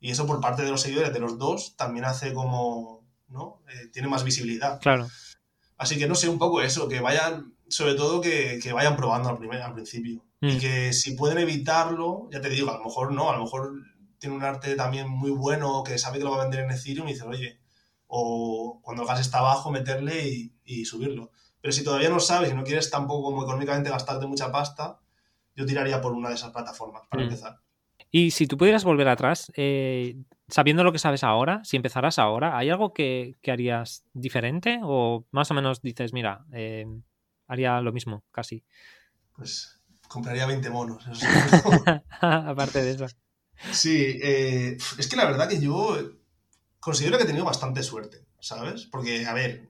Y 0.00 0.10
eso 0.10 0.26
por 0.26 0.40
parte 0.40 0.64
de 0.64 0.70
los 0.72 0.80
seguidores 0.80 1.12
de 1.12 1.20
los 1.20 1.38
dos 1.38 1.76
también 1.76 2.04
hace 2.04 2.32
como, 2.32 3.06
¿no? 3.28 3.62
Eh, 3.68 3.86
tiene 3.92 4.08
más 4.08 4.24
visibilidad. 4.24 4.80
Claro. 4.80 5.06
Así 5.76 5.96
que 5.96 6.08
no 6.08 6.16
sé, 6.16 6.28
un 6.28 6.40
poco 6.40 6.60
eso, 6.60 6.88
que 6.88 6.98
vayan, 6.98 7.54
sobre 7.68 7.94
todo 7.94 8.20
que, 8.20 8.58
que 8.60 8.72
vayan 8.72 8.96
probando 8.96 9.28
al, 9.28 9.38
primer, 9.38 9.62
al 9.62 9.74
principio. 9.74 10.24
Y 10.40 10.56
Mm. 10.56 10.58
que 10.58 10.92
si 10.92 11.12
pueden 11.12 11.38
evitarlo, 11.38 12.28
ya 12.32 12.40
te 12.40 12.48
digo, 12.48 12.70
a 12.70 12.78
lo 12.78 12.84
mejor 12.84 13.12
no, 13.12 13.30
a 13.30 13.36
lo 13.36 13.44
mejor 13.44 13.72
tiene 14.18 14.34
un 14.36 14.42
arte 14.42 14.74
también 14.74 15.08
muy 15.08 15.30
bueno 15.30 15.82
que 15.84 15.98
sabe 15.98 16.18
que 16.18 16.24
lo 16.24 16.32
va 16.32 16.40
a 16.40 16.42
vender 16.42 16.64
en 16.64 16.70
Ethereum 16.72 17.08
y 17.08 17.12
dice, 17.12 17.24
oye, 17.24 17.57
o 18.08 18.80
cuando 18.82 19.02
el 19.02 19.08
gas 19.08 19.20
está 19.20 19.38
abajo, 19.38 19.70
meterle 19.70 20.28
y, 20.28 20.52
y 20.64 20.84
subirlo. 20.84 21.30
Pero 21.60 21.72
si 21.72 21.84
todavía 21.84 22.08
no 22.08 22.20
sabes 22.20 22.50
y 22.50 22.54
no 22.54 22.64
quieres 22.64 22.90
tampoco 22.90 23.24
como 23.30 23.42
económicamente 23.42 23.90
gastarte 23.90 24.26
mucha 24.26 24.50
pasta, 24.50 24.98
yo 25.54 25.66
tiraría 25.66 26.00
por 26.00 26.12
una 26.12 26.28
de 26.30 26.34
esas 26.36 26.52
plataformas 26.52 27.02
para 27.08 27.22
Mm. 27.22 27.26
empezar. 27.26 27.60
Y 28.10 28.30
si 28.30 28.46
tú 28.46 28.56
pudieras 28.56 28.84
volver 28.84 29.08
atrás, 29.08 29.52
eh, 29.54 30.16
sabiendo 30.48 30.82
lo 30.82 30.92
que 30.92 30.98
sabes 30.98 31.22
ahora, 31.24 31.62
si 31.64 31.76
empezaras 31.76 32.18
ahora, 32.18 32.56
¿hay 32.56 32.70
algo 32.70 32.94
que, 32.94 33.36
que 33.42 33.50
harías 33.50 34.04
diferente? 34.14 34.80
¿O 34.82 35.26
más 35.30 35.50
o 35.50 35.54
menos 35.54 35.82
dices, 35.82 36.14
mira, 36.14 36.46
eh, 36.52 36.86
haría 37.48 37.80
lo 37.82 37.92
mismo, 37.92 38.24
casi? 38.30 38.64
Pues 39.34 39.78
compraría 40.08 40.46
20 40.46 40.70
monos. 40.70 41.06
eso. 41.06 41.26
Aparte 42.20 42.82
de 42.82 42.92
eso. 42.92 43.06
Sí, 43.72 44.18
eh, 44.22 44.78
es 44.96 45.08
que 45.08 45.16
la 45.16 45.26
verdad 45.26 45.48
que 45.48 45.60
yo 45.60 45.98
considero 46.88 47.16
que 47.18 47.24
he 47.24 47.26
tenido 47.26 47.44
bastante 47.44 47.82
suerte, 47.82 48.24
¿sabes? 48.40 48.86
Porque, 48.86 49.26
a 49.26 49.34
ver, 49.34 49.68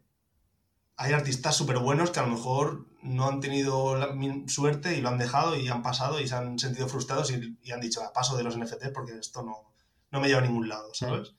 hay 0.96 1.12
artistas 1.12 1.56
súper 1.56 1.78
buenos 1.78 2.10
que 2.10 2.20
a 2.20 2.22
lo 2.26 2.28
mejor 2.36 2.86
no 3.02 3.26
han 3.28 3.40
tenido 3.40 3.96
la 3.96 4.08
mi- 4.12 4.48
suerte 4.48 4.96
y 4.96 5.00
lo 5.00 5.08
han 5.08 5.18
dejado 5.18 5.56
y 5.56 5.68
han 5.68 5.82
pasado 5.82 6.20
y 6.20 6.28
se 6.28 6.34
han 6.36 6.58
sentido 6.58 6.88
frustrados 6.88 7.30
y, 7.32 7.56
y 7.62 7.72
han 7.72 7.80
dicho, 7.80 8.00
"Ah, 8.02 8.12
paso 8.12 8.36
de 8.36 8.44
los 8.44 8.56
NFT 8.56 8.90
porque 8.92 9.12
esto 9.18 9.42
no, 9.42 9.72
no 10.12 10.20
me 10.20 10.28
lleva 10.28 10.40
a 10.40 10.44
ningún 10.46 10.68
lado, 10.68 10.92
¿sabes? 10.94 11.32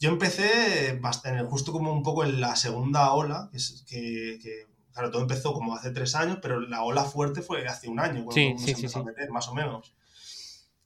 Yo 0.00 0.10
empecé 0.10 0.90
en 1.24 1.34
el- 1.36 1.46
justo 1.46 1.70
como 1.72 1.92
un 1.92 2.02
poco 2.02 2.24
en 2.24 2.40
la 2.40 2.54
segunda 2.56 3.12
ola, 3.12 3.50
que, 3.86 4.38
que- 4.42 4.66
claro, 4.92 5.10
todo 5.12 5.22
empezó 5.22 5.52
como 5.52 5.74
hace 5.76 5.90
tres 5.92 6.14
años, 6.16 6.38
pero 6.42 6.60
la 6.60 6.82
ola 6.82 7.04
fuerte 7.04 7.40
fue 7.42 7.66
hace 7.68 7.88
un 7.88 8.00
año, 8.00 8.24
cuando 8.24 8.32
Sí, 8.34 8.54
sí, 8.64 8.70
empezó 8.72 8.98
a 9.00 9.04
meter, 9.04 9.30
más 9.30 9.46
o 9.48 9.54
menos. 9.54 9.94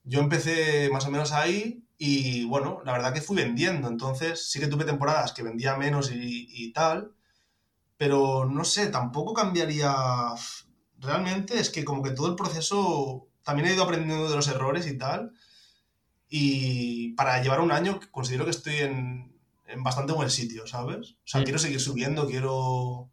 Yo 0.05 0.21
empecé 0.21 0.89
más 0.93 1.07
o 1.07 1.11
menos 1.11 1.33
ahí 1.33 1.85
y 2.05 2.45
bueno, 2.47 2.81
la 2.85 2.93
verdad 2.93 3.13
que 3.15 3.21
fui 3.21 3.37
vendiendo, 3.37 3.87
entonces 3.89 4.51
sí 4.51 4.59
que 4.59 4.67
tuve 4.67 4.85
temporadas 4.85 5.33
que 5.33 5.45
vendía 5.45 5.77
menos 5.77 6.11
y, 6.11 6.47
y 6.51 6.73
tal, 6.73 7.13
pero 7.97 8.45
no 8.47 8.65
sé, 8.65 8.89
tampoco 8.89 9.35
cambiaría. 9.35 9.95
Realmente 10.99 11.59
es 11.61 11.71
que 11.71 11.85
como 11.85 12.03
que 12.03 12.11
todo 12.13 12.29
el 12.29 12.37
proceso 12.37 13.29
también 13.45 13.69
he 13.69 13.75
ido 13.75 13.85
aprendiendo 13.85 14.29
de 14.29 14.37
los 14.37 14.49
errores 14.49 14.87
y 14.87 14.99
tal, 14.99 15.33
y 16.29 17.13
para 17.15 17.43
llevar 17.43 17.61
un 17.61 17.73
año 17.73 18.01
considero 18.11 18.45
que 18.45 18.51
estoy 18.53 18.77
en, 18.79 19.37
en 19.67 19.83
bastante 19.83 20.13
buen 20.13 20.31
sitio, 20.31 20.67
¿sabes? 20.67 21.13
O 21.13 21.17
sea, 21.27 21.41
Mm. 21.41 21.45
quiero 21.45 21.59
seguir 21.59 21.81
subiendo, 21.81 22.27
quiero, 22.27 23.11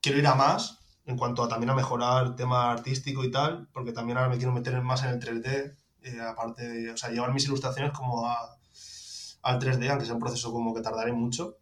quiero 0.00 0.18
ir 0.18 0.26
a 0.26 0.34
más 0.34 0.78
en 1.06 1.16
cuanto 1.18 1.42
a 1.42 1.48
también 1.48 1.70
a 1.70 1.74
mejorar 1.74 2.26
el 2.26 2.34
tema 2.34 2.70
artístico 2.72 3.24
y 3.24 3.30
tal, 3.30 3.68
porque 3.72 3.92
también 3.92 4.16
ahora 4.18 4.30
me 4.30 4.36
quiero 4.38 4.52
meter 4.52 4.80
más 4.82 5.02
en 5.04 5.10
el 5.10 5.20
3D, 5.20 5.76
eh, 6.04 6.20
aparte 6.20 6.68
de, 6.68 6.90
o 6.90 6.96
sea, 6.96 7.10
llevar 7.10 7.32
mis 7.32 7.44
ilustraciones 7.46 7.92
como 7.92 8.26
a, 8.28 8.58
al 9.42 9.58
3D, 9.58 9.88
aunque 9.90 10.06
sea 10.06 10.14
un 10.14 10.20
proceso 10.20 10.52
como 10.52 10.74
que 10.74 10.82
tardaré 10.82 11.12
mucho. 11.12 11.58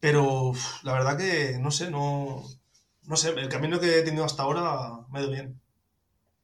Pero 0.00 0.22
uf, 0.50 0.82
la 0.84 0.92
verdad 0.94 1.16
que, 1.16 1.58
no 1.60 1.70
sé, 1.70 1.90
no, 1.90 2.42
no 3.04 3.16
sé, 3.16 3.30
el 3.30 3.48
camino 3.48 3.78
que 3.80 3.98
he 3.98 4.02
tenido 4.02 4.24
hasta 4.24 4.42
ahora 4.42 5.06
me 5.10 5.18
ha 5.18 5.22
ido 5.22 5.30
bien. 5.30 5.60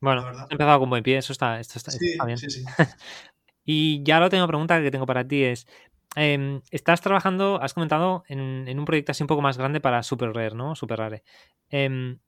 Bueno, 0.01 0.23
has 0.29 0.51
empezado 0.51 0.79
con 0.81 0.91
buen 0.91 1.03
pie, 1.03 1.19
eso 1.19 1.33
está, 1.33 1.59
esto 1.59 1.79
está, 1.79 1.91
Sí, 1.91 2.07
está 2.13 2.25
bien. 2.25 2.39
sí, 2.39 2.51
sí. 2.51 2.65
Y 3.65 4.03
ya 4.03 4.19
la 4.19 4.27
última 4.27 4.47
pregunta 4.49 4.81
que 4.83 4.91
tengo 4.91 5.07
para 5.07 5.27
ti 5.29 5.45
es, 5.45 5.67
em, 6.17 6.63
estás 6.71 7.01
trabajando, 7.03 7.61
has 7.63 7.75
comentado, 7.75 8.25
en, 8.29 8.67
en 8.69 8.79
un 8.79 8.85
proyecto 8.87 9.13
así 9.13 9.23
un 9.23 9.27
poco 9.29 9.43
más 9.43 9.59
grande 9.59 9.81
para 9.81 10.03
Super 10.03 10.33
Rare, 10.33 10.55
¿no? 10.55 10.75
Super 10.75 10.99
Rare. 10.99 11.23
Em, 11.71 12.19
¿qué- 12.19 12.21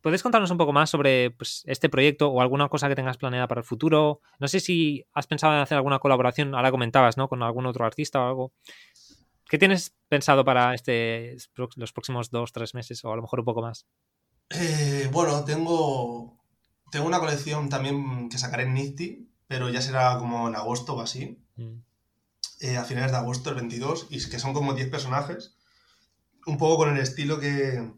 ¿Puedes 0.00 0.22
contarnos 0.22 0.50
un 0.50 0.58
poco 0.58 0.72
más 0.72 0.90
sobre 0.90 1.30
pues, 1.32 1.62
este 1.66 1.88
proyecto 1.88 2.28
o 2.28 2.40
alguna 2.40 2.68
cosa 2.68 2.88
que 2.88 2.94
tengas 2.94 3.16
planeada 3.16 3.48
para 3.48 3.60
el 3.60 3.64
futuro? 3.66 4.20
No 4.38 4.46
sé 4.48 4.60
si 4.60 5.04
has 5.12 5.26
pensado 5.26 5.54
en 5.54 5.60
hacer 5.60 5.76
alguna 5.76 5.98
colaboración, 5.98 6.54
ahora 6.54 6.70
comentabas, 6.70 7.16
¿no? 7.16 7.28
Con 7.28 7.42
algún 7.42 7.66
otro 7.66 7.84
artista 7.84 8.20
o 8.22 8.28
algo. 8.28 8.52
¿Qué 9.48 9.58
tienes 9.58 9.94
pensado 10.08 10.44
para 10.44 10.74
este, 10.74 11.36
los 11.76 11.92
próximos 11.92 12.30
dos, 12.30 12.52
tres 12.52 12.74
meses 12.74 13.04
o 13.04 13.12
a 13.12 13.16
lo 13.16 13.22
mejor 13.22 13.40
un 13.40 13.44
poco 13.46 13.62
más? 13.62 13.86
Eh, 14.50 15.08
bueno, 15.12 15.44
tengo, 15.44 16.38
tengo 16.90 17.06
una 17.06 17.18
colección 17.20 17.68
también 17.68 18.28
que 18.28 18.38
sacaré 18.38 18.64
en 18.64 18.74
Nifty, 18.74 19.28
pero 19.48 19.68
ya 19.70 19.80
será 19.80 20.18
como 20.18 20.48
en 20.48 20.56
agosto 20.56 20.94
o 20.94 21.00
así, 21.00 21.38
Mm. 21.56 21.80
eh, 22.60 22.76
a 22.76 22.84
finales 22.84 23.12
de 23.12 23.16
agosto, 23.16 23.48
el 23.50 23.56
22, 23.56 24.08
y 24.10 24.28
que 24.28 24.38
son 24.38 24.52
como 24.52 24.74
10 24.74 24.90
personajes, 24.90 25.56
un 26.46 26.58
poco 26.58 26.76
con 26.78 26.94
el 26.94 27.00
estilo 27.02 27.40
que, 27.40 27.92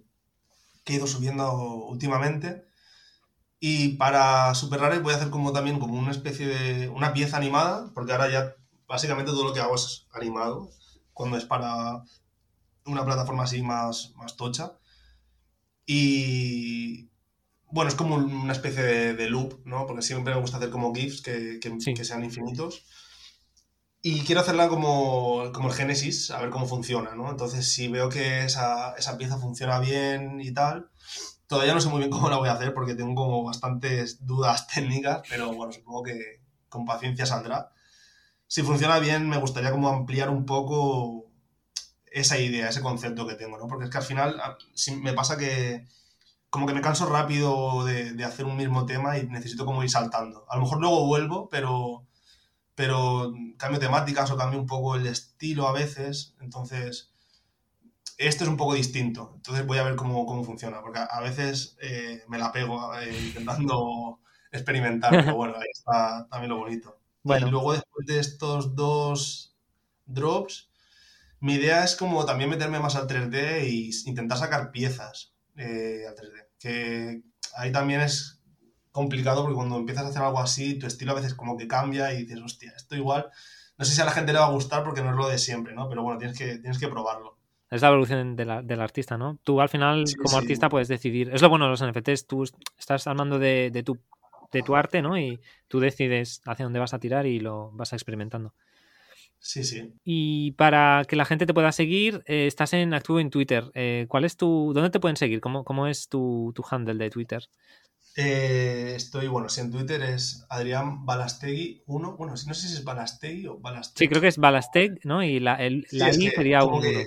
que 0.88 0.94
he 0.94 0.96
ido 0.96 1.06
subiendo 1.06 1.52
últimamente. 1.86 2.64
Y 3.60 3.96
para 3.96 4.54
Super 4.54 4.80
Rare 4.80 5.00
voy 5.00 5.12
a 5.12 5.16
hacer 5.16 5.28
como 5.30 5.52
también 5.52 5.78
como 5.78 5.98
una 5.98 6.10
especie 6.12 6.46
de 6.46 6.88
una 6.88 7.12
pieza 7.12 7.36
animada, 7.36 7.90
porque 7.94 8.12
ahora 8.12 8.30
ya 8.30 8.54
básicamente 8.86 9.32
todo 9.32 9.44
lo 9.44 9.52
que 9.52 9.60
hago 9.60 9.74
es 9.74 10.06
animado, 10.14 10.70
cuando 11.12 11.36
es 11.36 11.44
para 11.44 12.02
una 12.86 13.04
plataforma 13.04 13.42
así 13.42 13.62
más, 13.62 14.12
más 14.16 14.36
tocha. 14.36 14.78
Y 15.84 17.10
bueno, 17.70 17.88
es 17.88 17.94
como 17.94 18.14
una 18.16 18.52
especie 18.52 18.82
de, 18.82 19.14
de 19.14 19.28
loop, 19.28 19.60
¿no? 19.66 19.86
Porque 19.86 20.02
siempre 20.02 20.34
me 20.34 20.40
gusta 20.40 20.56
hacer 20.58 20.70
como 20.70 20.94
GIFs 20.94 21.20
que, 21.20 21.58
que- 21.60 21.80
Sí. 21.80 21.94
que 21.94 22.04
sean 22.04 22.24
infinitos. 22.24 22.84
Y 24.00 24.20
quiero 24.20 24.42
hacerla 24.42 24.68
como, 24.68 25.50
como 25.52 25.68
el 25.68 25.74
Génesis, 25.74 26.30
a 26.30 26.40
ver 26.40 26.50
cómo 26.50 26.66
funciona, 26.66 27.14
¿no? 27.16 27.30
Entonces, 27.30 27.72
si 27.72 27.88
veo 27.88 28.08
que 28.08 28.44
esa, 28.44 28.94
esa 28.94 29.18
pieza 29.18 29.38
funciona 29.38 29.80
bien 29.80 30.40
y 30.40 30.52
tal, 30.52 30.90
todavía 31.48 31.74
no 31.74 31.80
sé 31.80 31.88
muy 31.88 31.98
bien 31.98 32.10
cómo 32.10 32.30
la 32.30 32.36
voy 32.36 32.48
a 32.48 32.52
hacer 32.52 32.72
porque 32.74 32.94
tengo 32.94 33.14
como 33.16 33.42
bastantes 33.42 34.24
dudas 34.24 34.66
técnicas, 34.74 35.22
pero 35.28 35.52
bueno, 35.52 35.72
supongo 35.72 36.04
que 36.04 36.40
con 36.68 36.84
paciencia 36.84 37.26
saldrá. 37.26 37.72
Si 38.46 38.62
funciona 38.62 38.98
bien, 38.98 39.28
me 39.28 39.38
gustaría 39.38 39.72
como 39.72 39.88
ampliar 39.88 40.30
un 40.30 40.46
poco 40.46 41.26
esa 42.06 42.38
idea, 42.38 42.68
ese 42.68 42.82
concepto 42.82 43.26
que 43.26 43.34
tengo, 43.34 43.58
¿no? 43.58 43.66
Porque 43.66 43.86
es 43.86 43.90
que 43.90 43.98
al 43.98 44.04
final 44.04 44.40
me 45.02 45.12
pasa 45.12 45.36
que 45.36 45.86
como 46.50 46.66
que 46.66 46.72
me 46.72 46.80
canso 46.80 47.06
rápido 47.06 47.84
de, 47.84 48.12
de 48.14 48.24
hacer 48.24 48.46
un 48.46 48.56
mismo 48.56 48.86
tema 48.86 49.18
y 49.18 49.26
necesito 49.26 49.66
como 49.66 49.82
ir 49.82 49.90
saltando. 49.90 50.46
A 50.48 50.56
lo 50.56 50.62
mejor 50.62 50.80
luego 50.80 51.06
vuelvo, 51.06 51.48
pero, 51.50 52.07
pero 52.78 53.34
cambio 53.56 53.80
temáticas 53.80 54.30
o 54.30 54.36
cambio 54.36 54.60
un 54.60 54.66
poco 54.74 54.94
el 54.94 55.08
estilo 55.08 55.66
a 55.66 55.72
veces. 55.72 56.36
Entonces, 56.40 57.12
esto 58.16 58.44
es 58.44 58.50
un 58.50 58.56
poco 58.56 58.74
distinto. 58.74 59.32
Entonces 59.34 59.66
voy 59.66 59.78
a 59.78 59.82
ver 59.82 59.96
cómo, 59.96 60.24
cómo 60.26 60.44
funciona, 60.44 60.80
porque 60.80 61.00
a, 61.00 61.20
veces 61.20 61.76
eh, 61.82 62.22
me 62.28 62.38
la 62.38 62.52
pego 62.52 62.94
eh, 62.94 63.12
intentando 63.20 64.20
experimentar, 64.52 65.10
pero 65.10 65.34
bueno, 65.34 65.54
ahí 65.56 65.66
está 65.72 66.28
también 66.30 66.50
lo 66.50 66.58
bonito. 66.58 67.00
Bueno. 67.24 67.48
Y 67.48 67.50
luego 67.50 67.72
después 67.72 68.06
de 68.06 68.20
estos 68.20 68.76
dos 68.76 69.56
drops, 70.06 70.70
mi 71.40 71.54
idea 71.54 71.82
es 71.82 71.96
como 71.96 72.24
también 72.24 72.48
meterme 72.48 72.78
más 72.78 72.94
al 72.94 73.08
3D 73.08 73.68
y 73.68 73.88
s- 73.88 74.08
intentar 74.08 74.38
sacar 74.38 74.70
piezas 74.70 75.34
eh, 75.56 76.04
al 76.08 76.14
3D. 76.14 76.48
Que 76.60 77.22
ahí 77.56 77.72
también 77.72 78.02
es 78.02 78.37
complicado 78.98 79.42
porque 79.42 79.56
cuando 79.56 79.76
empiezas 79.76 80.04
a 80.04 80.08
hacer 80.08 80.22
algo 80.22 80.40
así, 80.40 80.78
tu 80.78 80.86
estilo 80.86 81.12
a 81.12 81.16
veces 81.16 81.34
como 81.34 81.56
que 81.56 81.66
cambia 81.66 82.12
y 82.12 82.24
dices, 82.24 82.40
hostia, 82.42 82.72
esto 82.76 82.94
igual. 82.96 83.26
No 83.78 83.84
sé 83.84 83.94
si 83.94 84.00
a 84.00 84.04
la 84.04 84.10
gente 84.10 84.32
le 84.32 84.38
va 84.38 84.46
a 84.46 84.50
gustar 84.50 84.82
porque 84.84 85.00
no 85.02 85.10
es 85.10 85.16
lo 85.16 85.28
de 85.28 85.38
siempre, 85.38 85.74
¿no? 85.74 85.88
Pero 85.88 86.02
bueno, 86.02 86.18
tienes 86.18 86.36
que, 86.36 86.58
tienes 86.58 86.78
que 86.78 86.88
probarlo. 86.88 87.36
Es 87.70 87.82
la 87.82 87.88
evolución 87.88 88.34
de 88.36 88.44
la- 88.44 88.62
del 88.62 88.80
artista, 88.80 89.16
¿no? 89.18 89.38
Tú 89.44 89.60
al 89.60 89.68
final, 89.68 90.06
Sí, 90.06 90.16
como 90.16 90.30
sí. 90.30 90.36
artista, 90.36 90.68
puedes 90.68 90.88
decidir. 90.88 91.30
Es 91.32 91.42
lo 91.42 91.48
bueno 91.48 91.66
de 91.66 91.70
los 91.72 91.82
NFTs, 91.82 92.26
tú 92.26 92.44
estás 92.78 93.06
armando 93.06 93.38
de, 93.38 93.70
de 93.70 93.82
tu, 93.82 93.98
de 94.52 94.62
tu 94.62 94.74
arte, 94.74 95.02
¿no? 95.02 95.18
Y 95.18 95.38
tú 95.68 95.78
decides 95.80 96.40
hacia 96.46 96.64
dónde 96.64 96.78
vas 96.80 96.94
a 96.94 96.98
tirar 96.98 97.26
y 97.26 97.40
lo 97.40 97.70
vas 97.72 97.92
experimentando. 97.92 98.54
Sí, 99.40 99.62
sí. 99.62 99.92
Y 100.04 100.52
para 100.52 101.04
que 101.06 101.14
la 101.14 101.24
gente 101.24 101.46
te 101.46 101.54
pueda 101.54 101.70
seguir, 101.70 102.22
eh, 102.26 102.46
estás 102.48 102.72
en 102.72 102.92
activo 102.92 103.20
en 103.20 103.30
Twitter. 103.30 103.70
Eh, 103.74 104.06
¿Cuál 104.08 104.24
es 104.24 104.36
tu. 104.36 104.72
¿Dónde 104.74 104.90
te 104.90 104.98
pueden 104.98 105.16
seguir? 105.16 105.40
¿Cómo, 105.40 105.62
cómo 105.64 105.86
es 105.86 106.08
tu, 106.08 106.52
tu 106.56 106.64
handle 106.68 106.94
de 106.96 107.10
Twitter? 107.10 107.44
Eh, 108.16 108.94
estoy, 108.96 109.28
bueno, 109.28 109.48
si 109.48 109.60
en 109.60 109.70
Twitter 109.70 110.02
es 110.02 110.44
Adrián 110.48 111.04
Balastegui 111.06 111.82
1. 111.86 112.16
Bueno, 112.16 112.32
no 112.32 112.54
sé 112.54 112.68
si 112.68 112.74
es 112.74 112.84
Balastegui 112.84 113.46
o 113.46 113.58
Balastegui. 113.58 113.98
Sí, 114.06 114.08
creo 114.08 114.20
que 114.20 114.28
es 114.28 114.38
Balasteg, 114.38 114.98
¿no? 115.04 115.22
Y 115.22 115.38
la, 115.38 115.54
el, 115.54 115.86
Sí, 115.88 115.98
la 115.98 116.08
es 116.08 116.18
I 116.18 116.24
que 116.30 116.30
sería 116.36 116.60
como 116.60 116.76
un 116.76 116.82
que- 116.82 116.96
uno. 116.96 117.04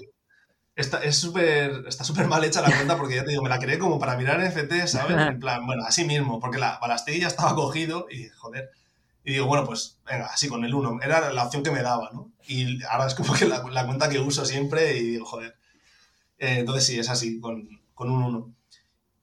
Está, 0.74 1.04
es 1.04 1.18
súper 1.18 1.84
está 1.86 2.06
súper 2.06 2.28
mal 2.28 2.44
hecha 2.46 2.62
la 2.62 2.74
cuenta 2.74 2.98
porque 2.98 3.16
ya 3.16 3.26
te 3.26 3.32
digo, 3.32 3.44
me 3.44 3.50
la 3.50 3.60
creé 3.60 3.78
como 3.78 4.00
para 4.00 4.16
mirar 4.16 4.40
NFT, 4.40 4.88
¿sabes? 4.88 5.18
En 5.18 5.40
plan, 5.40 5.66
bueno, 5.66 5.84
así 5.86 6.06
mismo, 6.06 6.40
porque 6.40 6.60
la 6.60 6.80
Balastegui 6.80 7.20
ya 7.20 7.28
estaba 7.28 7.54
cogido 7.56 8.08
y, 8.10 8.30
joder, 8.30 8.70
y 9.26 9.34
digo, 9.34 9.48
bueno, 9.48 9.66
pues 9.66 10.00
venga, 10.10 10.28
así 10.28 10.48
con 10.48 10.64
el 10.64 10.74
1. 10.74 11.00
Era 11.04 11.34
la 11.34 11.44
opción 11.44 11.62
que 11.62 11.72
me 11.72 11.82
daba, 11.84 12.10
¿no? 12.14 12.32
Y 12.48 12.82
ahora 12.86 13.08
es 13.08 13.16
como 13.16 13.34
que 13.34 13.46
la, 13.46 13.62
la 13.70 13.86
cuenta 13.86 14.08
que 14.10 14.20
uso 14.20 14.46
siempre 14.46 14.98
y 14.98 15.04
digo, 15.12 15.26
joder. 15.26 15.56
Eh, 16.40 16.60
entonces 16.60 16.86
sí, 16.86 16.98
es 16.98 17.10
así, 17.10 17.40
con, 17.42 17.68
con 17.94 18.10
un 18.10 18.24
1. 18.24 18.54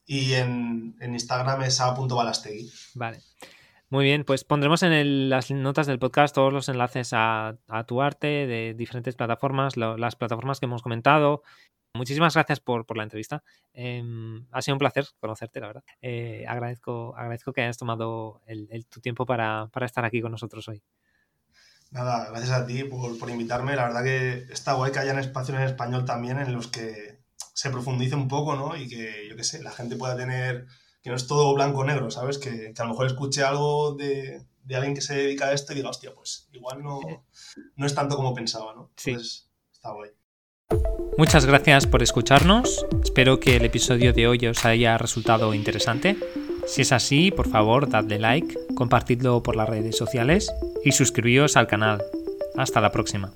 Y 0.08 0.32
en, 0.32 0.96
en 1.00 1.12
Instagram 1.12 1.62
es 1.62 1.80
a.balastegui. 1.82 2.72
Vale. 2.94 3.20
Muy 3.90 4.04
bien, 4.04 4.24
pues 4.24 4.42
pondremos 4.42 4.82
en 4.82 4.92
el, 4.92 5.28
las 5.28 5.50
notas 5.50 5.86
del 5.86 5.98
podcast 5.98 6.34
todos 6.34 6.52
los 6.52 6.68
enlaces 6.68 7.10
a, 7.12 7.58
a 7.68 7.84
tu 7.84 8.00
arte 8.02 8.46
de 8.46 8.74
diferentes 8.74 9.14
plataformas, 9.16 9.76
lo, 9.76 9.98
las 9.98 10.16
plataformas 10.16 10.60
que 10.60 10.66
hemos 10.66 10.82
comentado. 10.82 11.42
Muchísimas 11.94 12.34
gracias 12.34 12.60
por, 12.60 12.86
por 12.86 12.96
la 12.96 13.02
entrevista. 13.02 13.42
Eh, 13.74 14.02
ha 14.50 14.62
sido 14.62 14.76
un 14.76 14.78
placer 14.78 15.06
conocerte, 15.20 15.60
la 15.60 15.66
verdad. 15.66 15.84
Eh, 16.00 16.44
agradezco, 16.48 17.14
agradezco 17.16 17.52
que 17.52 17.62
hayas 17.62 17.76
tomado 17.76 18.40
el, 18.46 18.68
el, 18.70 18.86
tu 18.86 19.00
tiempo 19.00 19.26
para, 19.26 19.68
para, 19.72 19.84
estar 19.84 20.04
aquí 20.04 20.22
con 20.22 20.32
nosotros 20.32 20.68
hoy. 20.68 20.82
Nada, 21.90 22.30
gracias 22.30 22.50
a 22.50 22.66
ti 22.66 22.84
por, 22.84 23.18
por, 23.18 23.28
invitarme. 23.30 23.76
La 23.76 23.84
verdad 23.84 24.04
que 24.04 24.46
está 24.52 24.74
guay 24.74 24.90
que 24.90 25.00
hayan 25.00 25.18
espacios 25.18 25.58
en 25.58 25.64
español 25.64 26.04
también 26.04 26.38
en 26.38 26.52
los 26.52 26.68
que 26.68 27.17
se 27.58 27.70
profundice 27.70 28.14
un 28.14 28.28
poco, 28.28 28.54
¿no? 28.54 28.76
Y 28.76 28.86
que, 28.86 29.26
yo 29.28 29.34
qué 29.34 29.42
sé, 29.42 29.60
la 29.64 29.72
gente 29.72 29.96
pueda 29.96 30.16
tener 30.16 30.66
que 31.02 31.10
no 31.10 31.16
es 31.16 31.26
todo 31.26 31.52
blanco 31.54 31.80
o 31.80 31.84
negro, 31.84 32.08
¿sabes? 32.08 32.38
Que, 32.38 32.72
que, 32.72 32.82
a 32.82 32.84
lo 32.84 32.92
mejor 32.92 33.08
escuche 33.08 33.42
algo 33.42 33.96
de, 33.96 34.46
de, 34.62 34.76
alguien 34.76 34.94
que 34.94 35.00
se 35.00 35.16
dedica 35.16 35.46
a 35.46 35.52
esto 35.52 35.72
y 35.72 35.76
diga, 35.76 35.90
hostia, 35.90 36.14
pues 36.14 36.48
igual 36.52 36.84
no, 36.84 37.00
no 37.74 37.86
es 37.86 37.94
tanto 37.96 38.14
como 38.14 38.32
pensaba, 38.32 38.74
¿no? 38.76 38.92
Sí. 38.96 39.10
Entonces, 39.10 39.50
está 39.72 39.90
guay. 39.90 40.10
Muchas 41.16 41.46
gracias 41.46 41.88
por 41.88 42.00
escucharnos. 42.04 42.86
Espero 43.02 43.40
que 43.40 43.56
el 43.56 43.64
episodio 43.64 44.12
de 44.12 44.28
hoy 44.28 44.46
os 44.46 44.64
haya 44.64 44.96
resultado 44.96 45.52
interesante. 45.52 46.16
Si 46.68 46.82
es 46.82 46.92
así, 46.92 47.32
por 47.32 47.48
favor, 47.48 47.88
dadle 47.88 48.20
like, 48.20 48.56
compartidlo 48.76 49.42
por 49.42 49.56
las 49.56 49.68
redes 49.68 49.96
sociales 49.96 50.48
y 50.84 50.92
suscribíos 50.92 51.56
al 51.56 51.66
canal. 51.66 52.04
Hasta 52.56 52.80
la 52.80 52.92
próxima. 52.92 53.32